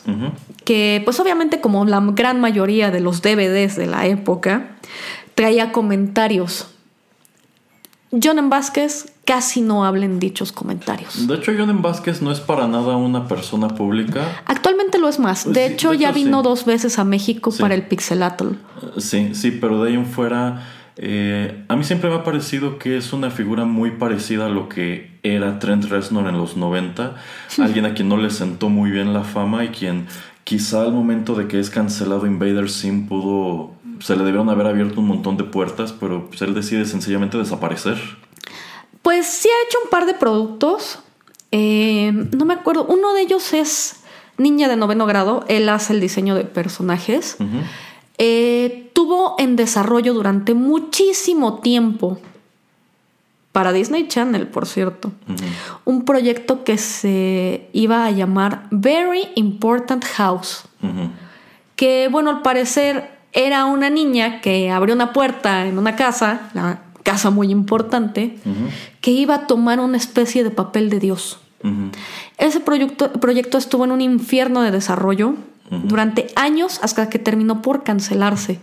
que 0.66 1.00
pues 1.06 1.20
obviamente 1.20 1.62
como 1.62 1.86
la 1.86 2.02
gran 2.02 2.42
mayoría 2.42 2.90
de 2.90 3.02
los 3.02 3.22
DVDs 3.22 3.76
de 3.76 3.86
la 3.86 4.08
época, 4.08 4.78
traía 5.36 5.72
comentarios. 5.72 6.72
Jonen 8.12 8.50
Vázquez 8.50 9.13
casi 9.26 9.62
no 9.62 9.86
habla 9.86 10.06
en 10.06 10.20
dichos 10.20 10.52
comentarios. 10.52 11.28
De 11.28 11.36
hecho, 11.36 11.52
Jonen 11.58 11.82
Vázquez 11.82 12.22
no 12.22 12.32
es 12.32 12.40
para 12.40 12.68
nada 12.68 12.98
una 12.98 13.28
persona 13.28 13.70
pública. 13.70 14.42
Actualmente 14.46 14.98
lo 15.00 15.08
es 15.08 15.20
más. 15.20 15.46
De 15.52 15.68
sí, 15.68 15.74
hecho, 15.74 15.92
de 15.92 15.98
ya 16.00 16.10
hecho, 16.10 16.16
vino 16.16 16.40
sí. 16.40 16.44
dos 16.44 16.66
veces 16.66 17.00
a 17.00 17.04
México 17.04 17.52
Sí. 17.52 17.62
para 17.62 17.76
el 17.76 17.84
Pixelatl. 17.88 18.48
Eh, 18.48 18.56
Sí, 18.98 19.34
sí, 19.34 19.52
pero 19.52 19.82
de 19.84 19.90
ahí 19.92 19.96
en 19.96 20.06
fuera, 20.06 20.68
eh, 20.98 21.64
a 21.70 21.76
mí 21.76 21.84
siempre 21.84 22.10
me 22.10 22.18
ha 22.18 22.24
parecido 22.24 22.78
que 22.78 22.98
es 22.98 23.14
una 23.14 23.30
figura 23.32 23.66
muy 23.66 23.92
parecida 23.92 24.48
a 24.48 24.50
lo 24.50 24.68
que 24.70 25.12
era 25.24 25.58
Trent 25.60 25.86
Reznor 25.86 26.28
en 26.28 26.38
los 26.38 26.58
90. 26.58 27.16
Alguien 27.60 27.86
a 27.86 27.94
quien 27.94 28.10
no 28.10 28.18
le 28.18 28.30
sentó 28.30 28.70
muy 28.70 28.92
bien 28.92 29.14
la 29.14 29.24
fama 29.24 29.64
y 29.64 29.70
quien 29.70 30.08
quizá 30.44 30.82
al 30.84 30.92
momento 30.92 31.36
de 31.36 31.48
que 31.48 31.60
es 31.60 31.70
cancelado 31.70 32.28
Invader 32.28 32.70
Sim 32.70 33.08
pudo... 33.08 33.72
Se 34.00 34.18
le 34.18 34.24
debieron 34.26 34.50
haber 34.50 34.68
abierto 34.68 35.00
un 35.00 35.08
montón 35.08 35.38
de 35.38 35.46
puertas, 35.46 35.94
pero 35.94 36.28
pues, 36.28 36.42
él 36.42 36.54
decide 36.54 36.84
sencillamente 36.86 37.38
desaparecer. 37.38 37.98
Pues 39.04 39.28
sí 39.28 39.48
ha 39.48 39.68
hecho 39.68 39.78
un 39.84 39.90
par 39.92 40.08
de 40.08 40.16
productos. 40.16 41.00
Eh, 41.52 42.12
no 42.32 42.46
me 42.46 42.56
acuerdo. 42.56 42.86
Uno 42.86 43.14
de 43.14 43.22
ellos 43.22 43.54
es 43.54 43.98
Niña 44.38 44.68
de 44.68 44.76
noveno 44.76 45.06
grado. 45.06 45.46
Él 45.48 45.70
hace 45.70 45.94
el 45.94 46.00
diseño 46.00 46.34
de 46.34 46.44
personajes. 46.44 47.38
Eh, 48.18 48.90
tuvo 48.94 49.36
en 49.38 49.56
desarrollo 49.56 50.14
durante 50.14 50.56
muchísimo 50.56 51.60
tiempo, 51.60 52.20
para 53.52 53.72
Disney 53.72 54.08
Channel, 54.08 54.48
por 54.48 54.66
cierto, 54.66 55.12
un 55.86 56.06
proyecto 56.06 56.64
que 56.64 56.80
se 56.80 57.70
iba 57.72 58.06
a 58.06 58.12
llamar 58.12 58.64
Very 58.72 59.30
Important 59.36 60.04
House. 60.04 60.64
Que, 61.76 62.08
bueno, 62.12 62.32
al 62.32 62.42
parecer 62.42 63.12
era 63.32 63.66
una 63.66 63.92
niña 63.92 64.42
que 64.42 64.72
abrió 64.72 64.96
una 64.96 65.14
puerta 65.14 65.68
en 65.68 65.78
una 65.78 65.96
casa, 65.96 66.50
la 66.56 66.82
casa 67.04 67.30
muy 67.30 67.52
importante, 67.52 68.38
que 69.02 69.12
iba 69.12 69.36
a 69.36 69.48
tomar 69.48 69.80
una 69.80 69.98
especie 69.98 70.44
de 70.44 70.50
papel 70.50 70.90
de 70.90 71.00
Dios. 71.00 71.40
Ese 72.38 72.60
proyecto, 72.60 73.12
proyecto 73.14 73.58
estuvo 73.58 73.86
en 73.86 73.92
un 73.92 74.02
infierno 74.02 74.62
de 74.62 74.72
desarrollo 74.72 75.36
durante 75.70 76.28
años 76.36 76.80
hasta 76.82 77.10
que 77.10 77.20
terminó 77.20 77.62
por 77.62 77.84
cancelarse. 77.84 78.60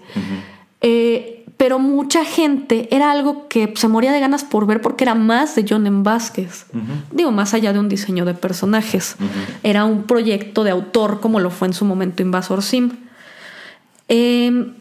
Eh, 0.81 1.45
pero 1.57 1.79
mucha 1.79 2.25
gente 2.25 2.89
era 2.91 3.11
algo 3.11 3.47
que 3.49 3.75
se 3.77 3.87
moría 3.87 4.13
de 4.13 4.21
ganas 4.21 4.45
por 4.45 4.65
ver 4.65 4.81
porque 4.81 5.05
era 5.05 5.15
más 5.15 5.55
de 5.55 5.67
Jonen 5.69 6.03
Vázquez. 6.03 6.65
Digo, 7.13 7.33
más 7.33 7.53
allá 7.53 7.75
de 7.75 7.79
un 7.79 7.89
diseño 7.91 8.25
de 8.25 8.33
personajes. 8.33 9.17
Era 9.63 9.85
un 9.85 10.05
proyecto 10.05 10.65
de 10.65 10.71
autor 10.71 11.21
como 11.21 11.39
lo 11.39 11.51
fue 11.51 11.69
en 11.69 11.75
su 11.75 11.85
momento 11.85 12.23
Invasor 12.23 12.63
Sim. 12.63 12.93
Eh, 14.09 14.73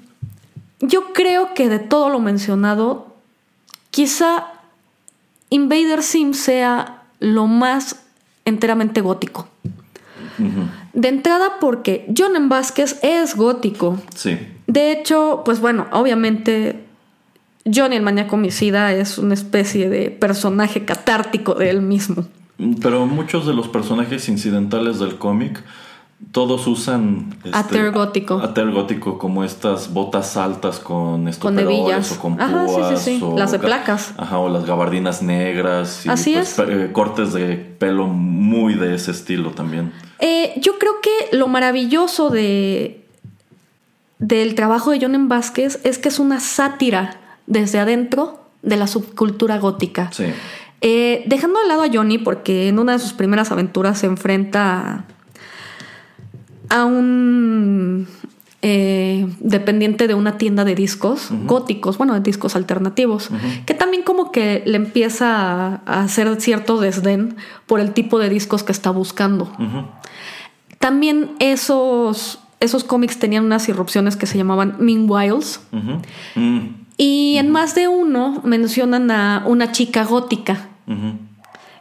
yo 0.79 1.11
creo 1.13 1.53
que 1.53 1.67
de 1.67 1.79
todo 1.79 2.09
lo 2.09 2.19
mencionado, 2.19 3.08
quizá 3.99 4.53
Invader 5.49 6.01
Sim 6.03 6.33
sea 6.33 7.03
lo 7.19 7.47
más 7.47 7.99
enteramente 8.45 9.01
gótico. 9.01 9.49
De 10.93 11.09
entrada 11.09 11.57
porque 11.59 12.07
Jonen 12.17 12.47
Vázquez 12.47 12.97
es 13.03 13.35
gótico. 13.35 14.01
Sí. 14.15 14.37
De 14.67 14.93
hecho, 14.93 15.41
pues 15.43 15.59
bueno, 15.59 15.87
obviamente 15.91 16.85
Johnny 17.65 17.97
el 17.97 18.01
maníaco 18.01 18.37
homicida 18.37 18.93
es 18.93 19.17
una 19.17 19.33
especie 19.33 19.89
de 19.89 20.11
personaje 20.11 20.85
catártico 20.85 21.55
de 21.55 21.69
él 21.69 21.81
mismo. 21.81 22.25
Pero 22.81 23.05
muchos 23.05 23.45
de 23.45 23.53
los 23.53 23.67
personajes 23.67 24.29
incidentales 24.29 24.99
del 24.99 25.17
cómic 25.17 25.61
todos 26.31 26.67
usan 26.67 27.35
este, 27.43 27.57
Ater 27.57 27.91
gótico. 27.91 28.39
ater 28.39 28.69
gótico 28.71 29.17
como 29.17 29.43
estas 29.43 29.91
botas 29.93 30.37
altas 30.37 30.79
con 30.79 31.27
estoperoles 31.27 32.11
o 32.11 32.19
con 32.19 32.39
Ajá, 32.39 32.67
sí, 32.67 32.73
sí, 32.73 32.79
púas 32.79 33.01
sí. 33.01 33.19
o 33.23 33.37
Las 33.37 33.51
de 33.51 33.59
placas. 33.59 34.13
Ajá, 34.17 34.37
o 34.37 34.49
las 34.49 34.65
gabardinas 34.65 35.21
negras 35.23 36.05
y 36.05 36.09
Así 36.09 36.33
pues, 36.33 36.59
es. 36.59 36.69
eh, 36.69 36.89
cortes 36.91 37.33
de 37.33 37.55
pelo 37.57 38.07
muy 38.07 38.75
de 38.75 38.95
ese 38.95 39.11
estilo 39.11 39.51
también. 39.51 39.91
Eh, 40.19 40.53
yo 40.61 40.77
creo 40.77 40.93
que 41.01 41.35
lo 41.35 41.47
maravilloso 41.47 42.29
de 42.29 43.05
del 44.19 44.53
trabajo 44.53 44.91
de 44.91 44.99
Jonen 44.99 45.29
Vázquez 45.29 45.79
es 45.85 45.97
que 45.97 46.09
es 46.09 46.19
una 46.19 46.41
sátira 46.41 47.19
desde 47.47 47.79
adentro 47.79 48.43
de 48.61 48.75
la 48.75 48.85
subcultura 48.87 49.57
gótica. 49.57 50.11
Sí. 50.11 50.25
Eh, 50.81 51.23
dejando 51.27 51.59
de 51.61 51.67
lado 51.67 51.83
a 51.83 51.89
Johnny, 51.91 52.17
porque 52.17 52.67
en 52.67 52.79
una 52.79 52.93
de 52.93 52.99
sus 52.99 53.13
primeras 53.13 53.51
aventuras 53.51 53.99
se 53.99 54.05
enfrenta 54.07 54.79
a, 54.79 55.05
a 56.69 56.85
un 56.85 58.07
eh, 58.61 59.27
dependiente 59.39 60.07
de 60.07 60.13
una 60.13 60.37
tienda 60.37 60.65
de 60.65 60.75
discos 60.75 61.29
góticos, 61.45 61.97
bueno, 61.97 62.13
de 62.13 62.19
discos 62.19 62.55
alternativos, 62.55 63.29
que 63.65 63.73
también 63.73 64.03
como 64.03 64.31
que 64.31 64.63
le 64.65 64.75
empieza 64.75 65.27
a, 65.29 65.81
a 65.85 66.01
hacer 66.01 66.41
cierto 66.41 66.77
desdén 66.79 67.37
por 67.67 67.79
el 67.79 67.93
tipo 67.93 68.19
de 68.19 68.29
discos 68.29 68.63
que 68.63 68.71
está 68.71 68.91
buscando. 68.91 69.49
También 70.77 71.31
esos, 71.39 72.39
esos 72.59 72.83
cómics 72.83 73.17
tenían 73.17 73.45
unas 73.45 73.67
irrupciones 73.69 74.15
que 74.15 74.25
se 74.25 74.37
llamaman 74.37 74.75
Meanwhiles. 74.79 75.61
Mm. 75.71 76.67
Y 76.97 77.37
en 77.37 77.49
más 77.49 77.75
de 77.75 77.87
uno 77.87 78.41
mencionan 78.43 79.09
a 79.09 79.43
una 79.45 79.71
chica 79.71 80.03
gótica. 80.03 80.67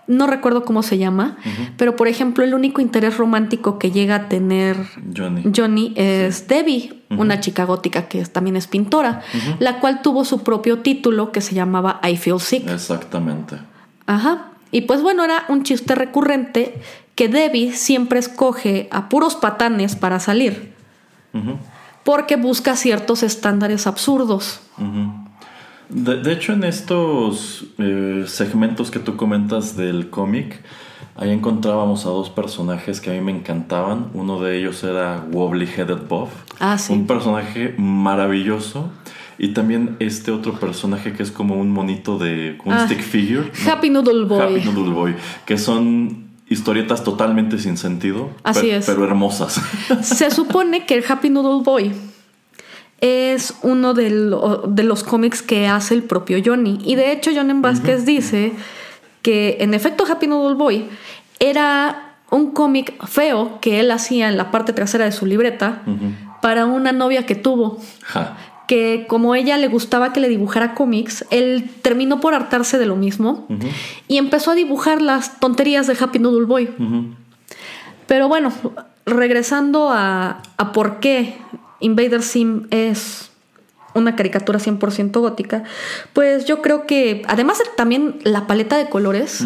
No 0.09 0.27
recuerdo 0.27 0.65
cómo 0.65 0.83
se 0.83 0.97
llama, 0.97 1.37
pero 1.77 1.95
por 1.95 2.09
ejemplo, 2.09 2.43
el 2.43 2.55
único 2.55 2.81
interés 2.81 3.19
romántico 3.19 3.79
que 3.79 3.91
llega 3.91 4.15
a 4.15 4.29
tener 4.29 4.77
Johnny. 5.15 5.45
Johnny 5.55 5.93
es 5.97 6.49
Debbie, 6.49 7.05
una 7.11 7.41
chica 7.41 7.65
gótica 7.65 8.09
que 8.09 8.25
también 8.25 8.57
es 8.57 8.67
pintora, 8.67 9.21
la 9.59 9.81
cual 9.81 10.01
tuvo 10.01 10.25
su 10.25 10.43
propio 10.43 10.79
título 10.79 11.31
que 11.31 11.43
se 11.43 11.55
llamaba 11.55 12.01
I 12.03 12.17
Feel 12.17 12.41
Sick. 12.41 12.67
Exactamente. 12.69 13.59
Ajá. 14.07 14.53
Y 14.71 14.83
pues 14.83 15.03
bueno, 15.03 15.25
era 15.25 15.45
un 15.49 15.63
chiste 15.63 15.95
recurrente 15.95 16.81
que 17.15 17.29
Debbie 17.29 17.73
siempre 17.73 18.19
escoge 18.19 18.89
a 18.91 19.11
puros 19.11 19.37
patanes 19.37 19.95
para 19.95 20.21
salir, 20.21 20.73
porque 22.03 22.37
busca 22.37 22.77
ciertos 22.77 23.23
estándares 23.23 23.87
absurdos. 23.87 24.61
Ujú. 24.79 25.18
De, 25.89 26.17
de 26.23 26.33
hecho, 26.33 26.53
en 26.53 26.65
estos 26.65 27.65
eh, 27.79 28.25
segmentos 28.27 28.91
que 28.91 28.99
tú 28.99 29.17
comentas 29.17 29.77
del 29.77 30.11
cómic, 30.11 30.61
ahí 31.17 31.31
encontrábamos 31.31 32.05
a 32.07 32.11
dos 32.11 32.29
personajes 32.31 33.01
que 33.01 33.11
a 33.11 33.15
mí 33.15 33.21
me 33.21 33.33
encantaban. 33.33 34.09
Uno 34.15 34.41
de 34.41 34.59
ellos 34.59 34.85
era 34.85 35.25
Wobbly 35.33 35.67
Headed 35.77 36.07
Buff, 36.09 36.31
Ah, 36.61 36.77
sí. 36.79 36.93
un 36.93 37.07
personaje 37.07 37.75
maravilloso. 37.79 38.91
Y 39.41 39.49
también 39.55 39.97
este 40.01 40.33
otro 40.33 40.55
personaje 40.59 41.13
que 41.13 41.23
es 41.23 41.31
como 41.31 41.55
un 41.55 41.71
monito 41.71 42.19
de 42.19 42.59
un 42.65 42.73
Ah, 42.73 42.87
stick 42.87 43.01
figure. 43.01 43.51
Happy 43.71 43.89
Noodle 43.89 44.25
Boy. 44.25 44.41
Happy 44.43 44.69
Noodle 44.69 44.93
Boy. 44.93 45.15
Que 45.47 45.57
son 45.59 46.25
historietas 46.49 47.05
totalmente 47.05 47.59
sin 47.59 47.77
sentido. 47.77 48.31
Así 48.43 48.69
es. 48.71 48.85
Pero 48.87 49.05
hermosas. 49.05 49.61
Se 50.03 50.31
supone 50.33 50.87
que 50.87 50.95
el 50.97 51.05
Happy 51.09 51.31
Noodle 51.31 51.63
Boy 51.63 51.93
es 53.01 53.55
uno 53.63 53.95
de, 53.95 54.11
lo- 54.11 54.65
de 54.67 54.83
los 54.83 55.05
cómics 55.05 55.43
que 55.43 55.67
hace 55.69 55.95
el 55.95 56.03
propio 56.03 56.39
Johnny. 56.45 56.79
Y 56.85 56.95
de 56.97 57.13
hecho, 57.13 57.31
Johnny 57.35 57.55
Vázquez 57.61 58.05
dice 58.05 58.53
que 59.23 59.59
en 59.61 59.75
efecto 59.75 60.05
Happy 60.11 60.27
Noodle 60.27 60.57
Boy 60.57 60.89
era 61.39 62.15
un 62.31 62.51
cómic 62.53 62.95
feo 63.07 63.59
que 63.61 63.81
él 63.81 63.91
hacía 63.91 64.29
en 64.29 64.37
la 64.37 64.51
parte 64.51 64.73
trasera 64.73 65.05
de 65.05 65.13
su 65.13 65.27
libreta 65.27 65.83
para 66.43 66.67
una 66.67 66.93
novia 66.93 67.25
que 67.27 67.35
tuvo. 67.35 67.79
Ja. 68.03 68.37
Que 68.67 69.07
como 69.09 69.35
ella 69.35 69.57
le 69.57 69.69
gustaba 69.69 70.13
que 70.13 70.21
le 70.21 70.29
dibujara 70.29 70.75
cómics, 70.75 71.25
él 71.31 71.71
terminó 71.81 72.21
por 72.21 72.35
hartarse 72.35 72.77
de 72.79 72.85
lo 72.85 72.97
mismo 72.97 73.47
y 74.09 74.19
empezó 74.19 74.51
a 74.51 74.55
dibujar 74.55 75.01
las 75.01 75.41
tonterías 75.41 75.87
de 75.87 75.97
Happy 75.99 76.19
Noodle 76.19 76.45
Boy. 76.47 76.69
Pero 78.07 78.29
bueno, 78.29 78.53
regresando 79.07 79.89
a, 79.91 80.43
a 80.59 80.73
por 80.73 81.01
qué 81.01 81.37
Invader 81.81 82.23
Sim 82.23 82.67
es 82.71 83.31
una 83.95 84.17
caricatura 84.17 84.59
100% 84.59 85.21
gótica, 85.21 85.65
pues 86.13 86.45
yo 86.45 86.63
creo 86.63 86.87
que 86.87 87.23
además 87.27 87.59
de 87.59 87.65
también 87.77 88.19
la 88.23 88.47
paleta 88.47 88.77
de 88.77 88.89
colores, 88.89 89.45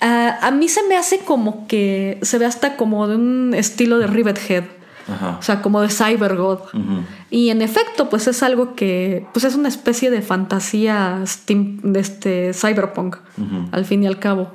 a, 0.00 0.46
a 0.46 0.50
mí 0.50 0.68
se 0.68 0.82
me 0.84 0.96
hace 0.96 1.20
como 1.20 1.66
que 1.66 2.18
se 2.22 2.38
ve 2.38 2.46
hasta 2.46 2.76
como 2.76 3.06
de 3.08 3.16
un 3.16 3.54
estilo 3.54 3.98
de 3.98 4.06
Rivethead. 4.06 4.64
Ajá. 5.08 5.36
O 5.38 5.42
sea, 5.42 5.62
como 5.62 5.80
de 5.82 5.88
Cybergod. 5.88 6.62
Ujú. 6.74 7.04
Y 7.30 7.50
en 7.50 7.62
efecto, 7.62 8.08
pues 8.08 8.26
es 8.26 8.42
algo 8.42 8.74
que, 8.74 9.24
pues 9.32 9.44
es 9.44 9.54
una 9.54 9.68
especie 9.68 10.10
de 10.10 10.20
fantasía 10.20 11.22
steam, 11.26 11.80
de 11.82 12.00
este 12.00 12.52
cyberpunk, 12.52 13.16
al 13.70 13.84
fin 13.84 14.02
y 14.02 14.08
al 14.08 14.18
cabo. 14.18 14.50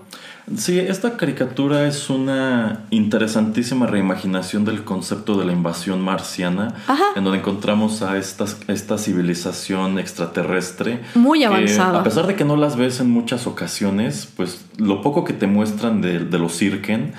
Sí, 0.58 0.80
esta 0.80 1.18
caricatura 1.18 1.88
es 1.88 2.10
una 2.10 2.86
interesantísima 2.90 3.88
reimaginación 3.88 4.66
del 4.66 4.84
concepto 4.84 5.38
de 5.38 5.46
la 5.46 5.52
invasión 5.52 6.02
marciana, 6.02 6.76
Ajá. 6.88 7.04
en 7.16 7.24
donde 7.24 7.40
encontramos 7.40 8.02
a 8.02 8.18
estas, 8.18 8.58
esta 8.68 8.98
civilización 8.98 10.00
extraterrestre. 10.00 11.02
Muy 11.16 11.40
que, 11.40 11.46
avanzada. 11.46 12.00
a 12.00 12.04
pesar 12.04 12.28
de 12.28 12.36
que 12.36 12.46
no 12.46 12.56
las 12.58 12.76
ves 12.76 13.00
en 13.00 13.10
muchas 13.10 13.48
ocasiones, 13.48 14.28
pues 14.36 14.62
lo 14.78 15.02
poco 15.02 15.24
que 15.24 15.34
te 15.34 15.48
muestran 15.48 16.02
de, 16.02 16.20
de 16.20 16.40
los 16.40 16.54
Sirken 16.54 17.14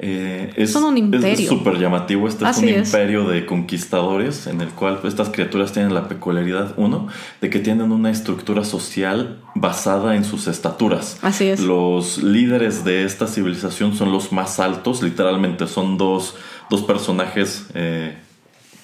eh, 0.00 0.52
es 0.56 0.72
Son 0.72 0.84
un 0.84 0.96
es 0.96 1.00
imperio. 1.02 1.48
súper 1.48 1.78
llamativo. 1.78 2.28
Este 2.28 2.46
Así 2.46 2.66
es 2.68 2.72
un 2.76 2.82
es. 2.82 2.88
imperio 2.88 3.24
de 3.28 3.44
conquistadores 3.46 4.46
en 4.46 4.60
el 4.60 4.68
cual 4.68 5.00
estas 5.04 5.28
criaturas 5.30 5.72
tienen 5.72 5.92
la 5.92 6.06
peculiaridad, 6.08 6.74
uno, 6.76 7.08
de 7.40 7.50
que 7.50 7.58
tienen 7.58 7.90
una 7.90 8.10
estructura 8.10 8.64
social 8.64 9.38
basada 9.54 10.14
en 10.14 10.24
sus 10.24 10.46
estaturas. 10.46 11.18
Así 11.22 11.48
es. 11.48 11.60
Los 11.60 12.22
líderes 12.22 12.84
de 12.84 13.04
esta 13.04 13.26
civilización 13.26 13.96
son 13.96 14.12
los 14.12 14.30
más 14.32 14.60
altos, 14.60 15.02
literalmente 15.02 15.66
son 15.66 15.98
dos, 15.98 16.36
dos 16.70 16.82
personajes 16.82 17.66
eh, 17.74 18.16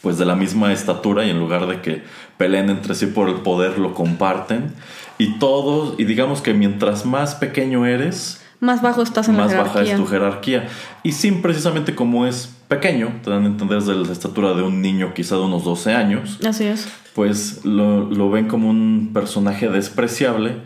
pues 0.02 0.18
de 0.18 0.26
la 0.26 0.34
misma 0.34 0.72
estatura 0.72 1.24
y 1.24 1.30
en 1.30 1.38
lugar 1.38 1.66
de 1.66 1.80
que 1.80 2.02
peleen 2.36 2.70
entre 2.70 2.94
sí 2.94 3.06
por 3.06 3.28
el 3.28 3.36
poder 3.36 3.78
lo 3.78 3.94
comparten. 3.94 4.72
Y 5.16 5.38
todos, 5.38 5.94
y 5.96 6.04
digamos 6.04 6.42
que 6.42 6.54
mientras 6.54 7.06
más 7.06 7.36
pequeño 7.36 7.86
eres, 7.86 8.43
Más 8.64 8.80
bajo 8.82 9.02
estás 9.02 9.28
en 9.28 9.36
más 9.36 9.52
la 9.52 9.58
baja 9.58 9.70
jerarquía. 9.72 9.94
es 9.94 10.00
tu 10.00 10.06
jerarquía. 10.06 10.68
Y 11.02 11.12
Sim, 11.12 11.42
precisamente 11.42 11.94
como 11.94 12.26
es 12.26 12.50
pequeño, 12.68 13.08
te 13.22 13.30
dan 13.30 13.44
a 13.44 13.46
entender 13.46 13.78
desde 13.80 13.94
la 13.94 14.10
estatura 14.10 14.54
de 14.54 14.62
un 14.62 14.80
niño 14.80 15.12
quizá 15.14 15.36
de 15.36 15.42
unos 15.42 15.64
12 15.64 15.92
años, 15.92 16.38
Así 16.46 16.64
es. 16.64 16.88
pues 17.14 17.64
lo, 17.64 18.10
lo 18.10 18.30
ven 18.30 18.48
como 18.48 18.70
un 18.70 19.10
personaje 19.12 19.68
despreciable, 19.68 20.56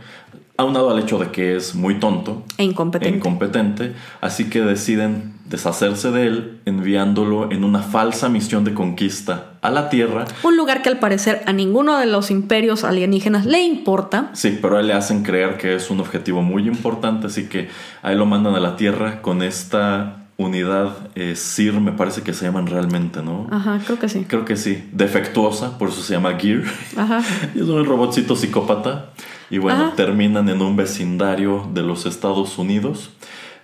aunado 0.59 0.91
al 0.91 0.99
hecho 0.99 1.19
de 1.19 1.31
que 1.31 1.57
es 1.57 1.75
muy 1.77 2.01
tonto 2.01 2.43
E 2.59 2.65
incompetente. 2.65 3.15
e 3.15 3.17
incompetente, 3.17 3.95
así 4.21 4.51
que 4.51 4.61
deciden 4.61 5.35
deshacerse 5.47 6.11
de 6.11 6.27
él 6.27 6.61
enviándolo 6.67 7.51
en 7.51 7.65
una 7.65 7.79
falsa 7.81 8.29
misión 8.29 8.65
de 8.65 8.75
conquista 8.75 9.53
a 9.63 9.71
la 9.71 9.89
Tierra. 9.89 10.27
Un 10.43 10.57
lugar 10.57 10.83
que 10.83 10.89
al 10.91 10.99
parecer 10.99 11.43
a 11.47 11.53
ninguno 11.53 11.97
de 11.99 12.07
los 12.07 12.31
imperios 12.31 12.83
alienígenas 12.85 13.47
le 13.47 13.63
importa. 13.63 14.31
Sí, 14.35 14.59
pero 14.61 14.77
a 14.77 14.81
él 14.81 14.89
le 14.89 14.95
hacen 14.95 15.23
creer 15.23 15.57
que 15.57 15.75
es 15.77 15.91
un 15.91 16.01
objetivo 16.01 16.43
muy 16.43 16.67
importante, 16.67 17.29
así 17.29 17.45
que 17.49 17.69
a 18.03 18.13
él 18.13 18.19
lo 18.19 18.27
mandan 18.27 18.55
a 18.57 18.61
la 18.61 18.77
Tierra 18.77 19.23
con 19.23 19.43
esta 19.43 20.17
unidad 20.39 20.91
eh, 21.15 21.35
SIR, 21.37 21.81
me 21.81 21.93
parece 21.93 22.23
que 22.23 22.33
se 22.33 22.45
llaman 22.45 22.67
realmente, 22.67 23.23
¿no? 23.23 23.47
Ajá, 23.51 23.81
creo 23.85 23.99
que 23.99 24.09
sí. 24.09 24.25
Creo 24.29 24.45
que 24.45 24.57
sí, 24.57 24.89
defectuosa, 24.93 25.79
por 25.79 25.89
eso 25.89 26.03
se 26.03 26.15
llama 26.15 26.35
Gear. 26.39 26.63
Ajá. 26.97 27.23
Y 27.55 27.59
es 27.61 27.65
un 27.69 27.85
robotcito 27.85 28.35
psicópata. 28.37 29.11
Y 29.51 29.59
bueno, 29.59 29.87
Ajá. 29.87 29.97
terminan 29.97 30.49
en 30.49 30.61
un 30.61 30.77
vecindario 30.77 31.69
de 31.73 31.83
los 31.83 32.07
Estados 32.07 32.59
Unidos, 32.59 33.11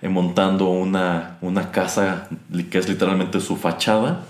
eh, 0.01 0.09
montando 0.09 0.69
una, 0.69 1.37
una 1.41 1.71
casa 1.71 2.27
que 2.71 2.77
es 2.77 2.89
literalmente 2.89 3.39
su 3.39 3.55
fachada. 3.55 4.23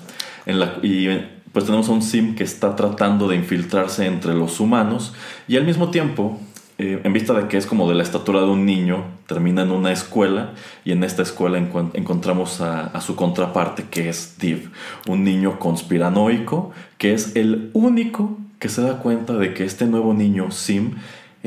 En 0.45 0.60
la, 0.60 0.76
y 0.84 1.07
eh, 1.07 1.30
pues 1.52 1.65
tenemos 1.65 1.88
a 1.90 1.94
un 1.94 2.02
Sim 2.02 2.36
que 2.36 2.44
está 2.44 2.76
tratando 2.76 3.27
de 3.27 3.38
infiltrarse 3.38 4.06
entre 4.06 4.34
los 4.34 4.60
humanos. 4.60 5.14
Y 5.48 5.56
al 5.56 5.64
mismo 5.65 5.90
tiempo, 5.91 6.40
eh, 6.77 6.99
en 7.03 7.14
vista 7.14 7.34
de 7.34 7.48
que 7.48 7.56
es 7.57 7.65
como 7.65 7.88
de 7.88 7.95
la 7.95 8.03
estatura 8.03 8.41
de 8.41 8.48
un 8.48 8.65
niño, 8.65 9.06
termina 9.26 9.61
en 9.61 9.72
una 9.72 9.94
escuela. 9.94 10.52
Y 10.84 10.91
en 10.91 11.06
esta 11.06 11.22
escuela 11.23 11.57
encuent- 11.57 11.91
encontramos 11.94 12.60
a, 12.60 12.88
a 12.88 12.99
su 12.99 13.15
contraparte, 13.15 13.86
que 13.90 14.10
es 14.10 14.38
Div, 14.38 14.72
un 15.07 15.23
niño 15.23 15.57
conspiranoico, 15.57 16.72
que 16.98 17.14
es 17.14 17.36
el 17.38 17.72
único 17.73 18.38
que 18.60 18.68
se 18.69 18.82
da 18.82 18.99
cuenta 18.99 19.34
de 19.34 19.53
que 19.53 19.64
este 19.64 19.86
nuevo 19.86 20.14
niño, 20.14 20.52
Sim, 20.52 20.95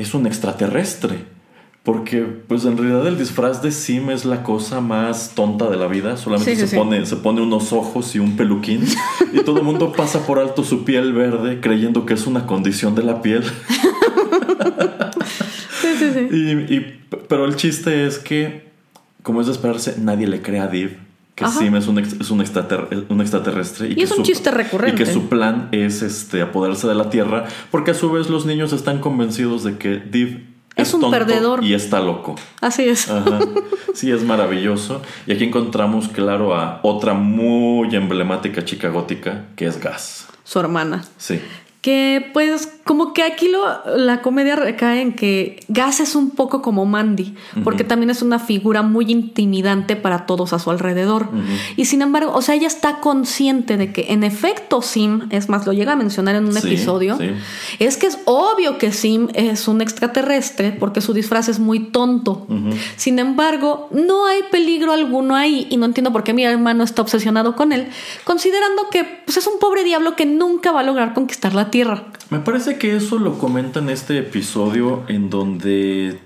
es 0.01 0.13
un 0.13 0.25
extraterrestre. 0.27 1.25
Porque, 1.83 2.19
pues 2.21 2.65
en 2.65 2.77
realidad 2.77 3.07
el 3.07 3.17
disfraz 3.17 3.61
de 3.63 3.71
Sim 3.71 4.09
es 4.09 4.25
la 4.25 4.43
cosa 4.43 4.81
más 4.81 5.31
tonta 5.33 5.69
de 5.69 5.77
la 5.77 5.87
vida. 5.87 6.17
Solamente 6.17 6.53
Sí, 6.55 6.59
se, 6.61 6.67
sí. 6.67 6.75
Pone, 6.75 7.05
se 7.05 7.15
pone 7.15 7.41
unos 7.41 7.71
ojos 7.71 8.13
y 8.15 8.19
un 8.19 8.35
peluquín. 8.35 8.83
y 9.33 9.39
todo 9.43 9.59
el 9.59 9.63
mundo 9.63 9.93
pasa 9.93 10.27
por 10.27 10.39
alto 10.39 10.63
su 10.63 10.83
piel 10.83 11.13
verde 11.13 11.61
creyendo 11.61 12.05
que 12.05 12.13
es 12.15 12.27
una 12.27 12.45
condición 12.45 12.95
de 12.95 13.03
la 13.03 13.21
piel. 13.21 13.43
Sí, 15.81 15.87
sí, 15.97 16.11
sí. 16.13 16.27
Y, 16.31 16.75
y- 16.75 16.99
pero 17.27 17.45
el 17.45 17.55
chiste 17.55 18.05
es 18.05 18.19
que, 18.19 18.69
como 19.23 19.39
es 19.41 19.47
de 19.47 19.53
esperarse, 19.53 19.95
nadie 19.99 20.27
le 20.27 20.41
cree 20.41 20.59
a 20.59 20.67
Div 20.67 20.97
que 21.39 21.45
Ajá. 21.45 21.57
Sim 21.57 21.73
es 21.77 21.87
un, 21.87 21.99
ex- 21.99 22.17
es 22.19 22.29
un, 22.31 22.41
extrater- 22.41 23.05
un 23.07 23.21
extraterrestre. 23.21 23.87
Y 23.89 23.95
que 23.95 24.03
es 24.03 24.11
un 24.11 24.23
chiste 24.23 24.51
recurrente. 24.51 25.01
Y 25.01 25.05
que 25.05 25.11
su 25.11 25.29
plan 25.29 25.69
es 25.71 26.01
este, 26.01 26.41
apoderarse 26.41 26.85
de 26.85 26.95
la 26.95 27.09
Tierra, 27.09 27.45
porque 27.71 27.91
a 27.91 27.93
su 27.93 28.11
vez 28.11 28.29
los 28.29 28.45
niños 28.45 28.73
están 28.73 28.99
convencidos 28.99 29.63
de 29.63 29.77
que 29.77 29.99
Div 29.99 30.45
Es 30.75 30.93
un 30.93 30.99
tonto 30.99 31.17
perdedor. 31.17 31.63
y 31.63 31.73
está 31.73 32.01
loco. 32.01 32.35
Así 32.59 32.83
es. 32.83 33.09
Ajá. 33.09 33.39
Sí, 33.93 34.11
es 34.11 34.21
maravilloso. 34.23 35.01
Y 35.27 35.31
aquí 35.31 35.45
encontramos, 35.45 36.09
claro, 36.09 36.53
a 36.55 36.81
otra 36.83 37.13
muy 37.13 37.95
emblemática 37.95 38.65
chica 38.65 38.89
gótica, 38.89 39.45
que 39.55 39.65
es 39.65 39.79
Gas. 39.79 40.27
Su 40.43 40.59
hermana. 40.59 41.05
Sí. 41.17 41.39
Que 41.81 42.29
pues 42.33 42.78
como 42.89 43.13
que 43.13 43.21
aquí 43.21 43.49
lo, 43.49 43.97
la 43.97 44.23
comedia 44.23 44.55
recae 44.55 45.01
en 45.01 45.13
que 45.13 45.59
Gas 45.67 45.99
es 45.99 46.15
un 46.15 46.31
poco 46.31 46.63
como 46.63 46.87
Mandy, 46.87 47.35
porque 47.63 47.83
también 47.83 48.09
es 48.09 48.23
una 48.23 48.39
figura 48.39 48.81
muy 48.81 49.11
intimidante 49.11 49.95
para 49.95 50.25
todos 50.25 50.53
a 50.53 50.57
su 50.57 50.71
alrededor. 50.71 51.29
Y 51.75 51.85
sin 51.85 52.01
embargo, 52.01 52.31
o 52.33 52.41
sea, 52.41 52.55
ella 52.55 52.65
está 52.65 52.99
consciente 52.99 53.77
de 53.77 53.93
que 53.93 54.07
en 54.09 54.23
efecto 54.23 54.81
Sim, 54.81 55.27
es 55.29 55.49
más, 55.49 55.67
lo 55.67 55.73
llega 55.73 55.93
a 55.93 55.95
mencionar 55.95 56.33
en 56.33 56.45
un 56.45 56.53
Sí, 56.53 56.67
episodio, 56.67 57.15
sí. 57.19 57.29
es 57.77 57.95
que 57.97 58.07
es 58.07 58.17
obvio 58.25 58.79
que 58.79 58.91
Sim 58.91 59.27
es 59.35 59.67
un 59.67 59.81
extraterrestre 59.81 60.71
porque 60.71 61.01
su 61.01 61.13
disfraz 61.13 61.47
es 61.47 61.59
muy 61.59 61.91
tonto. 61.91 62.47
Sin 62.95 63.19
embargo, 63.19 63.87
no 63.91 64.25
hay 64.25 64.39
peligro 64.49 64.93
alguno 64.93 65.35
ahí 65.35 65.67
y 65.69 65.77
no 65.77 65.85
entiendo 65.85 66.11
por 66.11 66.23
qué 66.23 66.33
mi 66.33 66.43
hermano 66.43 66.83
está 66.83 67.03
obsesionado 67.03 67.55
con 67.55 67.71
él, 67.71 67.89
considerando 68.23 68.89
que 68.89 69.03
pues, 69.25 69.37
es 69.37 69.45
un 69.45 69.59
pobre 69.59 69.83
diablo 69.83 70.15
que 70.15 70.25
nunca 70.25 70.71
va 70.71 70.79
a 70.79 70.83
lograr 70.83 71.13
conquistar 71.13 71.53
la 71.53 71.69
Tierra. 71.69 72.05
Me 72.31 72.39
parece 72.39 72.78
que 72.79 72.95
eso 72.95 73.19
lo 73.19 73.37
comenta 73.37 73.79
en 73.79 73.89
este 73.89 74.17
episodio 74.17 75.03
en 75.07 75.29
donde 75.29 76.17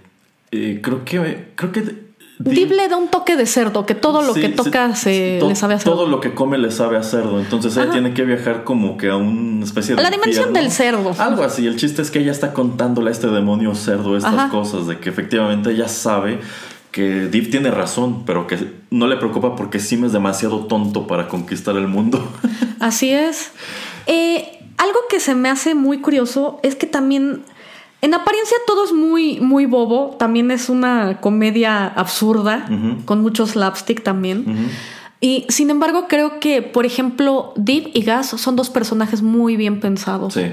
eh, 0.52 0.80
creo 0.82 1.04
que 1.04 1.48
creo 1.56 1.72
que 1.72 2.04
Dib 2.40 2.72
le 2.72 2.88
da 2.90 2.98
un 2.98 3.08
toque 3.10 3.38
de 3.38 3.46
cerdo, 3.46 3.86
que 3.86 3.96
todo 3.96 4.22
lo 4.22 4.34
Sí, 4.34 4.42
que 4.42 4.50
toca 4.50 4.96
se 4.96 5.38
to- 5.40 5.48
le 5.50 5.56
sabe 5.56 5.76
a 5.76 5.80
cerdo. 5.80 5.96
Todo 5.96 6.08
lo 6.08 6.20
que 6.20 6.34
come 6.34 6.58
le 6.58 6.72
sabe 6.72 6.98
a 6.98 7.04
cerdo. 7.04 7.40
Entonces 7.40 7.74
ella 7.76 7.84
Ajá. 7.84 7.92
tiene 7.94 8.14
que 8.14 8.24
viajar 8.24 8.64
como 8.64 8.98
que 8.98 9.10
a 9.10 9.16
una 9.16 9.64
especie 9.64 9.96
de. 9.96 10.02
La 10.02 10.10
dimensión 10.10 10.50
infierno. 10.50 10.60
del 10.62 10.72
cerdo. 10.72 11.16
Algo 11.20 11.44
así. 11.44 11.66
El 11.68 11.76
chiste 11.78 12.02
es 12.02 12.12
que 12.12 12.20
ella 12.20 12.32
está 12.32 12.52
contándole 12.54 13.10
a 13.10 13.12
este 13.12 13.28
demonio 13.28 13.76
cerdo 13.76 14.18
estas 14.18 14.34
Ajá. 14.34 14.50
cosas, 14.50 14.88
de 14.88 14.98
que 15.00 15.10
efectivamente 15.10 15.72
ella 15.72 15.88
sabe 15.88 16.40
que 16.92 17.28
Div 17.28 17.50
tiene 17.50 17.72
razón, 17.72 18.24
pero 18.26 18.46
que 18.46 18.58
no 18.90 19.08
le 19.08 19.16
preocupa 19.18 19.56
porque 19.56 19.80
Sim 19.80 20.04
es 20.06 20.12
demasiado 20.12 20.66
tonto 20.66 21.08
para 21.08 21.28
conquistar 21.28 21.78
el 21.78 21.88
mundo. 21.88 22.28
Así 22.80 23.12
es. 23.12 23.52
Eh, 24.08 24.60
algo 24.78 25.00
que 25.10 25.20
se 25.20 25.36
me 25.36 25.50
hace 25.50 25.76
muy 25.76 26.00
curioso 26.00 26.60
es 26.64 26.76
que 26.76 26.88
también, 26.88 27.44
en 28.02 28.14
apariencia 28.14 28.58
todo 28.68 28.86
es 28.86 28.94
muy, 28.94 29.40
muy 29.40 29.66
bobo. 29.66 30.16
También 30.18 30.52
es 30.52 30.70
una 30.70 31.20
comedia 31.22 31.88
absurda, 31.88 32.66
con 33.06 33.22
mucho 33.22 33.45
slapstick 33.48 34.04
también. 34.04 34.70
Y 35.22 35.45
sin 35.48 35.70
embargo, 35.70 36.08
creo 36.10 36.40
que, 36.40 36.62
por 36.62 36.86
ejemplo, 36.86 37.54
Deep 37.56 37.91
y 37.94 38.04
Gas 38.04 38.28
son 38.30 38.56
dos 38.56 38.70
personajes 38.70 39.22
muy 39.22 39.56
bien 39.56 39.80
pensados. 39.80 40.34
Sí. 40.34 40.52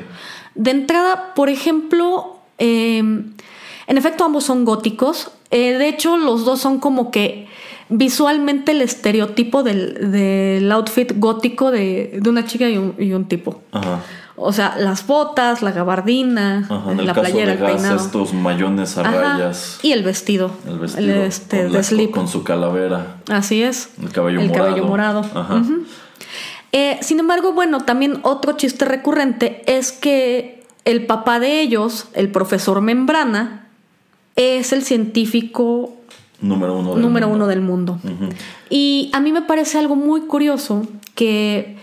De 0.55 0.71
entrada, 0.71 1.35
por 1.35 1.49
ejemplo, 1.49 2.39
eh, 2.59 2.99
en 2.99 3.99
efecto 3.99 4.25
ambos 4.25 4.45
son 4.45 4.65
góticos. 4.65 5.33
Eh, 5.51 5.73
de 5.73 5.89
hecho, 5.89 6.17
los 6.17 6.45
dos 6.45 6.61
son 6.61 6.79
como 6.79 7.11
que 7.11 7.49
visualmente 7.91 8.73
el 8.73 8.81
estereotipo 8.83 9.63
del, 9.63 10.11
del 10.13 10.71
outfit 10.73 11.13
gótico 11.17 11.71
de, 11.71 12.19
de 12.23 12.31
una 12.31 12.47
chica 12.47 12.69
y 12.69 12.77
un, 12.79 12.95
y 12.99 13.13
un 13.13 13.27
tipo. 13.27 13.63
Ajá. 13.73 14.01
O 14.43 14.55
sea, 14.55 14.77
las 14.79 15.07
botas, 15.07 15.61
la 15.61 15.71
gabardina, 15.71 16.67
Ajá. 16.71 16.93
En 16.93 17.01
el 17.01 17.07
la 17.07 17.13
caso 17.13 17.27
playera, 17.27 17.47
de 17.49 17.53
el 17.53 17.59
Gas, 17.59 17.73
peinado. 17.73 17.97
estos 17.97 18.33
mayones 18.33 18.97
a 18.97 19.03
Ajá, 19.03 19.21
rayas. 19.35 19.79
Y 19.83 19.93
el 19.93 20.03
vestido. 20.03 20.51
El 20.67 20.79
vestido 20.79 21.23
este, 21.25 21.57
con, 21.65 21.73
de 21.73 21.79
la- 21.79 21.83
slip. 21.85 22.11
con 22.11 22.27
su 22.29 22.43
calavera. 22.43 23.17
Así 23.29 23.63
es. 23.63 23.91
El 24.03 24.11
cabello 24.13 24.41
el 24.41 24.49
morado. 24.49 24.67
cabello 24.69 24.85
morado. 24.87 25.21
Ajá. 25.35 25.63
Eh, 26.73 26.99
sin 27.03 27.19
embargo, 27.19 27.53
bueno, 27.53 27.81
también 27.81 28.21
otro 28.23 28.53
chiste 28.53 28.85
recurrente 28.87 29.63
es 29.67 29.93
que 29.93 30.63
el 30.87 31.05
papá 31.05 31.39
de 31.41 31.61
ellos, 31.61 32.07
el 32.15 32.31
profesor 32.31 32.81
Membrana, 32.81 33.67
es 34.37 34.73
el 34.73 34.85
científico 34.85 35.97
Número 36.41 36.79
uno 36.79 36.95
del 36.95 37.03
número 37.03 37.29
mundo. 37.29 37.45
uno 37.45 37.47
del 37.49 37.61
mundo. 37.61 37.99
Ujú. 38.03 38.29
Y 38.71 39.11
a 39.13 39.21
mí 39.21 39.33
me 39.33 39.43
parece 39.43 39.79
algo 39.79 39.97
muy 39.97 40.23
curioso 40.23 40.87
que 41.15 41.77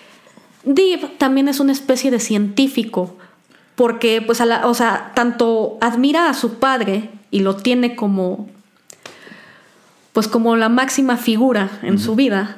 Div 0.63 1.17
también 1.17 1.47
es 1.47 1.59
una 1.59 1.71
especie 1.71 2.11
de 2.11 2.19
científico, 2.19 3.15
porque 3.75 4.21
pues 4.21 4.41
a 4.41 4.45
la, 4.45 4.67
o 4.67 4.73
sea, 4.73 5.11
tanto 5.15 5.77
admira 5.81 6.29
a 6.29 6.33
su 6.33 6.55
padre 6.55 7.09
y 7.31 7.39
lo 7.41 7.55
tiene 7.55 7.95
como 7.95 8.47
pues 10.17 10.27
como 10.27 10.55
la 10.55 10.67
máxima 10.67 11.15
figura 11.15 11.69
en 11.83 11.99
su 11.99 12.15
vida, 12.15 12.57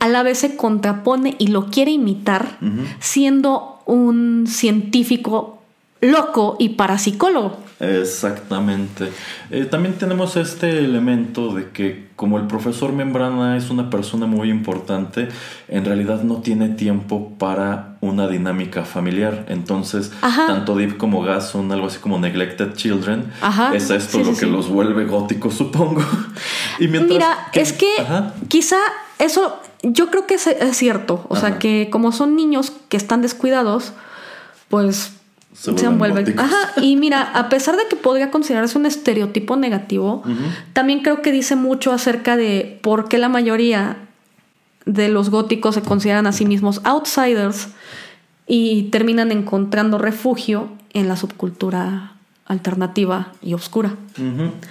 a 0.00 0.08
la 0.08 0.24
vez 0.24 0.38
se 0.38 0.56
contrapone 0.56 1.36
y 1.38 1.46
lo 1.46 1.66
quiere 1.70 1.92
imitar 1.92 2.58
siendo 2.98 3.78
un 3.86 4.46
científico 4.48 5.62
loco 6.00 6.56
y 6.58 6.70
parapsicólogo. 6.70 7.58
Exactamente. 7.78 9.12
Eh, 9.50 9.66
también 9.66 9.96
tenemos 9.96 10.36
este 10.36 10.78
elemento 10.78 11.54
de 11.54 11.70
que 11.70 12.06
como 12.16 12.38
el 12.38 12.46
profesor 12.46 12.92
Membrana 12.92 13.56
es 13.58 13.68
una 13.68 13.90
persona 13.90 14.26
muy 14.26 14.50
importante, 14.50 15.28
en 15.68 15.84
realidad 15.84 16.22
no 16.22 16.36
tiene 16.36 16.70
tiempo 16.70 17.32
para 17.38 17.96
una 18.00 18.28
dinámica 18.28 18.84
familiar. 18.84 19.44
Entonces, 19.48 20.12
Ajá. 20.22 20.46
tanto 20.46 20.76
Deep 20.76 20.96
como 20.96 21.22
Gas 21.22 21.50
son 21.50 21.70
algo 21.72 21.88
así 21.88 21.98
como 21.98 22.18
neglected 22.18 22.72
children. 22.74 23.30
Ajá. 23.42 23.74
Es 23.74 23.90
esto 23.90 24.18
Sí, 24.18 24.24
lo 24.24 24.34
sí, 24.34 24.40
que 24.40 24.46
sí. 24.46 24.50
los 24.50 24.68
vuelve 24.68 25.04
góticos, 25.04 25.54
supongo. 25.54 26.00
y 26.78 26.88
mientras 26.88 27.08
Mira, 27.10 27.48
es 27.52 27.72
que 27.74 27.88
Ajá. 28.00 28.32
quizá 28.48 28.78
eso, 29.18 29.60
yo 29.82 30.10
creo 30.10 30.26
que 30.26 30.34
es, 30.34 30.46
es 30.46 30.76
cierto. 30.76 31.26
O 31.28 31.36
sea, 31.36 31.58
que 31.58 31.88
como 31.90 32.12
son 32.12 32.36
niños 32.36 32.72
que 32.88 32.96
están 32.96 33.20
descuidados, 33.20 33.92
pues 34.68 35.12
Se 35.56 35.76
se, 35.76 35.88
vuelven 35.88 36.18
envuelven. 36.26 36.38
Ajá, 36.38 36.80
y 36.82 36.96
mira, 36.96 37.22
a 37.22 37.48
pesar 37.48 37.76
de 37.76 37.82
que 37.88 37.96
podría 37.96 38.30
considerarse 38.30 38.76
un 38.78 38.86
estereotipo 38.86 39.56
negativo, 39.56 40.22
también 40.72 41.00
creo 41.00 41.22
que 41.22 41.32
dice 41.32 41.56
mucho 41.56 41.92
acerca 41.92 42.36
de 42.36 42.78
por 42.82 43.08
qué 43.08 43.18
la 43.18 43.28
mayoría 43.28 43.96
de 44.84 45.08
los 45.08 45.30
góticos 45.30 45.74
se 45.74 45.82
consideran 45.82 46.26
a 46.26 46.32
sí 46.32 46.44
mismos 46.44 46.80
outsiders 46.84 47.68
y 48.46 48.84
terminan 48.84 49.32
encontrando 49.32 49.98
refugio 49.98 50.68
en 50.92 51.08
la 51.08 51.16
subcultura 51.16 52.12
alternativa 52.46 53.32
y 53.42 53.54
oscura. 53.54 53.94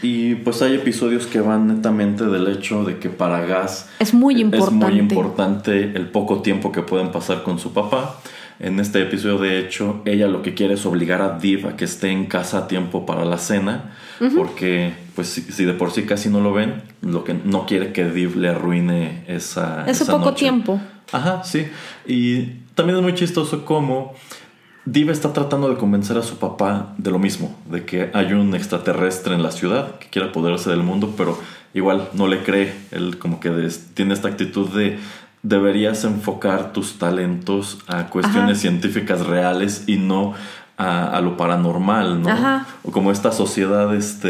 Y 0.01 0.35
pues 0.35 0.61
hay 0.61 0.75
episodios 0.75 1.27
que 1.27 1.41
van 1.41 1.67
netamente 1.67 2.25
del 2.25 2.47
hecho 2.47 2.85
de 2.85 2.99
que 2.99 3.09
para 3.09 3.45
Gas 3.45 3.89
Es 3.99 4.13
muy 4.13 4.35
Es 4.35 4.41
importante. 4.41 4.85
muy 4.85 4.99
importante 4.99 5.81
el 5.83 6.07
poco 6.07 6.41
tiempo 6.41 6.71
que 6.71 6.81
pueden 6.81 7.11
pasar 7.11 7.43
con 7.43 7.59
su 7.59 7.73
papá. 7.73 8.17
En 8.59 8.79
este 8.79 9.01
episodio, 9.01 9.37
de 9.37 9.59
hecho, 9.59 10.01
ella 10.05 10.27
lo 10.27 10.41
que 10.41 10.53
quiere 10.53 10.75
es 10.75 10.85
obligar 10.85 11.21
a 11.21 11.37
Div 11.37 11.67
a 11.67 11.75
que 11.75 11.83
esté 11.85 12.09
en 12.09 12.25
casa 12.27 12.59
a 12.59 12.67
tiempo 12.67 13.05
para 13.05 13.25
la 13.25 13.37
cena, 13.37 13.95
porque 14.35 14.93
pues 15.13 15.27
si, 15.27 15.41
si 15.41 15.65
de 15.65 15.73
por 15.73 15.91
sí 15.91 16.03
casi 16.03 16.29
no 16.29 16.39
lo 16.39 16.53
ven, 16.53 16.81
lo 17.01 17.23
que 17.25 17.33
no 17.33 17.65
quiere 17.65 17.91
que 17.91 18.05
Div 18.05 18.37
le 18.37 18.49
arruine 18.49 19.23
esa 19.27 19.83
Ese 19.87 20.03
esa 20.03 20.13
poco 20.13 20.25
noche. 20.31 20.39
tiempo. 20.39 20.79
Ajá, 21.11 21.43
sí. 21.43 21.67
Y 22.05 22.43
también 22.75 22.97
es 22.97 23.03
muy 23.03 23.13
chistoso 23.13 23.65
cómo 23.65 24.13
Div 24.85 25.09
está 25.09 25.33
tratando 25.33 25.67
de 25.67 25.75
convencer 25.77 26.17
a 26.17 26.21
su 26.21 26.37
papá 26.37 26.93
de 26.97 27.11
lo 27.11 27.19
mismo, 27.19 27.57
de 27.69 27.85
que 27.85 28.09
hay 28.13 28.33
un 28.33 28.53
extraterrestre 28.55 29.33
en 29.35 29.43
la 29.43 29.51
ciudad 29.51 29.97
que 29.99 30.07
quiere 30.07 30.29
apoderarse 30.29 30.69
del 30.69 30.83
mundo, 30.83 31.13
pero 31.17 31.37
igual 31.73 32.07
no 32.13 32.27
le 32.27 32.43
cree. 32.43 32.73
Él 32.91 33.17
como 33.17 33.39
que 33.39 33.49
tiene 33.95 34.13
esta 34.13 34.27
actitud 34.27 34.69
de 34.69 34.97
deberías 35.47 36.03
enfocar 36.03 36.73
tus 36.73 36.97
talentos 36.97 37.77
a 37.87 38.07
cuestiones 38.07 38.51
Ajá. 38.57 38.61
científicas 38.61 39.25
reales 39.25 39.83
y 39.87 39.97
no 39.97 40.33
a, 40.77 41.07
a 41.15 41.21
lo 41.21 41.37
paranormal, 41.37 42.21
¿no? 42.21 42.27
Ajá. 42.29 42.65
O 42.83 42.91
como 42.91 43.09
esta 43.09 43.31
sociedad 43.31 43.95
este, 43.95 44.27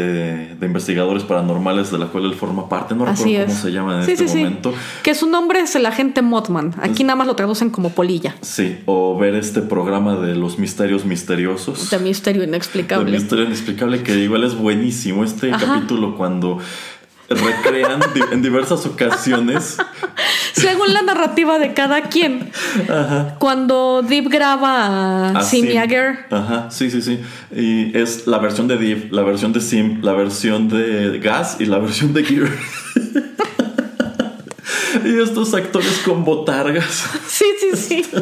de 0.54 0.66
investigadores 0.66 1.24
paranormales 1.24 1.90
de 1.90 1.98
la 1.98 2.06
cual 2.06 2.26
él 2.26 2.34
forma 2.34 2.68
parte, 2.68 2.94
no 2.94 3.04
Así 3.04 3.24
recuerdo 3.36 3.46
es. 3.46 3.52
cómo 3.52 3.62
se 3.64 3.72
llama 3.72 3.96
en 3.96 4.04
Sí, 4.04 4.12
este 4.12 4.28
sí, 4.28 4.32
sí. 4.34 4.38
momento. 4.44 4.72
Que 5.02 5.14
su 5.16 5.28
nombre 5.28 5.58
es 5.58 5.74
el 5.74 5.86
agente 5.86 6.22
Mothman. 6.22 6.74
Aquí 6.80 7.02
nada 7.02 7.16
más 7.16 7.26
lo 7.26 7.34
traducen 7.34 7.70
como 7.70 7.90
polilla. 7.90 8.36
Sí, 8.42 8.78
o 8.86 9.18
ver 9.18 9.34
este 9.34 9.60
programa 9.60 10.14
de 10.16 10.36
los 10.36 10.56
misterios 10.60 11.04
misteriosos. 11.04 11.90
De 11.90 11.98
misterio 11.98 12.44
inexplicable. 12.44 13.10
misterio 13.10 13.44
inexplicable 13.46 14.02
que 14.04 14.16
igual 14.18 14.44
es 14.44 14.54
buenísimo. 14.54 15.24
Este 15.24 15.50
Ajá. 15.52 15.66
capítulo 15.66 16.14
cuando 16.16 16.58
recrean 17.28 18.00
en 18.30 18.42
diversas 18.42 18.86
ocasiones. 18.86 19.76
Según 20.52 20.92
la 20.92 21.02
narrativa 21.02 21.58
de 21.58 21.74
cada 21.74 22.02
quien. 22.02 22.50
Cuando 23.38 24.02
Deep 24.02 24.28
graba 24.28 24.86
a 24.86 25.38
a 25.38 25.42
Sim 25.42 25.66
Ajá, 26.30 26.70
sí, 26.70 26.90
sí, 26.90 27.02
sí. 27.02 27.20
Y 27.54 27.96
es 27.96 28.26
la 28.26 28.38
versión 28.38 28.68
de 28.68 28.76
Deep, 28.76 29.12
la 29.12 29.22
versión 29.22 29.52
de 29.52 29.60
Sim, 29.60 30.00
la 30.02 30.12
versión 30.12 30.68
de 30.68 31.18
Gas 31.18 31.56
y 31.60 31.66
la 31.66 31.78
versión 31.78 32.12
de 32.12 32.24
Gear. 32.24 32.48
y 35.04 35.20
estos 35.20 35.54
actores 35.54 36.02
con 36.04 36.24
botargas. 36.24 37.06
Sí, 37.26 37.46
sí, 37.60 37.76
sí. 37.76 38.06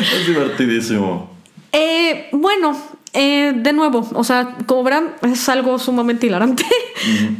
es 0.00 0.26
divertidísimo. 0.26 1.30
Eh, 1.72 2.28
bueno, 2.32 2.76
eh, 3.12 3.52
de 3.56 3.72
nuevo, 3.72 4.08
o 4.14 4.24
sea, 4.24 4.56
como 4.66 4.84
verán, 4.84 5.14
es 5.22 5.48
algo 5.48 5.78
sumamente 5.78 6.26
hilarante. 6.26 6.64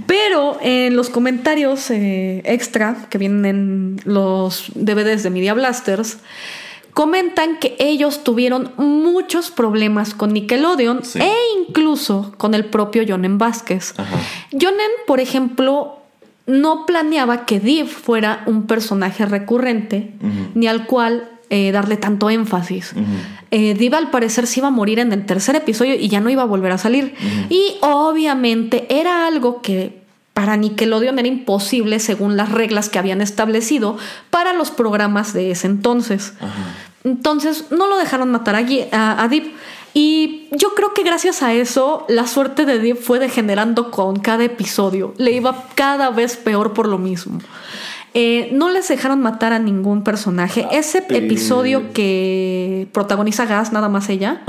Pero 0.06 0.58
en 0.60 0.96
los 0.96 1.10
comentarios 1.10 1.90
eh, 1.90 2.42
extra 2.44 3.06
que 3.08 3.18
vienen 3.18 3.44
en 3.44 4.00
los 4.04 4.72
DVDs 4.74 5.22
de 5.22 5.30
Media 5.30 5.54
Blasters, 5.54 6.18
comentan 6.92 7.58
que 7.58 7.76
ellos 7.78 8.24
tuvieron 8.24 8.72
muchos 8.76 9.50
problemas 9.50 10.12
con 10.12 10.32
Nickelodeon 10.32 11.04
Sí. 11.04 11.20
e 11.20 11.32
incluso 11.60 12.34
con 12.36 12.54
el 12.54 12.64
propio 12.64 13.04
Jonen 13.06 13.38
Vázquez. 13.38 13.94
Ajá. 13.96 14.16
Jonen, 14.52 14.90
por 15.06 15.20
ejemplo, 15.20 15.98
no 16.46 16.84
planeaba 16.86 17.46
que 17.46 17.60
Div 17.60 17.86
fuera 17.86 18.42
un 18.46 18.66
personaje 18.66 19.24
recurrente, 19.24 20.14
ni 20.54 20.66
al 20.66 20.86
cual 20.86 21.28
eh, 21.50 21.72
darle 21.72 21.96
tanto 21.96 22.30
énfasis. 22.30 22.92
Ujú. 22.92 23.04
Eh, 23.50 23.74
Div 23.74 23.94
al 23.94 24.10
parecer 24.10 24.46
se 24.46 24.60
iba 24.60 24.68
a 24.68 24.70
morir 24.70 25.00
en 25.00 25.12
el 25.12 25.26
tercer 25.26 25.56
episodio 25.56 25.94
y 25.96 26.08
ya 26.08 26.20
no 26.20 26.30
iba 26.30 26.42
a 26.42 26.46
volver 26.46 26.72
a 26.72 26.78
salir. 26.78 27.14
Y 27.48 27.76
obviamente 27.82 28.86
era 28.88 29.26
algo 29.26 29.60
que 29.60 30.00
para 30.32 30.56
Nickelodeon 30.56 31.18
era 31.18 31.28
imposible 31.28 31.98
según 31.98 32.36
las 32.36 32.50
reglas 32.50 32.88
que 32.88 32.98
habían 32.98 33.20
establecido 33.20 33.98
para 34.30 34.52
los 34.52 34.70
programas 34.70 35.32
de 35.32 35.50
ese 35.50 35.66
entonces. 35.66 36.32
Entonces 37.04 37.66
no 37.70 37.88
lo 37.88 37.98
dejaron 37.98 38.30
matar 38.30 38.54
a, 38.54 38.64
a, 38.92 39.22
a 39.22 39.28
Deep. 39.28 39.52
Y 39.92 40.46
yo 40.52 40.74
creo 40.76 40.94
que 40.94 41.02
gracias 41.02 41.42
a 41.42 41.52
eso 41.52 42.06
la 42.08 42.28
suerte 42.28 42.64
de 42.64 42.78
Deep 42.78 42.96
fue 42.96 43.18
degenerando 43.18 43.90
con 43.90 44.20
cada 44.20 44.44
episodio. 44.44 45.14
Le 45.18 45.32
iba 45.32 45.64
cada 45.74 46.10
vez 46.10 46.36
peor 46.36 46.72
por 46.74 46.86
lo 46.86 46.96
mismo. 46.96 47.40
Eh, 48.12 48.48
no 48.52 48.70
les 48.70 48.88
dejaron 48.88 49.20
matar 49.20 49.52
a 49.52 49.58
ningún 49.60 50.02
personaje. 50.02 50.66
Ese 50.72 50.98
eh. 50.98 51.04
episodio 51.10 51.92
que 51.92 52.88
protagoniza 52.92 53.46
Gas, 53.46 53.72
nada 53.72 53.88
más 53.88 54.08
ella, 54.08 54.42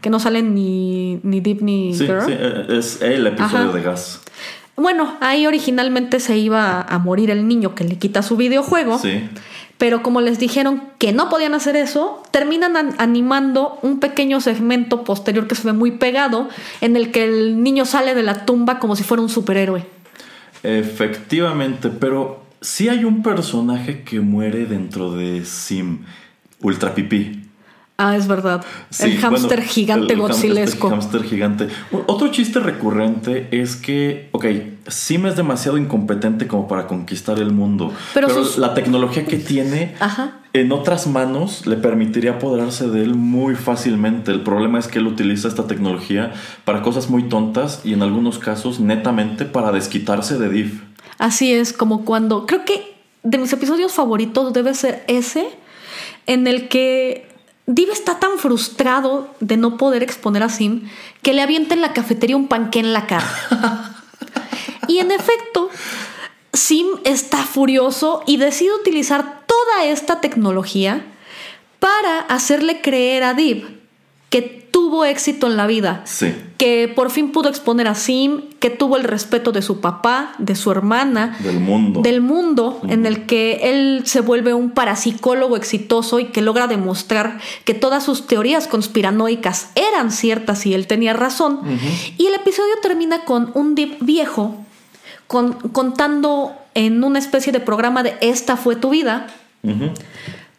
que 0.00 0.08
no 0.10 0.20
salen 0.20 0.54
ni, 0.54 1.18
ni 1.24 1.40
Deep 1.40 1.62
ni 1.62 1.94
Sí, 1.94 2.06
Girl. 2.06 2.22
sí, 2.26 2.32
eh, 2.32 2.66
es 2.78 3.02
el 3.02 3.26
episodio 3.26 3.68
Ajá. 3.70 3.72
de 3.72 3.82
gas. 3.82 4.20
Bueno, 4.76 5.16
ahí 5.20 5.46
originalmente 5.48 6.20
se 6.20 6.36
iba 6.38 6.80
a 6.82 6.98
morir 7.00 7.30
el 7.32 7.48
niño 7.48 7.74
que 7.74 7.82
le 7.82 7.96
quita 7.98 8.22
su 8.22 8.36
videojuego. 8.36 8.98
Sí. 8.98 9.28
Pero 9.78 10.02
como 10.04 10.20
les 10.20 10.38
dijeron 10.38 10.82
que 10.98 11.12
no 11.12 11.28
podían 11.28 11.54
hacer 11.54 11.74
eso, 11.76 12.22
terminan 12.32 12.76
an- 12.76 12.94
animando 12.98 13.78
un 13.82 13.98
pequeño 14.00 14.40
segmento 14.40 15.02
posterior 15.04 15.46
que 15.48 15.54
se 15.56 15.64
ve 15.66 15.72
muy 15.72 15.92
pegado, 15.92 16.48
en 16.80 16.94
el 16.96 17.10
que 17.10 17.24
el 17.24 17.62
niño 17.62 17.84
sale 17.84 18.14
de 18.14 18.22
la 18.22 18.44
tumba 18.46 18.78
como 18.78 18.94
si 18.94 19.02
fuera 19.02 19.22
un 19.22 19.28
superhéroe. 19.28 19.84
Efectivamente, 20.62 21.88
pero 21.90 22.40
sí 22.60 22.88
hay 22.88 23.04
un 23.04 23.22
personaje 23.22 24.02
que 24.02 24.20
muere 24.20 24.66
dentro 24.66 25.12
de 25.12 25.44
Sim, 25.44 26.00
Ultra 26.60 26.94
Pipí. 26.94 27.44
Ah, 28.00 28.14
es 28.16 28.28
verdad. 28.28 28.64
Sí, 28.90 29.04
el 29.10 29.18
hámster 29.18 29.58
bueno, 29.58 29.72
gigante 29.72 30.04
el- 30.04 30.10
el 30.12 30.18
godzilesco. 30.20 30.88
hámster 30.88 31.24
gigante. 31.24 31.66
Otro 32.06 32.28
chiste 32.28 32.60
recurrente 32.60 33.48
es 33.50 33.74
que, 33.74 34.28
ok, 34.30 34.44
Sim 34.86 35.26
es 35.26 35.34
demasiado 35.34 35.78
incompetente 35.78 36.46
como 36.46 36.68
para 36.68 36.86
conquistar 36.86 37.40
el 37.40 37.50
mundo. 37.50 37.92
Pero 38.14 38.28
Pero, 38.28 38.44
sus- 38.44 38.56
la 38.58 38.72
tecnología 38.74 39.24
que 39.26 39.38
tiene 39.38 39.96
Ajá. 39.98 40.34
en 40.52 40.70
otras 40.70 41.08
manos 41.08 41.66
le 41.66 41.76
permitiría 41.76 42.34
apoderarse 42.34 42.88
de 42.88 43.02
él 43.02 43.16
muy 43.16 43.56
fácilmente. 43.56 44.30
El 44.30 44.42
problema 44.42 44.78
es 44.78 44.86
que 44.86 45.00
él 45.00 45.06
utiliza 45.08 45.48
esta 45.48 45.66
tecnología 45.66 46.32
para 46.64 46.82
cosas 46.82 47.10
muy 47.10 47.24
tontas 47.24 47.80
y 47.84 47.94
en 47.94 48.02
algunos 48.02 48.38
casos 48.38 48.78
netamente 48.78 49.44
para 49.44 49.72
desquitarse 49.72 50.38
de 50.38 50.48
Div. 50.48 50.82
Así 51.18 51.52
es, 51.52 51.72
como 51.72 52.04
cuando. 52.04 52.46
Creo 52.46 52.64
que 52.64 52.96
de 53.22 53.38
mis 53.38 53.52
episodios 53.52 53.92
favoritos 53.92 54.52
debe 54.52 54.74
ser 54.74 55.04
ese, 55.08 55.50
en 56.26 56.46
el 56.46 56.68
que 56.68 57.28
Div 57.66 57.90
está 57.90 58.18
tan 58.18 58.38
frustrado 58.38 59.28
de 59.40 59.56
no 59.56 59.76
poder 59.76 60.02
exponer 60.02 60.42
a 60.42 60.48
Sim 60.48 60.88
que 61.22 61.34
le 61.34 61.42
avienta 61.42 61.74
en 61.74 61.82
la 61.82 61.92
cafetería 61.92 62.36
un 62.36 62.48
panqué 62.48 62.78
en 62.78 62.92
la 62.92 63.06
cara. 63.06 63.28
y 64.88 64.98
en 64.98 65.10
efecto, 65.10 65.68
Sim 66.52 66.86
está 67.04 67.38
furioso 67.38 68.22
y 68.26 68.36
decide 68.38 68.72
utilizar 68.74 69.42
toda 69.46 69.84
esta 69.84 70.20
tecnología 70.20 71.04
para 71.78 72.20
hacerle 72.20 72.80
creer 72.80 73.24
a 73.24 73.34
Div 73.34 73.80
que 74.30 74.67
tuvo 74.88 75.04
éxito 75.04 75.46
en 75.48 75.56
la 75.58 75.66
vida 75.66 76.00
Sí. 76.04 76.34
que 76.56 76.88
por 76.88 77.10
fin 77.10 77.30
pudo 77.30 77.50
exponer 77.50 77.86
a 77.88 77.94
Sim, 77.94 78.40
que 78.58 78.70
tuvo 78.70 78.96
el 78.96 79.04
respeto 79.04 79.52
de 79.52 79.60
su 79.60 79.80
papá, 79.82 80.32
de 80.38 80.54
su 80.56 80.70
hermana, 80.70 81.36
Del 81.40 81.60
mundo. 81.60 82.00
del 82.00 82.22
mundo, 82.22 82.80
en 82.88 83.04
el 83.04 83.26
que 83.26 83.60
él 83.64 84.02
se 84.06 84.20
vuelve 84.22 84.54
un 84.54 84.70
parapsicólogo 84.70 85.56
exitoso 85.56 86.20
y 86.20 86.26
que 86.26 86.40
logra 86.40 86.66
demostrar 86.68 87.38
que 87.66 87.74
todas 87.74 88.02
sus 88.02 88.26
teorías 88.26 88.66
conspiranoicas 88.66 89.68
eran 89.74 90.10
ciertas 90.10 90.64
y 90.64 90.72
él 90.72 90.86
tenía 90.86 91.12
razón. 91.12 91.60
Y 92.16 92.26
el 92.26 92.34
episodio 92.34 92.72
termina 92.80 93.24
con 93.26 93.50
un 93.54 93.74
Deep 93.74 93.98
viejo 94.00 94.56
con- 95.26 95.52
contando 95.52 96.52
en 96.74 97.04
una 97.04 97.18
especie 97.18 97.52
de 97.52 97.60
programa 97.60 98.02
de 98.02 98.14
Esta 98.22 98.56
fue 98.56 98.74
tu 98.74 98.88
vida, 98.88 99.26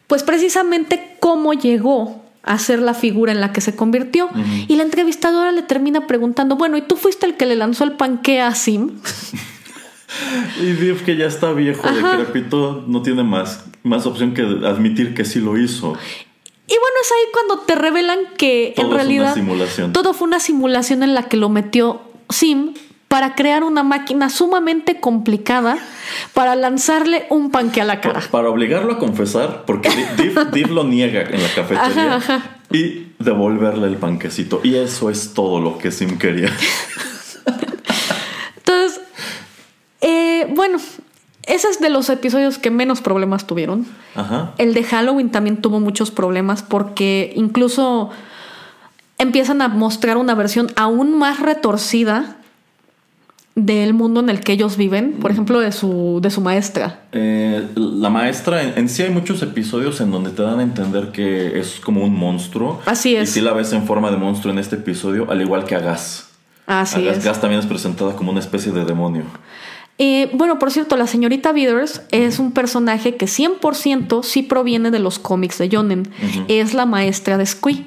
pues 0.05 0.21
precisamente 0.21 1.17
cómo 1.19 1.53
llegó 1.53 2.21
a 2.43 2.57
ser 2.57 2.79
la 2.79 2.93
figura 2.93 3.31
en 3.31 3.41
la 3.41 3.51
que 3.51 3.61
se 3.61 3.75
convirtió. 3.75 4.29
Y 4.67 4.75
la 4.75 4.83
entrevistadora 4.83 5.51
le 5.51 5.61
termina 5.61 6.07
preguntando, 6.07 6.55
bueno, 6.55 6.77
¿y 6.77 6.81
tú 6.81 6.95
fuiste 6.95 7.25
el 7.25 7.35
que 7.35 7.45
le 7.45 7.55
lanzó 7.55 7.83
el 7.83 7.93
panque 7.93 8.41
a 8.41 8.53
Sim? 8.55 8.99
Y 10.59 10.71
Div, 10.73 11.03
que 11.05 11.15
ya 11.15 11.27
está 11.27 11.51
viejo, 11.51 11.87
decrépito, 11.87 12.83
no 12.87 13.03
tiene 13.03 13.23
más, 13.23 13.65
más 13.83 14.07
opción 14.07 14.33
que 14.33 14.41
admitir 14.41 15.13
que 15.13 15.23
sí 15.23 15.39
lo 15.39 15.55
hizo. 15.55 15.93
Y 16.65 16.73
bueno, 16.73 16.95
es 17.01 17.11
ahí 17.11 17.31
cuando 17.31 17.59
te 17.59 17.75
revelan 17.75 18.19
que 18.37 18.73
Todo 18.75 18.87
en 18.87 18.93
realidad 18.93 19.33
simulación. 19.35 19.93
todo 19.93 20.13
fue 20.13 20.27
una 20.27 20.39
simulación 20.39 21.03
en 21.03 21.13
la 21.13 21.23
que 21.23 21.37
lo 21.37 21.49
metió 21.49 22.01
Sim 22.29 22.73
para 23.09 23.35
crear 23.35 23.63
una 23.65 23.83
máquina 23.83 24.29
sumamente 24.29 25.01
complicada 25.01 25.77
para 26.33 26.55
lanzarle 26.55 27.25
un 27.29 27.51
panque 27.51 27.81
a 27.81 27.85
la 27.85 27.99
cara. 27.99 28.21
Pa- 28.21 28.27
Para 28.27 28.49
obligarlo 28.49 28.93
a 28.93 28.97
confesar, 28.99 29.63
porque 29.65 29.89
Di- 29.89 30.23
Div, 30.23 30.49
Div 30.53 30.69
lo 30.71 30.83
niega 30.85 31.23
en 31.23 31.43
la 31.43 31.49
cafetería. 31.49 32.15
Ajá, 32.15 32.15
ajá. 32.15 32.57
Y 32.71 33.07
devolverle 33.19 33.87
el 33.87 33.97
panquecito. 33.97 34.61
Y 34.63 34.75
eso 34.75 35.09
es 35.09 35.33
todo 35.33 35.59
lo 35.59 35.77
que 35.79 35.91
Sim 35.91 36.17
quería. 36.17 36.53
Entonces, 38.57 39.01
eh, 40.01 40.47
bueno, 40.55 40.77
ese 41.43 41.67
es 41.69 41.79
de 41.79 41.89
los 41.89 42.09
episodios 42.09 42.57
que 42.57 42.69
menos 42.69 43.01
problemas 43.01 43.47
tuvieron. 43.47 43.87
Ajá. 44.15 44.53
El 44.57 44.73
de 44.73 44.83
Halloween 44.83 45.31
también 45.31 45.57
tuvo 45.61 45.79
muchos 45.79 46.11
problemas 46.11 46.61
porque 46.63 47.33
incluso 47.35 48.11
empiezan 49.17 49.61
a 49.61 49.67
mostrar 49.67 50.17
una 50.17 50.35
versión 50.35 50.67
aún 50.75 51.17
más 51.17 51.39
retorcida 51.39 52.37
del 53.65 53.93
mundo 53.93 54.19
en 54.19 54.29
el 54.29 54.41
que 54.41 54.53
ellos 54.53 54.77
viven, 54.77 55.13
por 55.13 55.31
ejemplo, 55.31 55.59
de 55.59 55.71
su, 55.71 56.19
de 56.21 56.29
su 56.29 56.41
maestra. 56.41 57.01
Eh, 57.11 57.67
la 57.75 58.09
maestra, 58.09 58.61
en, 58.63 58.77
en 58.77 58.89
sí 58.89 59.03
hay 59.03 59.09
muchos 59.09 59.41
episodios 59.41 59.99
en 60.01 60.11
donde 60.11 60.31
te 60.31 60.41
dan 60.43 60.59
a 60.59 60.63
entender 60.63 61.11
que 61.11 61.59
es 61.59 61.79
como 61.79 62.03
un 62.03 62.15
monstruo. 62.15 62.81
Así 62.85 63.15
es. 63.15 63.29
Y 63.29 63.33
sí 63.33 63.41
la 63.41 63.53
ves 63.53 63.73
en 63.73 63.85
forma 63.85 64.11
de 64.11 64.17
monstruo 64.17 64.53
en 64.53 64.59
este 64.59 64.75
episodio, 64.75 65.29
al 65.29 65.41
igual 65.41 65.65
que 65.65 65.75
a 65.75 65.79
Gas. 65.79 66.29
Así 66.67 67.01
a 67.01 67.05
Gas, 67.05 67.17
es. 67.17 67.25
Gas 67.25 67.41
también 67.41 67.59
es 67.59 67.65
presentada 67.65 68.15
como 68.15 68.31
una 68.31 68.39
especie 68.39 68.71
de 68.71 68.85
demonio. 68.85 69.23
Eh, 70.01 70.29
bueno, 70.33 70.59
por 70.59 70.71
cierto, 70.71 70.95
la 70.95 71.07
señorita 71.07 71.51
Withers 71.51 72.03
es 72.11 72.39
un 72.39 72.53
personaje 72.53 73.17
que 73.17 73.25
100% 73.25 74.23
sí 74.23 74.43
proviene 74.43 74.91
de 74.91 74.99
los 74.99 75.19
cómics 75.19 75.57
de 75.57 75.69
Jonen. 75.69 76.09
Es 76.47 76.73
la 76.73 76.85
maestra 76.85 77.37
de 77.37 77.45
Squee. 77.45 77.85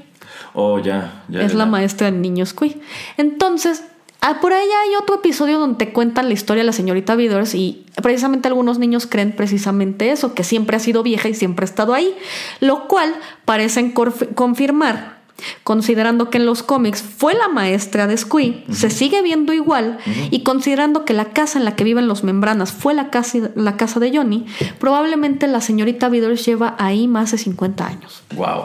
Oh, 0.52 0.78
ya, 0.78 1.24
ya. 1.28 1.40
es 1.40 1.52
ya, 1.52 1.58
la 1.58 1.64
ya. 1.64 1.70
maestra 1.70 2.10
del 2.10 2.20
niño 2.20 2.44
Squee. 2.44 2.78
Entonces, 3.16 3.84
ah, 4.22 4.40
por 4.40 4.52
ahí 4.52 4.66
hay 4.66 4.94
otro 4.96 5.16
episodio 5.16 5.58
donde 5.58 5.84
te 5.84 5.92
cuentan 5.92 6.28
la 6.28 6.34
historia 6.34 6.62
de 6.62 6.66
la 6.66 6.72
señorita 6.72 7.14
Withers 7.14 7.54
y 7.54 7.84
precisamente 8.02 8.48
algunos 8.48 8.78
niños 8.78 9.06
creen 9.06 9.32
precisamente 9.32 10.10
eso, 10.10 10.34
que 10.34 10.44
siempre 10.44 10.76
ha 10.76 10.80
sido 10.80 11.02
vieja 11.02 11.28
y 11.28 11.34
siempre 11.34 11.64
ha 11.64 11.68
estado 11.68 11.92
ahí, 11.92 12.16
lo 12.60 12.88
cual 12.88 13.14
parecen 13.44 13.92
confirmar. 13.92 15.21
Considerando 15.64 16.30
que 16.30 16.38
en 16.38 16.46
los 16.46 16.62
cómics 16.62 17.02
fue 17.02 17.34
la 17.34 17.48
maestra 17.48 18.06
de 18.06 18.16
Squee, 18.16 18.64
se 18.70 18.90
sigue 18.90 19.22
viendo 19.22 19.52
igual, 19.52 19.98
y 20.30 20.42
considerando 20.42 21.04
que 21.04 21.12
la 21.12 21.26
casa 21.26 21.58
en 21.58 21.64
la 21.64 21.74
que 21.74 21.84
viven 21.84 22.08
los 22.08 22.24
membranas 22.24 22.72
fue 22.72 22.94
la 22.94 23.10
casa, 23.10 23.50
la 23.54 23.76
casa 23.76 24.00
de 24.00 24.16
Johnny, 24.16 24.46
probablemente 24.78 25.46
la 25.46 25.60
señorita 25.60 26.08
Withers 26.08 26.44
lleva 26.44 26.76
ahí 26.78 27.08
más 27.08 27.32
de 27.32 27.38
50 27.38 27.86
años. 27.86 28.22
Wow. 28.36 28.64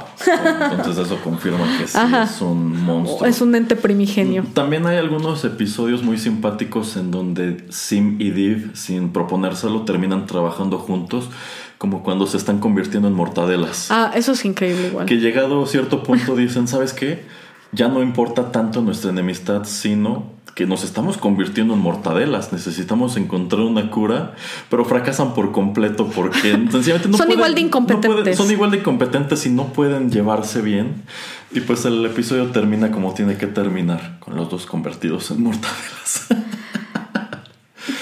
Entonces 0.72 1.06
eso 1.06 1.18
confirma 1.24 1.66
que 1.78 1.88
sí 1.88 1.98
Ajá. 1.98 2.24
es 2.24 2.42
un 2.42 2.84
monstruo. 2.84 3.28
Es 3.28 3.42
un 3.42 3.56
ente 3.56 3.76
primigenio. 3.76 4.46
También 4.54 4.86
hay 4.86 4.98
algunos 4.98 5.44
episodios 5.46 6.04
muy 6.04 6.18
simpáticos 6.18 6.96
en 6.98 7.12
donde 7.12 7.66
Sim 7.70 8.20
y 8.20 8.32
Div, 8.32 8.72
sin 8.76 9.10
proponérselo, 9.10 9.82
terminan 9.84 10.26
trabajando 10.26 10.78
juntos, 10.78 11.30
como 11.78 12.04
cuando 12.04 12.26
se 12.28 12.38
están 12.38 12.60
convirtiendo 12.60 13.08
en 13.08 13.14
mortadelas. 13.14 13.92
Ah, 13.92 14.12
eso 14.16 14.32
es 14.32 14.44
increíble 14.46 14.88
igual. 14.88 15.06
Que 15.06 15.18
llegado 15.18 15.64
a 15.64 15.68
cierto 15.68 16.04
punto 16.04 16.36
dicen, 16.38 16.68
¿sabes 16.68 16.94
qué? 16.94 17.24
Ya 17.72 17.88
no 17.90 18.02
importa 18.02 18.52
tanto 18.52 18.82
nuestra 18.82 19.12
enemistad, 19.12 19.64
sino 19.66 20.36
que 20.56 20.66
nos 20.66 20.84
estamos 20.84 21.18
convirtiendo 21.18 21.76
en 21.76 21.80
mortadelas, 21.82 22.52
necesitamos 22.52 23.16
encontrar 23.16 23.62
una 23.62 23.92
cura, 23.92 24.34
pero 24.72 24.86
fracasan 24.86 25.36
por 25.36 25.52
completo 25.52 26.08
porque 26.08 26.50
sencillamente 26.72 27.10
no 27.10 27.18
Son 27.18 27.28
pueden- 27.28 27.34
igual 27.38 27.54
de 27.54 27.62
no 27.62 27.68
incompetentes. 27.68 28.12
pueden- 28.12 28.36
son 28.36 28.50
igual 28.52 28.72
de 28.72 28.78
incompetentes 28.78 29.46
y 29.46 29.50
no 29.52 29.66
pueden 29.74 30.10
llevarse 30.10 30.62
bien. 30.64 31.04
Y 31.52 31.60
pues 31.60 31.86
el 31.86 32.04
episodio 32.08 32.48
termina 32.48 32.90
como 32.92 33.14
tiene 33.14 33.38
que 33.38 33.46
terminar, 33.46 34.18
con 34.20 34.36
los 34.36 34.50
dos 34.50 34.66
convertidos 34.66 35.30
en 35.30 35.44
mortadelas. 35.44 36.26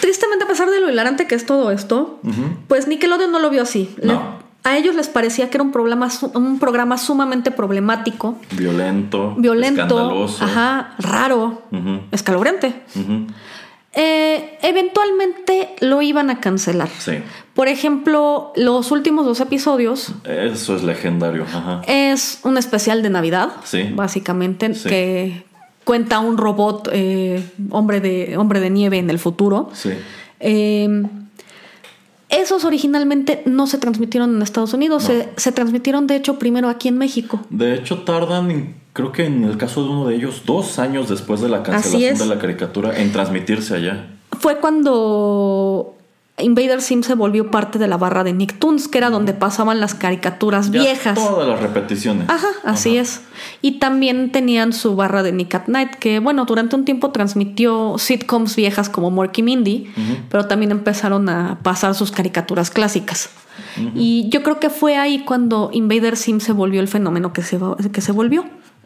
Tristemente, 0.01 0.45
a 0.45 0.47
pesar 0.47 0.69
de 0.69 0.79
lo 0.79 0.89
hilarante 0.89 1.27
que 1.27 1.35
es 1.35 1.45
todo 1.45 1.71
esto, 1.71 2.19
pues 2.67 2.87
Nickelodeon 2.87 3.31
no 3.31 3.39
lo 3.39 3.49
vio 3.49 3.61
así. 3.63 3.95
Le- 4.01 4.17
a 4.63 4.77
ellos 4.77 4.95
les 4.95 5.09
parecía 5.09 5.51
que 5.51 5.57
era 5.57 5.63
un 5.63 5.71
programa, 5.71 6.09
su- 6.09 6.31
un 6.33 6.57
programa 6.57 6.97
sumamente 6.97 7.51
problemático, 7.51 8.35
Violento, 8.51 9.35
violento, 9.37 9.83
escandaloso. 9.83 10.43
ajá, 10.43 10.95
raro, 10.97 11.61
Ujú, 11.71 11.99
escalofriante. 12.11 12.81
Eh, 13.97 14.57
eventualmente 14.61 15.75
lo 15.79 16.01
iban 16.01 16.29
a 16.29 16.41
cancelar. 16.41 16.89
Sí, 16.99 17.13
Por 17.53 17.69
ejemplo, 17.69 18.51
los 18.57 18.91
últimos 18.91 19.25
dos 19.25 19.39
episodios 19.39 20.11
eso 20.25 20.75
es 20.75 20.83
legendario. 20.83 21.43
Ajá. 21.43 21.81
es 21.87 22.39
un 22.43 22.57
especial 22.57 23.01
de 23.03 23.09
Navidad, 23.09 23.51
Sí. 23.63 23.89
básicamente, 23.95 24.73
Sí. 24.73 24.89
que 24.89 25.44
cuenta 25.85 26.19
un 26.19 26.37
robot 26.37 26.89
eh, 26.91 27.41
hombre, 27.69 28.01
de, 28.01 28.35
hombre 28.37 28.59
de 28.59 28.69
nieve 28.69 28.97
en 28.97 29.09
el 29.09 29.19
futuro. 29.19 29.69
Sí. 29.73 29.91
Eh, 30.41 31.03
esos 32.29 32.65
originalmente 32.65 33.43
no 33.45 33.67
se 33.67 33.77
transmitieron 33.77 34.35
en 34.35 34.41
Estados 34.41 34.73
Unidos, 34.73 35.03
No. 35.03 35.07
se, 35.07 35.29
se 35.37 35.51
transmitieron 35.51 36.07
de 36.07 36.15
hecho 36.17 36.37
primero 36.37 36.67
aquí 36.67 36.89
en 36.89 36.97
México. 36.97 37.39
De 37.49 37.75
hecho, 37.75 37.99
tardan, 38.03 38.75
creo 38.93 39.11
que 39.11 39.25
en 39.25 39.43
el 39.43 39.57
caso 39.57 39.83
de 39.83 39.89
uno 39.89 40.07
de 40.07 40.15
ellos, 40.15 40.41
dos 40.45 40.79
años 40.79 41.07
después 41.07 41.39
de 41.39 41.49
la 41.49 41.63
cancelación 41.63 42.17
de 42.17 42.25
la 42.25 42.39
caricatura 42.41 42.99
en 42.99 43.11
transmitirse 43.11 43.75
allá. 43.75 44.07
Fue 44.39 44.57
cuando 44.59 45.95
Invader 46.37 46.81
Sim 46.81 47.01
se 47.01 47.15
volvió 47.15 47.49
parte 47.49 47.79
de 47.79 47.87
la 47.87 47.95
barra 47.95 48.25
de 48.25 48.33
Nicktoons, 48.33 48.89
que 48.89 48.97
era 48.97 49.09
donde 49.09 49.33
pasaban 49.33 49.79
las 49.79 49.95
caricaturas 49.95 50.69
Ya 50.69 50.81
viejas. 50.81 51.15
Todas 51.15 51.47
las 51.47 51.61
repeticiones. 51.61 52.29
Ajá, 52.29 52.49
así 52.65 52.97
es. 52.97 53.21
Y 53.61 53.79
también 53.79 54.33
tenían 54.33 54.73
su 54.73 54.97
barra 54.97 55.23
de 55.23 55.31
Nick 55.31 55.55
at 55.55 55.67
Night, 55.67 55.91
que 55.95 56.19
bueno, 56.19 56.43
durante 56.43 56.75
un 56.75 56.83
tiempo 56.83 57.11
transmitió 57.11 57.97
sitcoms 57.97 58.57
viejas 58.57 58.89
como 58.89 59.11
Morky 59.11 59.43
Mindy, 59.43 59.89
pero 60.29 60.45
también 60.45 60.71
empezaron 60.71 61.29
a 61.29 61.59
pasar 61.63 61.95
sus 61.95 62.11
caricaturas 62.11 62.69
clásicas. 62.69 63.29
Y 63.95 64.27
yo 64.29 64.43
creo 64.43 64.59
que 64.59 64.69
fue 64.69 64.97
ahí 64.97 65.23
cuando 65.23 65.69
Invader 65.71 66.17
Sim 66.17 66.41
se 66.41 66.51
volvió 66.51 66.81
el 66.81 66.89
fenómeno 66.89 67.31
que 67.31 67.43
se, 67.43 67.57
que 67.93 68.01
se 68.01 68.11
volvió. 68.11 68.43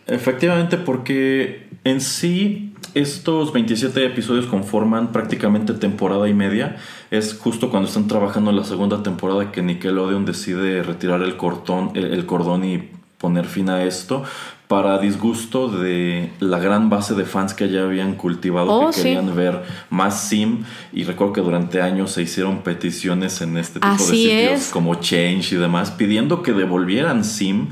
Efectivamente, 0.09 0.77
porque 0.77 1.67
en 1.83 2.01
sí 2.01 2.73
estos 2.95 3.53
27 3.53 4.03
episodios 4.05 4.47
conforman 4.47 5.11
prácticamente 5.11 5.73
temporada 5.73 6.27
y 6.27 6.33
media. 6.33 6.77
Es 7.11 7.37
justo 7.37 7.69
cuando 7.69 7.87
están 7.87 8.07
trabajando 8.07 8.49
en 8.49 8.57
la 8.57 8.63
segunda 8.63 9.03
temporada 9.03 9.51
que 9.51 9.61
Nickelodeon 9.61 10.25
decide 10.25 10.81
retirar 10.83 11.21
el, 11.21 11.37
cortón, 11.37 11.91
el, 11.93 12.05
el 12.13 12.25
cordón 12.25 12.65
y 12.65 12.89
poner 13.19 13.45
fin 13.45 13.69
a 13.69 13.83
esto 13.83 14.23
para 14.67 14.97
disgusto 14.99 15.67
de 15.67 16.31
la 16.39 16.59
gran 16.59 16.89
base 16.89 17.13
de 17.15 17.25
fans 17.25 17.53
que 17.53 17.69
ya 17.69 17.83
habían 17.83 18.15
cultivado 18.15 18.71
Oh, 18.71 18.87
que 18.87 18.93
sí. 18.93 19.03
querían 19.03 19.35
ver 19.35 19.61
más 19.89 20.27
sim 20.29 20.63
y 20.93 21.03
recuerdo 21.03 21.33
que 21.33 21.41
durante 21.41 21.81
años 21.81 22.11
se 22.11 22.21
hicieron 22.21 22.59
peticiones 22.59 23.41
en 23.41 23.57
este 23.57 23.79
tipo 23.79 23.87
Así 23.87 24.27
de 24.27 24.31
sitios 24.45 24.61
es. 24.61 24.69
como 24.69 24.95
Change 24.95 25.53
y 25.53 25.57
demás 25.57 25.91
pidiendo 25.91 26.43
que 26.43 26.53
devolvieran 26.53 27.23
sim 27.23 27.69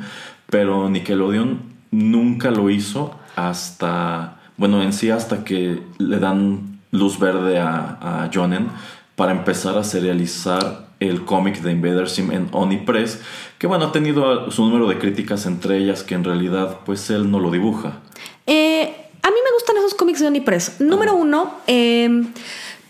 pero 0.50 0.90
Nickelodeon 0.90 1.77
nunca 1.92 2.52
lo 2.52 2.70
hizo 2.70 3.16
hasta, 3.36 4.40
bueno, 4.58 4.82
en 4.82 4.94
sí 4.94 5.10
hasta 5.10 5.44
que 5.44 5.82
le 5.98 6.20
dan 6.20 6.80
luz 6.92 7.20
verde 7.20 7.60
a, 7.60 7.98
a 8.02 8.30
Jonen 8.34 8.70
para 9.16 9.32
empezar 9.32 9.78
a 9.78 9.84
serializar 9.84 10.88
el 11.00 11.26
cómic 11.26 11.62
de 11.62 11.72
Invader 11.72 12.10
Sim 12.10 12.32
en 12.32 12.50
Onipress, 12.52 13.22
que 13.60 13.68
bueno, 13.68 13.86
ha 13.86 13.92
tenido 13.92 14.50
su 14.52 14.66
número 14.66 14.88
de 14.88 14.98
críticas 14.98 15.46
entre 15.46 15.78
ellas 15.78 16.04
que 16.04 16.16
en 16.16 16.24
realidad 16.24 16.80
pues 16.86 17.10
él 17.10 17.30
no 17.30 17.40
lo 17.40 17.52
dibuja. 17.52 18.00
Eh, 18.46 18.96
a 19.22 19.30
mí 19.30 19.36
me 19.44 19.52
gustan 19.54 19.78
esos 19.78 19.94
cómics 19.94 20.20
de 20.22 20.28
Onipress. 20.28 20.80
Número 20.80 21.14
uno, 21.14 21.56
eh, 21.68 22.24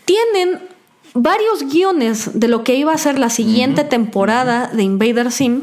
tienen 0.04 0.67
varios 1.14 1.64
guiones 1.70 2.38
de 2.38 2.48
lo 2.48 2.64
que 2.64 2.74
iba 2.76 2.92
a 2.92 2.98
ser 2.98 3.18
la 3.18 3.30
siguiente 3.30 3.84
temporada 3.84 4.68
de 4.72 4.82
Invader 4.82 5.30
Sim. 5.30 5.62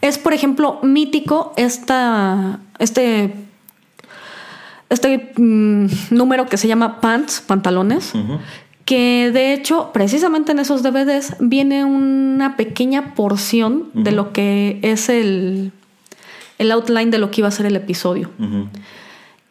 Es, 0.00 0.18
por 0.18 0.32
ejemplo, 0.32 0.78
mítico 0.82 1.52
esta, 1.56 2.60
este, 2.78 3.34
este 4.88 5.32
mm, 5.36 5.86
número 6.10 6.46
que 6.46 6.56
se 6.56 6.68
llama 6.68 7.00
Pants, 7.00 7.40
pantalones. 7.40 8.12
Que 8.84 9.30
de 9.32 9.52
hecho, 9.52 9.90
precisamente 9.92 10.52
en 10.52 10.60
esos 10.60 10.82
DVDs 10.82 11.36
viene 11.40 11.84
una 11.84 12.56
pequeña 12.56 13.14
porción 13.14 13.90
de 13.92 14.12
lo 14.12 14.32
que 14.32 14.78
es 14.82 15.10
el, 15.10 15.72
el 16.58 16.72
outline 16.72 17.10
de 17.10 17.18
lo 17.18 17.30
que 17.30 17.42
iba 17.42 17.48
a 17.48 17.52
ser 17.52 17.66
el 17.66 17.76
episodio. 17.76 18.30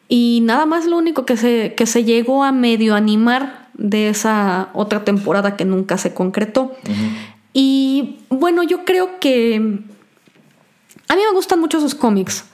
Y 0.09 0.39
nada 0.43 0.65
más 0.65 0.85
lo 0.85 0.97
único 0.97 1.25
que 1.25 1.37
se, 1.37 1.73
que 1.75 1.85
se 1.85 2.03
llegó 2.03 2.43
a 2.43 2.51
medio 2.51 2.95
animar 2.95 3.66
de 3.77 4.09
esa 4.09 4.69
otra 4.73 5.03
temporada 5.03 5.55
que 5.55 5.65
nunca 5.65 5.97
se 5.97 6.13
concretó. 6.13 6.75
Y 7.53 8.19
bueno, 8.29 8.63
yo 8.63 8.85
creo 8.85 9.19
que 9.19 9.55
a 11.07 11.15
mí 11.15 11.21
me 11.21 11.33
gustan 11.33 11.59
mucho 11.59 11.79
sus 11.79 11.95
cómics. 11.95 12.45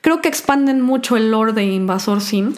Creo 0.00 0.20
que 0.20 0.28
expanden 0.28 0.80
mucho 0.80 1.16
el 1.16 1.30
lore 1.30 1.52
de 1.52 1.64
Invasor 1.64 2.20
Sim. 2.20 2.54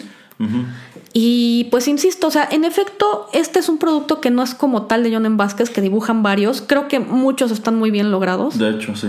Y 1.13 1.67
pues 1.71 1.87
insisto, 1.87 2.27
o 2.27 2.31
sea, 2.31 2.47
en 2.51 2.65
efecto, 2.65 3.29
este 3.31 3.59
es 3.59 3.69
un 3.69 3.77
producto 3.77 4.19
que 4.19 4.31
no 4.31 4.43
es 4.43 4.53
como 4.53 4.83
tal 4.83 5.03
de 5.03 5.13
John 5.13 5.25
M. 5.25 5.37
Vázquez, 5.37 5.69
que 5.69 5.79
dibujan 5.79 6.23
varios. 6.23 6.61
Creo 6.61 6.89
que 6.89 6.99
muchos 6.99 7.51
están 7.51 7.77
muy 7.77 7.91
bien 7.91 8.11
logrados. 8.11 8.57
De 8.57 8.71
hecho, 8.71 8.95
sí. 8.95 9.07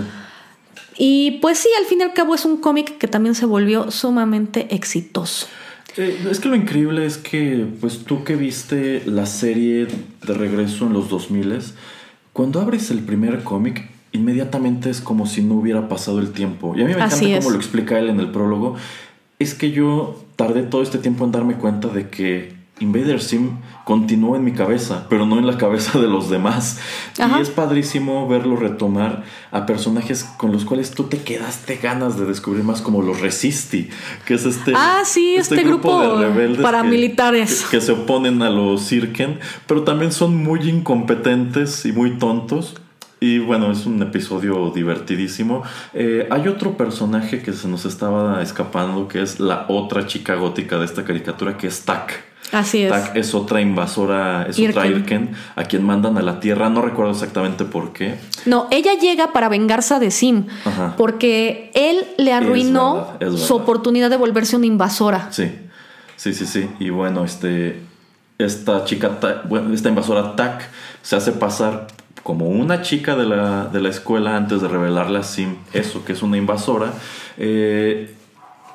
Y 0.99 1.39
pues 1.43 1.59
sí, 1.59 1.69
al 1.79 1.87
fin 1.87 2.01
y 2.01 2.03
al 2.05 2.13
cabo 2.13 2.35
es 2.35 2.45
un 2.45 2.59
cómic 2.59 2.99
que 2.99 3.09
también 3.09 3.35
se 3.35 3.45
volvió 3.47 3.91
sumamente 3.91 4.75
exitoso. 4.75 5.47
Eh, 5.97 6.27
es 6.31 6.41
que 6.41 6.49
lo 6.49 6.57
increíble 6.57 7.07
es 7.07 7.19
que, 7.19 7.67
pues 7.81 8.05
tú 8.05 8.25
que 8.25 8.37
viste 8.37 9.03
la 9.07 9.27
serie 9.27 9.87
de 10.27 10.35
regreso 10.35 10.87
en 10.87 10.93
los 10.93 11.09
2000 11.09 11.61
cuando 12.33 12.61
abres 12.61 12.91
el 12.91 12.99
primer 12.99 13.45
cómic, 13.45 13.89
inmediatamente 14.13 14.91
es 14.91 15.01
como 15.01 15.27
si 15.27 15.43
no 15.43 15.55
hubiera 15.55 15.89
pasado 15.89 16.21
el 16.21 16.33
tiempo. 16.33 16.75
Y 16.77 16.83
a 16.83 16.85
mí 16.85 16.95
me 16.95 17.01
Así 17.01 17.25
encanta 17.25 17.39
como 17.39 17.51
lo 17.53 17.57
explica 17.57 17.99
él 17.99 18.11
en 18.11 18.21
el 18.21 18.31
prólogo. 18.31 18.77
Es 19.39 19.55
que 19.55 19.71
yo 19.71 20.23
tardé 20.37 20.63
todo 20.63 20.83
este 20.83 20.99
tiempo 20.99 21.25
en 21.25 21.33
darme 21.33 21.55
cuenta 21.55 21.89
de 21.89 22.11
que 22.11 22.56
Invader 22.79 23.23
Sim 23.23 23.53
continuó 23.85 24.37
en 24.37 24.45
mi 24.45 24.53
cabeza, 24.53 25.07
pero 25.09 25.25
no 25.25 25.39
en 25.39 25.47
la 25.47 25.57
cabeza 25.57 25.99
de 25.99 26.09
los 26.09 26.29
demás. 26.29 26.79
Ajá. 27.19 27.39
Y 27.39 27.43
es 27.43 27.49
padrísimo 27.49 28.29
verlo 28.29 28.57
retomar 28.57 29.25
a 29.51 29.65
personajes 29.65 30.25
con 30.37 30.53
los 30.53 30.67
cuales 30.67 30.91
tú 30.91 31.05
te 31.05 31.19
quedaste 31.19 31.77
ganas 31.77 32.19
de 32.19 32.27
descubrir 32.27 32.65
más, 32.65 32.83
como 32.83 33.01
los 33.01 33.21
Resisti, 33.21 33.89
que 34.27 34.35
es 34.35 34.45
este, 34.45 34.73
Ah, 34.75 35.03
sí, 35.05 35.37
este 35.37 35.63
grupo 35.63 36.19
rebeldes 36.19 36.61
paramilitares. 36.61 37.65
Que, 37.71 37.79
que 37.79 37.81
se 37.81 37.93
oponen 37.93 38.43
a 38.43 38.51
los 38.51 38.83
Sirken, 38.83 39.39
pero 39.67 39.83
también 39.83 40.13
son 40.13 40.37
muy 40.37 40.69
incompetentes 40.69 41.87
y 41.87 41.93
muy 41.93 42.19
tontos. 42.19 42.75
Y 43.19 43.39
bueno, 43.39 43.73
es 43.73 43.87
un 43.87 44.03
episodio 44.03 44.71
divertidísimo. 44.75 45.63
Eh, 45.95 46.29
hay 46.31 46.49
otro 46.49 46.77
personaje 46.77 47.41
que 47.41 47.55
se 47.55 47.67
nos 47.67 47.87
estaba 47.87 48.43
escapando, 48.43 49.09
que 49.09 49.23
es 49.23 49.41
la 49.41 49.65
otra 49.69 50.07
chica 50.07 50.35
gótica 50.35 50.79
de 50.79 50.85
esta 50.85 51.05
caricatura, 51.05 51.57
que 51.57 51.69
es 51.69 51.83
Tak. 51.83 52.36
Así 52.53 52.83
es. 52.83 52.91
Tak 52.91 53.17
es 53.17 53.35
otra 53.35 53.61
invasora, 53.61 54.47
es 54.49 54.59
otra 54.59 54.87
Irken. 54.87 55.31
A 55.57 55.65
quien 55.65 55.85
mandan 55.85 56.17
a 56.17 56.23
la 56.23 56.41
Tierra. 56.41 56.69
No 56.69 56.83
recuerdo 56.83 57.13
exactamente 57.13 57.65
por 57.65 57.93
qué. 57.93 58.17
No, 58.45 58.69
ella 58.71 58.95
llega 58.95 59.33
para 59.33 59.49
vengarse 59.49 59.99
de 59.99 60.11
Sim, 60.11 60.47
Ajá. 60.65 60.95
porque 60.97 61.71
él 61.75 62.05
le 62.19 62.33
arruinó 62.33 63.09
verdad, 63.19 63.35
es 63.35 63.41
su 63.41 63.55
oportunidad 63.55 64.11
de 64.11 64.17
volverse 64.17 64.57
una 64.57 64.67
invasora. 64.67 65.29
Sí, 65.31 65.51
sí, 66.17 66.33
sí, 66.35 66.47
sí. 66.47 66.69
Y 66.79 66.91
bueno, 66.91 67.25
este, 67.25 67.81
esta 68.39 68.85
chica, 68.85 69.43
bueno, 69.49 69.73
esta 69.75 69.89
invasora 69.89 70.37
Tak 70.37 70.69
se 71.03 71.17
hace 71.17 71.33
pasar 71.33 71.89
como 72.23 72.49
una 72.49 72.83
chica 72.83 73.15
de 73.15 73.25
la, 73.25 73.67
de 73.67 73.81
la 73.81 73.89
escuela 73.89 74.37
antes 74.37 74.61
de 74.61 74.69
revelarle 74.69 75.19
a 75.19 75.23
Sim 75.23 75.57
eso, 75.73 76.05
que 76.05 76.13
es 76.13 76.23
una 76.23 76.37
invasora. 76.37 76.93
Eh, 77.39 78.16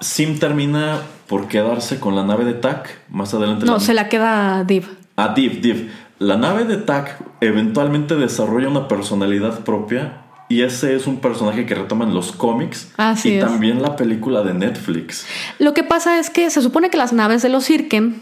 Sim 0.01 0.39
termina 0.39 0.99
por 1.27 1.47
quedarse 1.47 1.99
con 1.99 2.15
la 2.15 2.23
nave 2.25 2.43
de 2.43 2.53
Tak. 2.53 2.89
Más 3.09 3.33
adelante. 3.33 3.65
No, 3.65 3.73
la- 3.73 3.79
se 3.79 3.93
la 3.93 4.09
queda 4.09 4.63
Div. 4.65 4.85
Ah, 5.15 5.33
Div, 5.35 5.61
Div. 5.61 5.89
La 6.19 6.35
nave 6.37 6.65
de 6.65 6.77
Tak 6.77 7.17
eventualmente 7.39 8.15
desarrolla 8.15 8.67
una 8.67 8.87
personalidad 8.87 9.61
propia. 9.61 10.17
Y 10.49 10.63
ese 10.63 10.95
es 10.95 11.07
un 11.07 11.17
personaje 11.21 11.65
que 11.65 11.75
retoman 11.75 12.13
los 12.13 12.33
cómics. 12.33 12.91
Así 12.97 13.29
y 13.29 13.33
es. 13.37 13.45
también 13.45 13.81
la 13.81 13.95
película 13.95 14.43
de 14.43 14.53
Netflix. 14.53 15.25
Lo 15.59 15.73
que 15.73 15.83
pasa 15.83 16.19
es 16.19 16.29
que 16.29 16.49
se 16.49 16.61
supone 16.61 16.89
que 16.89 16.97
las 16.97 17.13
naves 17.13 17.41
de 17.41 17.47
los 17.47 17.69
Irken 17.69 18.21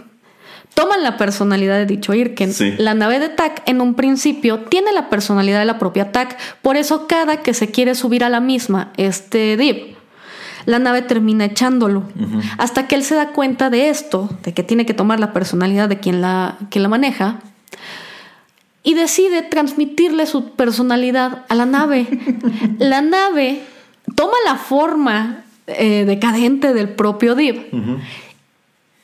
toman 0.76 1.02
la 1.02 1.18
personalidad 1.18 1.78
de 1.78 1.88
dicho 1.88 2.14
Irken. 2.14 2.54
Sí. 2.54 2.76
La 2.78 2.94
nave 2.94 3.18
de 3.20 3.30
Tak 3.30 3.64
en 3.66 3.82
un 3.82 3.96
principio 3.96 4.60
tiene 4.60 4.92
la 4.92 5.10
personalidad 5.10 5.58
de 5.60 5.66
la 5.66 5.80
propia 5.80 6.12
Tak. 6.12 6.38
Por 6.62 6.78
eso 6.78 7.08
cada 7.08 7.38
que 7.38 7.56
se 7.56 7.72
quiere 7.72 7.96
subir 7.96 8.24
a 8.24 8.30
la 8.30 8.40
misma, 8.42 8.92
este 8.98 9.58
Div 9.58 9.96
la 10.66 10.80
nave 10.80 11.02
termina 11.02 11.46
echándolo. 11.46 12.04
Hasta 12.58 12.88
que 12.88 12.96
él 12.96 13.04
se 13.04 13.16
da 13.16 13.30
cuenta 13.30 13.70
de 13.70 13.90
esto, 13.90 14.30
de 14.44 14.54
que 14.54 14.64
tiene 14.64 14.86
que 14.86 14.94
tomar 14.94 15.20
la 15.20 15.34
personalidad 15.34 15.90
de 15.90 16.00
quien 16.00 16.22
la, 16.22 16.58
quien 16.70 16.84
la 16.84 16.90
maneja, 16.90 17.40
y 18.84 18.94
decide 18.94 19.42
transmitirle 19.42 20.26
su 20.26 20.52
personalidad 20.52 21.46
a 21.50 21.56
la 21.56 21.66
nave. 21.66 22.08
la 22.80 23.02
nave 23.02 23.62
toma 24.16 24.34
la 24.46 24.56
forma 24.56 25.44
eh, 25.68 26.06
decadente 26.06 26.74
del 26.74 26.90
propio 26.90 27.36
Dib 27.36 27.68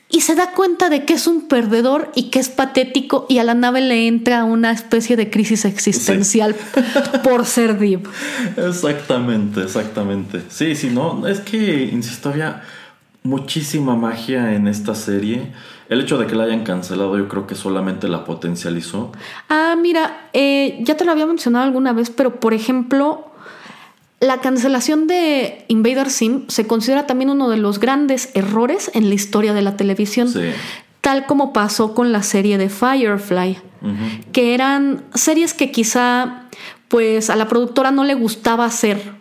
y 0.09 0.21
se 0.21 0.35
da 0.35 0.51
cuenta 0.51 0.89
de 0.89 1.03
que 1.03 1.13
es 1.13 1.27
un 1.27 1.47
perdedor 1.47 2.11
y 2.15 2.29
que 2.29 2.39
es 2.39 2.49
patético 2.49 3.25
y 3.27 3.39
a 3.39 3.43
la 3.43 3.53
nave 3.53 3.81
le 3.81 4.07
entra 4.07 4.43
una 4.43 4.71
especie 4.71 5.15
de 5.15 5.29
crisis 5.29 5.65
existencial 5.65 6.55
por 7.23 7.45
ser 7.45 7.79
Dib. 7.79 8.07
Exactamente, 8.55 9.63
exactamente. 9.63 10.43
Sí, 10.49 10.75
sí, 10.75 10.89
no, 10.91 11.27
es 11.27 11.39
que, 11.39 11.89
insisto, 11.91 12.29
había 12.29 12.63
muchísima 13.23 13.95
magia 13.95 14.53
en 14.53 14.67
esta 14.67 14.95
serie. 14.95 15.51
El 15.89 16.01
hecho 16.01 16.17
de 16.17 16.27
que 16.27 16.35
la 16.35 16.45
hayan 16.45 16.63
cancelado 16.63 17.17
yo 17.17 17.27
creo 17.27 17.47
que 17.47 17.55
solamente 17.55 18.07
la 18.07 18.23
potencializó. 18.23 19.11
Ah, 19.49 19.75
mira, 19.79 20.29
eh, 20.33 20.79
ya 20.81 20.95
te 20.95 21.05
lo 21.05 21.11
había 21.11 21.25
mencionado 21.25 21.65
alguna 21.65 21.93
vez, 21.93 22.09
pero 22.09 22.39
por 22.39 22.53
ejemplo, 22.53 23.31
la 24.19 24.39
cancelación 24.39 25.07
de 25.07 25.65
Invader 25.67 26.09
Sim 26.09 26.45
se 26.47 26.67
considera 26.67 27.05
también 27.05 27.29
uno 27.29 27.49
de 27.49 27.57
los 27.57 27.79
grandes 27.79 28.29
errores 28.33 28.89
en 28.93 29.09
la 29.09 29.15
historia 29.15 29.53
de 29.53 29.61
la 29.61 29.75
televisión. 29.75 30.31
Tal 31.01 31.25
como 31.25 31.53
pasó 31.53 31.93
con 31.93 32.11
la 32.11 32.23
serie 32.23 32.57
de 32.57 32.69
Firefly, 32.69 33.57
que 34.31 34.53
eran 34.53 35.03
series 35.13 35.53
que 35.53 35.71
quizá 35.71 36.43
pues 36.87 37.29
a 37.29 37.35
la 37.35 37.47
productora 37.47 37.91
no 37.91 38.03
le 38.03 38.13
gustaba 38.13 38.65
hacer. 38.65 39.13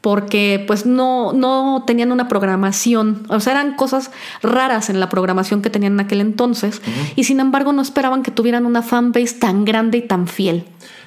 Porque 0.00 0.64
pues 0.66 0.84
no, 0.84 1.32
no 1.32 1.84
tenían 1.86 2.10
una 2.10 2.26
programación, 2.26 3.24
o 3.28 3.38
sea, 3.38 3.52
eran 3.52 3.76
cosas 3.76 4.10
raras 4.42 4.90
en 4.90 4.98
la 4.98 5.08
programación 5.08 5.62
que 5.62 5.70
tenían 5.70 5.92
en 5.92 6.00
aquel 6.00 6.20
entonces, 6.20 6.82
y 7.14 7.22
sin 7.22 7.38
embargo 7.38 7.72
no 7.72 7.82
esperaban 7.82 8.24
que 8.24 8.32
tuvieran 8.32 8.66
una 8.66 8.82
fanbase 8.82 9.34
tan 9.38 9.64
grande 9.64 9.98
y 9.98 10.02
tan 10.02 10.26
fiel. 10.26 10.64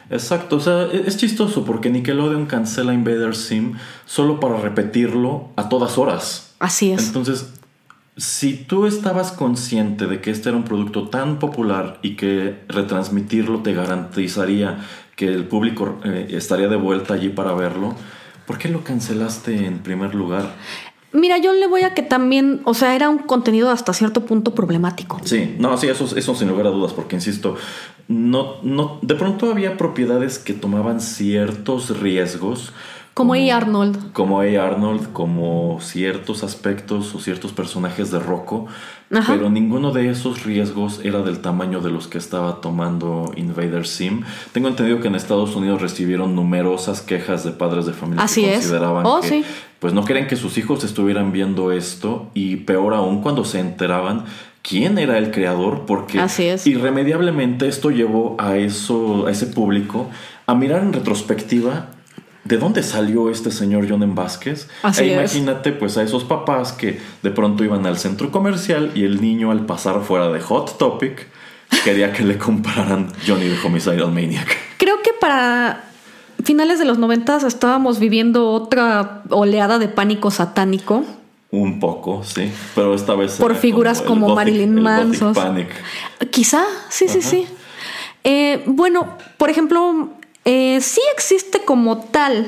Exacto, 0.10 0.58
o 0.58 0.60
sea, 0.60 0.84
e-, 0.84 1.04
es 1.08 1.18
chistoso 1.18 1.66
porque 1.66 1.90
Nickelodeon 1.90 2.46
cancela 2.46 2.94
Invader 2.94 3.36
Sim 3.36 3.74
solo 4.06 4.40
para 4.40 4.58
repetirlo 4.58 5.50
a 5.56 5.70
todas 5.70 5.98
horas. 5.98 6.56
Así 6.60 6.92
es. 6.92 7.08
Entonces, 7.08 7.54
si 8.18 8.56
tú 8.56 8.86
estabas 8.86 9.32
consciente 9.32 10.08
de 10.08 10.22
que 10.22 10.32
este 10.32 10.50
era 10.50 10.58
un 10.58 10.64
producto 10.64 11.10
tan 11.10 11.40
popular 11.40 12.00
y 12.02 12.16
que 12.16 12.64
retransmitirlo 12.68 13.62
te 13.62 13.74
garantizaría 13.74 14.80
que 15.16 15.28
el 15.28 15.46
público 15.46 16.00
eh, 16.04 16.28
estaría 16.32 16.68
de 16.68 16.78
vuelta 16.78 17.14
allí 17.14 17.30
para 17.30 17.54
verlo, 17.54 17.96
¿por 18.46 18.58
qué 18.58 18.70
lo 18.70 18.84
cancelaste 18.84 19.66
en 19.66 19.80
primer 19.80 20.16
lugar? 20.16 20.56
Mira, 21.16 21.38
yo 21.38 21.54
le 21.54 21.68
voy 21.68 21.84
a 21.84 21.94
que 21.94 22.02
también, 22.02 22.62
o 22.66 22.74
sea, 22.74 22.94
era 22.94 23.10
un 23.10 23.20
contenido 23.20 23.70
hasta 23.70 23.94
cierto 23.94 24.26
punto 24.26 24.54
problemático. 24.54 25.20
Sí, 25.24 25.56
no, 25.58 25.78
sí, 25.78 25.88
eso, 25.88 26.06
eso 26.16 26.36
sin 26.36 26.50
lugar 26.50 26.68
a 26.68 26.72
dudas, 26.72 26.92
porque 26.92 27.16
insisto, 27.16 27.56
no, 28.08 28.62
no, 28.64 29.00
de 29.02 29.16
pronto 29.16 29.50
había 29.50 29.78
propiedades 29.78 30.40
que 30.40 30.54
tomaban 30.54 31.00
ciertos 31.00 32.00
riesgos. 32.00 32.74
Como, 33.14 33.34
A. 33.34 33.38
Arnold. 33.38 34.12
Como 34.12 34.42
A. 34.42 34.44
Arnold, 34.44 35.14
como 35.14 35.80
ciertos 35.80 36.44
aspectos 36.44 37.16
o 37.16 37.20
ciertos 37.20 37.54
personajes 37.54 38.12
de 38.12 38.20
Rocco. 38.20 38.68
Pero 39.10 39.50
ninguno 39.50 39.92
de 39.92 40.10
esos 40.10 40.44
riesgos 40.44 41.00
era 41.02 41.22
del 41.22 41.40
tamaño 41.40 41.80
de 41.80 41.92
los 41.92 42.10
que 42.10 42.18
estaba 42.18 42.60
tomando 42.60 43.32
Invader 43.38 43.88
Sim. 43.88 44.24
Tengo 44.52 44.68
entendido 44.68 45.00
que 45.00 45.08
en 45.08 45.16
Estados 45.16 45.56
Unidos 45.56 45.82
recibieron 45.82 46.36
numerosas 46.36 47.02
quejas 47.02 47.46
de 47.46 47.52
padres 47.52 47.86
de 47.86 47.94
familia 47.94 48.26
Así 48.26 48.42
que 48.42 48.50
es. 48.50 48.56
consideraban 48.58 49.06
oh, 49.06 49.22
que 49.22 49.28
sí. 49.30 49.46
Pues 49.80 49.94
no 49.94 50.06
querían 50.06 50.28
que 50.28 50.36
sus 50.36 50.58
hijos 50.58 50.84
estuvieran 50.84 51.32
viendo 51.32 51.72
esto 51.72 52.30
y 52.34 52.58
peor 52.58 52.94
aún 52.94 53.22
cuando 53.22 53.46
se 53.46 53.60
enteraban 53.60 54.26
quién 54.62 54.98
era 54.98 55.18
el 55.18 55.32
creador, 55.32 55.86
porque 55.86 56.20
irremediablemente 56.66 57.68
esto 57.68 57.92
llevó 57.92 58.36
a 58.40 58.58
eso, 58.58 59.28
a 59.28 59.32
ese 59.32 59.48
público, 59.48 60.10
a 60.48 60.56
mirar 60.56 60.82
en 60.82 60.94
retrospectiva 60.94 61.90
de 62.46 62.58
dónde 62.58 62.84
salió 62.84 63.30
este 63.30 63.52
señor 63.52 63.88
John. 63.90 64.16
Vázquez. 64.16 64.70
e 64.98 65.06
imagínate 65.06 65.72
pues 65.72 65.98
a 65.98 66.04
esos 66.04 66.24
papás 66.24 66.74
que 66.74 67.00
de 67.22 67.32
pronto 67.32 67.64
iban 67.64 67.86
al 67.86 67.98
centro 67.98 68.32
comercial 68.32 68.92
y 68.96 69.04
el 69.04 69.20
niño 69.20 69.52
al 69.52 69.66
pasar 69.66 70.02
fuera 70.04 70.30
de 70.30 70.40
Hot 70.40 70.78
Topic 70.78 71.28
quería 71.84 72.14
que 72.14 72.24
le 72.24 72.38
compraran 72.38 73.12
Johnny 73.28 73.50
the 73.50 73.68
Homicidal 73.68 74.12
Maniac. 74.12 74.58
Creo 74.78 75.02
que 75.02 75.12
para 75.20 75.84
finales 76.46 76.80
de 76.80 76.86
los 76.86 76.98
noventas 76.98 77.44
estábamos 77.44 78.00
viviendo 78.00 78.52
otra 78.52 79.24
oleada 79.30 79.80
de 79.80 79.88
pánico 79.88 80.32
satánico. 80.32 81.04
Un 81.52 81.80
poco, 81.80 82.24
sí. 82.24 82.52
Pero 82.76 82.94
esta 82.94 83.16
vez. 83.16 83.34
Por 83.34 83.56
figuras 83.56 84.02
como, 84.02 84.36
Marilyn 84.36 84.82
Manson. 84.82 85.34
Quizá, 86.32 86.64
sí, 86.90 87.08
sí, 87.08 87.22
sí. 87.22 87.48
Eh, 88.24 88.64
bueno, 88.66 89.18
por 89.38 89.50
ejemplo, 89.50 90.10
eh, 90.46 90.80
sí 90.82 91.02
existe 91.14 91.62
como 91.64 91.98
tal 92.00 92.46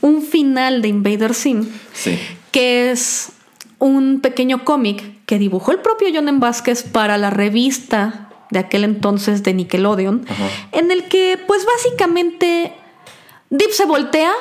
un 0.00 0.22
final 0.22 0.82
de 0.82 0.88
Invader 0.88 1.34
Sim. 1.34 1.68
Sí. 1.92 2.18
Que 2.50 2.90
es 2.90 3.32
un 3.78 4.20
pequeño 4.20 4.64
cómic 4.64 5.24
que 5.26 5.38
dibujó 5.38 5.72
el 5.72 5.78
propio 5.78 6.08
John 6.12 6.40
Vázquez 6.40 6.82
para 6.82 7.18
la 7.18 7.30
revista 7.30 8.28
de 8.52 8.58
aquel 8.58 8.84
entonces 8.84 9.42
de 9.42 9.54
Nickelodeon, 9.54 10.26
en 10.72 10.90
el 10.90 11.08
que, 11.08 11.38
pues 11.46 11.66
básicamente, 11.66 12.74
Deep 13.48 13.70
se 13.72 13.86
voltea. 13.86 14.32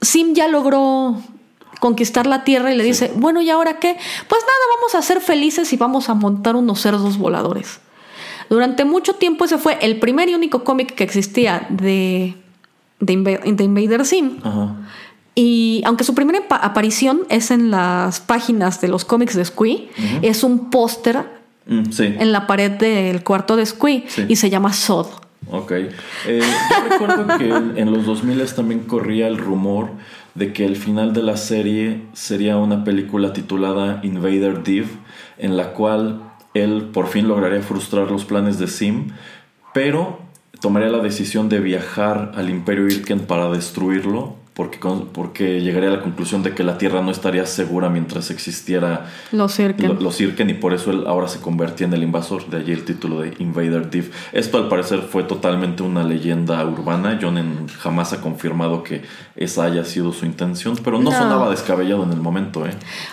Sim 0.00 0.34
ya 0.34 0.46
logró 0.46 1.16
conquistar 1.80 2.28
la 2.28 2.44
tierra 2.44 2.72
y 2.72 2.76
le 2.76 2.84
dice, 2.84 3.12
bueno, 3.16 3.42
¿y 3.42 3.50
ahora 3.50 3.80
qué? 3.80 3.96
Pues 4.28 4.42
nada, 4.42 4.76
vamos 4.76 4.94
a 4.94 5.02
ser 5.02 5.20
felices 5.20 5.72
y 5.72 5.76
vamos 5.76 6.08
a 6.08 6.14
montar 6.14 6.54
unos 6.54 6.80
cerdos 6.80 7.18
voladores. 7.18 7.80
Durante 8.48 8.84
mucho 8.84 9.14
tiempo 9.14 9.44
ese 9.44 9.58
fue 9.58 9.78
el 9.80 9.98
primer 9.98 10.28
y 10.28 10.34
único 10.36 10.62
cómic 10.62 10.94
que 10.94 11.02
existía 11.02 11.66
de, 11.70 12.36
de, 13.00 13.12
Invader 13.12 14.06
Sim. 14.06 14.38
Y 15.34 15.82
aunque 15.84 16.04
su 16.04 16.14
primera 16.14 16.44
aparición 16.48 17.22
es 17.28 17.50
en 17.50 17.72
las 17.72 18.20
páginas 18.20 18.80
de 18.80 18.86
los 18.86 19.04
cómics 19.04 19.34
de 19.34 19.44
Squee, 19.44 19.90
es 20.22 20.44
un 20.44 20.70
póster 20.70 21.37
mm, 21.68 21.90
en 21.98 22.32
la 22.32 22.46
pared 22.46 22.72
del 22.72 23.22
cuarto 23.22 23.56
de 23.56 23.64
Squee 23.64 24.06
y 24.26 24.36
se 24.36 24.50
llama 24.50 24.72
Sod. 24.72 25.06
Ok. 25.50 25.72
Eh, 25.72 25.88
yo 26.26 26.88
recuerdo 26.90 27.38
que 27.38 27.48
en 27.80 27.92
los 27.92 28.04
2000 28.04 28.44
también 28.54 28.80
corría 28.80 29.28
el 29.28 29.38
rumor 29.38 29.90
de 30.34 30.52
que 30.52 30.64
el 30.64 30.76
final 30.76 31.12
de 31.12 31.22
la 31.22 31.36
serie 31.36 32.02
sería 32.12 32.56
una 32.56 32.84
película 32.84 33.32
titulada 33.32 34.00
Invader 34.02 34.62
Div, 34.62 34.86
en 35.38 35.56
la 35.56 35.72
cual 35.72 36.22
él 36.54 36.90
por 36.92 37.08
fin 37.08 37.28
lograría 37.28 37.62
frustrar 37.62 38.10
los 38.10 38.24
planes 38.24 38.58
de 38.58 38.68
Sim, 38.68 39.08
pero 39.72 40.20
tomaría 40.60 40.88
la 40.88 40.98
decisión 40.98 41.48
de 41.48 41.60
viajar 41.60 42.32
al 42.34 42.50
Imperio 42.50 42.86
Irken 42.86 43.20
para 43.20 43.50
destruirlo 43.50 44.36
porque, 44.58 44.80
porque 45.12 45.60
llegaría 45.60 45.88
a 45.88 45.92
la 45.92 46.02
conclusión 46.02 46.42
de 46.42 46.52
que 46.52 46.64
la 46.64 46.78
Tierra 46.78 47.00
no 47.00 47.12
estaría 47.12 47.46
segura 47.46 47.90
mientras 47.90 48.32
existiera 48.32 49.06
los 49.30 49.56
Irken. 49.60 50.02
los 50.02 50.20
Irken 50.20 50.50
y 50.50 50.54
por 50.54 50.74
eso 50.74 50.90
él 50.90 51.04
ahora 51.06 51.28
se 51.28 51.38
convertía 51.38 51.86
en 51.86 51.92
el 51.92 52.02
invasor, 52.02 52.50
de 52.50 52.56
allí 52.56 52.72
el 52.72 52.84
título 52.84 53.20
de 53.20 53.36
Invader 53.38 53.88
Div. 53.88 54.10
Esto 54.32 54.58
al 54.58 54.66
parecer 54.66 55.02
fue 55.02 55.22
totalmente 55.22 55.84
una 55.84 56.02
leyenda 56.02 56.66
urbana, 56.66 57.20
John 57.22 57.68
jamás 57.78 58.12
ha 58.12 58.20
confirmado 58.20 58.82
que 58.82 59.02
esa 59.36 59.62
haya 59.62 59.84
sido 59.84 60.12
su 60.12 60.26
intención, 60.26 60.76
pero 60.82 60.98
no, 60.98 61.12
sonaba 61.12 61.50
descabellado 61.50 62.02
en 62.02 62.10
el 62.10 62.20
momento. 62.20 62.66
¿eh? 62.66 62.72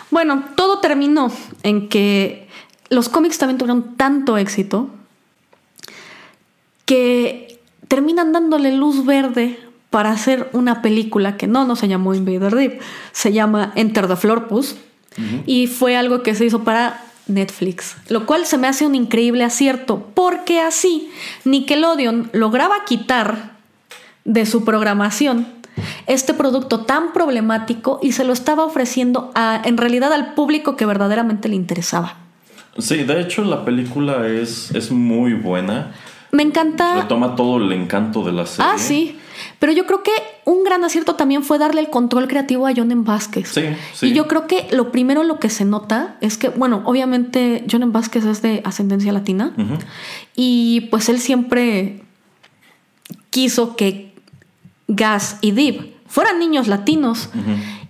Bueno, 0.09 0.45
todo 0.55 0.80
terminó 0.80 1.31
en 1.61 1.89
que 1.89 2.47
los 2.89 3.07
cómics 3.07 3.38
también 3.38 3.59
tuvieron 3.59 3.95
tanto 3.97 4.39
éxito 4.39 4.89
que 6.85 7.59
terminan 7.88 8.34
dándole 8.34 8.76
luz 8.76 9.05
verde 9.05 9.59
para 9.95 10.11
hacer 10.11 10.49
una 10.51 10.81
película 10.81 11.38
que 11.38 11.47
no, 11.47 11.63
no 11.63 11.77
se 11.77 11.88
llamó 11.88 12.13
Invader 12.13 12.53
Deep, 12.53 12.81
se 13.13 13.31
llama 13.31 13.72
Enter 13.76 14.09
the 14.09 14.17
Florpus 14.17 14.76
y 15.45 15.67
fue 15.67 15.95
algo 15.95 16.22
que 16.22 16.35
se 16.35 16.43
hizo 16.43 16.65
para 16.65 17.01
Netflix, 17.27 17.95
lo 18.09 18.26
cual 18.26 18.45
se 18.45 18.57
me 18.57 18.67
hace 18.67 18.85
un 18.85 18.93
increíble 18.93 19.45
acierto 19.45 20.09
porque 20.13 20.59
así 20.59 21.09
Nickelodeon 21.45 22.30
lograba 22.34 22.84
quitar 22.85 23.53
de 24.26 24.45
su 24.45 24.65
programación 24.65 25.47
este 26.07 26.34
producto 26.34 26.81
tan 26.81 27.13
problemático 27.13 28.01
y 28.03 28.11
se 28.11 28.26
lo 28.26 28.34
estaba 28.34 28.65
ofreciendo 28.65 29.31
a, 29.34 29.61
en 29.63 29.77
realidad 29.77 30.11
al 30.11 30.34
público 30.34 30.76
que 30.76 30.85
verdaderamente 30.85 31.47
le 31.47 31.55
interesaba. 31.55 32.17
Sí, 32.80 33.05
de 33.05 33.22
hecho 33.22 33.45
la 33.45 33.63
película 33.63 34.27
es, 34.27 34.72
es 34.72 34.91
muy 34.91 35.35
buena. 35.35 35.93
Me 36.31 36.43
encanta. 36.43 37.03
Retoma 37.03 37.38
todo 37.38 37.59
el 37.59 37.72
encanto 37.72 38.26
de 38.26 38.34
la 38.34 38.45
serie. 38.45 38.72
Ah, 38.73 38.77
sí. 38.77 39.19
Pero 39.60 39.72
yo 39.72 39.86
creo 39.86 40.03
que 40.03 40.12
un 40.45 40.64
gran 40.64 40.84
acierto 40.84 41.16
también 41.16 41.44
fue 41.44 41.57
darle 41.57 41.82
el 41.82 41.90
control 41.90 42.28
creativo 42.28 42.68
a 42.68 42.74
John 42.76 42.91
M. 42.91 43.03
Vázquez. 43.03 43.49
Sí, 43.49 43.64
sí. 43.94 44.07
Y 44.07 44.14
yo 44.14 44.28
creo 44.28 44.48
que 44.48 44.68
lo 44.72 44.91
primero 44.91 45.24
lo 45.24 45.40
que 45.40 45.49
se 45.49 45.66
nota 45.66 46.18
es 46.22 46.38
que, 46.38 46.49
bueno, 46.49 46.82
obviamente 46.86 47.66
John 47.70 47.84
M. 47.84 47.91
Vázquez 47.91 48.26
es 48.26 48.41
de 48.41 48.62
ascendencia 48.66 49.12
latina. 49.12 49.53
Y 50.36 50.82
pues 50.91 51.10
él 51.10 51.20
siempre 51.20 52.03
quiso 53.30 53.76
que 53.76 54.14
Gas 54.88 55.38
y 55.41 55.52
Deep 55.52 55.95
fueran 56.07 56.40
niños 56.40 56.68
latinos. 56.68 57.30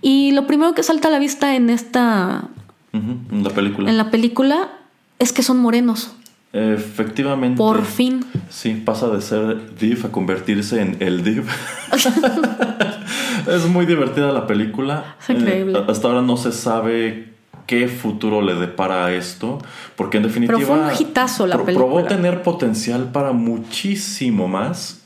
Y 0.02 0.32
lo 0.32 0.46
primero 0.46 0.74
que 0.74 0.82
salta 0.82 1.08
a 1.08 1.10
la 1.10 1.18
vista 1.18 1.54
en 1.54 1.70
esta, 1.70 2.48
en 2.92 3.44
la 3.44 3.50
película. 3.50 3.90
en 3.90 3.96
la 3.96 4.10
película, 4.10 4.70
es 5.18 5.32
que 5.32 5.42
son 5.42 5.58
morenos. 5.58 6.12
Efectivamente. 6.56 7.58
Por 7.58 7.84
fin. 7.84 8.24
Sí, 8.48 8.82
pasa 8.82 9.08
de 9.08 9.20
ser 9.20 9.76
Div 9.76 10.06
a 10.06 10.08
convertirse 10.08 10.80
en 10.80 10.96
el 11.00 11.22
Div. 11.22 11.44
es 13.46 13.66
muy 13.66 13.84
divertida 13.84 14.32
la 14.32 14.46
película. 14.46 15.16
Es 15.20 15.28
increíble. 15.28 15.78
Eh, 15.78 15.84
hasta 15.86 16.08
ahora 16.08 16.22
no 16.22 16.38
se 16.38 16.52
sabe 16.52 17.34
qué 17.66 17.88
futuro 17.88 18.40
le 18.40 18.54
depara 18.54 19.04
a 19.04 19.12
esto, 19.12 19.58
porque 19.96 20.16
en 20.16 20.22
definitiva 20.22 20.58
Pero 20.58 20.66
fue 20.66 20.78
un 20.78 20.90
hitazo 20.98 21.46
la 21.46 21.58
película. 21.62 21.86
probó 21.86 22.04
tener 22.04 22.42
potencial 22.42 23.10
para 23.12 23.32
muchísimo 23.32 24.48
más. 24.48 25.02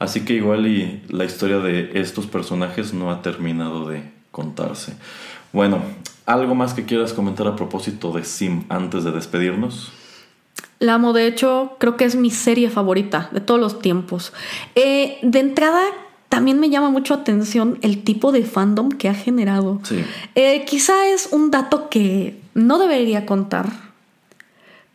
Así 0.00 0.22
que 0.24 0.32
igual 0.32 0.66
y 0.66 1.02
la 1.08 1.24
historia 1.24 1.58
de 1.58 1.92
estos 1.94 2.26
personajes 2.26 2.92
no 2.92 3.12
ha 3.12 3.22
terminado 3.22 3.88
de 3.88 4.02
contarse. 4.32 4.96
Bueno, 5.52 5.80
¿algo 6.26 6.56
más 6.56 6.74
que 6.74 6.84
quieras 6.84 7.12
comentar 7.12 7.46
a 7.46 7.54
propósito 7.54 8.12
de 8.12 8.24
Sim 8.24 8.64
antes 8.68 9.04
de 9.04 9.12
despedirnos? 9.12 9.92
La 10.80 10.94
amo, 10.94 11.12
de 11.12 11.26
hecho, 11.26 11.76
creo 11.78 11.96
que 11.96 12.04
es 12.04 12.14
mi 12.14 12.30
serie 12.30 12.70
favorita 12.70 13.28
de 13.32 13.40
todos 13.40 13.60
los 13.60 13.80
tiempos. 13.80 14.32
Eh, 14.76 15.18
de 15.22 15.40
entrada, 15.40 15.82
también 16.28 16.60
me 16.60 16.70
llama 16.70 16.90
mucho 16.90 17.14
atención 17.14 17.78
el 17.82 18.04
tipo 18.04 18.30
de 18.30 18.44
fandom 18.44 18.90
que 18.90 19.08
ha 19.08 19.14
generado. 19.14 19.80
Sí. 19.82 20.04
Eh, 20.34 20.64
quizá 20.66 21.08
es 21.08 21.30
un 21.32 21.50
dato 21.50 21.88
que 21.88 22.40
no 22.54 22.78
debería 22.78 23.26
contar, 23.26 23.70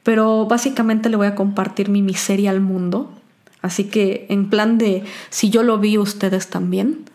pero 0.04 0.46
básicamente 0.46 1.10
le 1.10 1.18
voy 1.18 1.28
a 1.28 1.36
compartir 1.36 1.90
mi 1.90 2.02
miseria 2.02 2.52
al 2.52 2.62
mundo. 2.62 3.12
Así 3.62 3.86
que 3.86 4.26
en 4.30 4.50
plan 4.50 4.78
de 4.78 5.04
si 5.30 5.50
yo 5.50 5.64
lo 5.64 5.80
vi, 5.80 5.98
ustedes 5.98 6.50
también. 6.50 7.06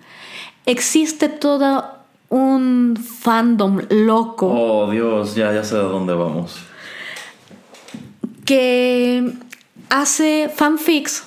Existe 0.67 1.29
todo 1.29 1.85
un 2.29 2.97
fandom 2.97 3.81
loco. 3.89 4.49
Oh, 4.49 4.91
Dios, 4.91 5.35
ya, 5.35 5.53
ya 5.53 5.65
sé 5.65 5.77
a 5.77 5.81
dónde 5.81 6.13
vamos. 6.15 6.68
Que 8.49 9.31
hace 9.91 10.49
fanfics 10.49 11.23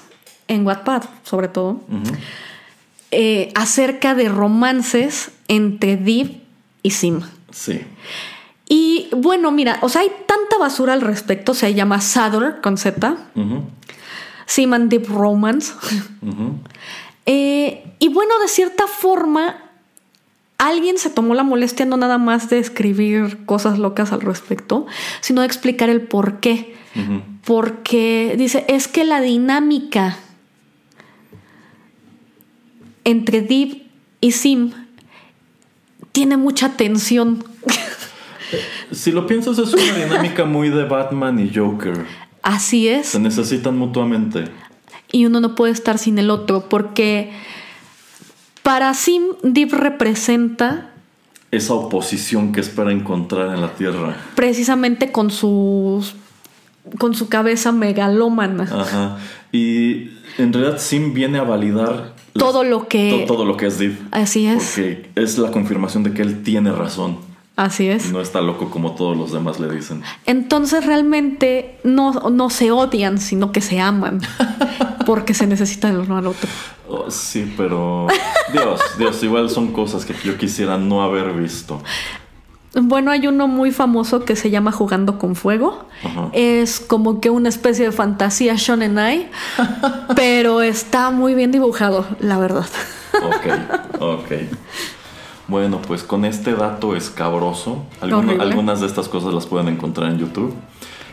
en 0.47 0.65
Wattpad, 0.65 1.03
sobre 1.21 1.49
todo, 1.49 1.81
eh, 3.11 3.51
acerca 3.53 4.15
de 4.15 4.27
romances 4.27 5.29
entre 5.47 5.97
Div 5.97 6.41
y 6.81 6.89
Sim. 6.89 7.21
Sí. 7.51 7.81
Y 8.67 9.07
bueno, 9.15 9.51
mira, 9.51 9.77
o 9.83 9.89
sea, 9.89 10.01
hay 10.01 10.11
tanta 10.25 10.57
basura 10.57 10.93
al 10.93 11.01
respecto, 11.01 11.53
se 11.53 11.71
llama 11.75 12.01
Sadder 12.01 12.59
con 12.59 12.77
Z, 12.77 13.15
Ujú, 13.35 13.65
Sim 14.47 14.73
and 14.73 14.89
Div 14.89 15.07
Romance. 15.07 15.73
Eh, 17.27 17.83
y 17.99 18.07
bueno, 18.09 18.39
de 18.39 18.47
cierta 18.47 18.87
forma, 18.87 19.70
alguien 20.61 20.99
se 20.99 21.09
tomó 21.09 21.33
la 21.33 21.43
molestia 21.43 21.87
no 21.87 21.97
nada 21.97 22.19
más 22.19 22.49
de 22.49 22.59
escribir 22.59 23.45
cosas 23.45 23.79
locas 23.79 24.11
al 24.11 24.21
respecto, 24.21 24.85
sino 25.19 25.41
de 25.41 25.47
explicar 25.47 25.89
el 25.89 26.01
por 26.01 26.39
qué. 26.39 26.75
Porque 27.43 28.35
dice, 28.37 28.65
es 28.67 28.87
que 28.87 29.03
la 29.03 29.21
dinámica 29.21 30.17
entre 33.03 33.41
Div 33.41 33.83
y 34.19 34.33
Sim 34.33 34.71
tiene 36.11 36.37
mucha 36.37 36.77
tensión. 36.77 37.43
Si 38.91 39.13
lo 39.13 39.25
piensas, 39.25 39.57
es 39.57 39.73
una 39.73 40.05
dinámica 40.05 40.43
muy 40.43 40.67
de 40.67 40.83
Batman 40.83 41.39
y 41.39 41.55
Joker. 41.55 42.05
Así 42.43 42.89
es. 42.89 43.07
Se 43.07 43.19
necesitan 43.21 43.77
mutuamente. 43.77 44.43
Y 45.09 45.25
uno 45.25 45.39
no 45.39 45.55
puede 45.55 45.71
estar 45.71 45.97
sin 45.97 46.19
el 46.19 46.29
otro 46.29 46.67
porque 46.67 47.31
para 48.63 48.93
Sim 48.93 49.23
Div 49.43 49.73
representa 49.73 50.91
Esa 51.51 51.73
oposición 51.73 52.51
que 52.53 52.61
espera 52.61 52.91
encontrar 52.91 53.53
en 53.53 53.61
la 53.61 53.73
Tierra. 53.73 54.15
precisamente 54.35 55.11
con 55.11 55.31
sus 55.31 56.15
con 56.97 57.13
su 57.13 57.29
cabeza 57.29 57.71
megalómana. 57.71 58.63
Ajá. 58.63 59.17
Y 59.51 60.09
en 60.37 60.51
realidad 60.51 60.79
Sim 60.79 61.13
viene 61.13 61.37
a 61.37 61.43
validar 61.43 62.13
las- 62.33 62.43
Todo 62.43 62.63
lo 62.63 62.87
que- 62.87 63.25
to- 63.27 63.33
todo 63.33 63.45
lo 63.45 63.55
que 63.57 63.67
es 63.67 63.77
Div. 63.77 63.99
Así 64.11 64.47
es. 64.47 64.63
Porque 64.63 65.09
es 65.15 65.37
la 65.37 65.51
confirmación 65.51 66.03
de 66.03 66.13
que 66.13 66.21
él 66.21 66.41
tiene 66.43 66.71
razón. 66.71 67.17
Así 67.55 67.89
es. 67.89 68.11
No 68.11 68.21
está 68.21 68.41
loco 68.41 68.69
como 68.69 68.95
todos 68.95 69.15
los 69.15 69.31
demás 69.31 69.59
le 69.59 69.69
dicen. 69.69 70.03
Entonces 70.25 70.85
realmente 70.85 71.79
no, 71.83 72.11
no 72.31 72.49
se 72.49 72.71
odian, 72.71 73.19
sino 73.19 73.51
que 73.51 73.61
se 73.61 73.79
aman. 73.79 74.21
Porque 75.05 75.33
se 75.33 75.47
necesitan 75.47 75.93
el 75.93 75.99
uno 75.99 76.17
al 76.17 76.27
otro. 76.27 76.49
Oh, 76.87 77.09
sí, 77.09 77.53
pero 77.57 78.07
Dios, 78.53 78.81
Dios, 78.97 79.23
igual 79.23 79.49
son 79.49 79.71
cosas 79.71 80.05
que 80.05 80.13
yo 80.23 80.37
quisiera 80.37 80.77
no 80.77 81.03
haber 81.03 81.33
visto. 81.33 81.81
Bueno, 82.73 83.11
hay 83.11 83.27
uno 83.27 83.47
muy 83.47 83.71
famoso 83.71 84.23
que 84.23 84.35
se 84.35 84.49
llama 84.49 84.71
Jugando 84.71 85.17
con 85.17 85.35
Fuego. 85.35 85.85
Ajá. 86.03 86.29
Es 86.31 86.79
como 86.79 87.19
que 87.19 87.29
una 87.29 87.49
especie 87.49 87.85
de 87.85 87.91
fantasía 87.91 88.55
shonen 88.55 88.97
ai, 88.97 89.29
pero 90.15 90.61
está 90.61 91.11
muy 91.11 91.35
bien 91.35 91.51
dibujado, 91.51 92.05
la 92.19 92.37
verdad. 92.37 92.67
Ok, 93.21 93.99
ok. 93.99 94.31
Bueno, 95.51 95.81
pues 95.85 96.01
con 96.01 96.23
este 96.23 96.53
dato 96.53 96.95
escabroso, 96.95 97.83
alguna- 97.99 98.41
algunas 98.41 98.79
de 98.79 98.87
estas 98.87 99.09
cosas 99.09 99.33
las 99.33 99.45
pueden 99.47 99.67
encontrar 99.67 100.09
en 100.09 100.17
YouTube. 100.17 100.53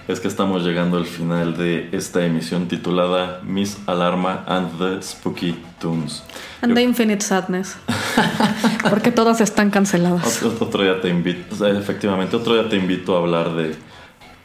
Es 0.06 0.20
que 0.20 0.28
estamos 0.28 0.62
llegando 0.64 0.96
al 0.96 1.06
final 1.06 1.56
de 1.56 1.88
esta 1.90 2.24
emisión 2.24 2.68
titulada 2.68 3.40
Miss 3.42 3.78
Alarma 3.86 4.44
and 4.46 4.78
the 4.78 5.02
Spooky 5.02 5.56
Tunes. 5.80 6.22
And 6.62 6.70
Yo- 6.70 6.76
the 6.76 6.82
Infinite 6.82 7.20
Sadness. 7.20 7.76
Porque 8.88 9.10
todas 9.10 9.40
están 9.40 9.70
canceladas. 9.70 10.40
Otro, 10.44 10.66
otro 10.66 10.82
día 10.84 11.00
te 11.00 11.08
invito, 11.08 11.66
efectivamente, 11.66 12.36
otro 12.36 12.54
día 12.54 12.68
te 12.68 12.76
invito 12.76 13.16
a 13.16 13.18
hablar 13.18 13.56
de, 13.56 13.74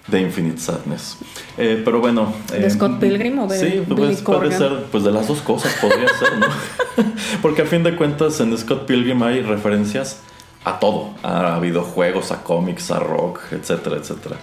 de 0.07 0.21
Infinite 0.21 0.59
Sadness. 0.59 1.17
Eh, 1.57 1.81
pero 1.83 1.99
bueno. 1.99 2.33
¿De 2.51 2.65
eh, 2.65 2.69
Scott 2.69 2.99
Pilgrim 2.99 3.39
o 3.39 3.47
de 3.47 3.59
Sí, 3.59 3.83
pues, 3.87 4.21
puede 4.21 4.51
ser, 4.51 4.85
pues 4.91 5.03
de 5.03 5.11
las 5.11 5.27
dos 5.27 5.41
cosas 5.41 5.73
podría 5.81 6.07
ser, 6.07 6.37
¿no? 6.37 6.47
Porque 7.41 7.61
a 7.61 7.65
fin 7.65 7.83
de 7.83 7.95
cuentas 7.95 8.39
en 8.39 8.57
Scott 8.57 8.85
Pilgrim 8.85 9.21
hay 9.23 9.41
referencias 9.41 10.19
a 10.65 10.79
todo, 10.79 11.11
a 11.23 11.59
videojuegos, 11.59 12.31
a 12.31 12.43
cómics, 12.43 12.91
a 12.91 12.99
rock, 12.99 13.41
etcétera, 13.51 13.97
etcétera. 13.97 14.37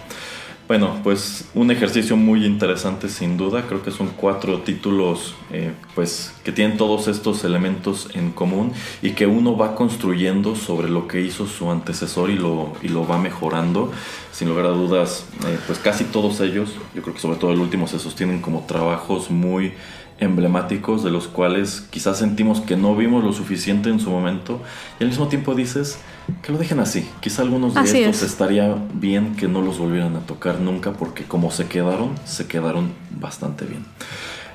Bueno, 0.71 1.01
pues 1.03 1.49
un 1.53 1.69
ejercicio 1.69 2.15
muy 2.15 2.45
interesante 2.45 3.09
sin 3.09 3.35
duda. 3.35 3.65
Creo 3.67 3.83
que 3.83 3.91
son 3.91 4.07
cuatro 4.15 4.59
títulos 4.59 5.35
eh, 5.51 5.73
pues, 5.95 6.33
que 6.45 6.53
tienen 6.53 6.77
todos 6.77 7.09
estos 7.09 7.43
elementos 7.43 8.07
en 8.13 8.31
común 8.31 8.71
y 9.01 9.09
que 9.09 9.27
uno 9.27 9.57
va 9.57 9.75
construyendo 9.75 10.55
sobre 10.55 10.87
lo 10.87 11.09
que 11.09 11.19
hizo 11.19 11.45
su 11.45 11.69
antecesor 11.69 12.29
y 12.29 12.37
lo, 12.37 12.71
y 12.81 12.87
lo 12.87 13.05
va 13.05 13.17
mejorando. 13.17 13.91
Sin 14.31 14.47
lugar 14.47 14.67
a 14.67 14.69
dudas, 14.69 15.25
eh, 15.45 15.59
pues 15.67 15.77
casi 15.77 16.05
todos 16.05 16.39
ellos, 16.39 16.69
yo 16.95 17.01
creo 17.01 17.15
que 17.15 17.19
sobre 17.19 17.37
todo 17.37 17.51
el 17.51 17.59
último, 17.59 17.85
se 17.85 17.99
sostienen 17.99 18.39
como 18.39 18.65
trabajos 18.65 19.29
muy 19.29 19.73
emblemáticos 20.21 21.03
de 21.03 21.09
los 21.11 21.27
cuales 21.27 21.87
quizás 21.89 22.19
sentimos 22.19 22.61
que 22.61 22.77
no 22.77 22.95
vimos 22.95 23.23
lo 23.23 23.33
suficiente 23.33 23.89
en 23.89 23.99
su 23.99 24.09
momento 24.11 24.61
y 24.99 25.03
al 25.03 25.09
mismo 25.09 25.27
tiempo 25.27 25.55
dices 25.55 25.99
que 26.43 26.51
lo 26.53 26.57
dejen 26.59 26.79
así. 26.79 27.09
Quizá 27.19 27.41
algunos 27.41 27.73
de 27.73 27.79
Así 27.81 28.03
estos 28.03 28.21
es. 28.23 28.31
estaría 28.31 28.75
bien 28.93 29.35
que 29.35 29.47
no 29.47 29.61
los 29.61 29.79
volvieran 29.79 30.15
a 30.15 30.19
tocar 30.19 30.59
nunca 30.59 30.93
porque 30.93 31.23
como 31.25 31.51
se 31.51 31.67
quedaron, 31.67 32.11
se 32.23 32.47
quedaron 32.47 32.91
bastante 33.19 33.65
bien. 33.65 33.83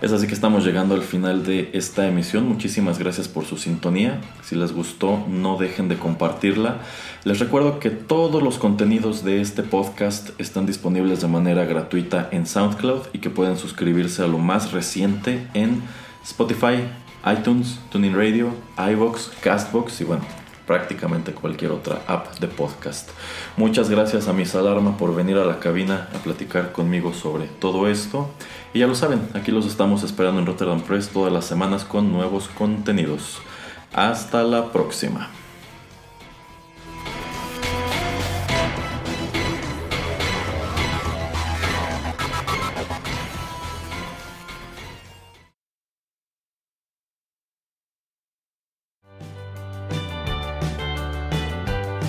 Es 0.02 0.12
así 0.12 0.26
que 0.26 0.34
estamos 0.34 0.62
llegando 0.62 0.94
al 0.94 1.00
final 1.00 1.44
de 1.44 1.70
esta 1.72 2.06
emisión. 2.06 2.46
Muchísimas 2.46 2.98
gracias 2.98 3.28
por 3.28 3.46
su 3.46 3.56
sintonía. 3.56 4.20
Si 4.42 4.54
les 4.54 4.72
gustó, 4.72 5.24
no 5.26 5.56
dejen 5.56 5.88
de 5.88 5.96
compartirla. 5.96 6.80
Les 7.24 7.38
recuerdo 7.38 7.78
que 7.80 7.88
todos 7.88 8.42
los 8.42 8.58
contenidos 8.58 9.24
de 9.24 9.40
este 9.40 9.62
podcast 9.62 10.38
están 10.38 10.66
disponibles 10.66 11.22
de 11.22 11.28
manera 11.28 11.64
gratuita 11.64 12.28
en 12.30 12.46
SoundCloud 12.46 13.06
y 13.14 13.20
que 13.20 13.30
pueden 13.30 13.56
suscribirse 13.56 14.22
a 14.22 14.26
lo 14.26 14.36
más 14.36 14.72
reciente 14.72 15.48
en 15.54 15.82
Spotify, 16.22 16.84
iTunes, 17.26 17.80
TuneIn 17.90 18.14
Radio, 18.14 18.52
iVoox, 18.76 19.30
Castbox 19.40 20.02
y 20.02 20.04
bueno, 20.04 20.24
prácticamente 20.66 21.32
cualquier 21.32 21.70
otra 21.70 22.02
app 22.06 22.38
de 22.38 22.48
podcast. 22.48 23.10
Muchas 23.56 23.88
gracias 23.88 24.28
a 24.28 24.32
Miss 24.32 24.54
Alarma 24.54 24.96
por 24.96 25.14
venir 25.14 25.36
a 25.38 25.44
la 25.44 25.60
cabina 25.60 26.08
a 26.14 26.18
platicar 26.18 26.72
conmigo 26.72 27.14
sobre 27.14 27.46
todo 27.46 27.88
esto. 27.88 28.30
Y 28.74 28.80
ya 28.80 28.86
lo 28.86 28.94
saben, 28.94 29.20
aquí 29.34 29.52
los 29.52 29.66
estamos 29.66 30.02
esperando 30.02 30.40
en 30.40 30.46
Rotterdam 30.46 30.82
Press 30.82 31.08
todas 31.08 31.32
las 31.32 31.44
semanas 31.44 31.84
con 31.84 32.12
nuevos 32.12 32.48
contenidos. 32.48 33.38
Hasta 33.92 34.42
la 34.42 34.72
próxima. 34.72 35.30